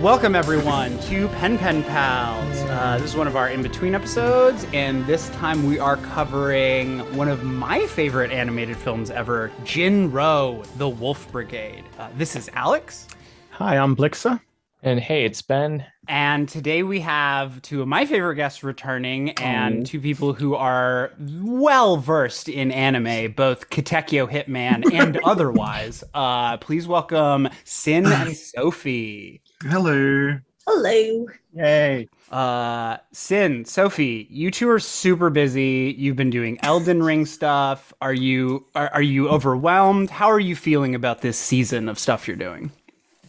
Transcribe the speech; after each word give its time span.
Welcome, 0.00 0.34
everyone, 0.34 0.98
to 1.04 1.26
Pen 1.28 1.56
Pen 1.56 1.82
Pals. 1.82 2.60
Uh, 2.64 2.98
this 3.00 3.12
is 3.12 3.16
one 3.16 3.26
of 3.26 3.34
our 3.34 3.48
in 3.48 3.62
between 3.62 3.94
episodes, 3.94 4.66
and 4.74 5.06
this 5.06 5.30
time 5.30 5.66
we 5.66 5.78
are 5.78 5.96
covering 5.96 6.98
one 7.16 7.28
of 7.28 7.44
my 7.44 7.86
favorite 7.86 8.30
animated 8.30 8.76
films 8.76 9.10
ever 9.10 9.50
Jin-Roh, 9.64 10.62
The 10.76 10.86
Wolf 10.86 11.32
Brigade. 11.32 11.82
Uh, 11.98 12.10
this 12.14 12.36
is 12.36 12.50
Alex. 12.52 13.08
Hi, 13.52 13.78
I'm 13.78 13.96
Blixa. 13.96 14.38
And 14.82 15.00
hey, 15.00 15.24
it's 15.24 15.40
Ben. 15.40 15.84
And 16.06 16.48
today 16.48 16.82
we 16.82 17.00
have 17.00 17.60
two 17.62 17.80
of 17.80 17.88
my 17.88 18.04
favorite 18.04 18.36
guests 18.36 18.62
returning 18.62 19.30
and 19.30 19.84
two 19.86 20.00
people 20.00 20.34
who 20.34 20.54
are 20.54 21.10
well 21.42 21.96
versed 21.96 22.48
in 22.48 22.70
anime, 22.70 23.32
both 23.32 23.70
Katekyo 23.70 24.30
Hitman 24.30 24.84
and 24.92 25.18
otherwise. 25.24 26.04
Uh, 26.14 26.58
please 26.58 26.86
welcome 26.86 27.48
Sin 27.64 28.06
and 28.06 28.36
Sophie. 28.36 29.40
Hello. 29.68 30.38
Hello. 30.66 31.26
Yay. 31.54 32.08
Uh, 32.30 32.96
Sin, 33.12 33.64
Sophie, 33.64 34.26
you 34.30 34.50
two 34.50 34.68
are 34.68 34.78
super 34.78 35.30
busy. 35.30 35.94
You've 35.96 36.16
been 36.16 36.30
doing 36.30 36.58
Elden 36.62 37.02
Ring 37.02 37.24
stuff. 37.26 37.92
Are 38.00 38.12
you 38.14 38.66
are, 38.74 38.88
are 38.92 39.02
you 39.02 39.28
overwhelmed? 39.28 40.10
How 40.10 40.26
are 40.28 40.40
you 40.40 40.56
feeling 40.56 40.94
about 40.94 41.20
this 41.20 41.38
season 41.38 41.88
of 41.88 41.98
stuff 41.98 42.26
you're 42.26 42.36
doing? 42.36 42.70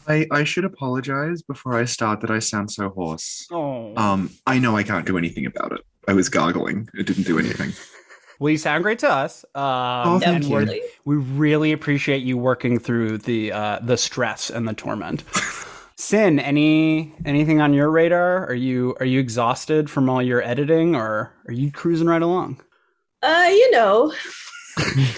I, 0.08 0.26
I 0.32 0.44
should 0.46 0.64
apologize 0.66 1.42
before 1.42 1.76
I 1.78 1.86
start 1.86 2.22
that 2.22 2.32
I 2.32 2.40
sound 2.40 2.72
so 2.72 2.90
hoarse. 2.90 3.48
Oh, 3.52 3.94
Um, 3.98 4.30
I 4.48 4.58
know 4.58 4.78
I 4.78 4.84
can't 4.84 5.06
do 5.06 5.18
anything 5.18 5.46
about 5.46 5.74
it. 5.74 5.82
I 6.08 6.14
was 6.14 6.30
gargling. 6.30 6.88
It 6.94 7.06
didn't 7.08 7.24
do 7.28 7.38
anything. 7.38 7.74
well, 8.40 8.50
you 8.52 8.58
sound 8.58 8.84
great 8.84 9.00
to 9.00 9.10
us. 9.10 9.44
Um, 9.54 9.62
Oh, 9.64 10.20
thank 10.20 10.36
and 10.38 10.46
you. 10.46 10.54
we're- 10.56 10.82
we 11.06 11.16
really 11.18 11.72
appreciate 11.72 12.24
you 12.24 12.38
working 12.38 12.80
through 12.80 13.18
the 13.20 13.52
uh, 13.52 13.80
the 13.82 13.98
stress 13.98 14.50
and 14.50 14.68
the 14.68 14.74
torment. 14.74 15.24
Sin, 15.98 16.40
any 16.40 17.14
anything 17.26 17.60
on 17.60 17.74
your 17.74 17.90
radar? 17.90 18.46
Are 18.48 18.54
you 18.54 18.96
are 19.00 19.06
you 19.06 19.20
exhausted 19.20 19.90
from 19.90 20.10
all 20.10 20.22
your 20.22 20.44
editing, 20.44 20.96
or 20.96 21.34
are 21.48 21.54
you 21.54 21.72
cruising 21.72 22.08
right 22.08 22.22
along? 22.22 22.62
Uh, 23.24 23.48
you 23.50 23.72
know, 23.72 24.14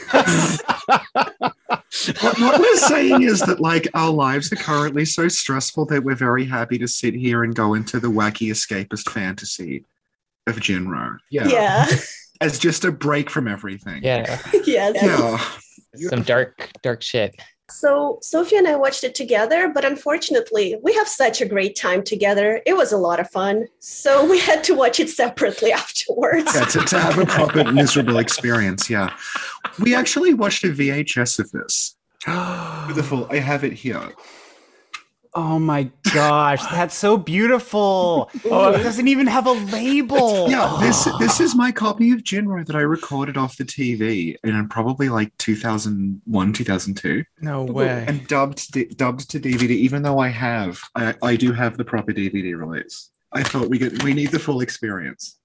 what, 2.21 2.39
what 2.39 2.59
we're 2.59 2.75
saying 2.77 3.23
is 3.23 3.41
that 3.41 3.59
like 3.59 3.87
our 3.93 4.09
lives 4.09 4.51
are 4.53 4.57
currently 4.57 5.03
so 5.03 5.27
stressful 5.27 5.85
that 5.87 6.03
we're 6.03 6.15
very 6.15 6.45
happy 6.45 6.77
to 6.77 6.87
sit 6.87 7.13
here 7.13 7.43
and 7.43 7.55
go 7.55 7.73
into 7.73 7.99
the 7.99 8.07
wacky 8.07 8.49
escapist 8.49 9.09
fantasy 9.09 9.83
of 10.47 10.57
Jinro. 10.57 11.17
yeah, 11.29 11.87
As 12.41 12.57
just 12.57 12.85
a 12.85 12.91
break 12.91 13.29
from 13.29 13.49
everything. 13.49 14.01
Yeah, 14.01 14.39
yes. 14.65 14.95
Yeah. 14.95 16.09
some 16.09 16.23
dark, 16.23 16.71
dark 16.81 17.01
shit. 17.01 17.35
So 17.69 18.19
Sophie 18.21 18.57
and 18.57 18.67
I 18.67 18.75
watched 18.75 19.03
it 19.03 19.15
together, 19.15 19.69
but 19.69 19.85
unfortunately, 19.85 20.77
we 20.81 20.93
have 20.93 21.07
such 21.07 21.41
a 21.41 21.45
great 21.45 21.75
time 21.75 22.03
together. 22.03 22.61
It 22.65 22.75
was 22.75 22.91
a 22.91 22.97
lot 22.97 23.19
of 23.19 23.29
fun, 23.29 23.67
so 23.79 24.29
we 24.29 24.39
had 24.49 24.63
to 24.65 24.75
watch 24.75 24.99
it 24.99 25.09
separately 25.09 25.71
afterwards. 25.83 26.51
Yeah, 26.53 26.65
to, 26.65 26.79
to 26.79 26.99
have 26.99 27.17
a 27.17 27.25
proper 27.25 27.71
miserable 27.71 28.17
experience. 28.17 28.89
Yeah. 28.89 29.15
We 29.79 29.95
actually 29.95 30.33
watched 30.33 30.63
a 30.63 30.69
VHS 30.69 31.39
of 31.39 31.51
this. 31.51 31.95
Beautiful. 32.25 33.27
I 33.29 33.37
have 33.37 33.63
it 33.63 33.73
here. 33.73 34.13
Oh 35.35 35.59
my 35.59 35.91
gosh, 36.13 36.59
that's 36.71 36.95
so 36.95 37.15
beautiful. 37.17 38.31
Oh, 38.51 38.71
it 38.71 38.81
doesn't 38.81 39.07
even 39.07 39.27
have 39.27 39.45
a 39.45 39.51
label. 39.51 40.49
Yeah, 40.49 40.75
this 40.81 41.07
this 41.19 41.39
is 41.39 41.55
my 41.55 41.71
copy 41.71 42.11
of 42.11 42.19
Jinro 42.23 42.65
that 42.65 42.75
I 42.75 42.79
recorded 42.81 43.37
off 43.37 43.57
the 43.57 43.63
TV 43.63 44.35
in 44.43 44.67
probably 44.69 45.07
like 45.09 45.31
2001, 45.37 46.53
2002, 46.53 47.23
No 47.41 47.63
way. 47.63 48.05
and 48.07 48.25
dubbed 48.27 48.71
dubbed 48.97 49.29
to 49.31 49.39
DVD. 49.39 49.69
Even 49.71 50.01
though 50.01 50.19
I 50.19 50.29
have, 50.29 50.79
I, 50.95 51.13
I 51.21 51.35
do 51.35 51.51
have 51.53 51.77
the 51.77 51.85
proper 51.85 52.11
DVD 52.11 52.57
release. 52.57 53.09
I 53.31 53.43
thought 53.43 53.69
we 53.69 53.77
get 53.77 54.01
we 54.03 54.13
need 54.13 54.31
the 54.31 54.39
full 54.39 54.61
experience. 54.61 55.37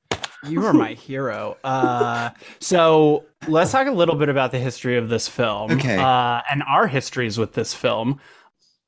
You 0.49 0.65
are 0.65 0.73
my 0.73 0.93
hero. 1.09 1.57
Uh, 1.63 2.31
so 2.59 3.25
let's 3.49 3.73
talk 3.73 3.87
a 3.87 3.93
little 3.93 4.15
bit 4.17 4.29
about 4.31 4.51
the 4.51 4.59
history 4.59 4.97
of 4.97 5.09
this 5.11 5.29
film. 5.29 5.73
Okay. 5.73 5.99
Uh, 5.99 6.41
and 6.51 6.63
our 6.63 6.87
histories 6.87 7.37
with 7.39 7.53
this 7.53 7.75
film. 7.75 8.21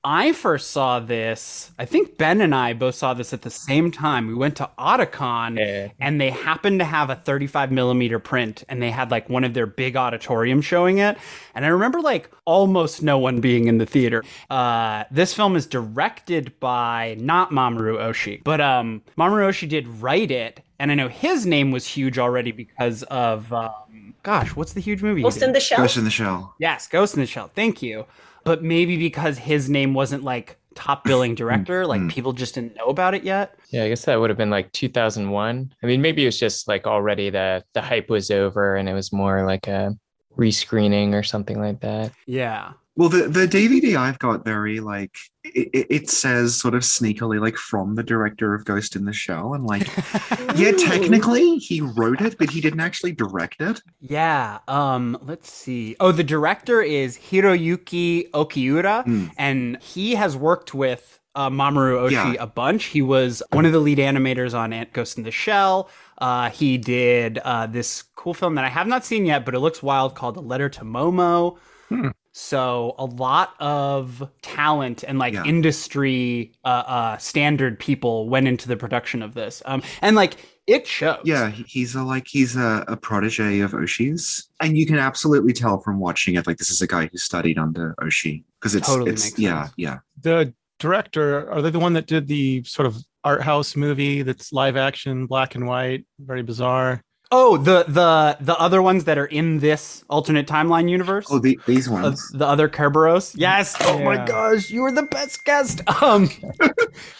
I 0.08 0.32
first 0.34 0.70
saw 0.70 1.00
this, 1.00 1.72
I 1.80 1.84
think 1.84 2.16
Ben 2.16 2.40
and 2.40 2.54
I 2.54 2.74
both 2.74 2.94
saw 2.94 3.12
this 3.12 3.32
at 3.32 3.42
the 3.42 3.50
same 3.50 3.90
time. 3.90 4.28
We 4.28 4.34
went 4.34 4.54
to 4.58 4.70
Otakon 4.78 5.58
Yeah. 5.58 5.88
and 5.98 6.20
they 6.20 6.30
happened 6.30 6.78
to 6.78 6.84
have 6.84 7.10
a 7.10 7.16
35 7.16 7.72
millimeter 7.72 8.20
print 8.20 8.62
and 8.68 8.80
they 8.80 8.92
had 8.92 9.10
like 9.10 9.28
one 9.28 9.42
of 9.42 9.52
their 9.52 9.66
big 9.66 9.96
auditorium 9.96 10.60
showing 10.62 10.98
it. 10.98 11.18
And 11.56 11.64
I 11.64 11.68
remember 11.68 12.00
like 12.00 12.30
almost 12.44 13.02
no 13.02 13.18
one 13.18 13.40
being 13.40 13.66
in 13.66 13.78
the 13.78 13.86
theater. 13.86 14.22
Uh, 14.48 15.02
this 15.10 15.34
film 15.34 15.56
is 15.56 15.66
directed 15.66 16.52
by 16.60 17.16
not 17.18 17.50
Mamoru 17.50 17.98
Oshii, 17.98 18.44
but 18.44 18.60
um, 18.60 19.02
Mamoru 19.18 19.48
Oshii 19.48 19.68
did 19.68 19.88
write 19.88 20.30
it. 20.30 20.60
And 20.78 20.92
I 20.92 20.94
know 20.94 21.08
his 21.08 21.46
name 21.46 21.72
was 21.72 21.84
huge 21.84 22.16
already 22.16 22.52
because 22.52 23.02
of, 23.04 23.52
um, 23.52 24.14
gosh, 24.22 24.54
what's 24.54 24.74
the 24.74 24.80
huge 24.80 25.02
movie? 25.02 25.22
Ghost 25.22 25.42
in 25.42 25.52
the 25.52 25.58
Shell. 25.58 25.78
Ghost 25.78 25.96
in 25.96 26.04
the 26.04 26.10
Shell. 26.10 26.54
Yes, 26.60 26.86
Ghost 26.86 27.14
in 27.14 27.20
the 27.22 27.26
Shell. 27.26 27.50
Thank 27.56 27.82
you. 27.82 28.04
But 28.46 28.62
maybe 28.62 28.96
because 28.96 29.36
his 29.38 29.68
name 29.68 29.92
wasn't 29.92 30.22
like 30.24 30.56
top 30.74 31.04
billing 31.04 31.34
director, 31.34 31.86
like 31.86 32.00
Mm. 32.02 32.10
people 32.10 32.32
just 32.32 32.54
didn't 32.54 32.76
know 32.76 32.86
about 32.86 33.12
it 33.14 33.24
yet. 33.24 33.56
Yeah, 33.70 33.82
I 33.84 33.88
guess 33.88 34.04
that 34.04 34.18
would 34.20 34.30
have 34.30 34.36
been 34.38 34.50
like 34.50 34.72
2001. 34.72 35.72
I 35.82 35.86
mean, 35.86 36.00
maybe 36.00 36.22
it 36.22 36.26
was 36.26 36.38
just 36.38 36.68
like 36.68 36.86
already 36.86 37.28
the 37.30 37.64
the 37.74 37.80
hype 37.82 38.08
was 38.08 38.30
over 38.30 38.76
and 38.76 38.88
it 38.88 38.94
was 38.94 39.12
more 39.12 39.44
like 39.44 39.66
a 39.68 39.94
rescreening 40.38 41.12
or 41.14 41.22
something 41.22 41.58
like 41.60 41.80
that. 41.80 42.12
Yeah. 42.26 42.72
Well, 42.96 43.10
the, 43.10 43.28
the 43.28 43.46
DVD 43.46 43.96
I've 43.96 44.18
got 44.18 44.44
very 44.44 44.80
like 44.80 45.14
it, 45.44 45.86
it- 45.90 46.10
says 46.10 46.56
sort 46.56 46.74
of 46.74 46.82
sneakily 46.82 47.40
like 47.40 47.56
from 47.56 47.94
the 47.94 48.02
director 48.02 48.54
of 48.54 48.64
Ghost 48.64 48.96
in 48.96 49.04
the 49.04 49.12
Shell, 49.12 49.54
and 49.54 49.64
like 49.66 49.86
yeah, 50.56 50.72
technically 50.72 51.56
he 51.58 51.80
wrote 51.82 52.20
it, 52.22 52.36
but 52.38 52.48
he 52.50 52.60
didn't 52.60 52.80
actually 52.80 53.12
direct 53.12 53.60
it. 53.60 53.80
Yeah. 54.00 54.58
Um, 54.68 55.18
let's 55.22 55.50
see. 55.52 55.94
Oh, 56.00 56.10
the 56.12 56.24
director 56.24 56.80
is 56.80 57.18
Hiroyuki 57.18 58.30
Okiura, 58.30 59.04
Hmm. 59.04 59.26
and 59.36 59.82
he 59.82 60.14
has 60.14 60.36
worked 60.36 60.72
with 60.74 61.20
uh, 61.34 61.50
Mamoru 61.50 62.08
Oshii 62.08 62.12
Yeah. 62.12 62.34
a 62.42 62.46
bunch. 62.46 62.84
He 62.86 63.02
was 63.02 63.42
one 63.52 63.66
of 63.66 63.72
the 63.72 63.78
lead 63.78 63.98
animators 63.98 64.54
on 64.58 64.72
Ant 64.72 64.92
Ghost 64.94 65.18
in 65.18 65.24
the 65.24 65.30
Shell. 65.30 65.90
Uh, 66.16 66.48
he 66.48 66.78
did 66.78 67.36
uh, 67.38 67.66
this 67.66 68.02
cool 68.14 68.32
film 68.32 68.54
that 68.54 68.64
I 68.64 68.70
have 68.70 68.86
not 68.86 69.04
seen 69.04 69.26
yet, 69.26 69.44
but 69.44 69.54
it 69.54 69.58
looks 69.60 69.82
wild 69.82 70.14
called 70.14 70.38
A 70.38 70.40
Letter 70.40 70.70
to 70.70 70.80
Momo. 70.80 71.58
Hmm. 71.90 72.08
So 72.38 72.94
a 72.98 73.06
lot 73.06 73.54
of 73.60 74.28
talent 74.42 75.04
and 75.08 75.18
like 75.18 75.32
Yeah. 75.32 75.44
industry 75.44 76.52
uh, 76.66 76.68
uh, 76.68 77.16
standard 77.16 77.78
people 77.78 78.28
went 78.28 78.46
into 78.46 78.68
the 78.68 78.76
production 78.76 79.22
of 79.22 79.32
this, 79.32 79.62
um, 79.64 79.82
and 80.02 80.14
like 80.16 80.36
it 80.66 80.86
shows. 80.86 81.20
Yeah, 81.24 81.48
he's 81.50 81.94
a 81.94 82.02
like 82.02 82.26
he's 82.28 82.54
a, 82.54 82.84
a 82.88 82.96
protege 82.98 83.60
of 83.60 83.72
Oshii's, 83.72 84.50
and 84.60 84.76
you 84.76 84.84
can 84.84 84.98
absolutely 84.98 85.54
tell 85.54 85.80
from 85.80 85.98
watching 85.98 86.34
it 86.34 86.46
like 86.46 86.58
this 86.58 86.68
is 86.68 86.82
a 86.82 86.86
guy 86.86 87.08
who 87.10 87.16
studied 87.16 87.56
under 87.56 87.94
Oshi 88.02 88.44
because 88.60 88.74
it's 88.74 88.86
Totally 88.86 89.12
it's 89.12 89.24
makes 89.24 89.38
yeah 89.38 89.62
sense. 89.64 89.74
yeah 89.78 89.98
The 90.20 90.52
director, 90.78 91.50
are 91.50 91.62
they 91.62 91.70
the 91.70 91.78
one 91.78 91.94
that 91.94 92.06
did 92.06 92.26
the 92.26 92.62
sort 92.64 92.84
of 92.84 92.98
art 93.24 93.40
house 93.40 93.76
movie 93.76 94.20
that's 94.20 94.52
live 94.52 94.76
action, 94.76 95.24
black 95.26 95.54
and 95.54 95.66
white, 95.66 96.04
very 96.18 96.42
bizarre? 96.42 97.02
Oh, 97.32 97.56
the 97.56 97.84
the 97.88 98.36
the 98.40 98.56
other 98.56 98.80
ones 98.80 99.04
that 99.04 99.18
are 99.18 99.26
in 99.26 99.58
this 99.58 100.04
alternate 100.08 100.46
timeline 100.46 100.88
universe. 100.88 101.26
oh 101.28 101.38
the, 101.40 101.58
these 101.66 101.88
Uh, 101.88 101.92
ones 101.92 102.30
the 102.32 102.46
other 102.46 102.68
Kerberos. 102.68 103.34
Yes. 103.36 103.74
Oh 103.80 103.98
my 104.02 104.24
gosh, 104.24 104.70
you 104.70 104.82
were 104.82 104.92
the 104.92 105.02
best 105.04 105.44
guest. 105.44 105.80
Um, 106.02 106.28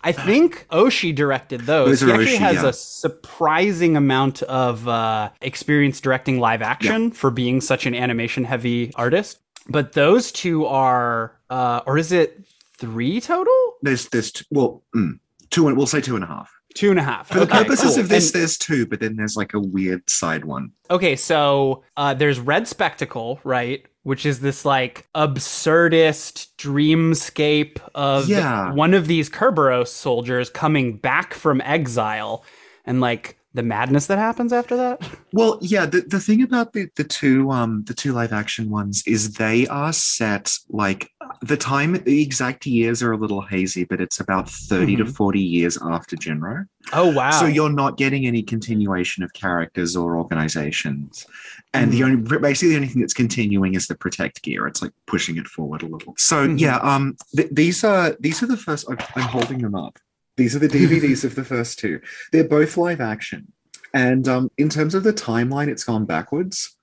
I 0.04 0.12
think 0.12 0.66
Oshii 0.70 1.14
directed 1.14 1.62
those. 1.62 2.00
Those 2.00 2.02
he 2.02 2.12
actually 2.12 2.36
Oshii, 2.36 2.38
has 2.38 2.56
yeah. 2.62 2.68
a 2.68 2.72
surprising 2.72 3.96
amount 3.96 4.42
of 4.42 4.86
uh, 4.86 5.30
experience 5.40 6.00
directing 6.00 6.38
live 6.38 6.62
action 6.62 7.10
for 7.10 7.30
being 7.30 7.60
such 7.60 7.86
an 7.86 7.94
animation-heavy 7.94 8.92
artist. 8.94 9.40
But 9.68 9.92
those 9.94 10.30
two 10.30 10.66
are, 10.66 11.36
uh, 11.50 11.80
or 11.86 11.98
is 11.98 12.12
it 12.12 12.44
three 12.78 13.20
total? 13.20 13.54
there's 13.82 14.08
there's 14.10 14.30
t- 14.32 14.44
well 14.50 14.82
mm, 14.94 15.18
two 15.50 15.66
and 15.68 15.76
we'll 15.76 15.86
say 15.86 16.00
two 16.00 16.14
and 16.14 16.24
a 16.24 16.26
half 16.28 16.50
Two 16.76 16.90
and 16.90 16.98
a 16.98 17.02
half. 17.02 17.28
for 17.28 17.34
the 17.40 17.40
Okay, 17.46 17.64
purposes 17.64 17.94
cool. 17.94 18.04
of 18.04 18.08
this. 18.08 18.30
And- 18.32 18.40
there's 18.40 18.56
two, 18.58 18.86
but 18.86 19.00
then 19.00 19.16
there's 19.16 19.36
like 19.36 19.54
a 19.54 19.58
weird 19.60 20.08
side 20.08 20.44
one. 20.44 20.70
Okay, 20.90 21.16
so 21.16 21.82
uh, 21.96 22.14
there's 22.14 22.38
Red 22.38 22.68
Spectacle, 22.68 23.40
right? 23.42 23.84
Which 24.04 24.24
is 24.24 24.38
this 24.40 24.64
like 24.64 25.08
absurdist 25.14 26.48
dreamscape 26.58 27.78
of 27.94 28.28
Yeah. 28.28 28.72
one 28.72 28.94
of 28.94 29.06
these 29.08 29.28
Kerberos 29.28 29.88
soldiers 29.88 30.50
coming 30.50 30.96
back 30.98 31.34
from 31.34 31.60
exile 31.62 32.44
and 32.84 33.00
like 33.00 33.36
the 33.56 33.62
madness 33.62 34.06
that 34.06 34.18
happens 34.18 34.52
after 34.52 34.76
that. 34.76 35.02
Well, 35.32 35.58
yeah, 35.62 35.86
the, 35.86 36.02
the 36.02 36.20
thing 36.20 36.42
about 36.42 36.72
the, 36.74 36.88
the 36.96 37.04
two 37.04 37.50
um 37.50 37.82
the 37.86 37.94
two 37.94 38.12
live 38.12 38.32
action 38.32 38.70
ones 38.70 39.02
is 39.06 39.32
they 39.34 39.66
are 39.66 39.92
set 39.92 40.56
like 40.68 41.10
The 41.42 41.56
time, 41.56 41.92
the 42.04 42.22
exact 42.22 42.66
years 42.66 43.02
are 43.02 43.12
a 43.12 43.16
little 43.16 43.42
hazy, 43.42 43.84
but 43.84 44.00
it's 44.00 44.20
about 44.20 44.48
30 44.48 44.96
to 44.96 45.04
Mhm. 45.04 45.14
40 45.16 45.40
years 45.40 45.76
after 45.82 46.16
Jinro. 46.16 46.66
Oh 46.92 47.08
wow. 47.12 47.30
So 47.40 47.46
you're 47.46 47.72
not 47.84 47.96
getting 47.96 48.26
any 48.26 48.42
continuation 48.42 49.24
of 49.24 49.32
characters 49.32 49.96
or 49.96 50.16
organizations. 50.16 51.26
And 51.74 51.92
the 51.92 52.00
Mhm. 52.00 52.04
only 52.30 52.38
basically 52.38 52.70
the 52.70 52.76
only 52.76 52.88
thing 52.88 53.00
that's 53.02 53.12
continuing 53.24 53.74
is 53.74 53.86
the 53.86 53.96
protect 53.96 54.42
gear. 54.42 54.66
It's 54.68 54.80
like 54.82 54.92
pushing 55.06 55.36
it 55.36 55.48
forward 55.48 55.82
a 55.82 55.86
little. 55.86 56.14
So 56.16 56.36
Mhm. 56.46 56.60
yeah, 56.60 56.76
um 56.90 57.16
th- 57.36 57.50
these 57.60 57.78
are 57.84 58.16
these 58.20 58.42
are 58.42 58.46
the 58.54 58.56
first 58.66 58.82
I'm, 58.90 58.98
I'm 59.16 59.28
holding 59.36 59.58
them 59.62 59.74
up. 59.74 59.98
These 60.36 60.54
are 60.54 60.60
the 60.60 60.68
DVDs 60.68 61.24
of 61.24 61.34
the 61.34 61.44
first 61.44 61.78
two. 61.78 62.00
They're 62.32 62.48
both 62.48 62.76
live 62.76 63.00
action. 63.00 63.52
And 63.94 64.28
um 64.28 64.50
in 64.58 64.68
terms 64.68 64.94
of 64.94 65.02
the 65.02 65.12
timeline, 65.12 65.68
it's 65.68 65.84
gone 65.84 66.04
backwards. 66.04 66.76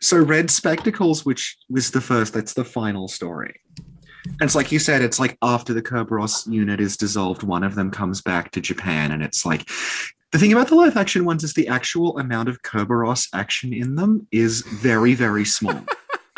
So 0.00 0.18
Red 0.18 0.50
Spectacles, 0.50 1.24
which 1.24 1.56
was 1.68 1.90
the 1.90 2.00
first, 2.00 2.32
that's 2.32 2.54
the 2.54 2.64
final 2.64 3.08
story. 3.08 3.60
And 4.26 4.42
it's 4.42 4.54
like 4.54 4.72
you 4.72 4.78
said, 4.78 5.02
it's 5.02 5.20
like 5.20 5.38
after 5.42 5.72
the 5.72 5.82
Kerberos 5.82 6.50
unit 6.50 6.80
is 6.80 6.96
dissolved, 6.96 7.42
one 7.42 7.62
of 7.62 7.74
them 7.74 7.90
comes 7.90 8.20
back 8.20 8.50
to 8.52 8.60
Japan, 8.60 9.12
and 9.12 9.22
it's 9.22 9.46
like 9.46 9.68
the 10.32 10.38
thing 10.38 10.52
about 10.52 10.68
the 10.68 10.74
live 10.74 10.96
action 10.96 11.24
ones 11.24 11.44
is 11.44 11.54
the 11.54 11.68
actual 11.68 12.18
amount 12.18 12.48
of 12.48 12.62
Kerberos 12.62 13.28
action 13.32 13.72
in 13.72 13.94
them 13.94 14.26
is 14.32 14.62
very, 14.62 15.14
very 15.14 15.44
small. 15.44 15.80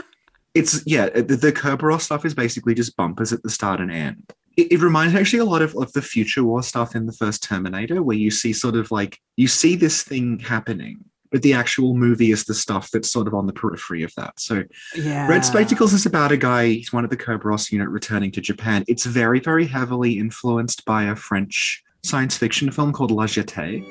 it's 0.54 0.82
yeah, 0.86 1.08
the, 1.08 1.36
the 1.36 1.52
Kerberos 1.52 2.02
stuff 2.02 2.24
is 2.24 2.34
basically 2.34 2.74
just 2.74 2.96
bumpers 2.96 3.32
at 3.32 3.42
the 3.42 3.50
start 3.50 3.80
and 3.80 3.90
end. 3.90 4.32
It, 4.58 4.72
it 4.72 4.80
reminds 4.80 5.14
me 5.14 5.20
actually 5.20 5.38
a 5.38 5.44
lot 5.44 5.62
of, 5.62 5.74
of 5.76 5.92
the 5.92 6.02
future 6.02 6.42
war 6.42 6.64
stuff 6.64 6.96
in 6.96 7.06
the 7.06 7.12
first 7.12 7.44
Terminator, 7.44 8.02
where 8.02 8.16
you 8.16 8.30
see 8.30 8.52
sort 8.52 8.74
of 8.74 8.90
like 8.90 9.20
you 9.36 9.46
see 9.46 9.76
this 9.76 10.02
thing 10.02 10.40
happening, 10.40 10.98
but 11.30 11.42
the 11.42 11.54
actual 11.54 11.94
movie 11.94 12.32
is 12.32 12.44
the 12.44 12.54
stuff 12.54 12.90
that's 12.90 13.08
sort 13.08 13.28
of 13.28 13.34
on 13.34 13.46
the 13.46 13.52
periphery 13.52 14.02
of 14.02 14.12
that. 14.16 14.40
So 14.40 14.64
yeah. 14.96 15.28
Red 15.28 15.44
Spectacles 15.44 15.92
is 15.92 16.06
about 16.06 16.32
a 16.32 16.36
guy, 16.36 16.66
he's 16.66 16.92
one 16.92 17.04
of 17.04 17.10
the 17.10 17.16
Kerberos 17.16 17.70
unit 17.70 17.88
returning 17.88 18.32
to 18.32 18.40
Japan. 18.40 18.84
It's 18.88 19.06
very, 19.06 19.38
very 19.38 19.64
heavily 19.64 20.18
influenced 20.18 20.84
by 20.84 21.04
a 21.04 21.14
French 21.14 21.84
science 22.02 22.36
fiction 22.36 22.72
film 22.72 22.92
called 22.92 23.12
La 23.12 23.26
Jetée. 23.26 23.84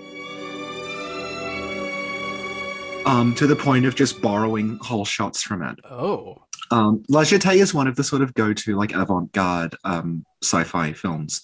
Um, 3.05 3.33
to 3.35 3.47
the 3.47 3.55
point 3.55 3.85
of 3.85 3.95
just 3.95 4.21
borrowing 4.21 4.79
whole 4.81 5.05
shots 5.05 5.41
from 5.41 5.61
it. 5.61 5.79
Oh. 5.85 6.46
Um, 6.71 7.03
La 7.09 7.21
Jetée 7.21 7.55
is 7.55 7.73
one 7.73 7.87
of 7.87 7.95
the 7.95 8.03
sort 8.03 8.21
of 8.21 8.33
go-to 8.33 8.75
like 8.75 8.93
avant-garde 8.93 9.75
um, 9.83 10.25
sci-fi 10.43 10.93
films. 10.93 11.41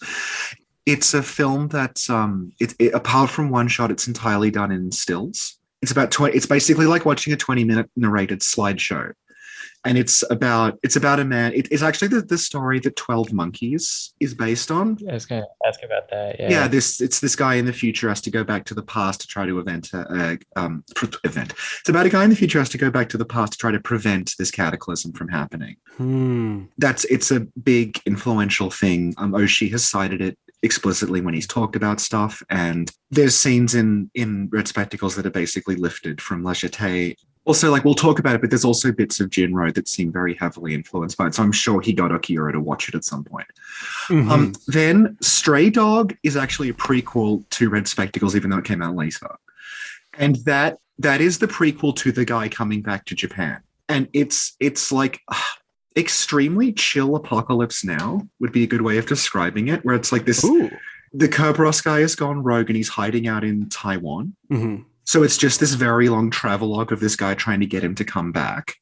It's 0.86 1.14
a 1.14 1.24
film 1.24 1.70
that's 1.70 2.10
um, 2.10 2.52
it, 2.60 2.74
it, 2.78 2.94
apart 2.94 3.30
from 3.30 3.50
one 3.50 3.68
shot, 3.68 3.90
it's 3.90 4.08
entirely 4.08 4.52
done 4.52 4.72
in 4.72 4.92
stills. 4.92 5.58
It's 5.81 5.92
about 5.92 6.12
twenty. 6.12 6.36
It's 6.36 6.46
basically 6.46 6.86
like 6.86 7.06
watching 7.06 7.34
a 7.34 7.38
twenty-minute 7.38 7.90
narrated 7.96 8.42
slideshow, 8.42 9.14
and 9.86 9.98
it's 9.98 10.24
about 10.30 10.80
it's 10.84 10.96
about 10.96 11.20
a 11.20 11.26
man. 11.26 11.54
It, 11.54 11.68
it's 11.72 11.84
actually 11.84 12.10
the, 12.10 12.22
the 12.22 12.38
story 12.38 12.80
that 12.80 12.96
Twelve 12.96 13.34
Monkeys 13.34 14.14
is 14.20 14.34
based 14.34 14.72
on. 14.72 14.98
I 15.10 15.14
was 15.14 15.26
gonna 15.26 15.46
ask 15.66 15.84
about 15.84 16.10
that. 16.10 16.40
Yeah. 16.40 16.50
Yeah, 16.50 16.68
this 16.68 17.02
it's 17.02 17.20
this 17.20 17.36
guy 17.36 17.56
in 17.56 17.66
the 17.66 17.74
future 17.74 18.10
has 18.10 18.22
to 18.22 18.32
go 18.32 18.44
back 18.44 18.66
to 18.66 18.74
the 18.74 18.84
past 18.84 19.22
to 19.22 19.28
try 19.28 19.46
to 19.46 19.60
event 19.60 19.94
a, 19.94 20.38
a 20.56 20.60
um, 20.60 20.84
pre- 20.96 21.10
event. 21.24 21.54
It's 21.80 21.90
about 21.90 22.06
a 22.06 22.10
guy 22.10 22.24
in 22.24 22.30
the 22.30 22.36
future 22.36 22.60
has 22.60 22.70
to 22.70 22.78
go 22.78 22.90
back 22.90 23.10
to 23.10 23.18
the 23.18 23.26
past 23.26 23.54
to 23.54 23.58
try 23.58 23.72
to 23.72 23.80
prevent 23.80 24.34
this 24.40 24.52
cataclysm 24.52 25.14
from 25.14 25.28
happening 25.28 25.76
Hmm. 25.98 26.64
that's 26.78 27.06
it's 27.06 27.30
a 27.32 27.42
big 27.42 28.00
influential 28.06 28.72
thing. 28.72 29.14
Um, 29.18 29.34
Oshii 29.34 29.70
has 29.72 29.88
cited 29.88 30.22
it 30.22 30.38
explicitly 30.64 31.22
when 31.22 31.34
he's 31.34 31.46
talked 31.46 31.76
about 31.76 32.00
stuff, 32.00 32.42
and 32.50 32.90
there's 33.12 33.36
scenes 33.36 33.76
in 33.76 34.10
in 34.16 34.50
Red 34.52 34.68
Spectacles 34.68 35.16
that 35.16 35.26
are 35.26 35.32
basically 35.32 35.76
lifted 35.76 36.22
from 36.22 36.44
La 36.44 36.54
Jetée. 36.54 37.16
Also, 37.45 37.69
like 37.72 37.84
we'll 37.84 37.94
talk 37.94 38.19
about 38.19 38.36
it, 38.36 38.42
but 38.42 38.50
there's 38.50 38.63
also 38.63 38.92
bits 38.92 39.19
of 39.19 39.30
Jinro 39.30 39.74
that 39.74 39.88
seem 39.90 40.12
very 40.13 40.34
heavily 40.36 40.74
influenced 40.74 41.18
by 41.18 41.28
it. 41.28 41.36
So 41.36 41.44
I'm 41.44 41.51
sure 41.51 41.81
he 41.81 41.92
got 41.92 42.12
Okiura 42.12 42.54
to 42.54 42.60
watch 42.62 42.88
it 42.88 42.95
at 42.95 43.04
some 43.04 43.24
point. 43.25 43.48
Mhm. 44.07 44.30
Um, 44.31 44.54
then 44.68 45.18
Stray 45.22 45.69
Dog 45.69 46.16
is 46.24 46.38
actually 46.38 46.69
a 46.69 46.74
prequel 46.74 47.44
to 47.51 47.69
Red 47.69 47.88
Spectacles, 47.88 48.36
even 48.36 48.50
though 48.50 48.60
it 48.60 48.66
came 48.66 48.81
out 48.81 48.95
later, 48.95 49.28
and 50.18 50.38
that 50.45 50.78
that 51.00 51.19
is 51.22 51.40
the 51.40 51.48
prequel 51.48 51.94
to 51.98 52.12
the 52.12 52.24
guy 52.24 52.48
coming 52.48 52.81
back 52.81 53.04
to 53.06 53.16
Japan, 53.16 53.60
and 53.89 54.07
it's 54.13 54.56
it's 54.60 54.92
like. 54.92 55.19
extremely 55.96 56.74
chill 56.74 57.16
apocalypse 57.16 57.84
now 57.84 58.28
would 58.39 58.51
be 58.51 58.63
a 58.63 58.66
good 58.68 58.81
way 58.81 58.98
of 58.98 59.06
describing 59.06 59.68
it 59.68 59.86
where 59.86 59.94
it's 59.94 60.12
like 60.12 60.25
this 60.25 60.44
Ooh. 60.44 60.72
the 61.13 61.30
Kerberos 61.30 61.84
guy 61.84 62.00
has 62.00 62.16
gone 62.16 62.42
rogue 62.42 62.68
and 62.72 62.75
he's 62.75 62.89
hiding 62.89 63.28
out 63.28 63.44
in 63.44 63.69
Taiwan 63.69 64.36
Mhm. 64.51 64.86
So 65.06 65.24
it's 65.24 65.38
just 65.38 65.60
this 65.60 65.74
very 65.74 66.10
long 66.10 66.30
travelogue 66.30 66.92
of 66.92 67.00
this 67.00 67.16
guy 67.16 67.34
trying 67.34 67.60
to 67.60 67.66
get 67.66 67.84
him 67.84 67.96
to 67.96 68.06
come 68.06 68.32
back. 68.32 68.76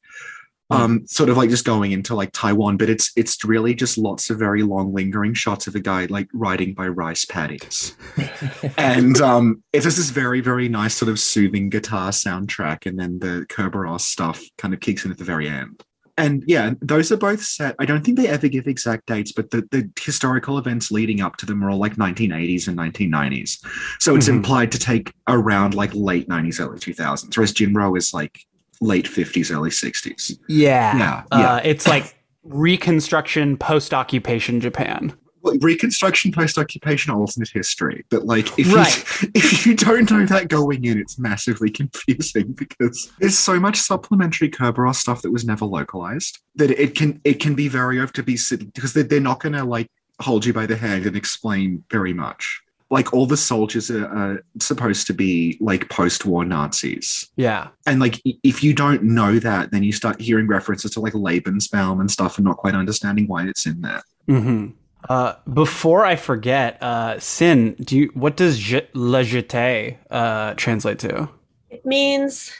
Um, 0.70 1.06
sort 1.06 1.28
of 1.28 1.36
like 1.36 1.50
just 1.50 1.66
going 1.66 1.92
into 1.92 2.14
like 2.14 2.30
Taiwan, 2.32 2.78
but 2.78 2.88
it's 2.88 3.12
it's 3.14 3.44
really 3.44 3.74
just 3.74 3.98
lots 3.98 4.30
of 4.30 4.38
very 4.38 4.62
long 4.62 4.94
lingering 4.94 5.34
shots 5.34 5.66
of 5.66 5.74
a 5.74 5.80
guy 5.80 6.06
like 6.06 6.28
riding 6.32 6.72
by 6.72 6.88
rice 6.88 7.26
paddies. 7.26 7.94
and 8.78 9.20
um 9.20 9.62
it's 9.74 9.84
just 9.84 9.98
this 9.98 10.08
very, 10.08 10.40
very 10.40 10.70
nice 10.70 10.94
sort 10.94 11.10
of 11.10 11.20
soothing 11.20 11.68
guitar 11.68 12.10
soundtrack, 12.10 12.86
and 12.86 12.98
then 12.98 13.18
the 13.18 13.44
Kerberos 13.50 14.00
stuff 14.00 14.42
kind 14.56 14.72
of 14.72 14.80
kicks 14.80 15.04
in 15.04 15.10
at 15.10 15.18
the 15.18 15.24
very 15.24 15.46
end. 15.46 15.82
And 16.18 16.44
yeah, 16.46 16.72
those 16.82 17.10
are 17.10 17.16
both 17.16 17.42
set. 17.42 17.74
I 17.78 17.86
don't 17.86 18.04
think 18.04 18.18
they 18.18 18.28
ever 18.28 18.48
give 18.48 18.66
exact 18.66 19.06
dates, 19.06 19.32
but 19.32 19.50
the, 19.50 19.66
the 19.70 19.90
historical 19.98 20.58
events 20.58 20.90
leading 20.90 21.22
up 21.22 21.36
to 21.38 21.46
them 21.46 21.64
are 21.64 21.70
all 21.70 21.78
like 21.78 21.96
1980s 21.96 22.68
and 22.68 22.76
1990s. 22.76 23.64
So 23.98 24.14
it's 24.14 24.26
Mhm. 24.28 24.36
implied 24.36 24.72
to 24.72 24.78
take 24.78 25.12
around 25.28 25.74
like 25.74 25.90
late 25.94 26.28
90s, 26.28 26.60
early 26.60 26.78
2000s, 26.78 27.36
whereas 27.36 27.52
Jinro 27.54 27.96
is 27.96 28.12
like 28.12 28.40
late 28.82 29.06
50s, 29.08 29.50
early 29.50 29.70
60s. 29.70 30.38
Yeah. 30.48 31.22
Yeah, 31.32 31.54
Uh, 31.54 31.60
it's 31.64 31.86
like 31.86 32.14
reconstruction 32.44 33.56
post 33.56 33.94
occupation 33.94 34.60
Japan. 34.60 35.14
Well, 35.42 35.56
Reconstruction, 35.60 36.32
post-occupation, 36.32 37.12
alternate 37.12 37.48
history. 37.48 38.04
But 38.10 38.26
like, 38.26 38.58
if 38.58 38.72
Right. 38.72 38.96
you 39.22 39.30
if 39.34 39.66
you 39.66 39.74
don't 39.74 40.10
know 40.10 40.24
that 40.26 40.48
going 40.48 40.84
in, 40.84 40.98
it's 40.98 41.18
massively 41.18 41.70
confusing 41.70 42.52
because 42.56 43.12
there's 43.18 43.38
so 43.38 43.58
much 43.58 43.78
supplementary 43.78 44.48
Kerberos 44.50 44.96
stuff 44.96 45.22
that 45.22 45.30
was 45.32 45.44
never 45.44 45.64
localized 45.64 46.38
that 46.56 46.70
it 46.70 46.94
can 46.94 47.20
it 47.24 47.40
can 47.40 47.54
be 47.54 47.68
very 47.68 47.98
over 48.00 48.12
to 48.12 48.22
be 48.22 48.38
because 48.74 48.92
they're, 48.92 49.02
they're 49.02 49.20
not 49.20 49.40
going 49.40 49.54
to 49.54 49.64
like 49.64 49.88
hold 50.20 50.44
you 50.44 50.52
by 50.52 50.66
the 50.66 50.76
hand 50.76 51.06
and 51.06 51.16
explain 51.16 51.82
very 51.90 52.12
much. 52.12 52.60
Like 52.90 53.14
all 53.14 53.24
the 53.26 53.38
soldiers 53.38 53.90
are, 53.90 54.06
are 54.06 54.44
supposed 54.60 55.06
to 55.06 55.14
be 55.14 55.56
like 55.60 55.88
post-war 55.88 56.44
Nazis. 56.44 57.30
Yeah. 57.36 57.68
And 57.86 58.00
like, 58.00 58.20
if 58.44 58.62
you 58.62 58.74
don't 58.74 59.02
know 59.02 59.38
that, 59.38 59.70
then 59.70 59.82
you 59.82 59.92
start 59.92 60.20
hearing 60.20 60.46
references 60.46 60.90
to 60.92 61.00
like 61.00 61.14
Lebensraum 61.14 62.00
and 62.00 62.10
stuff, 62.10 62.36
and 62.36 62.44
not 62.44 62.58
quite 62.58 62.74
understanding 62.74 63.26
why 63.26 63.46
it's 63.46 63.66
in 63.66 63.80
there. 63.80 64.02
hmm 64.26 64.68
Uh, 65.08 65.34
before 65.52 66.04
I 66.04 66.16
forget, 66.16 66.82
uh, 66.82 67.18
Sin, 67.18 67.74
do 67.80 67.96
you, 67.96 68.10
what 68.14 68.36
does 68.36 68.58
je, 68.58 68.80
le 68.94 69.24
jeté 69.24 69.98
uh, 70.10 70.54
translate 70.54 70.98
to? 71.00 71.28
It 71.70 71.84
means 71.84 72.52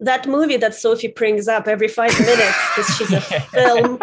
that 0.00 0.26
movie 0.26 0.56
that 0.58 0.74
Sophie 0.74 1.08
brings 1.08 1.48
up 1.48 1.66
every 1.66 1.88
five 1.88 2.18
minutes 2.20 2.56
because 2.74 2.96
she's 2.96 3.12
a 3.12 3.20
film 3.52 3.98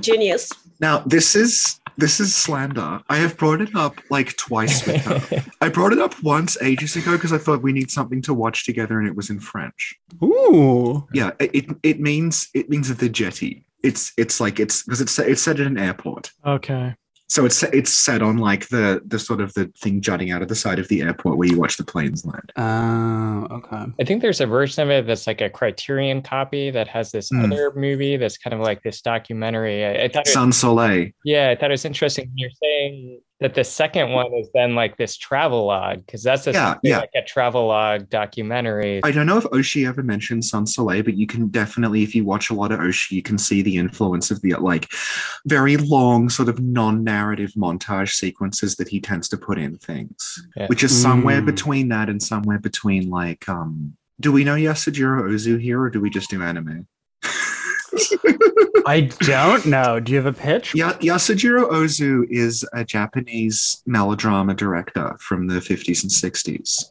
genius. 0.00 0.50
Now, 0.80 0.98
this 1.00 1.34
is 1.34 1.80
this 1.96 2.20
is 2.20 2.34
slander. 2.34 3.00
I 3.08 3.16
have 3.16 3.36
brought 3.36 3.60
it 3.60 3.74
up 3.74 4.00
like 4.08 4.36
twice 4.36 4.86
with 4.86 5.04
her. 5.04 5.44
I 5.60 5.68
brought 5.68 5.92
it 5.92 5.98
up 5.98 6.14
once 6.22 6.56
ages 6.62 6.94
ago 6.94 7.12
because 7.12 7.32
I 7.32 7.38
thought 7.38 7.62
we 7.62 7.72
need 7.72 7.90
something 7.90 8.22
to 8.22 8.34
watch 8.34 8.64
together, 8.64 9.00
and 9.00 9.08
it 9.08 9.16
was 9.16 9.30
in 9.30 9.40
French. 9.40 9.98
Ooh. 10.22 11.06
Yeah, 11.12 11.32
it 11.40 11.50
it, 11.54 11.66
it 11.82 12.00
means 12.00 12.48
it 12.54 12.70
means 12.70 12.94
the 12.94 13.08
jetty. 13.08 13.66
It's 13.82 14.12
it's 14.16 14.40
like 14.40 14.60
it's 14.60 14.84
because 14.84 15.00
it's 15.00 15.18
it's 15.18 15.42
set 15.42 15.58
at 15.58 15.66
an 15.66 15.78
airport. 15.78 16.30
Okay. 16.46 16.94
So 17.30 17.44
it's 17.44 17.62
it's 17.62 17.92
set 17.92 18.22
on 18.22 18.38
like 18.38 18.68
the 18.68 19.02
the 19.06 19.18
sort 19.18 19.42
of 19.42 19.52
the 19.52 19.70
thing 19.76 20.00
jutting 20.00 20.30
out 20.30 20.40
of 20.40 20.48
the 20.48 20.54
side 20.54 20.78
of 20.78 20.88
the 20.88 21.02
airport 21.02 21.36
where 21.36 21.46
you 21.46 21.58
watch 21.58 21.76
the 21.76 21.84
planes 21.84 22.24
land. 22.24 22.50
Oh, 22.56 23.46
okay. 23.56 23.84
I 24.00 24.04
think 24.04 24.22
there's 24.22 24.40
a 24.40 24.46
version 24.46 24.82
of 24.82 24.90
it 24.90 25.06
that's 25.06 25.26
like 25.26 25.42
a 25.42 25.50
Criterion 25.50 26.22
copy 26.22 26.70
that 26.70 26.88
has 26.88 27.12
this 27.12 27.28
Hmm. 27.28 27.44
other 27.52 27.72
movie 27.76 28.16
that's 28.16 28.38
kind 28.38 28.54
of 28.54 28.60
like 28.60 28.82
this 28.82 29.02
documentary. 29.02 29.84
I, 29.84 30.04
I 30.04 30.08
thought, 30.08 30.26
it, 30.26 30.30
Sans 30.30 30.56
Soleil. 30.56 31.10
yeah, 31.24 31.50
I 31.50 31.54
thought 31.56 31.70
it 31.70 31.74
was 31.74 31.84
interesting. 31.84 32.30
You're 32.34 32.50
saying 32.62 33.20
that 33.40 33.54
the 33.54 33.62
second 33.62 34.10
one 34.10 34.32
is 34.34 34.48
then 34.52 34.74
like 34.74 34.96
this 34.96 35.16
travel 35.16 35.66
log 35.66 36.04
because 36.04 36.22
that's 36.24 36.46
a, 36.48 36.52
Yeah, 36.52 36.74
yeah. 36.82 36.98
like 36.98 37.10
a 37.14 37.22
travel 37.22 37.66
log 37.68 38.08
documentary. 38.10 39.00
I 39.04 39.12
don't 39.12 39.26
know 39.26 39.38
if 39.38 39.44
Oshii 39.44 39.86
ever 39.88 40.02
mentioned 40.02 40.44
Sans 40.44 40.74
Soleil, 40.74 41.04
but 41.04 41.14
you 41.16 41.26
can 41.26 41.48
definitely, 41.48 42.02
if 42.02 42.14
you 42.16 42.24
watch 42.24 42.50
a 42.50 42.54
lot 42.54 42.72
of 42.72 42.80
Oshii, 42.80 43.12
you 43.12 43.22
can 43.22 43.38
see 43.38 43.62
the 43.62 43.76
influence 43.76 44.30
of 44.32 44.40
the 44.42 44.54
like 44.54 44.90
very 45.46 45.76
long, 45.76 46.28
sort 46.28 46.48
of 46.48 46.58
non-narrative 46.60 47.52
montage 47.56 48.10
sequences 48.14 48.74
that 48.76 48.88
he 48.88 49.00
tends 49.00 49.28
to 49.28 49.36
put 49.36 49.58
in 49.58 49.76
things, 49.78 50.44
Yeah. 50.56 50.66
which 50.66 50.82
is 50.82 51.00
somewhere 51.00 51.40
Mm. 51.40 51.46
between 51.46 51.88
that 51.90 52.08
and 52.08 52.20
somewhere 52.22 52.58
between 52.58 53.08
like, 53.08 53.48
um, 53.48 53.96
do 54.20 54.32
we 54.32 54.42
know 54.42 54.56
Yasujiro 54.56 55.30
Ozu 55.30 55.60
here, 55.60 55.80
or 55.80 55.90
do 55.90 56.00
we 56.00 56.10
just 56.10 56.28
do 56.30 56.42
anime? 56.42 56.88
I 58.86 59.10
don't 59.20 59.66
know. 59.66 60.00
Do 60.00 60.12
you 60.12 60.18
have 60.18 60.26
a 60.26 60.32
pitch? 60.32 60.74
Ya- 60.74 60.94
Yasujiro 60.94 61.70
Ozu 61.70 62.24
is 62.30 62.64
a 62.72 62.84
Japanese 62.84 63.82
melodrama 63.86 64.54
director 64.54 65.16
from 65.20 65.46
the 65.46 65.60
50s 65.60 66.02
and 66.02 66.10
60s. 66.10 66.84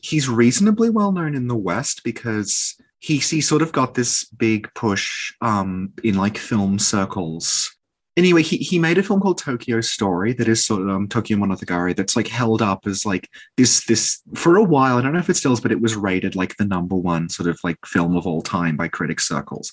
He's 0.00 0.28
reasonably 0.28 0.90
well 0.90 1.12
known 1.12 1.34
in 1.34 1.48
the 1.48 1.56
West 1.56 2.04
because 2.04 2.76
he, 3.00 3.18
he 3.18 3.40
sort 3.40 3.62
of 3.62 3.72
got 3.72 3.94
this 3.94 4.24
big 4.24 4.72
push 4.74 5.32
um, 5.40 5.92
in 6.02 6.16
like 6.16 6.38
film 6.38 6.78
circles 6.78 7.76
anyway, 8.18 8.42
he, 8.42 8.58
he 8.58 8.78
made 8.78 8.98
a 8.98 9.02
film 9.02 9.20
called 9.20 9.38
Tokyo 9.38 9.80
Story 9.80 10.32
that 10.34 10.48
is 10.48 10.66
sort 10.66 10.82
of 10.82 10.88
um, 10.88 11.08
Tokyo 11.08 11.38
Monogatari 11.38 11.94
that's 11.94 12.16
like 12.16 12.26
held 12.26 12.60
up 12.60 12.86
as 12.86 13.06
like 13.06 13.30
this 13.56 13.86
this 13.86 14.20
for 14.34 14.56
a 14.56 14.64
while. 14.64 14.98
I 14.98 15.02
don't 15.02 15.12
know 15.12 15.20
if 15.20 15.30
it 15.30 15.36
still 15.36 15.52
is, 15.52 15.60
but 15.60 15.72
it 15.72 15.80
was 15.80 15.94
rated 15.94 16.34
like 16.34 16.56
the 16.56 16.64
number 16.64 16.96
one 16.96 17.28
sort 17.28 17.48
of 17.48 17.58
like 17.62 17.78
film 17.86 18.16
of 18.16 18.26
all 18.26 18.42
time 18.42 18.76
by 18.76 18.88
critic 18.88 19.20
circles. 19.20 19.72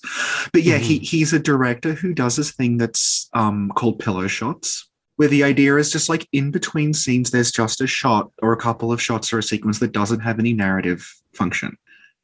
But 0.54 0.64
yeah, 0.64 0.78
he 0.78 1.00
he's 1.00 1.34
a 1.34 1.40
director 1.40 1.94
who 1.94 2.14
does 2.14 2.36
this 2.36 2.52
thing 2.52 2.78
that's 2.78 3.30
um 3.34 3.72
called 3.76 4.00
pillow 4.00 4.28
shots. 4.28 4.90
Where 5.18 5.30
the 5.30 5.46
idea 5.46 5.78
is 5.78 5.94
just 5.94 6.10
like 6.10 6.28
in 6.34 6.52
between 6.52 6.94
scenes, 6.94 7.32
there's 7.32 7.52
just 7.52 7.80
a 7.80 7.88
shot 7.88 8.32
or 8.42 8.52
a 8.52 8.58
couple 8.58 8.92
of 8.92 9.02
shots 9.02 9.32
or 9.32 9.40
a 9.40 9.44
sequence 9.44 9.80
that 9.80 9.94
doesn't 9.94 10.20
have 10.20 10.40
any 10.40 10.52
narrative 10.52 11.10
function 11.34 11.78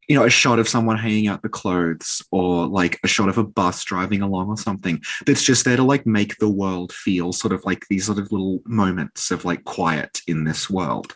you 0.07 0.15
know, 0.15 0.25
a 0.25 0.29
shot 0.29 0.59
of 0.59 0.67
someone 0.67 0.97
hanging 0.97 1.27
out 1.27 1.41
the 1.41 1.49
clothes 1.49 2.21
or 2.31 2.67
like 2.67 2.99
a 3.03 3.07
shot 3.07 3.29
of 3.29 3.37
a 3.37 3.43
bus 3.43 3.83
driving 3.83 4.21
along 4.21 4.49
or 4.49 4.57
something 4.57 5.01
that's 5.25 5.43
just 5.43 5.63
there 5.63 5.77
to 5.77 5.83
like 5.83 6.05
make 6.05 6.37
the 6.37 6.49
world 6.49 6.91
feel 6.91 7.31
sort 7.31 7.53
of 7.53 7.63
like 7.65 7.85
these 7.89 8.05
sort 8.05 8.17
of 8.17 8.31
little 8.31 8.61
moments 8.65 9.31
of 9.31 9.45
like 9.45 9.63
quiet 9.63 10.21
in 10.27 10.43
this 10.43 10.69
world. 10.69 11.15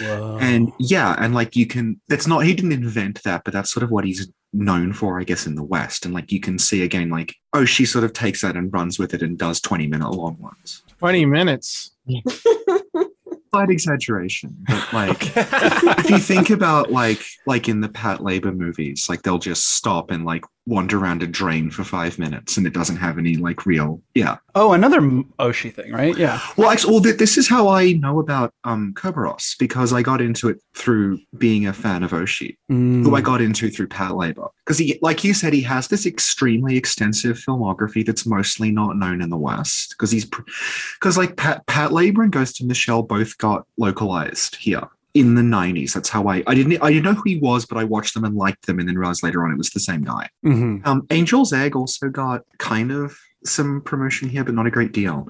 Whoa. 0.00 0.38
And 0.40 0.72
yeah, 0.78 1.16
and 1.18 1.34
like 1.34 1.56
you 1.56 1.66
can, 1.66 2.00
that's 2.08 2.26
not, 2.26 2.44
he 2.44 2.54
didn't 2.54 2.72
invent 2.72 3.22
that, 3.24 3.42
but 3.44 3.52
that's 3.52 3.72
sort 3.72 3.82
of 3.82 3.90
what 3.90 4.04
he's 4.04 4.30
known 4.52 4.92
for, 4.92 5.20
I 5.20 5.24
guess, 5.24 5.46
in 5.46 5.54
the 5.54 5.64
West. 5.64 6.04
And 6.04 6.14
like 6.14 6.30
you 6.30 6.40
can 6.40 6.58
see 6.58 6.82
again, 6.82 7.10
like, 7.10 7.34
oh, 7.52 7.64
she 7.64 7.84
sort 7.84 8.04
of 8.04 8.12
takes 8.12 8.42
that 8.42 8.56
and 8.56 8.72
runs 8.72 8.98
with 8.98 9.14
it 9.14 9.22
and 9.22 9.38
does 9.38 9.60
20 9.60 9.86
minute 9.86 10.10
long 10.10 10.36
ones. 10.38 10.82
20 10.98 11.26
minutes. 11.26 11.92
Slight 13.50 13.70
exaggeration, 13.70 14.56
but 14.66 14.92
like 14.92 15.36
if 15.36 16.10
you 16.10 16.18
think 16.18 16.50
about 16.50 16.92
like 16.92 17.24
like 17.46 17.68
in 17.68 17.80
the 17.80 17.88
Patlabor 17.88 18.54
movies, 18.54 19.08
like 19.08 19.22
they'll 19.22 19.38
just 19.38 19.68
stop 19.68 20.10
and 20.10 20.24
like 20.24 20.44
wander 20.68 20.98
around 20.98 21.22
a 21.22 21.26
drain 21.26 21.70
for 21.70 21.82
five 21.82 22.18
minutes 22.18 22.58
and 22.58 22.66
it 22.66 22.74
doesn't 22.74 22.96
have 22.96 23.18
any 23.18 23.36
like 23.36 23.64
real 23.64 24.02
yeah. 24.14 24.36
oh, 24.54 24.72
another 24.72 25.00
Oshii 25.00 25.72
thing, 25.72 25.92
right? 25.92 26.16
Yeah. 26.16 26.40
Well, 26.56 26.70
actually, 26.70 26.92
well, 26.92 27.02
th- 27.02 27.16
this 27.16 27.38
is 27.38 27.48
how 27.48 27.68
I 27.68 27.92
know 27.92 28.20
about 28.20 28.52
um 28.64 28.92
Kerberos 28.94 29.56
because 29.58 29.92
I 29.92 30.02
got 30.02 30.20
into 30.20 30.48
it 30.48 30.60
through 30.74 31.20
being 31.38 31.66
a 31.66 31.72
fan 31.72 32.02
of 32.02 32.10
Oshii, 32.10 32.56
who 32.68 33.14
I 33.14 33.20
got 33.20 33.40
into 33.40 33.70
through 33.70 33.88
Patlabor. 33.88 34.50
Because 34.64 34.78
he, 34.78 34.98
like 35.00 35.24
you 35.24 35.32
said, 35.32 35.52
he 35.52 35.62
has 35.62 35.88
this 35.88 36.04
extremely 36.04 36.76
extensive 36.76 37.38
filmography 37.38 38.04
that's 38.04 38.26
mostly 38.26 38.70
not 38.70 38.96
known 38.96 39.22
in 39.22 39.30
the 39.30 39.36
West. 39.36 39.94
Because 39.96 40.10
he's 40.10 40.26
because 40.26 41.16
like 41.16 41.36
Pat 41.36 41.66
Patlabor 41.66 42.24
and 42.24 42.32
Ghost 42.32 42.60
in 42.60 42.68
the 42.68 42.74
Shell 42.74 43.04
both 43.04 43.38
got 43.38 43.66
localized 43.78 44.56
here 44.56 44.88
in 45.14 45.34
the 45.34 45.42
90s. 45.42 45.94
That's 45.94 46.08
how 46.08 46.28
I 46.28 46.42
I 46.46 46.54
didn't 46.54 46.80
I 46.82 46.88
didn't 46.92 47.04
know 47.04 47.14
who 47.14 47.22
he 47.24 47.38
was, 47.38 47.66
but 47.66 47.78
I 47.78 47.84
watched 47.84 48.14
them 48.14 48.24
and 48.24 48.36
liked 48.36 48.66
them, 48.66 48.78
and 48.78 48.88
then 48.88 48.96
realized 48.98 49.22
later 49.22 49.44
on 49.44 49.50
it 49.52 49.58
was 49.58 49.70
the 49.70 49.80
same 49.80 50.02
guy. 50.02 50.28
Mhm. 50.44 50.86
Um, 50.86 51.06
Angel's 51.10 51.52
Egg 51.52 51.74
also 51.76 52.08
got 52.08 52.42
kind 52.58 52.90
of 52.92 53.18
some 53.44 53.80
promotion 53.82 54.28
here, 54.28 54.44
but 54.44 54.54
not 54.54 54.66
a 54.66 54.70
great 54.70 54.92
deal. 54.92 55.28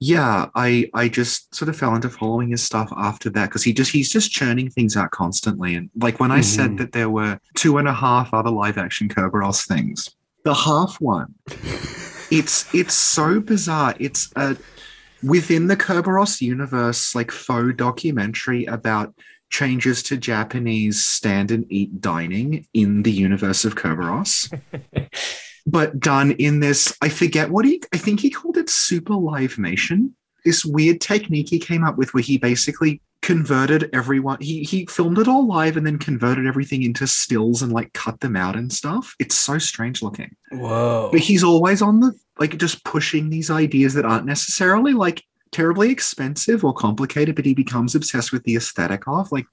Yeah, 0.00 0.46
I 0.54 0.88
I 0.94 1.08
just 1.08 1.52
sort 1.54 1.68
of 1.68 1.76
fell 1.76 1.94
into 1.94 2.08
following 2.08 2.50
his 2.50 2.62
stuff 2.62 2.92
after 2.96 3.30
that 3.30 3.46
because 3.46 3.64
he 3.64 3.72
just 3.72 3.90
he's 3.90 4.12
just 4.12 4.30
churning 4.30 4.70
things 4.70 4.96
out 4.96 5.10
constantly. 5.10 5.74
And 5.74 5.90
like 5.96 6.20
when 6.20 6.30
I 6.30 6.40
said 6.40 6.72
Mhm. 6.72 6.78
that 6.78 6.92
there 6.92 7.10
were 7.10 7.40
two 7.56 7.78
and 7.78 7.88
a 7.88 7.92
half 7.94 8.32
other 8.32 8.50
live 8.50 8.78
action 8.78 9.08
Kerberos 9.08 9.66
things, 9.66 10.08
the 10.44 10.54
half 10.54 11.00
one, 11.00 11.34
it's 12.30 12.72
it's 12.74 12.94
so 12.94 13.40
bizarre. 13.40 13.94
It's 13.98 14.30
a 14.36 14.56
within 15.22 15.66
the 15.66 15.76
Kerberos 15.76 16.40
universe, 16.40 17.14
like 17.14 17.30
faux 17.30 17.74
documentary 17.76 18.64
about 18.66 19.14
changes 19.50 20.02
to 20.04 20.16
Japanese 20.16 21.04
stand 21.04 21.50
and 21.50 21.64
eat 21.70 22.00
dining 22.00 22.66
in 22.74 23.02
the 23.02 23.12
universe 23.12 23.64
of 23.64 23.74
Kerberos 23.74 24.52
but 25.66 26.00
done 26.00 26.32
in 26.32 26.60
this 26.60 26.96
i 27.02 27.08
forget 27.08 27.50
what 27.50 27.64
he 27.64 27.80
i 27.92 27.98
think 27.98 28.20
he 28.20 28.30
called 28.30 28.56
it 28.56 28.66
superlivemation. 28.66 30.10
This 30.44 30.64
weird 30.64 31.00
technique 31.00 31.50
he 31.50 31.58
came 31.58 31.84
up 31.84 31.98
with 31.98 32.14
where 32.14 32.22
he 32.22 32.38
basically 32.38 33.02
converted 33.20 33.90
everyone 33.92 34.38
he 34.40 34.62
he 34.62 34.86
filmed 34.86 35.18
it 35.18 35.28
all 35.28 35.46
live 35.46 35.76
and 35.76 35.84
then 35.84 35.98
converted 35.98 36.46
everything 36.46 36.82
into 36.82 37.06
stills 37.06 37.60
and 37.60 37.72
like 37.72 37.92
cut 37.92 38.20
them 38.20 38.36
out 38.36 38.56
and 38.56 38.72
stuff. 38.72 39.14
It's 39.18 39.34
so 39.34 39.58
strange 39.58 40.02
looking. 40.02 40.34
Whoa. 40.52 41.10
but 41.10 41.20
he's 41.20 41.44
always 41.44 41.82
on 41.82 42.00
the 42.00 42.14
like 42.38 42.56
just 42.58 42.84
pushing 42.84 43.30
these 43.30 43.50
ideas 43.50 43.94
that 43.94 44.04
aren't 44.04 44.26
necessarily 44.26 44.92
like 44.92 45.22
terribly 45.50 45.90
expensive 45.90 46.64
or 46.64 46.74
complicated 46.74 47.34
but 47.34 47.44
he 47.46 47.54
becomes 47.54 47.94
obsessed 47.94 48.32
with 48.32 48.42
the 48.44 48.54
aesthetic 48.56 49.08
of 49.08 49.32
like 49.32 49.46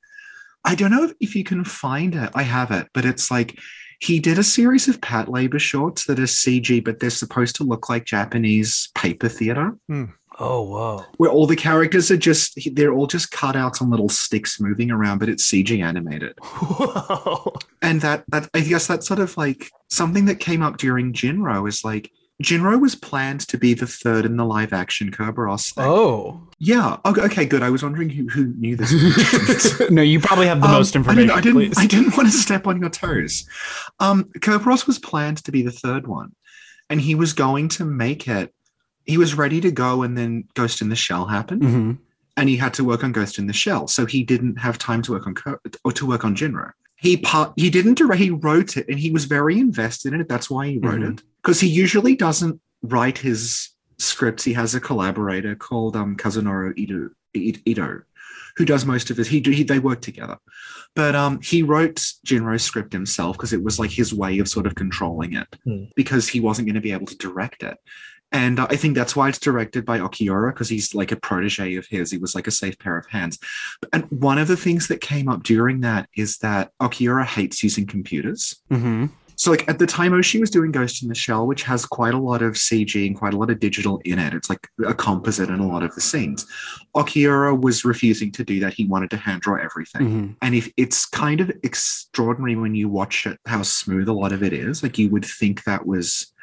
i 0.65 0.75
don't 0.75 0.91
know 0.91 1.05
if, 1.05 1.13
if 1.19 1.35
you 1.35 1.43
can 1.43 1.63
find 1.63 2.15
it. 2.15 2.29
I 2.33 2.43
have 2.43 2.71
it. 2.71 2.87
But 2.93 3.05
it's 3.05 3.31
like 3.31 3.57
he 4.01 4.19
did 4.19 4.37
a 4.37 4.43
series 4.43 4.87
of 4.89 4.99
Patlabor 4.99 5.59
shorts 5.59 6.05
that 6.05 6.19
are 6.19 6.23
cg 6.23 6.83
but 6.83 6.99
they're 6.99 7.09
supposed 7.09 7.55
to 7.57 7.63
look 7.63 7.87
like 7.89 8.05
japanese 8.05 8.89
paper 8.95 9.29
theater. 9.29 9.77
Hmm. 9.87 10.05
Oh, 10.37 10.63
wow. 10.63 11.05
where 11.15 11.29
all 11.29 11.47
the 11.47 11.55
characters 11.55 12.11
are 12.11 12.17
just 12.17 12.59
they're 12.73 12.91
all 12.91 13.07
just 13.07 13.31
cutouts 13.31 13.81
on 13.81 13.89
little 13.89 14.09
sticks 14.09 14.59
moving 14.59 14.91
around 14.91 15.19
but 15.19 15.29
it's 15.29 15.49
cg 15.49 15.81
animated. 15.81 16.37
Whoa. 16.43 17.53
and 17.81 18.01
that 18.01 18.25
that 18.27 18.49
I 18.53 18.59
guess 18.59 18.85
that's 18.85 19.07
sort 19.07 19.21
of 19.21 19.37
like 19.37 19.71
something 19.89 20.25
that 20.25 20.41
came 20.41 20.61
up 20.61 20.75
during 20.75 21.13
Jinro 21.13 21.69
is 21.69 21.85
like 21.85 22.11
Jinro 22.43 22.79
was 22.81 22.95
planned 22.95 23.41
to 23.47 23.57
be 23.57 23.73
the 23.73 23.87
third 23.87 24.25
in 24.25 24.35
the 24.35 24.45
live 24.45 24.73
action 24.73 25.09
Kerberos 25.09 25.73
thing. 25.73 25.85
Oh. 25.85 26.41
Yeah. 26.59 26.97
Okay, 27.05 27.45
good. 27.45 27.63
I 27.63 27.69
was 27.69 27.81
wondering 27.81 28.09
who, 28.09 28.27
who 28.27 28.47
knew 28.57 28.75
this. 28.75 29.81
no, 29.89 30.01
you 30.01 30.19
probably 30.19 30.47
have 30.47 30.59
the 30.59 30.67
Um, 30.67 30.73
most 30.73 30.95
I 30.95 30.99
information. 30.99 31.27
didn't, 31.27 31.37
I 31.37 31.41
didn't. 31.41 31.79
I 31.79 31.85
didn't 31.87 32.17
want 32.17 32.29
to 32.29 32.37
step 32.37 32.67
on 32.67 32.79
your 32.81 32.89
toes. 32.89 33.47
Um, 33.99 34.25
Kerberos 34.39 34.85
was 34.85 34.99
planned 34.99 35.37
to 35.45 35.51
be 35.51 35.61
the 35.61 35.71
third 35.71 36.07
one, 36.07 36.33
and 36.89 36.99
he 36.99 37.15
was 37.15 37.31
going 37.33 37.69
to 37.69 37.85
make 37.85 38.27
it. 38.27 38.53
He 39.05 39.17
was 39.17 39.35
ready 39.35 39.61
to 39.61 39.71
go, 39.71 40.03
and 40.03 40.17
then 40.17 40.45
Ghost 40.55 40.81
in 40.81 40.89
the 40.89 40.95
Shell 40.95 41.27
happened, 41.27 41.61
Mhm. 41.61 41.97
and 42.35 42.49
he 42.49 42.57
had 42.57 42.73
to 42.73 42.83
work 42.83 43.03
on 43.03 43.11
Ghost 43.13 43.37
in 43.39 43.47
the 43.47 43.53
Shell, 43.53 43.87
so 43.87 44.05
he 44.05 44.23
didn't 44.23 44.57
have 44.57 44.77
time 44.77 45.01
to 45.03 45.11
work 45.13 45.25
on 45.27 45.35
Ker- 45.35 45.61
or 45.85 45.91
to 45.93 46.05
work 46.05 46.25
on 46.25 46.35
Jinro. 46.35 46.71
He 46.97 47.15
part, 47.17 47.53
he 47.55 47.69
didn't 47.69 47.97
direct. 47.97 48.21
He 48.21 48.31
wrote 48.31 48.75
it, 48.77 48.87
and 48.89 48.97
he 48.99 49.11
was 49.11 49.25
very 49.25 49.59
invested 49.59 50.13
in 50.13 50.21
it. 50.21 50.27
That's 50.27 50.49
why 50.49 50.67
he 50.67 50.79
wrote 50.79 51.01
Mhm. 51.01 51.19
it 51.19 51.23
because 51.45 51.59
he 51.59 51.67
usually 51.67 52.15
doesn't 52.15 52.59
write 52.81 53.19
his 53.19 53.69
scripts. 53.99 54.43
He 54.43 54.53
has 54.53 54.73
a 54.73 54.79
collaborator 54.79 55.55
called 55.55 55.95
um, 55.95 56.17
Kazunori 56.17 56.73
Ito, 56.75 57.09
Ito, 57.35 58.01
who 58.57 58.65
does 58.65 58.83
most 58.83 59.11
of 59.11 59.19
it. 59.19 59.27
He, 59.27 59.39
he 59.41 59.63
they 59.63 59.77
work 59.77 60.01
together, 60.01 60.37
but 60.95 61.15
um, 61.15 61.39
he 61.41 61.61
wrote 61.61 62.03
Jinro's 62.25 62.63
script 62.63 62.91
himself 62.93 63.37
because 63.37 63.53
it 63.53 63.63
was 63.63 63.77
like 63.77 63.91
his 63.91 64.11
way 64.11 64.39
of 64.39 64.47
sort 64.47 64.65
of 64.65 64.73
controlling 64.73 65.33
it 65.33 65.47
Hmm. 65.63 65.83
because 65.95 66.27
he 66.27 66.39
wasn't 66.39 66.67
going 66.67 66.75
to 66.75 66.81
be 66.81 66.91
able 66.91 67.05
to 67.05 67.17
direct 67.17 67.61
it. 67.61 67.77
And 68.31 68.59
uh, 68.59 68.65
I 68.71 68.75
think 68.75 68.95
that's 68.95 69.15
why 69.15 69.29
it's 69.29 69.37
directed 69.39 69.85
by 69.85 69.99
Okiura 69.99 70.51
because 70.51 70.67
he's 70.67 70.95
like 70.95 71.11
a 71.11 71.15
protege 71.15 71.75
of 71.75 71.85
his. 71.85 72.09
He 72.11 72.17
was 72.17 72.33
like 72.33 72.47
a 72.47 72.51
safe 72.51 72.77
pair 72.79 72.97
of 72.97 73.05
hands. 73.05 73.37
And 73.93 74.05
one 74.09 74.39
of 74.39 74.47
the 74.47 74.57
things 74.57 74.87
that 74.87 74.99
came 74.99 75.29
up 75.29 75.43
during 75.43 75.81
that 75.81 76.09
is 76.17 76.39
that 76.39 76.71
Okiura 76.81 77.23
hates 77.23 77.63
using 77.63 77.85
computers. 77.85 78.59
Mhm. 78.71 79.11
So, 79.35 79.51
like 79.51 79.67
at 79.67 79.79
the 79.79 79.85
time, 79.85 80.11
Oshii 80.11 80.39
was 80.39 80.49
doing 80.49 80.71
Ghost 80.71 81.03
in 81.03 81.09
the 81.09 81.15
Shell, 81.15 81.47
which 81.47 81.63
has 81.63 81.85
quite 81.85 82.13
a 82.13 82.19
lot 82.19 82.41
of 82.41 82.53
CG 82.53 83.05
and 83.05 83.15
quite 83.15 83.33
a 83.33 83.37
lot 83.37 83.49
of 83.49 83.59
digital 83.59 84.01
in 84.05 84.19
it. 84.19 84.33
It's 84.33 84.49
like 84.49 84.67
a 84.85 84.93
composite 84.93 85.49
in 85.49 85.59
a 85.59 85.67
lot 85.67 85.83
of 85.83 85.93
the 85.95 86.01
scenes. 86.01 86.45
Okiura 86.95 87.59
was 87.59 87.83
refusing 87.85 88.31
to 88.33 88.43
do 88.43 88.59
that. 88.61 88.73
He 88.73 88.85
wanted 88.85 89.09
to 89.11 89.17
hand 89.17 89.41
draw 89.41 89.55
everything. 89.55 90.01
Mhm. 90.01 90.35
And 90.41 90.55
if 90.55 90.71
it's 90.77 91.05
kind 91.05 91.41
of 91.41 91.51
extraordinary 91.63 92.55
when 92.55 92.75
you 92.75 92.87
watch 92.89 93.25
it, 93.25 93.39
how 93.45 93.61
smooth 93.61 94.07
a 94.07 94.13
lot 94.13 94.31
of 94.31 94.43
it 94.43 94.53
is. 94.53 94.81
Like 94.83 94.97
you 94.97 95.09
would 95.09 95.25
think 95.25 95.63
that 95.63 95.85
was 95.85 96.33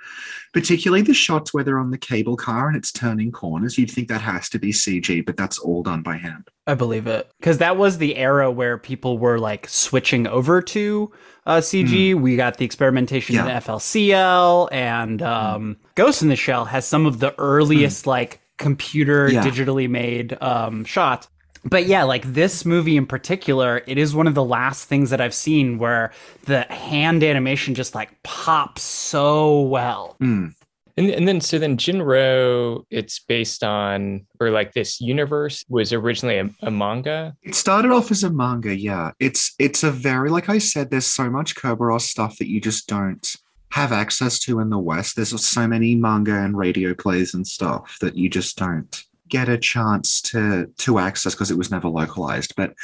particularly 0.53 1.03
the 1.03 1.15
shots 1.15 1.53
where 1.55 1.65
they're 1.65 1.79
on 1.79 1.91
the 1.91 1.99
cable 1.99 2.37
car 2.37 2.69
and 2.69 2.77
it's 2.77 2.93
turning 2.93 3.33
corners, 3.33 3.79
you'd 3.79 3.91
think 3.91 4.09
that 4.09 4.21
has 4.21 4.49
to 4.51 4.59
be 4.59 4.71
CG, 4.73 5.25
but 5.25 5.37
that's 5.37 5.59
all 5.59 5.83
done 5.83 6.03
by 6.03 6.17
hand. 6.17 6.49
I 6.67 6.75
believe 6.75 7.07
it 7.07 7.31
because 7.41 7.59
that 7.59 7.77
was 7.77 7.99
the 7.99 8.17
era 8.17 8.51
where 8.51 8.79
people 8.79 9.19
were 9.19 9.39
like 9.39 9.69
switching 9.69 10.27
over 10.27 10.63
to 10.63 11.11
uh, 11.47 11.57
CG. 11.57 12.15
We 12.15 12.37
got 12.37 12.59
the 12.59 12.65
experimentation 12.65 13.35
Hmm. 13.37 13.47
Yeah. 13.47 13.61
Hmm. 13.61 13.71
in 13.71 13.77
FLCL, 13.77 14.69
and 14.73 15.23
um, 15.23 15.77
Ghost 15.97 16.23
in 16.23 16.29
the 16.29 16.37
Shell 16.37 16.67
has 16.67 16.87
some 16.87 17.07
of 17.07 17.19
the 17.19 17.35
earliest 17.39 18.07
like 18.07 18.41
computer 18.59 19.29
Yeah. 19.29 19.43
digitally 19.45 19.89
made 19.91 20.41
um, 20.41 20.85
shots. 20.85 21.27
But 21.65 21.87
yeah, 21.87 22.03
like 22.03 22.25
this 22.25 22.65
movie 22.65 22.97
in 22.97 23.07
particular, 23.07 23.83
it 23.87 23.99
is 23.99 24.15
one 24.15 24.27
of 24.27 24.35
the 24.35 24.45
last 24.45 24.89
things 24.89 25.11
that 25.11 25.21
I've 25.21 25.35
seen 25.35 25.79
where 25.79 26.13
the 26.45 26.63
hand 26.63 27.23
animation 27.23 27.75
just 27.75 27.95
like 27.95 28.23
pops 28.23 28.83
so 28.83 29.61
well. 29.61 30.17
Mm. 30.21 30.55
And, 30.97 31.11
and 31.11 31.27
then 31.27 31.41
so 31.41 31.59
then 31.59 31.77
Jinro, 31.77 32.85
it's 32.91 33.19
based 33.21 33.65
on 33.65 34.27
or 34.41 34.51
like 34.51 34.73
this 34.73 35.01
universe 35.01 35.65
was 35.69 35.93
originally 35.93 36.39
a, 36.39 36.51
a 36.61 36.71
manga. 36.71 37.35
It 37.43 37.55
started 37.55 37.93
off 37.93 38.11
as 38.11 38.25
a 38.25 38.31
manga, 38.31 38.77
yeah. 38.77 39.13
It's 39.19 39.55
it's 39.59 39.85
a 39.85 39.91
very 39.91 40.31
like 40.31 40.49
I 40.49 40.59
said, 40.59 40.91
there's 40.91 41.07
so 41.07 41.31
much 41.31 41.55
Kerberos 41.55 42.03
stuff 42.03 42.37
that 42.39 42.49
you 42.49 42.61
just 42.61 42.89
don't 42.89 43.35
have 43.71 43.93
access 43.93 44.39
to 44.41 44.61
in 44.61 44.69
the 44.69 44.79
West. 44.79 45.17
There's 45.17 45.49
so 45.49 45.67
many 45.67 45.95
manga 45.95 46.37
and 46.37 46.59
radio 46.59 46.93
plays 46.93 47.33
and 47.33 47.47
stuff 47.47 47.97
that 48.03 48.17
you 48.17 48.29
just 48.29 48.59
don't 48.59 49.03
get 49.33 49.49
a 49.49 49.57
chance 49.57 50.21
to 50.21 50.67
to 50.77 50.99
access 50.99 51.35
because 51.35 51.51
it 51.51 51.57
was 51.57 51.71
never 51.71 51.89
localized. 51.89 52.55
But 52.55 52.75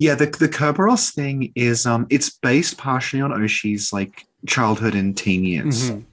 yeah, 0.00 0.16
the 0.16 0.26
the 0.26 0.48
Kerberos 0.48 1.14
thing 1.14 1.52
is 1.54 1.86
um 1.86 2.06
it's 2.10 2.30
based 2.30 2.76
partially 2.76 3.22
on 3.22 3.30
Oshii's 3.30 3.92
like 3.92 4.26
childhood 4.46 4.94
and 4.96 5.16
teen 5.16 5.44
years. 5.44 5.90
Mhm. 5.90 6.04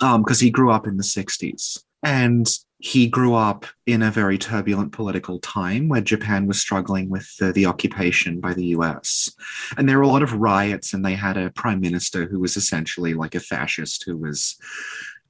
Um, 0.00 0.22
because 0.22 0.40
he 0.40 0.50
grew 0.50 0.70
up 0.70 0.86
in 0.86 0.98
the 0.98 1.02
60s. 1.02 1.82
And 2.02 2.46
he 2.78 3.08
grew 3.08 3.34
up 3.34 3.64
in 3.86 4.02
a 4.02 4.10
very 4.10 4.36
turbulent 4.36 4.92
political 4.92 5.38
time 5.38 5.88
where 5.88 6.02
Japan 6.02 6.46
was 6.46 6.60
struggling 6.60 7.08
with 7.08 7.34
the, 7.38 7.50
the, 7.50 7.64
occupation 7.64 8.38
by 8.38 8.52
the 8.52 8.66
US. 8.76 9.32
And 9.78 9.88
there 9.88 9.96
were 9.96 10.04
a 10.04 10.08
lot 10.08 10.22
of 10.22 10.34
riots, 10.34 10.92
and 10.92 11.02
they 11.02 11.14
had 11.14 11.38
a 11.38 11.50
prime 11.50 11.80
minister 11.80 12.26
who 12.26 12.38
was 12.38 12.58
essentially 12.58 13.14
like 13.14 13.34
a 13.34 13.40
fascist 13.40 14.04
who 14.04 14.18
was 14.18 14.58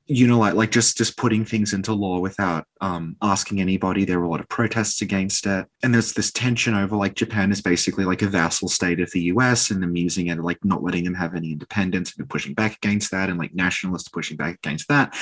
you 0.09 0.27
know, 0.27 0.39
like 0.39 0.55
like 0.55 0.71
just 0.71 0.97
just 0.97 1.17
putting 1.17 1.45
things 1.45 1.73
into 1.73 1.93
law 1.93 2.21
without 2.21 2.65
um, 2.81 3.17
asking 3.23 3.61
anybody. 3.61 4.05
There 4.05 4.21
were 4.21 4.27
a 4.27 4.29
lot 4.29 4.41
of 4.41 4.49
protests 4.49 5.03
against 5.03 5.47
it, 5.47 5.67
and 5.83 5.93
there's 5.93 6.13
this 6.13 6.31
tension 6.31 6.75
over 6.75 6.95
like 6.95 7.15
Japan 7.15 7.51
is 7.51 7.61
basically 7.61 8.05
like 8.05 8.23
a 8.23 8.29
vassal 8.29 8.69
state 8.69 9.01
of 9.01 9.11
the 9.11 9.23
U.S. 9.23 9.71
and 9.71 9.83
them 9.83 9.97
using 9.97 10.29
it, 10.29 10.39
like 10.39 10.65
not 10.65 10.85
letting 10.85 11.03
them 11.03 11.15
have 11.15 11.35
any 11.35 11.51
independence 11.51 12.17
and 12.17 12.29
pushing 12.31 12.55
back 12.55 12.77
against 12.77 13.11
that, 13.11 13.29
and 13.29 13.39
like 13.39 13.55
nationalists 13.55 14.09
pushing 14.09 14.37
back 14.37 14.55
against 14.55 14.87
that, 14.89 15.17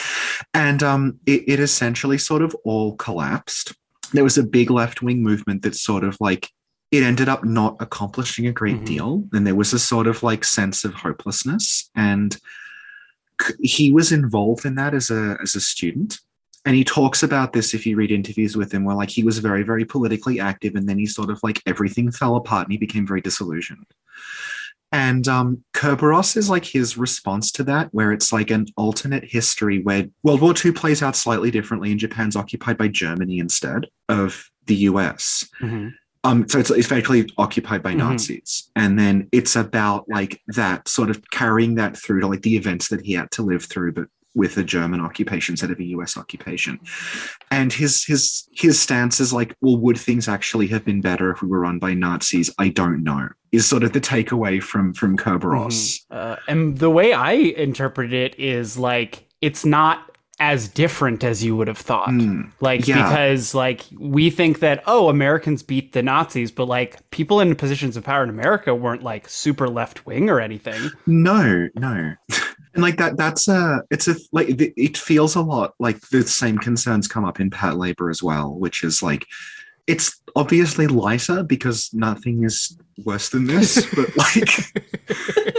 and 0.53 0.83
um, 0.83 1.19
it, 1.25 1.45
it 1.47 1.61
essentially 1.61 2.19
sort 2.19 2.43
of 2.43 2.55
all 2.65 2.95
collapsed. 2.97 3.73
There 4.13 4.25
was 4.25 4.37
a 4.37 4.45
big 4.45 4.71
left 4.71 5.01
wing 5.01 5.23
movement 5.23 5.63
that 5.63 5.77
sort 5.77 6.05
of 6.05 6.19
like 6.21 6.51
it 6.91 7.03
ended 7.03 7.29
up 7.29 7.43
not 7.43 7.77
accomplishing 7.81 8.47
a 8.47 8.53
great 8.53 8.77
mm-hmm. 8.77 8.85
deal, 8.85 9.25
and 9.33 9.47
there 9.47 9.55
was 9.55 9.73
a 9.73 9.79
sort 9.79 10.07
of 10.07 10.23
like 10.23 10.45
sense 10.45 10.85
of 10.85 10.93
hopelessness 10.93 11.91
and 11.97 12.37
he 13.61 13.91
was 13.91 14.13
involved 14.13 14.65
in 14.65 14.75
that 14.77 14.95
as 14.95 15.11
a 15.11 15.37
as 15.43 15.55
a 15.55 15.61
student 15.61 16.19
and 16.67 16.75
he 16.75 16.85
talks 16.85 17.23
about 17.23 17.53
this 17.53 17.75
if 17.75 17.85
you 17.85 17.97
read 17.97 18.11
interviews 18.11 18.57
with 18.57 18.73
him 18.73 18.85
where 18.85 18.97
like 18.97 19.11
he 19.11 19.23
was 19.23 19.39
very 19.39 19.63
very 19.63 19.85
politically 19.85 20.41
active 20.41 20.75
and 20.75 20.89
then 20.89 20.99
he 20.99 21.07
sort 21.07 21.31
of 21.31 21.41
like 21.43 21.61
everything 21.67 22.11
fell 22.11 22.37
apart 22.37 22.67
and 22.67 22.73
he 22.73 22.79
became 22.79 23.07
very 23.07 23.21
disillusioned 23.21 23.87
and 24.95 25.27
um, 25.27 25.65
Kerberos 25.73 26.37
is 26.37 26.49
like 26.49 26.65
his 26.65 26.97
response 26.97 27.51
to 27.53 27.65
that, 27.65 27.89
where 27.91 28.13
it's 28.13 28.33
like 28.33 28.53
an 28.53 28.67
alternate 28.77 29.25
history 29.25 29.83
where 29.83 30.07
World 30.23 30.41
War 30.41 30.55
II 30.65 30.71
plays 30.71 31.03
out 31.03 31.17
slightly 31.17 31.51
differently 31.51 31.91
and 31.91 31.99
Japan's 31.99 32.37
occupied 32.37 32.79
by 32.79 32.87
Germany 32.87 33.41
instead 33.41 33.89
of 34.09 34.49
the 34.67 34.77
US. 34.77 35.49
Mm-hmm. 35.61 35.89
Um, 36.25 36.49
so 36.49 36.59
it's, 36.59 36.71
it's 36.71 37.33
occupied 37.37 37.83
by 37.83 37.91
mm-hmm. 37.91 37.99
Nazis, 37.99 38.71
and 38.75 38.99
then 38.99 39.29
it's 39.31 39.57
about 39.57 40.09
like 40.09 40.41
that 40.49 40.89
sort 40.89 41.11
of 41.11 41.31
carrying 41.31 41.75
that 41.77 41.97
through 41.97 42.21
to 42.21 42.27
like 42.27 42.43
the 42.43 42.57
events 42.57 42.89
that 42.89 43.03
he 43.03 43.13
had 43.13 43.31
to 43.33 43.43
live 43.43 43.65
through, 43.65 43.93
but 43.93 44.09
with 44.35 44.57
a 44.57 44.65
German 44.65 45.01
occupation 45.01 45.53
instead 45.53 45.71
of 45.71 45.79
a 45.79 45.85
US 45.85 46.17
occupation. 46.17 46.81
And 47.51 47.73
his 47.73 48.05
his 48.05 48.49
his 48.53 48.81
stance 48.81 49.21
is 49.21 49.33
like, 49.33 49.55
well, 49.61 49.77
would 49.77 49.99
things 49.99 50.29
actually 50.29 50.67
have 50.69 50.85
been 50.85 51.01
better 51.01 51.31
if 51.31 51.43
we 51.43 51.49
were 51.49 51.61
run 51.61 51.79
by 51.79 51.95
Nazis? 51.95 52.51
I 52.59 52.69
don't 52.69 53.05
know. 53.05 53.29
Is 53.53 53.67
sort 53.67 53.85
of 53.85 53.93
the 53.93 54.01
takeaway 54.01 54.63
from 54.63 54.93
from 54.95 55.17
Kerberos. 55.17 56.01
Mm-hmm. 56.11 56.17
Uh, 56.17 56.37
and 56.49 56.79
the 56.79 56.91
way 56.91 57.13
I 57.13 57.33
interpret 57.33 58.13
it 58.13 58.39
is 58.39 58.77
like 58.77 59.29
it's 59.41 59.65
not 59.65 60.14
as 60.41 60.69
different 60.69 61.23
as 61.23 61.45
you 61.45 61.57
would 61.57 61.69
have 61.69 61.79
thought. 61.79 62.09
Mm, 62.09 62.51
like 62.61 62.89
yeah. 62.89 63.09
because 63.09 63.55
like 63.55 63.83
we 63.99 64.31
think 64.31 64.61
that 64.61 64.83
oh 64.87 65.09
Americans 65.09 65.63
beat 65.63 65.93
the 65.93 66.03
Nazis, 66.03 66.51
but 66.51 66.67
like 66.67 67.09
people 67.11 67.41
in 67.41 67.55
positions 67.55 67.97
of 67.97 68.05
power 68.05 68.25
in 68.25 68.31
America 68.31 68.75
weren't 68.75 69.03
like 69.03 69.29
super 69.29 69.69
left 69.69 70.07
wing 70.07 70.29
or 70.29 70.41
anything. 70.41 70.91
No, 71.07 71.69
no. 71.77 72.15
and 72.75 72.83
like 72.83 72.97
that 72.97 73.17
that's 73.17 73.49
a 73.49 73.83
it's 73.91 74.09
a 74.09 74.17
like 74.33 74.49
it 74.59 74.97
feels 74.97 75.37
a 75.37 75.43
lot 75.43 75.75
like 75.79 76.01
the 76.09 76.23
same 76.23 76.59
concerns 76.59 77.07
come 77.07 77.25
up 77.25 77.39
in 77.39 77.51
Patlabor 77.51 78.11
as 78.11 78.23
well, 78.23 78.55
which 78.55 78.83
is 78.83 79.03
like 79.03 79.27
it's 79.87 80.21
obviously 80.37 80.87
lighter 80.87 81.43
because 81.43 81.91
nothing 81.93 82.45
is 82.45 82.77
worse 83.05 83.29
than 83.29 83.47
this 83.47 83.87
but 83.95 84.17
like 84.17 84.49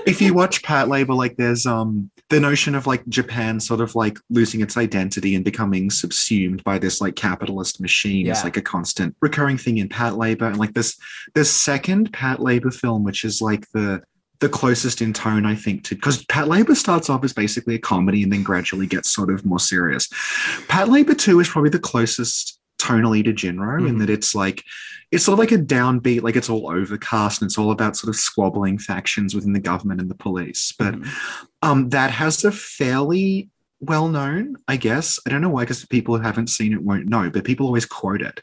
if 0.07 0.21
you 0.21 0.33
watch 0.33 0.61
Patlabor 0.63 1.15
like 1.15 1.35
there's 1.37 1.65
um 1.65 2.09
the 2.29 2.39
notion 2.39 2.75
of 2.75 2.87
like 2.87 3.05
japan 3.07 3.59
sort 3.59 3.81
of 3.81 3.93
like 3.95 4.17
losing 4.29 4.61
its 4.61 4.77
identity 4.77 5.35
and 5.35 5.45
becoming 5.45 5.89
subsumed 5.89 6.63
by 6.63 6.79
this 6.79 7.01
like 7.01 7.15
capitalist 7.15 7.79
machine 7.79 8.25
yeah. 8.25 8.31
is 8.31 8.43
like 8.43 8.57
a 8.57 8.61
constant 8.61 9.15
recurring 9.21 9.57
thing 9.57 9.77
in 9.77 9.89
Patlabor 9.89 10.47
and 10.47 10.57
like 10.57 10.73
this 10.73 10.97
this 11.33 11.51
second 11.51 12.11
Patlabor 12.11 12.73
film 12.73 13.03
which 13.03 13.23
is 13.23 13.41
like 13.41 13.69
the 13.71 14.01
the 14.39 14.49
closest 14.49 15.01
in 15.01 15.13
tone, 15.13 15.45
I 15.45 15.55
think, 15.55 15.85
to 15.85 15.95
because 15.95 16.23
Patlabor 16.25 16.75
starts 16.75 17.09
off 17.09 17.23
as 17.23 17.33
basically 17.33 17.75
a 17.75 17.79
comedy 17.79 18.23
and 18.23 18.31
then 18.31 18.43
gradually 18.43 18.85
gets 18.85 19.09
sort 19.09 19.31
of 19.31 19.45
more 19.45 19.59
serious. 19.59 20.07
Patlabor 20.67 21.17
2 21.17 21.39
is 21.39 21.47
probably 21.47 21.69
the 21.69 21.79
closest 21.79 22.59
tonally 22.85 23.23
to 23.23 23.33
Jinro 23.33 23.77
mm-hmm. 23.77 23.87
in 23.87 23.97
that 23.99 24.09
it's 24.09 24.35
like 24.35 24.63
it's 25.11 25.25
sort 25.25 25.33
of 25.33 25.39
like 25.39 25.51
a 25.51 25.63
downbeat, 25.63 26.23
like 26.23 26.35
it's 26.35 26.49
all 26.49 26.69
overcast 26.69 27.41
and 27.41 27.49
it's 27.49 27.57
all 27.57 27.71
about 27.71 27.95
sort 27.95 28.13
of 28.13 28.19
squabbling 28.19 28.77
factions 28.77 29.33
within 29.33 29.53
the 29.53 29.59
government 29.59 30.01
and 30.01 30.09
the 30.09 30.15
police. 30.15 30.73
But 30.77 30.95
mm-hmm. 30.95 31.45
um, 31.61 31.89
that 31.89 32.11
has 32.11 32.43
a 32.43 32.51
fairly 32.51 33.49
well 33.79 34.07
known, 34.07 34.57
I 34.67 34.77
guess. 34.77 35.19
I 35.25 35.29
don't 35.29 35.41
know 35.41 35.49
why, 35.49 35.63
because 35.63 35.85
people 35.85 36.17
who 36.17 36.23
haven't 36.23 36.47
seen 36.47 36.73
it 36.73 36.81
won't 36.81 37.07
know, 37.07 37.29
but 37.29 37.43
people 37.43 37.65
always 37.65 37.85
quote 37.85 38.21
it. 38.21 38.41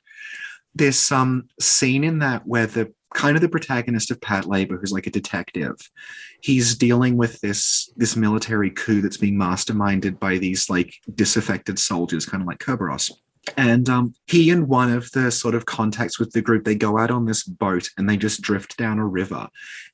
There's 0.74 0.98
some 0.98 1.48
scene 1.60 2.04
in 2.04 2.20
that 2.20 2.46
where 2.46 2.66
the 2.66 2.92
kind 3.14 3.36
of 3.36 3.42
the 3.42 3.48
protagonist 3.48 4.10
of 4.10 4.20
Patlabor, 4.20 4.80
who's 4.80 4.92
like 4.92 5.06
a 5.06 5.10
detective, 5.10 5.76
he's 6.40 6.76
dealing 6.76 7.16
with 7.16 7.40
this 7.40 7.90
this 7.96 8.16
military 8.16 8.70
coup 8.70 9.02
that's 9.02 9.18
being 9.18 9.36
masterminded 9.36 10.18
by 10.18 10.38
these 10.38 10.70
like 10.70 10.94
disaffected 11.14 11.78
soldiers, 11.78 12.24
kind 12.24 12.42
of 12.42 12.46
like 12.46 12.58
Kerberos. 12.58 13.10
And 13.56 13.88
um, 13.88 14.14
he 14.26 14.50
and 14.50 14.68
one 14.68 14.92
of 14.92 15.10
the 15.12 15.30
sort 15.30 15.54
of 15.54 15.66
contacts 15.66 16.18
with 16.18 16.30
the 16.32 16.42
group, 16.42 16.64
they 16.64 16.74
go 16.74 16.98
out 16.98 17.10
on 17.10 17.26
this 17.26 17.42
boat 17.42 17.88
and 17.96 18.08
they 18.08 18.16
just 18.16 18.40
drift 18.40 18.76
down 18.76 18.98
a 18.98 19.06
river. 19.06 19.48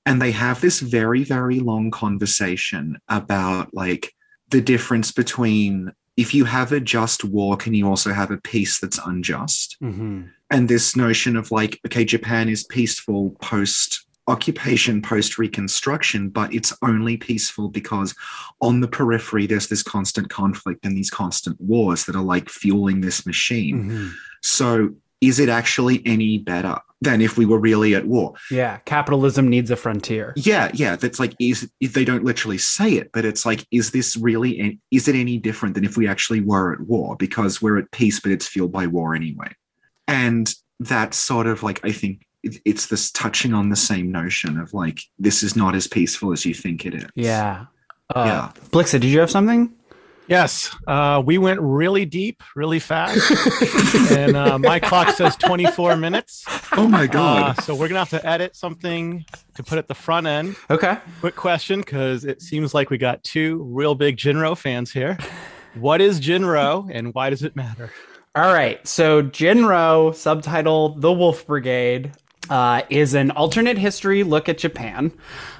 And 0.05 0.21
they 0.21 0.33
have 0.33 0.61
this 0.61 0.81
very, 0.81 1.25
very 1.25 1.61
long 1.61 1.91
conversation 1.91 2.99
about 3.09 3.73
like 3.75 4.15
the 4.51 4.61
difference 4.61 5.13
between 5.13 5.93
if 6.17 6.35
you 6.35 6.45
have 6.45 6.73
a 6.73 6.81
just 6.81 7.25
war, 7.25 7.57
can 7.57 7.75
you 7.75 7.89
also 7.89 8.13
have 8.13 8.31
a 8.33 8.39
peace 8.39 8.81
that's 8.81 8.99
unjust? 9.07 9.77
Mm-hmm. 9.81 10.23
And 10.51 10.69
this 10.69 10.97
notion 10.97 11.37
of 11.37 11.53
like, 11.53 11.79
okay, 11.87 12.05
Japan 12.05 12.49
is 12.49 12.65
peaceful 12.65 13.37
post 13.41 14.08
occupation 14.29 15.03
post 15.03 15.39
reconstruction, 15.39 16.29
but 16.29 16.53
it's 16.55 16.73
only 16.83 17.17
peaceful 17.17 17.69
because 17.69 18.15
on 18.61 18.81
the 18.81 18.89
periphery 18.89 19.47
there's 19.47 19.69
this 19.69 19.83
constant 19.83 20.31
conflict 20.31 20.85
and 20.85 20.97
these 20.97 21.11
constant 21.11 21.61
wars 21.61 22.05
that 22.05 22.15
are 22.15 22.23
like 22.23 22.49
fueling 22.49 23.01
this 23.01 23.27
machine. 23.27 23.85
Mm-hmm. 23.85 24.09
So 24.43 24.91
is 25.21 25.41
it 25.41 25.49
actually 25.49 26.03
any 26.07 26.39
better 26.39 26.79
than 27.01 27.21
if 27.21 27.37
we 27.37 27.47
were 27.47 27.59
really 27.59 27.95
at 27.95 28.07
war? 28.07 28.35
Yeah, 28.51 28.79
capitalism 28.85 29.49
needs 29.49 29.71
a 29.71 29.77
frontier. 29.77 30.33
Yeah, 30.37 30.71
yeah, 30.75 30.97
that's 30.97 31.19
like 31.19 31.35
is 31.41 31.71
they 31.81 32.05
don't 32.05 32.25
literally 32.25 32.59
say 32.59 32.93
it, 32.93 33.11
but 33.13 33.25
it's 33.25 33.45
like 33.47 33.67
is 33.71 33.91
this 33.91 34.17
really 34.17 34.79
is 34.91 35.09
it 35.09 35.15
any 35.15 35.39
different 35.39 35.75
than 35.75 35.85
if 35.85 35.97
we 35.97 36.07
actually 36.07 36.41
were 36.41 36.75
at 36.75 36.81
war 36.81 37.17
because 37.17 37.63
we're 37.63 37.79
at 37.79 37.91
peace 37.91 38.21
but 38.21 38.33
it's 38.33 38.47
fueled 38.47 38.73
by 38.73 38.87
war 38.87 39.15
anyway. 39.15 39.53
And 40.07 40.53
that's 40.81 41.17
sort 41.17 41.47
of 41.47 41.63
like 41.63 41.81
I 41.85 41.93
think 41.93 42.25
it's 42.43 42.87
this 42.87 43.11
touching 43.11 43.53
on 43.53 43.69
the 43.69 43.77
same 43.77 44.13
notion 44.13 44.59
of 44.59 44.73
like 44.73 45.01
this 45.19 45.43
is 45.43 45.57
not 45.57 45.75
as 45.75 45.87
peaceful 45.87 46.33
as 46.33 46.45
you 46.45 46.55
think 46.55 46.87
it 46.87 46.95
is. 46.95 47.07
Yeah. 47.15 47.67
Uh, 48.15 48.25
yeah. 48.55 48.63
Blixa, 48.71 48.93
did 48.93 49.05
you 49.05 49.21
have 49.21 49.31
something? 49.31 49.75
Yes, 50.29 50.77
uh, 50.87 51.23
we 51.25 51.39
went 51.39 51.59
really 51.63 52.05
deep, 52.05 52.43
really 52.55 52.79
fast, 52.79 53.33
and 54.13 54.37
uh, 54.37 54.59
my 54.59 54.79
clock 54.79 55.17
says 55.17 55.37
24 55.37 55.97
minutes. 55.97 56.45
Oh 56.73 56.87
my 56.87 57.07
god! 57.07 57.59
Uh, 57.59 57.63
so 57.63 57.75
we're 57.75 57.89
gonna 57.89 58.01
have 58.01 58.11
to 58.11 58.27
edit 58.27 58.55
something 58.55 59.25
to 59.55 59.63
put 59.63 59.79
at 59.79 59.89
the 59.89 59.95
front 59.95 60.27
end. 60.27 60.57
Okay. 60.69 60.99
Quick 61.21 61.35
question, 61.35 61.81
because 61.81 62.27
it 62.27 62.43
seems 62.43 62.75
like 62.75 62.91
we 62.91 62.99
got 62.99 63.25
two 63.25 63.63
real 63.71 63.95
big 63.95 64.19
Jinro 64.19 64.55
fans 64.55 64.93
here. 64.93 65.17
What 65.75 66.03
is 66.03 66.21
Jinro, 66.21 66.91
and 66.93 67.15
why 67.15 67.31
does 67.31 67.43
it 67.43 67.57
matter? 67.57 67.91
All 68.35 68.53
right, 68.53 68.87
so 68.87 69.23
Jinro, 69.23 70.15
subtitle 70.15 70.91
The 70.91 71.11
Wolf 71.11 71.47
Brigade, 71.47 72.13
uh, 72.51 72.83
is 72.91 73.15
an 73.15 73.31
alternate 73.33 73.79
history 73.79 74.23
look 74.23 74.49
at 74.49 74.59
Japan. 74.59 75.13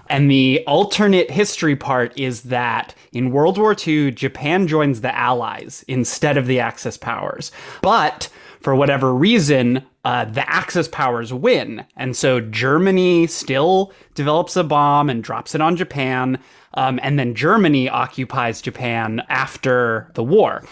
And 0.09 0.31
the 0.31 0.65
alternate 0.67 1.31
history 1.31 1.77
part 1.77 2.19
is 2.19 2.43
that 2.45 2.95
in 3.13 3.31
World 3.31 3.59
War 3.59 3.77
II, 3.87 4.11
Japan 4.13 4.67
joins 4.67 5.01
the 5.01 5.15
Allies 5.15 5.85
instead 5.87 6.37
of 6.37 6.47
the 6.47 6.61
Axis 6.61 6.97
powers. 6.97 7.53
But 7.83 8.29
for 8.61 8.75
whatever 8.75 9.15
reason, 9.15 9.85
uh, 10.05 10.25
the 10.25 10.49
Axis 10.51 10.89
powers 10.89 11.33
win. 11.33 11.85
And 11.97 12.17
so 12.17 12.41
Germany 12.41 13.27
still 13.27 13.93
develops 14.15 14.57
a 14.57 14.65
bomb 14.65 15.11
and 15.11 15.23
drops 15.23 15.55
it 15.55 15.61
on 15.61 15.77
Japan. 15.77 16.39
Um, 16.75 16.99
and 17.03 17.19
then 17.19 17.35
Germany 17.35 17.89
occupies 17.89 18.63
Japan 18.63 19.23
after 19.29 20.11
the 20.15 20.25
war. 20.25 20.65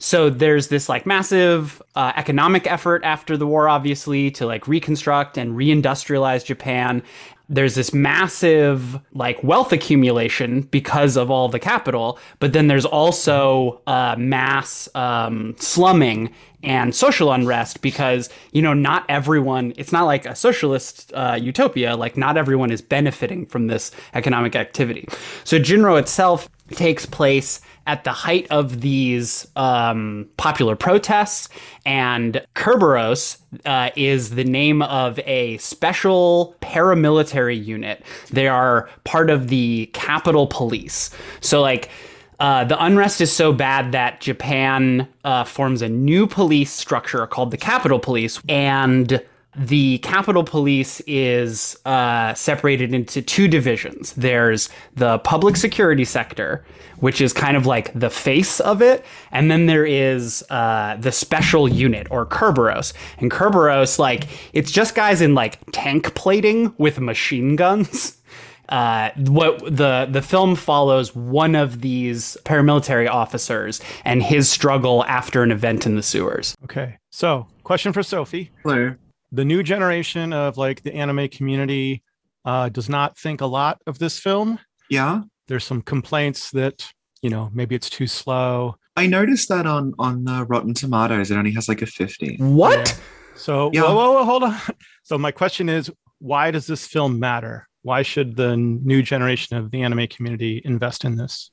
So 0.00 0.30
there's 0.30 0.68
this 0.68 0.88
like 0.88 1.04
massive 1.04 1.80
uh, 1.94 2.12
economic 2.16 2.66
effort 2.66 3.04
after 3.04 3.36
the 3.36 3.46
war, 3.46 3.68
obviously, 3.68 4.30
to 4.32 4.46
like 4.46 4.66
reconstruct 4.66 5.36
and 5.36 5.52
reindustrialize 5.52 6.44
Japan. 6.44 7.02
There's 7.50 7.74
this 7.74 7.92
massive 7.92 8.98
like 9.12 9.42
wealth 9.44 9.72
accumulation 9.72 10.62
because 10.62 11.16
of 11.16 11.30
all 11.30 11.50
the 11.50 11.58
capital, 11.58 12.18
but 12.38 12.54
then 12.54 12.68
there's 12.68 12.86
also 12.86 13.82
uh, 13.86 14.14
mass 14.16 14.88
um, 14.94 15.54
slumming 15.58 16.32
and 16.62 16.94
social 16.94 17.32
unrest 17.32 17.80
because 17.80 18.28
you 18.52 18.60
know 18.60 18.74
not 18.74 19.04
everyone 19.08 19.72
it's 19.76 19.92
not 19.92 20.04
like 20.04 20.26
a 20.26 20.34
socialist 20.34 21.10
uh, 21.14 21.38
utopia 21.40 21.96
like 21.96 22.16
not 22.16 22.36
everyone 22.36 22.70
is 22.70 22.82
benefiting 22.82 23.46
from 23.46 23.66
this 23.68 23.90
economic 24.12 24.54
activity 24.54 25.08
so 25.44 25.58
jinro 25.58 25.98
itself 25.98 26.48
takes 26.70 27.06
place 27.06 27.60
at 27.86 28.04
the 28.04 28.12
height 28.12 28.46
of 28.50 28.82
these 28.82 29.46
um, 29.56 30.28
popular 30.36 30.76
protests, 30.76 31.48
and 31.84 32.44
Kerberos 32.54 33.38
uh, 33.64 33.90
is 33.96 34.30
the 34.30 34.44
name 34.44 34.82
of 34.82 35.18
a 35.20 35.56
special 35.58 36.56
paramilitary 36.60 37.62
unit. 37.64 38.04
They 38.30 38.48
are 38.48 38.88
part 39.04 39.30
of 39.30 39.48
the 39.48 39.90
Capital 39.92 40.46
Police. 40.46 41.10
So, 41.40 41.60
like, 41.60 41.90
uh, 42.38 42.64
the 42.64 42.82
unrest 42.82 43.20
is 43.20 43.32
so 43.32 43.52
bad 43.52 43.92
that 43.92 44.20
Japan 44.20 45.06
uh, 45.24 45.44
forms 45.44 45.82
a 45.82 45.88
new 45.88 46.26
police 46.26 46.72
structure 46.72 47.26
called 47.26 47.50
the 47.50 47.58
Capital 47.58 47.98
Police, 47.98 48.40
and 48.48 49.20
the 49.56 49.98
Capital 49.98 50.44
Police 50.44 51.00
is 51.06 51.76
uh, 51.84 52.34
separated 52.34 52.94
into 52.94 53.20
two 53.20 53.48
divisions. 53.48 54.12
There's 54.12 54.68
the 54.94 55.18
public 55.20 55.56
security 55.56 56.04
sector, 56.04 56.64
which 56.98 57.20
is 57.20 57.32
kind 57.32 57.56
of 57.56 57.66
like 57.66 57.92
the 57.98 58.10
face 58.10 58.60
of 58.60 58.80
it, 58.80 59.04
and 59.32 59.50
then 59.50 59.66
there 59.66 59.84
is 59.84 60.44
uh, 60.50 60.96
the 61.00 61.10
special 61.10 61.68
unit 61.68 62.06
or 62.10 62.26
Kerberos. 62.26 62.92
And 63.18 63.30
Kerberos, 63.30 63.98
like, 63.98 64.28
it's 64.52 64.70
just 64.70 64.94
guys 64.94 65.20
in 65.20 65.34
like 65.34 65.58
tank 65.72 66.14
plating 66.14 66.72
with 66.78 67.00
machine 67.00 67.56
guns. 67.56 68.16
Uh, 68.68 69.10
what 69.26 69.58
the 69.64 70.06
the 70.08 70.22
film 70.22 70.54
follows 70.54 71.12
one 71.12 71.56
of 71.56 71.80
these 71.80 72.36
paramilitary 72.44 73.10
officers 73.10 73.80
and 74.04 74.22
his 74.22 74.48
struggle 74.48 75.04
after 75.06 75.42
an 75.42 75.50
event 75.50 75.86
in 75.86 75.96
the 75.96 76.02
sewers. 76.04 76.54
Okay. 76.62 76.96
So, 77.10 77.48
question 77.64 77.92
for 77.92 78.04
Sophie. 78.04 78.52
Hello. 78.62 78.94
The 79.32 79.44
new 79.44 79.62
generation 79.62 80.32
of 80.32 80.56
like 80.56 80.82
the 80.82 80.94
anime 80.94 81.28
community 81.28 82.02
uh, 82.44 82.68
does 82.68 82.88
not 82.88 83.16
think 83.18 83.40
a 83.40 83.46
lot 83.46 83.80
of 83.86 83.98
this 83.98 84.18
film. 84.18 84.58
Yeah. 84.88 85.22
There's 85.48 85.64
some 85.64 85.82
complaints 85.82 86.50
that, 86.52 86.86
you 87.22 87.30
know, 87.30 87.50
maybe 87.52 87.74
it's 87.74 87.90
too 87.90 88.06
slow. 88.06 88.76
I 88.96 89.06
noticed 89.06 89.48
that 89.48 89.66
on 89.66 89.94
on 89.98 90.26
uh, 90.28 90.44
Rotten 90.44 90.74
Tomatoes, 90.74 91.30
it 91.30 91.36
only 91.36 91.52
has 91.52 91.68
like 91.68 91.82
a 91.82 91.86
50. 91.86 92.36
What? 92.38 93.00
So, 93.34 93.70
Yeah. 93.72 93.82
whoa, 93.82 93.94
whoa, 93.94 94.12
whoa, 94.12 94.24
hold 94.24 94.42
on. 94.44 94.56
So, 95.02 95.16
my 95.18 95.30
question 95.32 95.68
is 95.68 95.90
why 96.18 96.50
does 96.50 96.66
this 96.66 96.86
film 96.86 97.18
matter? 97.18 97.66
Why 97.82 98.02
should 98.02 98.36
the 98.36 98.56
new 98.56 99.02
generation 99.02 99.56
of 99.56 99.70
the 99.70 99.82
anime 99.82 100.06
community 100.08 100.60
invest 100.64 101.04
in 101.04 101.16
this? 101.16 101.50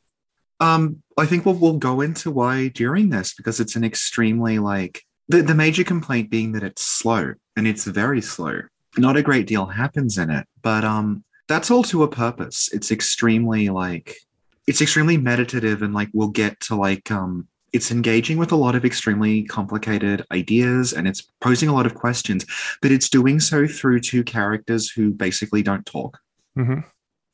Um, 0.59 1.01
I 1.17 1.25
think 1.25 1.45
we'll 1.45 1.55
we'll 1.55 1.77
go 1.77 2.01
into 2.01 2.31
why 2.31 2.69
during 2.69 3.09
this 3.09 3.33
because 3.33 3.59
it's 3.59 3.75
an 3.75 3.83
extremely 3.83 4.59
like 4.59 5.03
the, 5.29 5.41
the 5.41 5.55
major 5.55 5.83
complaint 5.83 6.29
being 6.29 6.51
that 6.53 6.63
it's 6.63 6.81
slow 6.83 7.33
and 7.57 7.67
it's 7.67 7.83
very 7.85 8.21
slow. 8.21 8.61
Not 8.97 9.17
a 9.17 9.21
great 9.21 9.47
deal 9.47 9.65
happens 9.65 10.17
in 10.17 10.29
it, 10.29 10.47
but 10.61 10.85
um 10.85 11.23
that's 11.47 11.69
all 11.71 11.83
to 11.83 12.03
a 12.03 12.07
purpose. 12.07 12.69
It's 12.71 12.91
extremely 12.91 13.67
like 13.69 14.15
it's 14.67 14.81
extremely 14.81 15.17
meditative 15.17 15.81
and 15.81 15.93
like 15.93 16.09
we'll 16.13 16.29
get 16.29 16.59
to 16.61 16.75
like 16.75 17.11
um 17.11 17.47
it's 17.73 17.91
engaging 17.91 18.37
with 18.37 18.51
a 18.53 18.55
lot 18.55 18.75
of 18.75 18.85
extremely 18.85 19.43
complicated 19.43 20.25
ideas 20.31 20.93
and 20.93 21.05
it's 21.07 21.21
posing 21.41 21.67
a 21.67 21.73
lot 21.73 21.85
of 21.85 21.95
questions, 21.95 22.45
but 22.81 22.91
it's 22.91 23.09
doing 23.09 23.39
so 23.41 23.67
through 23.67 23.99
two 23.99 24.23
characters 24.23 24.89
who 24.89 25.11
basically 25.11 25.61
don't 25.61 25.85
talk 25.85 26.17
Mhm. 26.57 26.83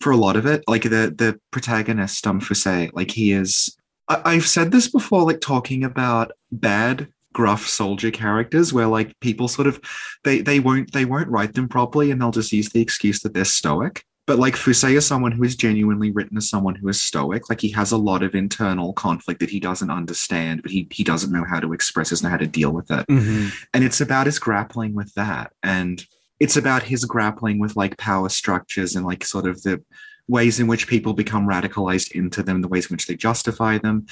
for 0.01 0.11
a 0.11 0.17
lot 0.17 0.35
of 0.35 0.45
it. 0.45 0.63
Like 0.67 0.83
the 0.83 1.13
the 1.15 1.39
protagonist, 1.51 2.25
um, 2.27 2.41
say, 2.41 2.89
like 2.93 3.11
he 3.11 3.31
is. 3.31 3.77
I've 4.09 4.45
said 4.47 4.71
this 4.71 4.89
before, 4.89 5.23
like 5.23 5.39
talking 5.39 5.83
about 5.85 6.31
bad 6.51 7.07
gruff 7.33 7.67
soldier 7.67 8.11
characters, 8.11 8.71
where 8.71 8.87
like 8.87 9.19
people 9.19 9.47
sort 9.47 9.67
of 9.67 9.81
they 10.23 10.41
they 10.41 10.59
won't 10.59 10.91
they 10.93 11.05
won't 11.05 11.29
write 11.29 11.53
them 11.53 11.67
properly, 11.67 12.11
and 12.11 12.21
they'll 12.21 12.31
just 12.31 12.51
use 12.53 12.69
the 12.69 12.81
excuse 12.81 13.19
that 13.21 13.33
they're 13.33 13.45
stoic. 13.45 14.03
But 14.25 14.39
like 14.39 14.55
Fuse 14.55 14.85
is 14.85 15.05
someone 15.05 15.33
who 15.33 15.43
is 15.43 15.57
genuinely 15.57 16.11
written 16.11 16.37
as 16.37 16.47
someone 16.47 16.75
who 16.75 16.87
is 16.87 17.01
stoic. 17.03 17.49
Like 17.49 17.59
he 17.59 17.69
has 17.71 17.91
a 17.91 17.97
lot 17.97 18.23
of 18.23 18.35
internal 18.35 18.93
conflict 18.93 19.41
that 19.41 19.49
he 19.49 19.59
doesn't 19.59 19.89
understand, 19.91 20.61
but 20.61 20.71
he 20.71 20.87
he 20.91 21.03
doesn't 21.03 21.33
know 21.33 21.43
how 21.43 21.59
to 21.59 21.73
express, 21.73 22.11
doesn't 22.11 22.25
know 22.25 22.31
how 22.31 22.37
to 22.37 22.47
deal 22.47 22.71
with 22.71 22.89
it 22.89 23.05
Mm-hmm. 23.07 23.49
and 23.73 23.83
it's 23.83 23.99
about 23.99 24.27
his 24.27 24.39
grappling 24.39 24.93
with 24.93 25.13
that 25.15 25.51
and 25.61 26.05
it's 26.39 26.55
about 26.57 26.83
his 26.83 27.03
grappling 27.05 27.59
with 27.59 27.75
like 27.75 27.97
power 27.97 28.29
structures 28.29 28.95
and 28.95 29.05
like 29.05 29.25
sort 29.25 29.45
of 29.45 29.61
the 29.63 29.83
ways 30.29 30.59
in 30.59 30.67
which 30.67 30.87
people 30.87 31.13
become 31.13 31.45
radicalized 31.45 32.11
into 32.13 32.41
them 32.43 32.61
the 32.61 32.67
ways 32.69 32.85
in 32.89 32.93
which 32.95 33.07
they 33.07 33.15
justify 33.15 33.77
them 33.77 34.05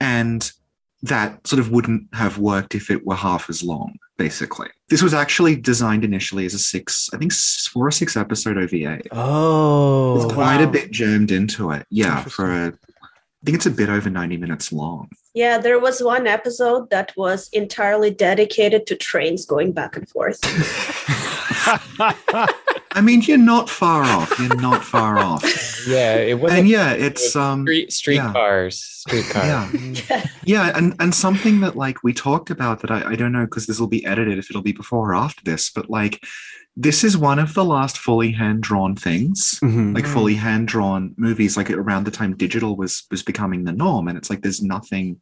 and 0.00 0.52
that 1.04 1.46
sort 1.46 1.60
of 1.60 1.70
wouldn't 1.70 2.02
have 2.14 2.38
worked 2.38 2.74
if 2.74 2.90
it 2.90 3.06
were 3.06 3.14
half 3.14 3.50
as 3.50 3.62
long 3.62 3.94
basically. 4.16 4.68
This 4.90 5.02
was 5.02 5.12
actually 5.12 5.56
designed 5.56 6.04
initially 6.04 6.46
as 6.46 6.54
a 6.54 6.58
six 6.58 7.10
i 7.12 7.16
think 7.16 7.32
four 7.32 7.86
or 7.86 7.90
six 7.90 8.16
episode 8.16 8.58
ova 8.58 9.00
Oh, 9.12 10.16
it's 10.16 10.32
quite 10.32 10.62
a 10.62 10.66
bit 10.66 10.90
jammed 10.90 11.30
into 11.30 11.70
it. 11.70 11.86
Yeah 11.90 12.24
for 12.24 12.50
a 12.50 12.66
i 12.68 13.44
think 13.44 13.56
it's 13.56 13.66
a 13.66 13.70
bit 13.70 13.88
over 13.88 14.08
90 14.08 14.38
minutes 14.38 14.72
long. 14.72 15.10
Yeah, 15.34 15.58
there 15.58 15.80
was 15.80 16.00
one 16.00 16.26
episode 16.26 16.88
that 16.90 17.12
was 17.16 17.48
entirely 17.52 18.10
dedicated 18.10 18.86
to 18.86 18.94
trains 18.94 19.44
going 19.44 19.72
back 19.72 19.96
and 19.96 20.08
forth. 20.08 20.38
i 22.94 23.00
mean 23.00 23.20
you're 23.22 23.36
not 23.38 23.68
far 23.68 24.02
off 24.04 24.38
you're 24.38 24.56
not 24.56 24.82
far 24.84 25.18
off 25.18 25.42
Yeah, 25.86 26.16
it 26.16 26.38
wasn't 26.40 26.60
and 26.60 26.68
yeah 26.68 26.92
it's 26.92 27.22
was 27.22 27.36
um 27.36 27.62
street 27.64 27.92
streetcars, 27.92 28.78
streetcars. 28.80 30.08
yeah 30.10 30.26
yeah 30.44 30.72
and 30.76 30.94
and 31.00 31.14
something 31.14 31.60
that 31.60 31.76
like 31.76 32.02
we 32.02 32.12
talked 32.12 32.50
about 32.50 32.80
that 32.80 32.90
i, 32.90 33.10
I 33.12 33.14
don't 33.16 33.32
know 33.32 33.44
because 33.44 33.66
this 33.66 33.78
will 33.78 33.86
be 33.88 34.04
edited 34.06 34.38
if 34.38 34.50
it'll 34.50 34.62
be 34.62 34.72
before 34.72 35.10
or 35.10 35.14
after 35.14 35.42
this 35.44 35.70
but 35.70 35.90
like 35.90 36.24
this 36.76 37.04
is 37.04 37.16
one 37.16 37.38
of 37.38 37.54
the 37.54 37.64
last 37.64 37.98
fully 37.98 38.32
hand 38.32 38.62
drawn 38.62 38.96
things 38.96 39.58
Mhm. 39.62 39.94
like 39.94 40.04
Mm. 40.06 40.12
fully 40.12 40.34
hand 40.34 40.66
drawn 40.68 41.14
movies 41.16 41.56
like 41.56 41.70
around 41.70 42.04
the 42.04 42.10
time 42.10 42.36
digital 42.36 42.76
was 42.76 43.04
was 43.10 43.22
becoming 43.22 43.64
the 43.64 43.72
norm 43.72 44.08
and 44.08 44.16
it's 44.18 44.30
like 44.30 44.42
there's 44.42 44.62
nothing 44.62 45.20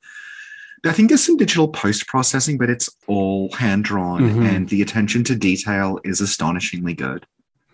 I 0.85 0.91
think 0.91 1.11
there's 1.11 1.23
some 1.23 1.37
digital 1.37 1.69
post 1.69 2.09
processing, 2.09 2.59
but 2.59 2.69
it's 2.69 2.91
all 3.07 3.53
hand 3.53 3.85
drawn, 3.85 4.21
Mhm. 4.21 4.45
and 4.53 4.69
the 4.69 4.83
attention 4.83 5.23
to 5.25 5.37
detail 5.37 6.01
is 6.03 6.21
astonishingly 6.21 6.93
good. 6.93 7.25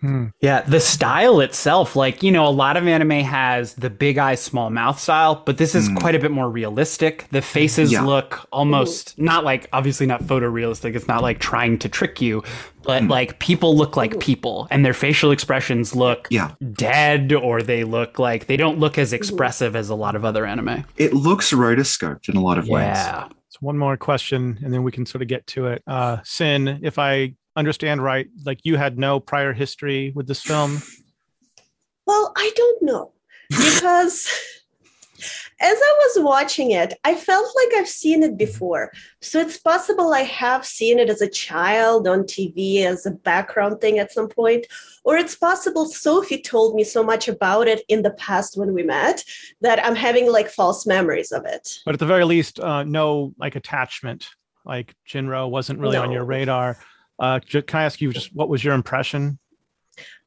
Hmm. 0.01 0.27
Yeah, 0.41 0.61
the 0.61 0.79
style 0.79 1.39
itself, 1.41 1.95
like, 1.95 2.23
you 2.23 2.31
know, 2.31 2.45
a 2.45 2.49
lot 2.49 2.77
of 2.77 2.87
anime 2.87 3.11
has 3.23 3.73
the 3.73 3.89
big 3.89 4.17
eye, 4.17 4.35
small 4.35 4.69
mouth 4.69 4.99
style, 4.99 5.43
but 5.45 5.57
this 5.57 5.75
is 5.75 5.89
Mm. 5.89 5.99
quite 5.99 6.15
a 6.15 6.19
bit 6.19 6.31
more 6.31 6.49
realistic. 6.49 7.25
The 7.31 7.41
faces 7.41 7.91
Yeah. 7.91 8.03
look 8.03 8.47
almost 8.51 9.17
not 9.19 9.43
like, 9.43 9.67
obviously 9.73 10.05
not 10.05 10.23
photorealistic. 10.23 10.95
It's 10.95 11.07
not 11.07 11.21
like 11.21 11.39
trying 11.39 11.77
to 11.79 11.89
trick 11.89 12.21
you, 12.21 12.43
but 12.83 13.03
Mm. 13.03 13.09
like 13.09 13.39
people 13.39 13.75
look 13.75 13.97
like 13.97 14.19
people 14.19 14.67
and 14.71 14.85
their 14.85 14.93
facial 14.93 15.31
expressions 15.31 15.95
look 15.95 16.27
Yeah, 16.31 16.51
dead 16.73 17.33
or 17.33 17.61
they 17.61 17.83
look 17.83 18.17
like 18.19 18.47
they 18.47 18.57
don't 18.57 18.79
look 18.79 18.97
as 18.97 19.11
expressive 19.11 19.75
as 19.75 19.89
a 19.89 19.95
lot 19.95 20.15
of 20.15 20.23
other 20.23 20.45
anime. 20.45 20.85
it 20.97 21.13
looks 21.13 21.51
rotoscoped 21.51 22.29
in 22.29 22.37
a 22.37 22.41
lot 22.41 22.57
of 22.57 22.67
ways. 22.69 22.83
Yeah. 22.85 23.25
So 23.49 23.57
one 23.61 23.77
more 23.77 23.97
question, 23.97 24.59
and 24.63 24.71
then 24.73 24.83
we 24.83 24.91
can 24.91 25.05
sort 25.07 25.23
of 25.23 25.27
get 25.27 25.45
to 25.47 25.65
it. 25.67 25.81
Uh, 25.87 26.17
Sin, 26.23 26.79
if 26.83 26.99
I 26.99 27.33
understand 27.59 28.03
right, 28.03 28.27
like 28.45 28.61
you 28.63 28.77
had 28.77 28.97
no 28.97 29.19
prior 29.19 29.53
history 29.53 30.11
with 30.15 30.27
this 30.27 30.41
film. 30.41 30.81
Well, 32.07 32.33
I 32.35 32.51
don't 32.55 32.81
know 32.83 33.11
because 33.49 34.27
as 35.61 35.77
I 35.77 35.95
was 35.99 36.23
watching 36.23 36.71
it, 36.71 36.93
I 37.03 37.15
felt 37.15 37.53
like 37.55 37.79
I've 37.79 37.87
seen 37.87 38.23
it 38.23 38.37
before. 38.37 38.91
So 39.21 39.39
it's 39.39 39.57
possible 39.57 40.13
I 40.13 40.21
have 40.21 40.65
seen 40.65 40.99
it 40.99 41.09
as 41.09 41.21
a 41.21 41.29
child 41.29 42.07
on 42.07 42.23
TV 42.23 42.85
as 42.85 43.05
a 43.05 43.11
background 43.11 43.81
thing 43.81 43.99
at 43.99 44.11
some 44.11 44.29
point, 44.29 44.65
or 45.03 45.17
it's 45.17 45.35
possible 45.35 45.85
Sophie 45.87 46.41
told 46.41 46.75
me 46.75 46.83
so 46.83 47.03
much 47.03 47.27
about 47.27 47.67
it 47.67 47.83
in 47.89 48.03
the 48.03 48.11
past 48.11 48.57
when 48.57 48.73
we 48.73 48.83
met 48.83 49.23
that 49.61 49.85
I'm 49.85 49.95
having 49.95 50.31
like 50.31 50.49
false 50.49 50.87
memories 50.87 51.31
of 51.31 51.45
it. 51.45 51.79
but 51.85 51.93
at 51.93 51.99
the 51.99 52.05
very 52.05 52.23
least, 52.23 52.59
uh, 52.59 52.83
no 52.83 53.33
like 53.37 53.55
attachment. 53.55 54.29
Like 54.65 54.93
Jinro 55.07 55.49
wasn't 55.49 55.79
really 55.79 55.97
on 55.97 56.11
your 56.11 56.25
radar. 56.25 56.77
Uh, 57.19 57.39
can 57.39 57.63
I 57.73 57.83
ask 57.83 57.99
you 58.01 58.11
just 58.11 58.33
what 58.33 58.49
was 58.49 58.63
your 58.63 58.73
impression? 58.73 59.39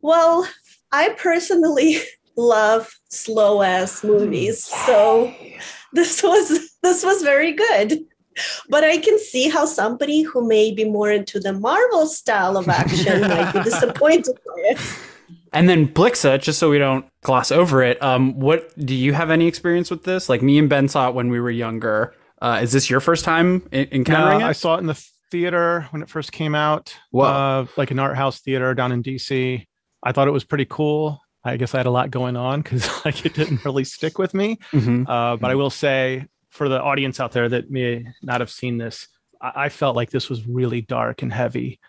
Well, 0.00 0.46
I 0.90 1.10
personally 1.10 1.98
love 2.36 2.92
slow 3.08 3.62
ass 3.62 4.04
movies. 4.04 4.64
So 4.64 5.34
this 5.92 6.22
was 6.22 6.76
this 6.82 7.04
was 7.04 7.22
very 7.22 7.52
good. 7.52 8.04
But 8.70 8.82
I 8.82 8.96
can 8.96 9.18
see 9.18 9.50
how 9.50 9.66
somebody 9.66 10.22
who 10.22 10.46
may 10.46 10.72
be 10.72 10.84
more 10.84 11.10
into 11.10 11.38
the 11.38 11.52
Marvel 11.52 12.06
style 12.06 12.56
of 12.56 12.66
action 12.66 13.20
might 13.28 13.52
be 13.52 13.62
disappointed 13.62 14.38
by 14.46 14.54
it. 14.56 14.80
And 15.52 15.68
then 15.68 15.86
Blixa, 15.86 16.40
just 16.40 16.58
so 16.58 16.70
we 16.70 16.78
don't 16.78 17.04
gloss 17.22 17.52
over 17.52 17.82
it, 17.82 18.02
um, 18.02 18.38
what 18.40 18.72
do 18.78 18.94
you 18.94 19.12
have 19.12 19.30
any 19.30 19.46
experience 19.46 19.90
with 19.90 20.04
this? 20.04 20.30
Like 20.30 20.40
me 20.40 20.58
and 20.58 20.68
Ben 20.68 20.88
saw 20.88 21.10
it 21.10 21.14
when 21.14 21.28
we 21.28 21.40
were 21.40 21.50
younger. 21.50 22.14
Uh, 22.40 22.60
is 22.62 22.72
this 22.72 22.88
your 22.88 23.00
first 23.00 23.24
time 23.24 23.68
en- 23.70 23.88
encountering 23.92 24.40
it? 24.40 24.44
I 24.44 24.52
saw 24.52 24.76
it 24.76 24.78
in 24.78 24.86
the 24.86 24.94
theater 25.32 25.88
when 25.90 26.02
it 26.02 26.08
first 26.10 26.30
came 26.30 26.54
out, 26.54 26.94
uh, 27.12 27.66
like 27.76 27.90
an 27.90 27.98
art 27.98 28.16
house 28.16 28.38
theater 28.40 28.74
down 28.74 28.92
in 28.92 29.02
DC. 29.02 29.66
I 30.04 30.12
thought 30.12 30.28
it 30.28 30.32
was 30.32 30.44
pretty 30.44 30.66
cool. 30.66 31.20
I 31.42 31.56
guess 31.56 31.74
I 31.74 31.78
had 31.78 31.86
a 31.86 31.90
lot 31.90 32.10
going 32.10 32.36
on 32.36 32.60
because 32.62 32.88
like 33.04 33.26
it 33.26 33.34
didn't 33.34 33.64
really 33.64 33.84
stick 33.84 34.18
with 34.18 34.34
me. 34.34 34.58
Mhm. 34.72 35.08
Uh, 35.08 35.36
but 35.36 35.50
I 35.50 35.56
will 35.56 35.70
say 35.70 36.26
for 36.50 36.68
the 36.68 36.80
audience 36.80 37.18
out 37.18 37.32
there 37.32 37.48
that 37.48 37.70
may 37.70 38.04
not 38.22 38.40
have 38.40 38.50
seen 38.50 38.78
this, 38.78 39.08
I, 39.40 39.64
I 39.64 39.68
felt 39.70 39.96
like 39.96 40.10
this 40.10 40.28
was 40.28 40.46
really 40.46 40.82
dark 40.82 41.22
and 41.22 41.32
heavy, 41.32 41.80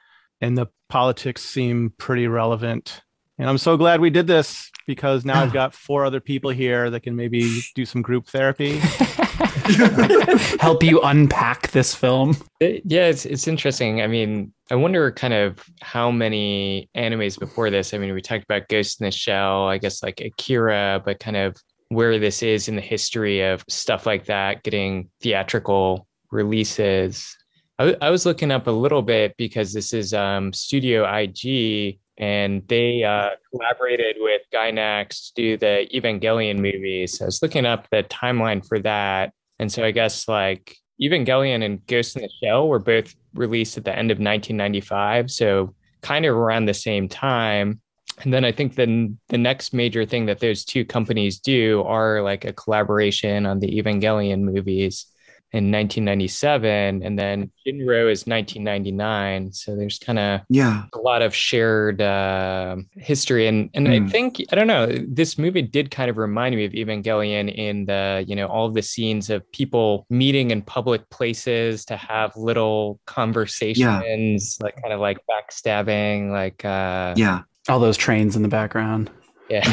and 0.41 0.57
the 0.57 0.67
politics 0.89 1.43
seem 1.43 1.93
pretty 1.97 2.27
relevant. 2.27 3.01
And 3.39 3.49
I'm 3.49 3.57
so 3.57 3.77
glad 3.77 3.99
we 3.99 4.09
did 4.09 4.27
this 4.27 4.69
because 4.85 5.25
now 5.25 5.41
I've 5.41 5.53
got 5.53 5.73
four 5.73 6.05
other 6.05 6.19
people 6.19 6.51
here 6.51 6.89
that 6.89 7.01
can 7.01 7.15
maybe 7.15 7.61
do 7.73 7.85
some 7.85 8.01
group 8.01 8.27
therapy. 8.27 8.77
Help 10.59 10.83
you 10.83 11.01
unpack 11.01 11.71
this 11.71 11.95
film. 11.95 12.35
It- 12.59 12.83
yeah, 12.85 13.05
it's 13.07 13.25
it's 13.25 13.47
interesting. 13.47 14.01
I 14.01 14.07
mean, 14.07 14.53
I 14.69 14.75
wonder 14.75 15.11
kind 15.11 15.33
of 15.33 15.63
how 15.81 16.11
many 16.11 16.89
animes 16.95 17.39
before 17.39 17.69
this. 17.69 17.93
I 17.93 17.97
mean, 17.97 18.13
we 18.13 18.21
talked 18.21 18.43
about 18.43 18.67
Ghost 18.67 19.01
in 19.01 19.05
the 19.05 19.11
Shell, 19.11 19.67
I 19.67 19.77
guess 19.77 20.03
like 20.03 20.21
Akira, 20.21 21.01
but 21.03 21.19
kind 21.19 21.37
of 21.37 21.55
where 21.89 22.19
this 22.19 22.43
is 22.43 22.67
in 22.67 22.75
the 22.75 22.81
history 22.81 23.41
of 23.41 23.63
stuff 23.69 24.05
like 24.05 24.25
that 24.25 24.63
getting 24.63 25.09
theatrical 25.21 26.07
releases. 26.31 27.35
I, 27.79 27.95
I 28.01 28.09
was 28.09 28.25
looking 28.25 28.51
up 28.51 28.67
a 28.67 28.71
little 28.71 29.01
bit 29.01 29.35
because 29.37 29.73
this 29.73 29.93
is 29.93 30.13
um, 30.13 30.53
Studio 30.53 31.03
IG, 31.11 31.99
and 32.17 32.61
they 32.67 33.03
uh, 33.03 33.31
collaborated 33.51 34.17
with 34.19 34.41
Gainax 34.53 35.33
to 35.33 35.33
do 35.35 35.57
the 35.57 35.87
Evangelion 35.93 36.59
movies. 36.59 37.21
I 37.21 37.25
was 37.25 37.41
looking 37.41 37.65
up 37.65 37.87
the 37.89 38.03
timeline 38.03 38.65
for 38.65 38.79
that, 38.79 39.33
and 39.59 39.71
so 39.71 39.83
I 39.83 39.91
guess 39.91 40.27
like 40.27 40.77
Evangelion 41.01 41.63
and 41.63 41.85
Ghost 41.87 42.15
in 42.15 42.21
the 42.21 42.29
Shell 42.41 42.67
were 42.67 42.79
both 42.79 43.13
released 43.33 43.77
at 43.77 43.85
the 43.85 43.91
end 43.91 44.11
of 44.11 44.17
1995, 44.17 45.31
so 45.31 45.73
kind 46.01 46.25
of 46.25 46.35
around 46.35 46.65
the 46.65 46.73
same 46.73 47.07
time. 47.07 47.81
And 48.21 48.31
then 48.31 48.45
I 48.45 48.51
think 48.51 48.75
the 48.75 49.13
the 49.29 49.37
next 49.37 49.73
major 49.73 50.05
thing 50.05 50.27
that 50.27 50.39
those 50.39 50.63
two 50.63 50.85
companies 50.85 51.39
do 51.39 51.81
are 51.83 52.21
like 52.21 52.45
a 52.45 52.53
collaboration 52.53 53.45
on 53.45 53.59
the 53.59 53.81
Evangelion 53.81 54.41
movies 54.41 55.07
in 55.53 55.69
1997, 55.71 57.03
and 57.03 57.17
then 57.19 57.51
Jinro 57.65 58.11
is 58.11 58.25
1999. 58.25 59.51
So 59.53 59.75
there's 59.75 59.99
kind 59.99 60.17
of 60.17 60.41
Yeah. 60.49 60.85
a 60.93 60.97
lot 60.97 61.21
of 61.21 61.35
shared 61.35 62.01
uh, 62.01 62.77
history 62.95 63.45
and 63.47 63.69
and 63.75 63.87
I 63.87 63.99
Mm. 63.99 64.09
think 64.11 64.41
I 64.51 64.55
don't 64.55 64.65
know 64.67 64.87
this 65.07 65.37
movie 65.37 65.61
did 65.61 65.91
kind 65.91 66.09
of 66.09 66.17
remind 66.17 66.55
me 66.55 66.65
of 66.65 66.71
Evangelion 66.71 67.53
in 67.53 67.85
the 67.85 68.25
you 68.27 68.35
know 68.35 68.47
all 68.47 68.65
of 68.65 68.73
the 68.73 68.81
scenes 68.81 69.29
of 69.29 69.49
people 69.51 70.07
meeting 70.09 70.49
in 70.49 70.63
public 70.63 71.07
places 71.11 71.85
to 71.85 71.97
have 71.97 72.35
little 72.35 72.99
conversations 73.05 74.57
like 74.59 74.75
kind 74.81 74.91
of 74.93 74.99
like 74.99 75.19
backstabbing 75.29 76.31
like 76.31 76.65
uh 76.65 77.13
Yeah. 77.15 77.41
All 77.69 77.79
those 77.79 77.95
trains 77.97 78.35
in 78.35 78.41
the 78.41 78.49
background. 78.49 79.11
yeah 79.49 79.61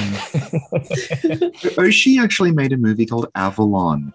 Oshii 1.79 2.23
actually 2.23 2.53
made 2.53 2.73
a 2.73 2.77
movie 2.77 3.07
called 3.07 3.27
Avalon. 3.35 4.13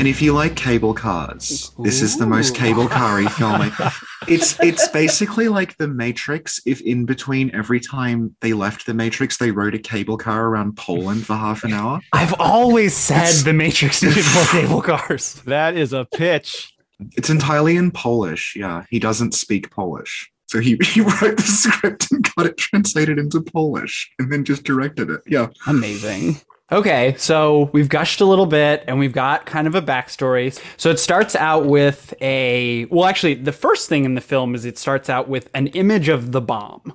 And 0.00 0.08
if 0.08 0.22
you 0.22 0.32
like 0.32 0.56
cable 0.56 0.94
cars, 0.94 1.72
this 1.80 2.00
is 2.00 2.16
the 2.16 2.24
most 2.26 2.54
cable 2.54 2.88
car-y 2.88 3.28
film. 3.38 3.60
I- 3.60 3.92
It's 4.26 4.58
it's 4.60 4.88
basically 4.88 5.48
like 5.48 5.76
the 5.76 5.88
Matrix. 5.88 6.58
If 6.64 6.80
in 6.80 7.04
between 7.04 7.54
every 7.54 7.80
time 7.80 8.34
they 8.40 8.54
left 8.54 8.86
the 8.86 8.94
Matrix, 8.94 9.36
they 9.36 9.50
rode 9.50 9.74
a 9.74 9.78
cable 9.78 10.16
car 10.16 10.46
around 10.46 10.78
Poland 10.78 11.26
for 11.26 11.34
half 11.34 11.64
an 11.64 11.74
hour. 11.74 12.00
I've 12.14 12.32
always 12.40 12.94
said 12.96 13.18
It's- 13.24 13.42
the 13.42 13.52
Matrix 13.52 14.02
needed 14.02 14.24
more 14.34 14.44
cable 14.50 14.80
cars. 14.80 15.34
that 15.44 15.76
is 15.76 15.92
a 15.92 16.06
pitch. 16.06 16.72
It's 17.18 17.28
entirely 17.28 17.76
in 17.76 17.90
Polish. 17.90 18.54
Yeah, 18.56 18.84
he 18.88 18.98
doesn't 19.00 19.34
speak 19.34 19.70
Polish. 19.70 20.30
So 20.46 20.60
he, 20.60 20.78
he 20.82 21.02
wrote 21.02 21.36
the 21.36 21.42
script 21.42 22.10
and 22.10 22.26
got 22.36 22.46
it 22.46 22.56
translated 22.56 23.18
into 23.18 23.42
Polish 23.42 24.10
and 24.18 24.32
then 24.32 24.44
just 24.44 24.64
directed 24.64 25.10
it. 25.10 25.20
Yeah. 25.26 25.48
Amazing. 25.66 26.40
Okay, 26.72 27.16
so 27.18 27.68
we've 27.72 27.88
gushed 27.88 28.20
a 28.20 28.24
little 28.24 28.46
bit 28.46 28.84
and 28.86 29.00
we've 29.00 29.12
got 29.12 29.44
kind 29.44 29.66
of 29.66 29.74
a 29.74 29.82
backstory. 29.82 30.56
So 30.76 30.88
it 30.90 31.00
starts 31.00 31.34
out 31.34 31.66
with 31.66 32.14
a. 32.20 32.84
Well, 32.86 33.06
actually, 33.06 33.34
the 33.34 33.50
first 33.52 33.88
thing 33.88 34.04
in 34.04 34.14
the 34.14 34.20
film 34.20 34.54
is 34.54 34.64
it 34.64 34.78
starts 34.78 35.10
out 35.10 35.28
with 35.28 35.50
an 35.52 35.66
image 35.68 36.08
of 36.08 36.30
the 36.30 36.40
bomb. 36.40 36.94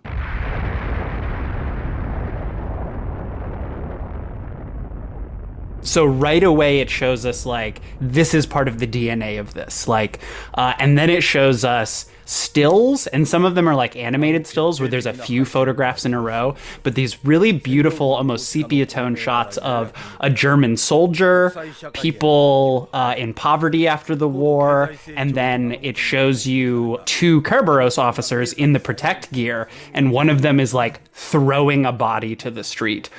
So 5.81 6.05
right 6.05 6.43
away 6.43 6.79
it 6.79 6.89
shows 6.89 7.25
us 7.25 7.45
like 7.45 7.81
this 7.99 8.33
is 8.33 8.45
part 8.45 8.69
of 8.69 8.79
the 8.79 8.87
DNA 8.87 9.39
of 9.39 9.53
this, 9.53 9.89
like, 9.89 10.19
uh, 10.53 10.73
and 10.79 10.97
then 10.97 11.09
it 11.09 11.21
shows 11.21 11.65
us 11.65 12.09
stills, 12.25 13.07
and 13.07 13.27
some 13.27 13.45
of 13.45 13.55
them 13.55 13.67
are 13.69 13.75
like 13.75 13.95
animated 13.95 14.45
stills 14.47 14.79
where 14.79 14.89
there's 14.89 15.05
a 15.05 15.13
few 15.13 15.45
photographs 15.45 16.05
in 16.05 16.13
a 16.13 16.19
row, 16.21 16.55
but 16.83 16.95
these 16.95 17.23
really 17.23 17.51
beautiful, 17.51 18.13
almost 18.13 18.49
sepia 18.49 18.85
tone 18.85 19.15
shots 19.15 19.57
of 19.57 19.93
a 20.19 20.29
German 20.29 20.77
soldier, 20.77 21.53
people. 21.93 22.89
Uh, 22.93 23.13
in 23.17 23.33
poverty 23.33 23.87
after 23.87 24.15
the 24.15 24.27
war, 24.27 24.93
and 25.15 25.35
then 25.35 25.77
it 25.81 25.97
shows 25.97 26.45
you 26.47 26.99
two 27.05 27.41
Kerberos 27.43 27.97
officers 27.97 28.53
in 28.53 28.73
the 28.73 28.79
protect 28.79 29.31
gear, 29.31 29.67
and 29.93 30.11
one 30.11 30.29
of 30.29 30.41
them 30.41 30.59
is 30.59 30.73
like 30.73 31.01
throwing 31.13 31.85
a 31.85 31.91
body 31.91 32.35
to 32.37 32.51
the 32.51 32.63
street. 32.63 33.09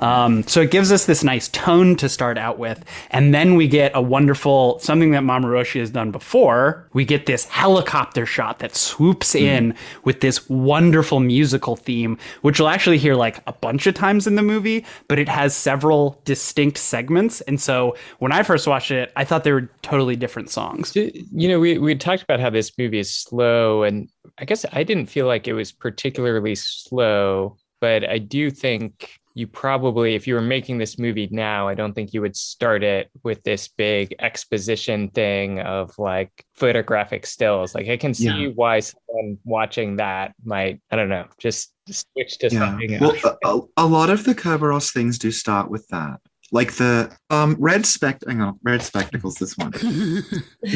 Um, 0.00 0.42
so 0.44 0.60
it 0.60 0.70
gives 0.70 0.90
us 0.92 1.06
this 1.06 1.22
nice 1.22 1.48
tone 1.48 1.96
to 1.96 2.08
start 2.08 2.38
out 2.38 2.58
with. 2.58 2.84
And 3.10 3.34
then 3.34 3.54
we 3.54 3.68
get 3.68 3.92
a 3.94 4.02
wonderful, 4.02 4.78
something 4.78 5.10
that 5.12 5.22
Mamoru 5.22 5.60
has 5.78 5.90
done 5.90 6.10
before. 6.10 6.88
We 6.92 7.04
get 7.04 7.26
this 7.26 7.44
helicopter 7.44 8.26
shot 8.26 8.60
that 8.60 8.74
swoops 8.74 9.34
in 9.34 9.74
with 10.04 10.20
this 10.20 10.48
wonderful 10.48 11.20
musical 11.20 11.76
theme, 11.76 12.18
which 12.42 12.58
you'll 12.58 12.68
actually 12.68 12.98
hear 12.98 13.14
like 13.14 13.42
a 13.46 13.52
bunch 13.52 13.86
of 13.86 13.94
times 13.94 14.26
in 14.26 14.36
the 14.36 14.42
movie, 14.42 14.84
but 15.08 15.18
it 15.18 15.28
has 15.28 15.54
several 15.54 16.20
distinct 16.24 16.78
segments. 16.78 17.40
And 17.42 17.60
so 17.60 17.96
when 18.18 18.32
I 18.32 18.42
first 18.42 18.66
watched 18.66 18.90
it, 18.90 19.12
I 19.16 19.24
thought 19.24 19.44
they 19.44 19.52
were 19.52 19.70
totally 19.82 20.16
different 20.16 20.50
songs. 20.50 20.94
you 20.94 21.48
know 21.48 21.60
we 21.60 21.78
we 21.78 21.94
talked 21.94 22.22
about 22.22 22.40
how 22.40 22.50
this 22.50 22.76
movie 22.78 22.98
is 22.98 23.14
slow 23.14 23.82
and 23.82 24.08
I 24.38 24.44
guess 24.44 24.64
I 24.72 24.84
didn't 24.84 25.06
feel 25.06 25.26
like 25.26 25.48
it 25.48 25.52
was 25.52 25.72
particularly 25.72 26.54
slow 26.54 27.56
but 27.80 28.08
I 28.08 28.18
do 28.18 28.50
think 28.50 29.19
you 29.34 29.46
probably 29.46 30.14
if 30.14 30.26
you 30.26 30.34
were 30.34 30.40
making 30.40 30.78
this 30.78 30.98
movie 30.98 31.28
now 31.30 31.68
I 31.68 31.74
don't 31.74 31.92
think 31.92 32.12
you 32.12 32.20
would 32.20 32.36
start 32.36 32.82
it 32.82 33.10
with 33.22 33.42
this 33.44 33.68
big 33.68 34.14
exposition 34.18 35.08
thing 35.10 35.60
of 35.60 35.96
like 35.98 36.44
photographic 36.54 37.24
stills 37.26 37.74
like 37.74 37.88
I 37.88 37.96
can 37.96 38.12
see 38.14 38.24
Yeah. 38.24 38.48
why 38.54 38.80
someone 38.80 39.38
watching 39.44 39.96
that 39.96 40.34
might 40.44 40.80
I 40.90 40.96
don't 40.96 41.08
know 41.08 41.26
just 41.38 41.72
switch 41.88 42.38
to 42.38 42.48
Yeah. 42.50 42.58
something 42.70 42.98
Well, 43.00 43.12
else. 43.12 43.24
a, 43.24 43.48
a, 43.48 43.60
a 43.78 43.86
lot 43.86 44.10
of 44.10 44.24
the 44.24 44.34
Kerberos 44.34 44.92
things 44.92 45.18
do 45.18 45.30
start 45.30 45.70
with 45.70 45.86
that. 45.88 46.20
Like 46.52 46.72
the 46.74 47.14
um 47.30 47.56
red 47.58 47.86
spect 47.86 48.24
hang 48.26 48.40
on, 48.40 48.58
red 48.62 48.82
spectacles, 48.82 49.36
this 49.36 49.56
one. 49.56 49.70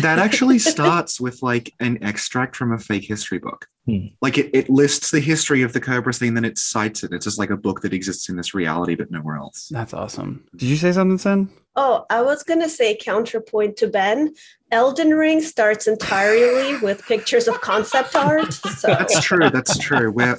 that 0.02 0.18
actually 0.18 0.58
starts 0.74 1.20
with 1.20 1.42
like 1.42 1.72
an 1.80 2.02
extract 2.02 2.56
from 2.56 2.72
a 2.72 2.78
fake 2.78 3.04
history 3.04 3.38
book. 3.38 3.66
Hmm. 3.86 4.06
Like 4.22 4.38
it, 4.38 4.50
it 4.54 4.70
lists 4.70 5.10
the 5.10 5.20
history 5.20 5.62
of 5.62 5.72
the 5.72 5.80
Kerberos 5.80 6.18
thing, 6.18 6.34
then 6.34 6.44
it 6.44 6.58
cites 6.58 7.02
it. 7.04 7.12
It's 7.12 7.24
just 7.24 7.38
like 7.38 7.50
a 7.50 7.56
book 7.56 7.82
that 7.82 7.92
exists 7.92 8.28
in 8.28 8.36
this 8.36 8.54
reality, 8.54 8.94
but 8.94 9.10
nowhere 9.10 9.36
else. 9.36 9.68
That's 9.70 9.92
awesome. 9.92 10.44
Did 10.56 10.68
you 10.68 10.76
say 10.76 10.92
something, 10.92 11.18
Sin? 11.18 11.50
Oh, 11.76 12.04
I 12.08 12.22
was 12.22 12.42
gonna 12.42 12.68
say 12.68 12.96
counterpoint 12.96 13.76
to 13.78 13.88
Ben. 13.88 14.34
Elden 14.70 15.10
Ring 15.14 15.40
starts 15.40 15.86
entirely 15.86 16.76
with 16.82 17.04
pictures 17.06 17.48
of 17.48 17.60
concept 17.60 18.14
art. 18.16 18.52
So 18.52 18.88
That's 18.88 19.22
true. 19.22 19.50
That's 19.50 19.76
true. 19.78 20.10
We're 20.10 20.38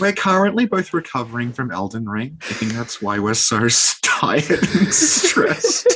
we're 0.00 0.12
currently 0.12 0.66
both 0.66 0.92
recovering 0.92 1.52
from 1.52 1.70
Elden 1.70 2.08
Ring. 2.08 2.38
I 2.42 2.52
think 2.54 2.72
that's 2.72 3.00
why 3.02 3.18
we're 3.18 3.34
so 3.34 3.68
tired 4.02 4.50
and 4.50 4.92
stressed. 4.92 5.88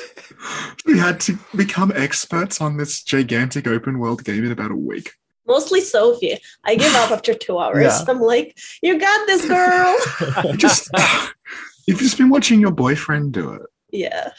we 0.86 0.98
had 0.98 1.20
to 1.20 1.38
become 1.56 1.92
experts 1.94 2.60
on 2.60 2.76
this 2.76 3.02
gigantic 3.02 3.66
open 3.66 3.98
world 3.98 4.24
game 4.24 4.44
in 4.44 4.52
about 4.52 4.70
a 4.70 4.76
week. 4.76 5.12
mostly 5.46 5.80
Sophie. 5.80 6.38
I 6.64 6.76
give 6.76 6.94
up 6.94 7.10
after 7.10 7.34
two 7.34 7.58
hours. 7.58 7.82
Yeah. 7.82 8.04
I'm 8.08 8.20
like, 8.20 8.56
you 8.82 8.98
got 8.98 9.26
this, 9.26 9.46
girl. 9.46 9.96
Just 10.56 10.88
you've 11.86 11.98
just 11.98 12.16
been 12.18 12.28
watching 12.28 12.60
your 12.60 12.70
boyfriend 12.70 13.32
do 13.32 13.52
it. 13.54 13.62
Yeah. 13.92 14.30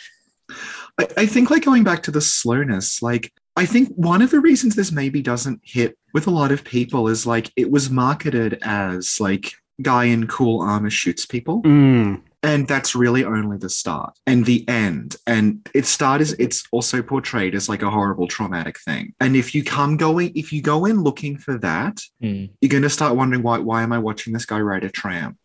I, 0.97 1.07
I 1.17 1.25
think 1.25 1.49
like 1.49 1.65
going 1.65 1.83
back 1.83 2.03
to 2.03 2.11
the 2.11 2.21
slowness, 2.21 3.01
like 3.01 3.33
I 3.55 3.65
think 3.65 3.89
one 3.95 4.21
of 4.21 4.31
the 4.31 4.39
reasons 4.39 4.75
this 4.75 4.91
maybe 4.91 5.21
doesn't 5.21 5.61
hit 5.63 5.97
with 6.13 6.27
a 6.27 6.31
lot 6.31 6.51
of 6.51 6.63
people 6.63 7.07
is 7.07 7.25
like 7.25 7.51
it 7.55 7.71
was 7.71 7.89
marketed 7.89 8.59
as 8.61 9.19
like 9.19 9.53
guy 9.81 10.05
in 10.05 10.27
cool 10.27 10.61
armor 10.61 10.89
shoots 10.89 11.25
people. 11.25 11.61
Mm. 11.63 12.21
And 12.43 12.67
that's 12.67 12.95
really 12.95 13.23
only 13.23 13.57
the 13.57 13.69
start 13.69 14.17
and 14.25 14.45
the 14.45 14.67
end. 14.67 15.15
And 15.27 15.67
its 15.75 15.89
start 15.89 16.21
is 16.21 16.33
it's 16.39 16.63
also 16.71 17.03
portrayed 17.03 17.53
as 17.53 17.69
like 17.69 17.83
a 17.83 17.89
horrible 17.91 18.27
traumatic 18.27 18.79
thing. 18.79 19.13
And 19.19 19.35
if 19.35 19.53
you 19.53 19.63
come 19.63 19.95
going 19.97 20.31
if 20.35 20.51
you 20.51 20.61
go 20.61 20.85
in 20.85 21.03
looking 21.03 21.37
for 21.37 21.57
that 21.59 21.99
Hmm. 22.19 22.45
you're 22.59 22.69
going 22.69 22.83
to 22.83 22.89
start 22.89 23.15
wondering 23.15 23.43
why 23.43 23.59
why 23.59 23.83
am 23.83 23.93
i 23.93 23.97
watching 23.99 24.33
this 24.33 24.45
guy 24.45 24.59
ride 24.59 24.83
a 24.83 24.89
tram? 24.89 25.37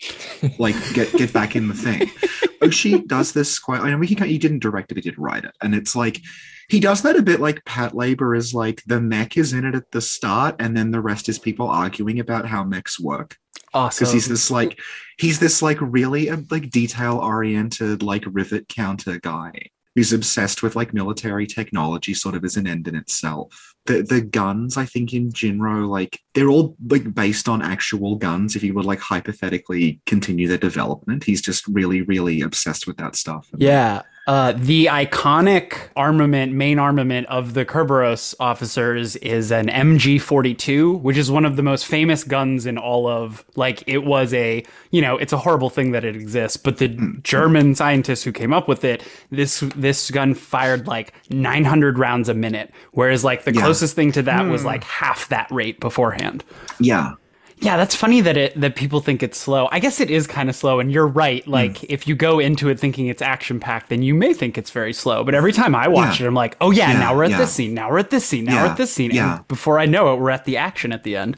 Like 0.59 0.77
get 0.95 1.13
get 1.13 1.33
back 1.33 1.55
in 1.55 1.69
the 1.69 1.75
thing. 1.75 2.09
Oshii 2.63 3.07
does 3.07 3.33
this 3.33 3.59
quite 3.59 3.81
i 3.83 3.91
know 3.91 3.99
we 3.99 4.09
can 4.09 4.29
you 4.31 4.39
didn't 4.39 4.61
direct 4.61 4.91
it 4.91 4.97
he 4.97 5.03
did 5.03 5.19
write 5.19 5.45
it. 5.45 5.55
And 5.63 5.75
it's 5.75 5.95
like 5.95 6.21
he 6.69 6.81
does 6.81 7.03
that 7.03 7.17
a 7.17 7.23
bit 7.23 7.41
like 7.41 7.63
Patlabor 7.65 8.37
is 8.37 8.53
like 8.55 8.83
the 8.87 9.01
mech 9.01 9.37
is 9.37 9.53
in 9.53 9.65
it 9.65 9.75
at 9.75 9.91
the 9.93 10.01
start 10.01 10.57
and 10.59 10.77
then 10.77 10.91
the 10.91 11.01
rest 11.01 11.29
is 11.29 11.39
people 11.39 11.69
arguing 11.69 12.19
about 12.21 12.47
how 12.47 12.65
mechs 12.65 12.99
work 12.99 13.37
Awesome. 13.77 14.05
because 14.05 14.13
he's 14.13 14.27
this 14.27 14.51
like 14.51 14.81
he's 15.19 15.39
this 15.39 15.61
like 15.61 15.79
really 15.81 16.31
uh, 16.31 16.39
like 16.51 16.71
detail 16.71 17.19
oriented 17.19 18.03
like 18.03 18.25
rivet 18.27 18.69
counter 18.69 19.19
guy 19.19 19.53
who's 19.97 20.13
obsessed 20.13 20.63
with 20.63 20.77
like 20.77 20.93
military 20.93 21.47
technology, 21.47 22.13
sort 22.13 22.35
of 22.35 22.45
as 22.45 22.57
an 22.57 22.67
end 22.67 22.87
in 22.87 22.95
itself. 22.95 23.75
The 23.87 24.03
the 24.03 24.21
guns, 24.21 24.77
I 24.77 24.85
think, 24.85 25.15
in 25.15 25.33
Jinro, 25.33 25.89
like 25.89 26.21
they're 26.35 26.51
all 26.51 26.77
like 26.89 27.15
based 27.15 27.49
on 27.49 27.63
actual 27.63 28.17
guns. 28.17 28.57
If 28.57 28.63
you 28.63 28.75
would 28.75 28.85
like 28.85 29.01
hypothetically 29.01 30.01
continue 30.07 30.49
their 30.49 30.59
development, 30.59 31.25
he's 31.25 31.41
just 31.41 31.67
really, 31.67 32.03
really 32.03 32.43
obsessed 32.43 32.87
with 32.87 32.99
that 32.99 33.17
stuff. 33.17 33.49
Yeah. 33.57 34.03
Uh, 34.27 34.51
the 34.57 34.87
iconic 34.87 35.75
armament, 35.95 36.53
main 36.53 36.81
armament 36.81 37.29
of 37.29 37.55
the 37.55 37.65
Kerberos 37.65 38.35
officers 38.41 39.15
is 39.17 39.53
an 39.53 39.69
MG 39.69 40.21
42, 40.21 40.95
which 40.95 41.17
is 41.17 41.31
one 41.31 41.45
of 41.45 41.55
the 41.55 41.63
most 41.63 41.87
famous 41.87 42.25
guns 42.25 42.67
in 42.67 42.77
all 42.77 43.07
of, 43.07 43.45
like, 43.55 43.85
it 43.87 43.99
was 43.99 44.35
a, 44.35 44.65
you 44.91 45.01
know, 45.01 45.17
it's 45.17 45.33
a 45.33 45.39
horrible 45.39 45.71
thing 45.71 45.93
that 45.93 46.05
it 46.05 46.17
exists, 46.17 46.57
but 46.57 46.79
the 46.79 46.89
German 47.23 47.77
scientists 47.77 48.25
who 48.25 48.33
came 48.33 48.53
up 48.53 48.67
with 48.67 48.83
it, 48.85 49.05
this, 49.31 49.61
this 49.77 50.11
gun 50.11 50.35
fired 50.35 50.89
like 50.89 51.13
900 51.31 51.97
rounds 51.97 52.29
a 52.29 52.35
minute, 52.35 52.73
whereas, 52.93 53.23
like, 53.23 53.45
the 53.45 53.55
Yeah. 53.55 53.61
closest 53.61 53.95
thing 53.95 54.11
to 54.11 54.23
that 54.23 54.47
was 54.49 54.65
like 54.65 54.83
half 54.83 55.29
that 55.29 55.47
rate 55.53 55.79
beforehand. 55.79 56.43
Yeah. 56.81 57.13
Yeah, 57.59 57.79
that's 57.79 57.95
funny 57.95 58.21
that 58.21 58.37
it 58.37 58.61
that 58.61 58.77
people 58.77 59.01
think 59.01 59.23
it's 59.23 59.39
slow. 59.39 59.67
I 59.73 59.79
guess 59.81 59.99
it 59.99 60.11
is 60.11 60.27
kind 60.27 60.51
of 60.51 60.55
slow, 60.57 60.79
and 60.79 60.93
you're 60.93 61.07
right. 61.07 61.43
Hmm. 61.45 61.51
Like 61.53 61.85
if 61.85 62.07
you 62.07 62.15
go 62.15 62.39
into 62.39 62.69
it 62.69 62.79
thinking 62.79 63.07
it's 63.07 63.23
action 63.23 63.59
packed, 63.61 63.89
then 63.89 64.03
you 64.03 64.15
may 64.15 64.35
think 64.35 64.59
it's 64.59 64.71
very 64.71 64.93
slow. 64.93 65.25
But 65.25 65.35
every 65.35 65.53
time 65.53 65.75
I 65.75 65.89
watch 65.89 66.21
Yeah. 66.21 66.27
it, 66.27 66.29
I'm 66.29 66.35
like, 66.35 66.57
oh 66.61 66.71
yeah, 66.71 66.93
Yeah, 66.93 66.99
now 66.99 67.17
we're 67.17 67.25
at 67.25 67.31
yeah. 67.31 67.39
this 67.39 67.53
scene, 67.53 67.73
now 67.73 67.91
we're 67.91 67.99
at 67.99 68.11
this 68.11 68.27
scene, 68.27 68.45
now 68.45 68.63
we're 68.65 68.71
at 68.71 68.77
this 68.77 68.93
scene. 68.93 69.11
yeah. 69.11 69.37
And 69.39 69.49
before 69.49 69.79
I 69.79 69.87
know 69.87 70.13
it, 70.13 70.21
we're 70.21 70.31
at 70.31 70.45
the 70.45 70.59
action 70.59 70.93
at 70.93 71.03
the 71.03 71.17
end. 71.17 71.37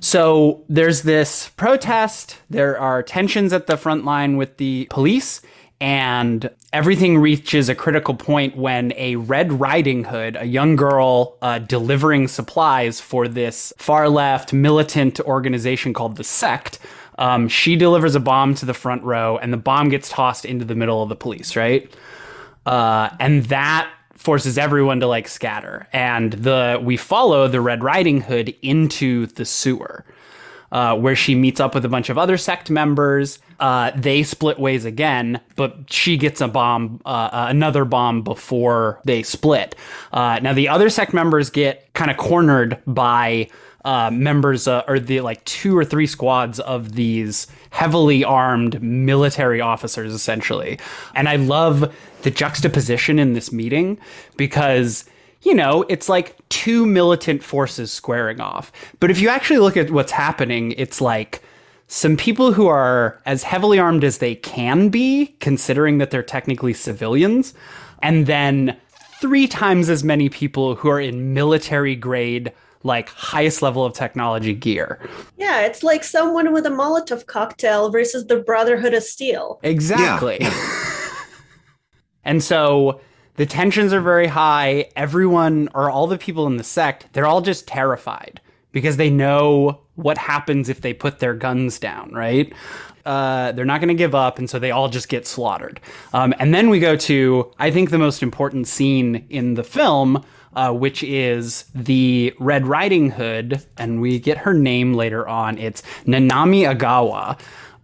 So 0.00 0.64
there's 0.68 1.02
this 1.02 1.50
protest. 1.56 2.38
There 2.48 2.78
are 2.78 3.02
tensions 3.02 3.52
at 3.52 3.66
the 3.66 3.76
front 3.76 4.06
line 4.06 4.38
with 4.38 4.56
the 4.56 4.86
police, 4.90 5.42
and 5.80 6.50
everything 6.72 7.18
reaches 7.18 7.68
a 7.68 7.74
critical 7.74 8.14
point 8.14 8.56
when 8.56 8.92
a 8.96 9.16
Red 9.16 9.60
Riding 9.60 10.04
Hood, 10.04 10.36
a 10.36 10.44
young 10.44 10.76
girl 10.76 11.36
uh, 11.42 11.58
delivering 11.58 12.28
supplies 12.28 13.00
for 13.00 13.28
this 13.28 13.72
far 13.78 14.08
left 14.08 14.52
militant 14.52 15.20
organization 15.20 15.92
called 15.92 16.16
the 16.16 16.24
Sect, 16.24 16.78
um, 17.18 17.48
she 17.48 17.76
delivers 17.76 18.14
a 18.14 18.20
bomb 18.20 18.54
to 18.56 18.66
the 18.66 18.74
front 18.74 19.02
row, 19.02 19.38
and 19.38 19.52
the 19.52 19.58
bomb 19.58 19.88
gets 19.88 20.08
tossed 20.08 20.44
into 20.44 20.64
the 20.64 20.74
middle 20.74 21.02
of 21.02 21.08
the 21.08 21.16
police, 21.16 21.56
right? 21.56 21.90
uh, 22.66 23.10
and 23.18 23.44
that 23.46 23.90
forces 24.14 24.58
everyone 24.58 25.00
to 25.00 25.06
like 25.06 25.28
scatter. 25.28 25.88
And 25.92 26.32
the 26.34 26.80
we 26.82 26.96
follow 26.96 27.48
the 27.48 27.60
Red 27.60 27.82
Riding 27.82 28.20
Hood 28.20 28.54
into 28.62 29.26
the 29.26 29.44
sewer, 29.44 30.04
uh, 30.72 30.96
where 30.96 31.16
she 31.16 31.34
meets 31.34 31.60
up 31.60 31.74
with 31.74 31.84
a 31.84 31.88
bunch 31.88 32.10
of 32.10 32.18
other 32.18 32.36
sect 32.36 32.70
members. 32.70 33.38
Uh, 33.58 33.90
they 33.94 34.22
split 34.22 34.58
ways 34.58 34.84
again, 34.84 35.40
but 35.56 35.76
she 35.90 36.16
gets 36.16 36.40
a 36.40 36.48
bomb, 36.48 37.00
uh, 37.04 37.08
uh, 37.32 37.46
another 37.48 37.84
bomb 37.84 38.22
before 38.22 39.00
they 39.04 39.22
split. 39.22 39.74
Uh, 40.12 40.38
now 40.42 40.52
the 40.52 40.68
other 40.68 40.88
sect 40.88 41.12
members 41.12 41.50
get 41.50 41.92
kind 41.94 42.10
of 42.10 42.16
cornered 42.16 42.78
by 42.86 43.48
uh, 43.84 44.10
members 44.12 44.68
or 44.68 45.00
the 45.00 45.20
like 45.22 45.42
two 45.44 45.76
or 45.76 45.84
three 45.84 46.06
squads 46.06 46.60
of 46.60 46.92
these 46.94 47.46
heavily 47.70 48.22
armed 48.22 48.82
military 48.82 49.60
officers 49.62 50.12
essentially 50.12 50.78
and 51.14 51.30
i 51.30 51.36
love 51.36 51.94
the 52.20 52.30
juxtaposition 52.30 53.18
in 53.18 53.32
this 53.32 53.50
meeting 53.50 53.98
because 54.36 55.06
you 55.42 55.54
know 55.54 55.84
it's 55.88 56.08
like 56.08 56.36
two 56.48 56.86
militant 56.86 57.42
forces 57.42 57.92
squaring 57.92 58.40
off 58.40 58.72
but 59.00 59.10
if 59.10 59.20
you 59.20 59.28
actually 59.28 59.58
look 59.58 59.76
at 59.76 59.90
what's 59.90 60.12
happening 60.12 60.72
it's 60.72 61.00
like 61.00 61.42
some 61.86 62.16
people 62.16 62.52
who 62.52 62.68
are 62.68 63.20
as 63.26 63.42
heavily 63.42 63.78
armed 63.78 64.04
as 64.04 64.18
they 64.18 64.36
can 64.36 64.88
be 64.88 65.34
considering 65.40 65.98
that 65.98 66.10
they're 66.10 66.22
technically 66.22 66.72
civilians 66.72 67.52
and 68.02 68.26
then 68.26 68.76
three 69.20 69.46
times 69.46 69.90
as 69.90 70.04
many 70.04 70.28
people 70.28 70.74
who 70.74 70.88
are 70.88 71.00
in 71.00 71.34
military 71.34 71.96
grade 71.96 72.52
like 72.82 73.10
highest 73.10 73.60
level 73.60 73.84
of 73.84 73.92
technology 73.92 74.54
gear. 74.54 74.98
Yeah, 75.36 75.60
it's 75.60 75.82
like 75.82 76.02
someone 76.02 76.52
with 76.52 76.64
a 76.64 76.70
Molotov 76.70 77.26
cocktail 77.26 77.90
versus 77.90 78.26
the 78.26 78.36
Brotherhood 78.36 78.94
of 78.94 79.02
Steel. 79.02 79.60
Exactly. 79.62 80.40
and 82.24 82.42
so 82.42 83.00
the 83.40 83.46
tensions 83.46 83.94
are 83.94 84.02
very 84.02 84.26
high. 84.26 84.90
Everyone 84.96 85.70
or 85.72 85.90
all 85.90 86.06
the 86.06 86.18
people 86.18 86.46
in 86.46 86.58
the 86.58 86.62
sect, 86.62 87.06
they're 87.14 87.26
all 87.26 87.40
just 87.40 87.66
terrified 87.66 88.38
because 88.70 88.98
they 88.98 89.08
know 89.08 89.80
what 89.94 90.18
happens 90.18 90.68
if 90.68 90.82
they 90.82 90.92
put 90.92 91.20
their 91.20 91.32
guns 91.32 91.78
down, 91.78 92.12
right? 92.12 92.52
Uh, 93.06 93.52
they're 93.52 93.64
not 93.64 93.80
going 93.80 93.88
to 93.88 93.94
give 93.94 94.14
up, 94.14 94.38
and 94.38 94.50
so 94.50 94.58
they 94.58 94.70
all 94.70 94.90
just 94.90 95.08
get 95.08 95.26
slaughtered. 95.26 95.80
Um, 96.12 96.34
and 96.38 96.52
then 96.52 96.68
we 96.68 96.80
go 96.80 96.96
to, 96.96 97.50
I 97.58 97.70
think, 97.70 97.88
the 97.88 97.96
most 97.96 98.22
important 98.22 98.68
scene 98.68 99.24
in 99.30 99.54
the 99.54 99.64
film, 99.64 100.22
uh, 100.52 100.74
which 100.74 101.02
is 101.02 101.64
the 101.74 102.34
Red 102.38 102.66
Riding 102.66 103.10
Hood, 103.10 103.64
and 103.78 104.02
we 104.02 104.18
get 104.18 104.36
her 104.36 104.52
name 104.52 104.92
later 104.92 105.26
on. 105.26 105.56
It's 105.56 105.80
Nanami 106.04 106.70
Agawa. 106.70 107.40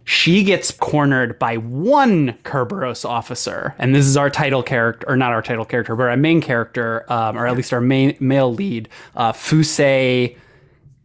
She 0.07 0.45
gets 0.45 0.71
cornered 0.71 1.37
by 1.37 1.57
one 1.57 2.31
Kerberos 2.45 3.03
officer, 3.03 3.75
and 3.77 3.93
this 3.93 4.05
is 4.05 4.15
our 4.15 4.29
title 4.29 4.63
character, 4.63 5.05
or 5.09 5.17
not 5.17 5.33
our 5.33 5.41
title 5.41 5.65
character, 5.65 5.97
but 5.97 6.03
our 6.03 6.15
main 6.15 6.39
character, 6.39 7.05
um, 7.11 7.37
or 7.37 7.45
at 7.45 7.57
least 7.57 7.73
our 7.73 7.81
main 7.81 8.15
male 8.21 8.53
lead, 8.53 8.87
uh, 9.17 9.33
Fuse 9.33 9.77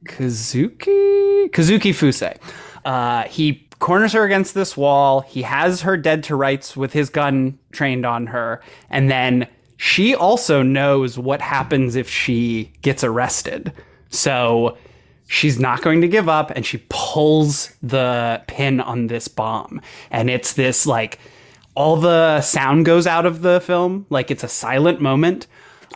Kazuki 0.04 1.50
Kazuki 1.50 1.92
Fuse. 1.92 2.22
Uh, 2.84 3.24
he 3.24 3.68
corners 3.80 4.12
her 4.12 4.22
against 4.22 4.54
this 4.54 4.76
wall. 4.76 5.22
He 5.22 5.42
has 5.42 5.80
her 5.80 5.96
dead 5.96 6.22
to 6.24 6.36
rights 6.36 6.76
with 6.76 6.92
his 6.92 7.10
gun 7.10 7.58
trained 7.72 8.06
on 8.06 8.28
her, 8.28 8.62
and 8.88 9.10
then 9.10 9.48
she 9.78 10.14
also 10.14 10.62
knows 10.62 11.18
what 11.18 11.40
happens 11.40 11.96
if 11.96 12.08
she 12.08 12.72
gets 12.82 13.02
arrested. 13.02 13.72
So 14.10 14.78
she's 15.32 15.58
not 15.58 15.80
going 15.80 16.02
to 16.02 16.08
give 16.08 16.28
up, 16.28 16.50
and 16.50 16.66
she 16.66 16.84
pulls 16.90 17.72
the 17.82 18.42
pin 18.48 18.80
on 18.80 19.06
this 19.06 19.28
bomb, 19.28 19.80
and 20.10 20.28
it's 20.28 20.52
this 20.52 20.86
like 20.86 21.18
all 21.74 21.96
the 21.96 22.42
sound 22.42 22.84
goes 22.84 23.06
out 23.06 23.24
of 23.24 23.40
the 23.40 23.58
film, 23.60 24.04
like 24.10 24.30
it's 24.30 24.44
a 24.44 24.48
silent 24.48 25.00
moment. 25.00 25.46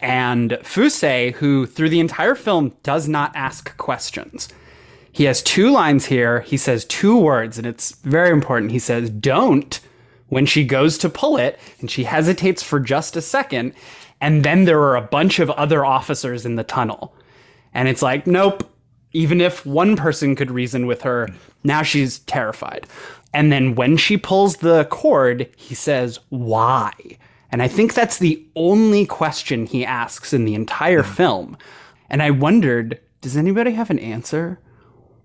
And 0.01 0.59
Fuse, 0.63 1.35
who 1.37 1.67
through 1.67 1.91
the 1.91 2.01
entire 2.01 2.35
film 2.35 2.73
does 2.83 3.09
not 3.09 3.35
ask 3.35 3.77
questions, 3.77 4.49
he 5.13 5.25
has 5.25 5.43
two 5.43 5.71
lines 5.71 6.07
here. 6.07 6.41
He 6.41 6.57
says 6.57 6.87
two 6.87 7.19
words, 7.19 7.59
and 7.59 7.67
it's 7.67 7.93
very 8.03 8.31
important. 8.31 8.73
He 8.73 8.79
says, 8.79 9.11
Don't, 9.11 9.81
when 10.29 10.47
she 10.47 10.65
goes 10.65 10.97
to 10.99 11.09
pull 11.11 11.37
it, 11.37 11.59
and 11.81 11.91
she 11.91 12.05
hesitates 12.05 12.63
for 12.63 12.81
just 12.81 13.17
a 13.17 13.23
second. 13.23 13.75
And 14.21 14.45
then 14.45 14.65
there 14.65 14.81
are 14.81 14.97
a 14.97 15.03
bunch 15.03 15.41
of 15.41 15.51
other 15.51 15.85
officers 15.85 16.47
in 16.47 16.57
the 16.57 16.65
tunnel. 16.65 17.15
And 17.75 17.89
it's 17.89 18.03
like, 18.03 18.27
Nope. 18.27 18.71
Even 19.17 19.41
if 19.41 19.65
one 19.65 19.97
person 19.97 20.37
could 20.37 20.51
reason 20.51 20.87
with 20.87 21.01
her, 21.01 21.31
now 21.65 21.83
she's 21.83 22.19
terrified. 22.21 22.87
And 23.33 23.51
then 23.51 23.75
when 23.75 23.97
she 23.97 24.19
pulls 24.19 24.57
the 24.57 24.85
cord, 24.91 25.49
he 25.57 25.75
says, 25.75 26.21
Why? 26.29 26.93
And 27.51 27.63
I 27.63 27.69
think 27.69 27.95
that's 27.95 28.19
the 28.19 28.45
only 28.57 29.07
question 29.07 29.65
he 29.65 29.87
asks 29.87 30.35
in 30.35 30.45
the 30.45 30.55
entire 30.55 31.03
film. 31.03 31.57
And 32.11 32.23
I 32.23 32.31
wondered, 32.31 33.01
does 33.23 33.39
anybody 33.39 33.71
have 33.71 33.89
an 33.89 33.99
answer? 33.99 34.61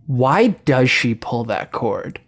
Why 0.08 0.48
does 0.48 0.90
she 0.90 1.14
pull 1.14 1.44
that 1.46 1.74
cord? 1.74 2.22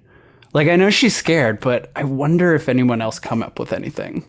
Like 0.53 0.67
I 0.67 0.75
know 0.75 0.89
she's 0.89 1.15
scared, 1.15 1.61
but 1.61 1.93
I 1.95 2.03
wonder 2.03 2.53
if 2.53 2.67
anyone 2.67 3.01
else 3.01 3.19
come 3.19 3.41
up 3.41 3.57
with 3.57 3.71
anything. 3.71 4.25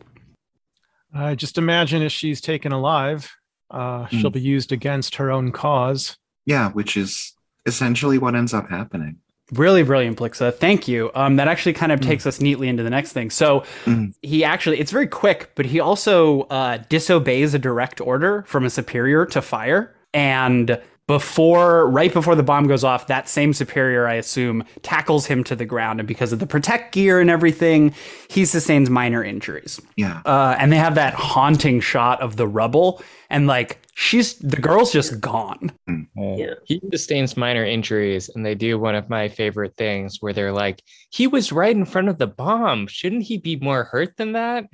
I 1.13 1.35
just 1.35 1.59
imagine 1.59 2.01
if 2.01 2.13
she's 2.13 2.41
taken 2.41 2.71
alive, 2.71 3.31
uh, 3.71 4.07
she'll 4.07 4.31
be 4.31 4.41
used 4.41 4.71
against 4.71 5.17
her 5.17 5.33
own 5.33 5.51
cause. 5.51 6.17
Yeah, 6.47 6.71
which 6.71 6.97
is 6.97 7.33
essentially 7.67 8.19
what 8.19 8.35
ends 8.35 8.53
up 8.53 8.69
happening. 8.69 9.17
Really 9.53 9.83
brilliant, 9.83 10.19
Blixa. 10.19 10.55
Thank 10.55 10.89
you. 10.89 11.11
Um, 11.15 11.37
that 11.37 11.49
actually 11.49 11.75
kind 11.75 11.93
of 11.93 12.01
takes 12.01 12.27
us 12.27 12.41
neatly 12.41 12.67
into 12.69 12.83
the 12.83 12.91
next 12.91 13.13
thing. 13.13 13.29
So 13.31 13.63
Mhm. 13.85 14.15
he 14.23 14.43
actually, 14.43 14.81
it's 14.81 14.91
very 14.91 15.07
quick, 15.07 15.51
but 15.55 15.67
he 15.67 15.81
also 15.81 16.43
uh, 16.51 16.79
disobeys 16.89 17.53
a 17.53 17.59
direct 17.59 18.01
order 18.01 18.45
from 18.47 18.65
a 18.65 18.71
superior 18.71 19.27
to 19.27 19.43
fire. 19.43 19.95
And 20.15 20.81
before, 21.07 21.91
right 21.91 22.13
before 22.13 22.35
the 22.35 22.43
bomb 22.43 22.67
goes 22.67 22.83
off, 22.83 23.07
that 23.09 23.29
same 23.29 23.53
superior, 23.53 24.09
I 24.09 24.15
assume, 24.15 24.65
tackles 24.83 25.27
him 25.27 25.45
to 25.45 25.55
the 25.55 25.67
ground. 25.67 26.01
And 26.01 26.09
because 26.09 26.33
of 26.33 26.39
the 26.39 26.47
protect 26.47 26.95
gear 26.95 27.21
and 27.21 27.29
everything, 27.29 27.95
he 28.29 28.47
sustains 28.47 28.89
minor 28.89 29.23
injuries. 29.23 29.79
Yeah. 29.97 30.23
Uh, 30.25 30.57
and 30.59 30.73
they 30.73 30.79
have 30.79 30.95
that 30.95 31.13
haunting 31.13 31.81
shot 31.81 32.23
of 32.23 32.37
the 32.37 32.47
rubble. 32.49 33.03
And 33.29 33.47
like, 33.47 33.79
she's, 33.95 34.35
the 34.39 34.61
girl's 34.61 34.93
just 34.93 35.21
gone. 35.21 35.73
Yeah. 36.17 36.55
He 36.65 36.81
sustains 36.93 37.37
minor 37.37 37.65
injuries, 37.65 38.29
and 38.35 38.45
they 38.45 38.55
do 38.55 38.79
one 38.79 38.95
of 38.95 39.09
my 39.09 39.29
favorite 39.29 39.77
things 39.77 40.19
where 40.21 40.33
they're 40.33 40.53
like, 40.53 40.83
he 41.11 41.27
was 41.27 41.53
right 41.53 41.75
in 41.75 41.85
front 41.85 42.09
of 42.09 42.19
the 42.19 42.27
bomb. 42.27 42.87
Shouldn't 42.87 43.23
he 43.23 43.39
be 43.39 43.57
more 43.57 43.85
hurt 43.85 44.17
than 44.17 44.33
that? 44.33 44.67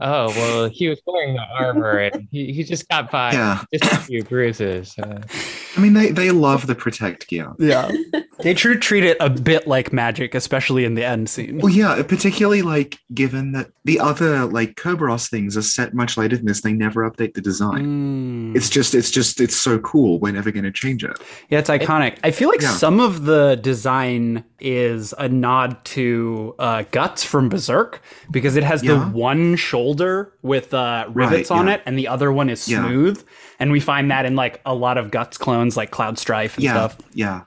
Oh, 0.00 0.26
well, 0.28 0.68
he 0.68 0.88
was 0.88 1.00
wearing 1.06 1.34
the 1.34 1.42
armor 1.56 1.98
and 1.98 2.26
he, 2.32 2.52
he 2.52 2.64
just 2.64 2.88
got 2.88 3.12
by 3.12 3.32
Yeah. 3.32 3.62
just 3.72 3.92
a 3.92 3.96
few 3.98 4.24
bruises. 4.24 4.94
Uh, 4.98 5.20
I 5.76 5.80
mean, 5.80 5.94
they 5.94 6.10
they 6.10 6.30
love 6.30 6.66
the 6.66 6.74
protect 6.74 7.28
gear. 7.28 7.52
Yeah. 7.58 7.90
they 8.40 8.54
true 8.54 8.78
treat 8.78 9.04
it 9.04 9.16
a 9.20 9.30
bit 9.30 9.66
like 9.66 9.92
magic, 9.92 10.34
especially 10.34 10.84
in 10.84 10.94
the 10.94 11.04
end 11.04 11.28
scene. 11.30 11.58
Well, 11.58 11.72
yeah, 11.72 12.02
particularly 12.02 12.62
like 12.62 12.98
given 13.12 13.52
that 13.52 13.70
the 13.84 14.00
other 14.00 14.44
like 14.46 14.74
Kerberos 14.76 15.28
things 15.30 15.56
are 15.56 15.62
set 15.62 15.94
much 15.94 16.16
later 16.16 16.36
than 16.36 16.46
this, 16.46 16.60
they 16.62 16.72
never 16.72 17.08
update 17.08 17.34
the 17.34 17.40
design. 17.40 18.52
Mm. 18.52 18.56
It's 18.56 18.68
just, 18.68 18.94
it's 18.94 19.10
just, 19.10 19.40
it's 19.40 19.56
so 19.56 19.78
cool. 19.80 20.18
We're 20.18 20.32
never 20.32 20.50
going 20.50 20.64
to 20.64 20.72
change 20.72 21.04
it. 21.04 21.18
Yeah, 21.50 21.58
it's 21.60 21.70
iconic. 21.70 22.18
I 22.24 22.30
feel 22.30 22.48
like 22.48 22.60
Yeah. 22.62 22.70
some 22.72 23.00
of 23.00 23.24
the 23.24 23.56
design 23.60 24.44
is 24.60 25.12
a 25.18 25.28
nod 25.28 25.84
to 25.84 26.54
uh, 26.58 26.84
Guts 26.90 27.22
from 27.24 27.48
Berserk 27.48 28.00
because 28.30 28.56
it 28.56 28.64
has 28.64 28.82
the 28.82 28.98
one 28.98 29.56
shoulder 29.56 30.32
with 30.42 30.72
uh, 30.74 31.06
rivets 31.12 31.50
Right, 31.50 31.58
on 31.60 31.66
yeah. 31.68 31.74
it, 31.74 31.82
and 31.86 31.98
the 31.98 32.08
other 32.08 32.32
one 32.32 32.48
is 32.50 32.68
Yeah. 32.68 32.84
smooth. 32.84 33.24
And 33.60 33.70
we 33.70 33.78
find 33.80 34.10
that 34.10 34.26
in 34.26 34.34
like 34.34 34.60
a 34.66 34.74
lot 34.74 34.98
of 34.98 35.10
Guts 35.12 35.38
clones, 35.38 35.63
like 35.76 35.90
Cloud 35.90 36.18
Strife 36.18 36.56
and 36.56 36.64
Yeah, 36.64 36.72
stuff. 36.72 36.98
yeah. 37.14 37.42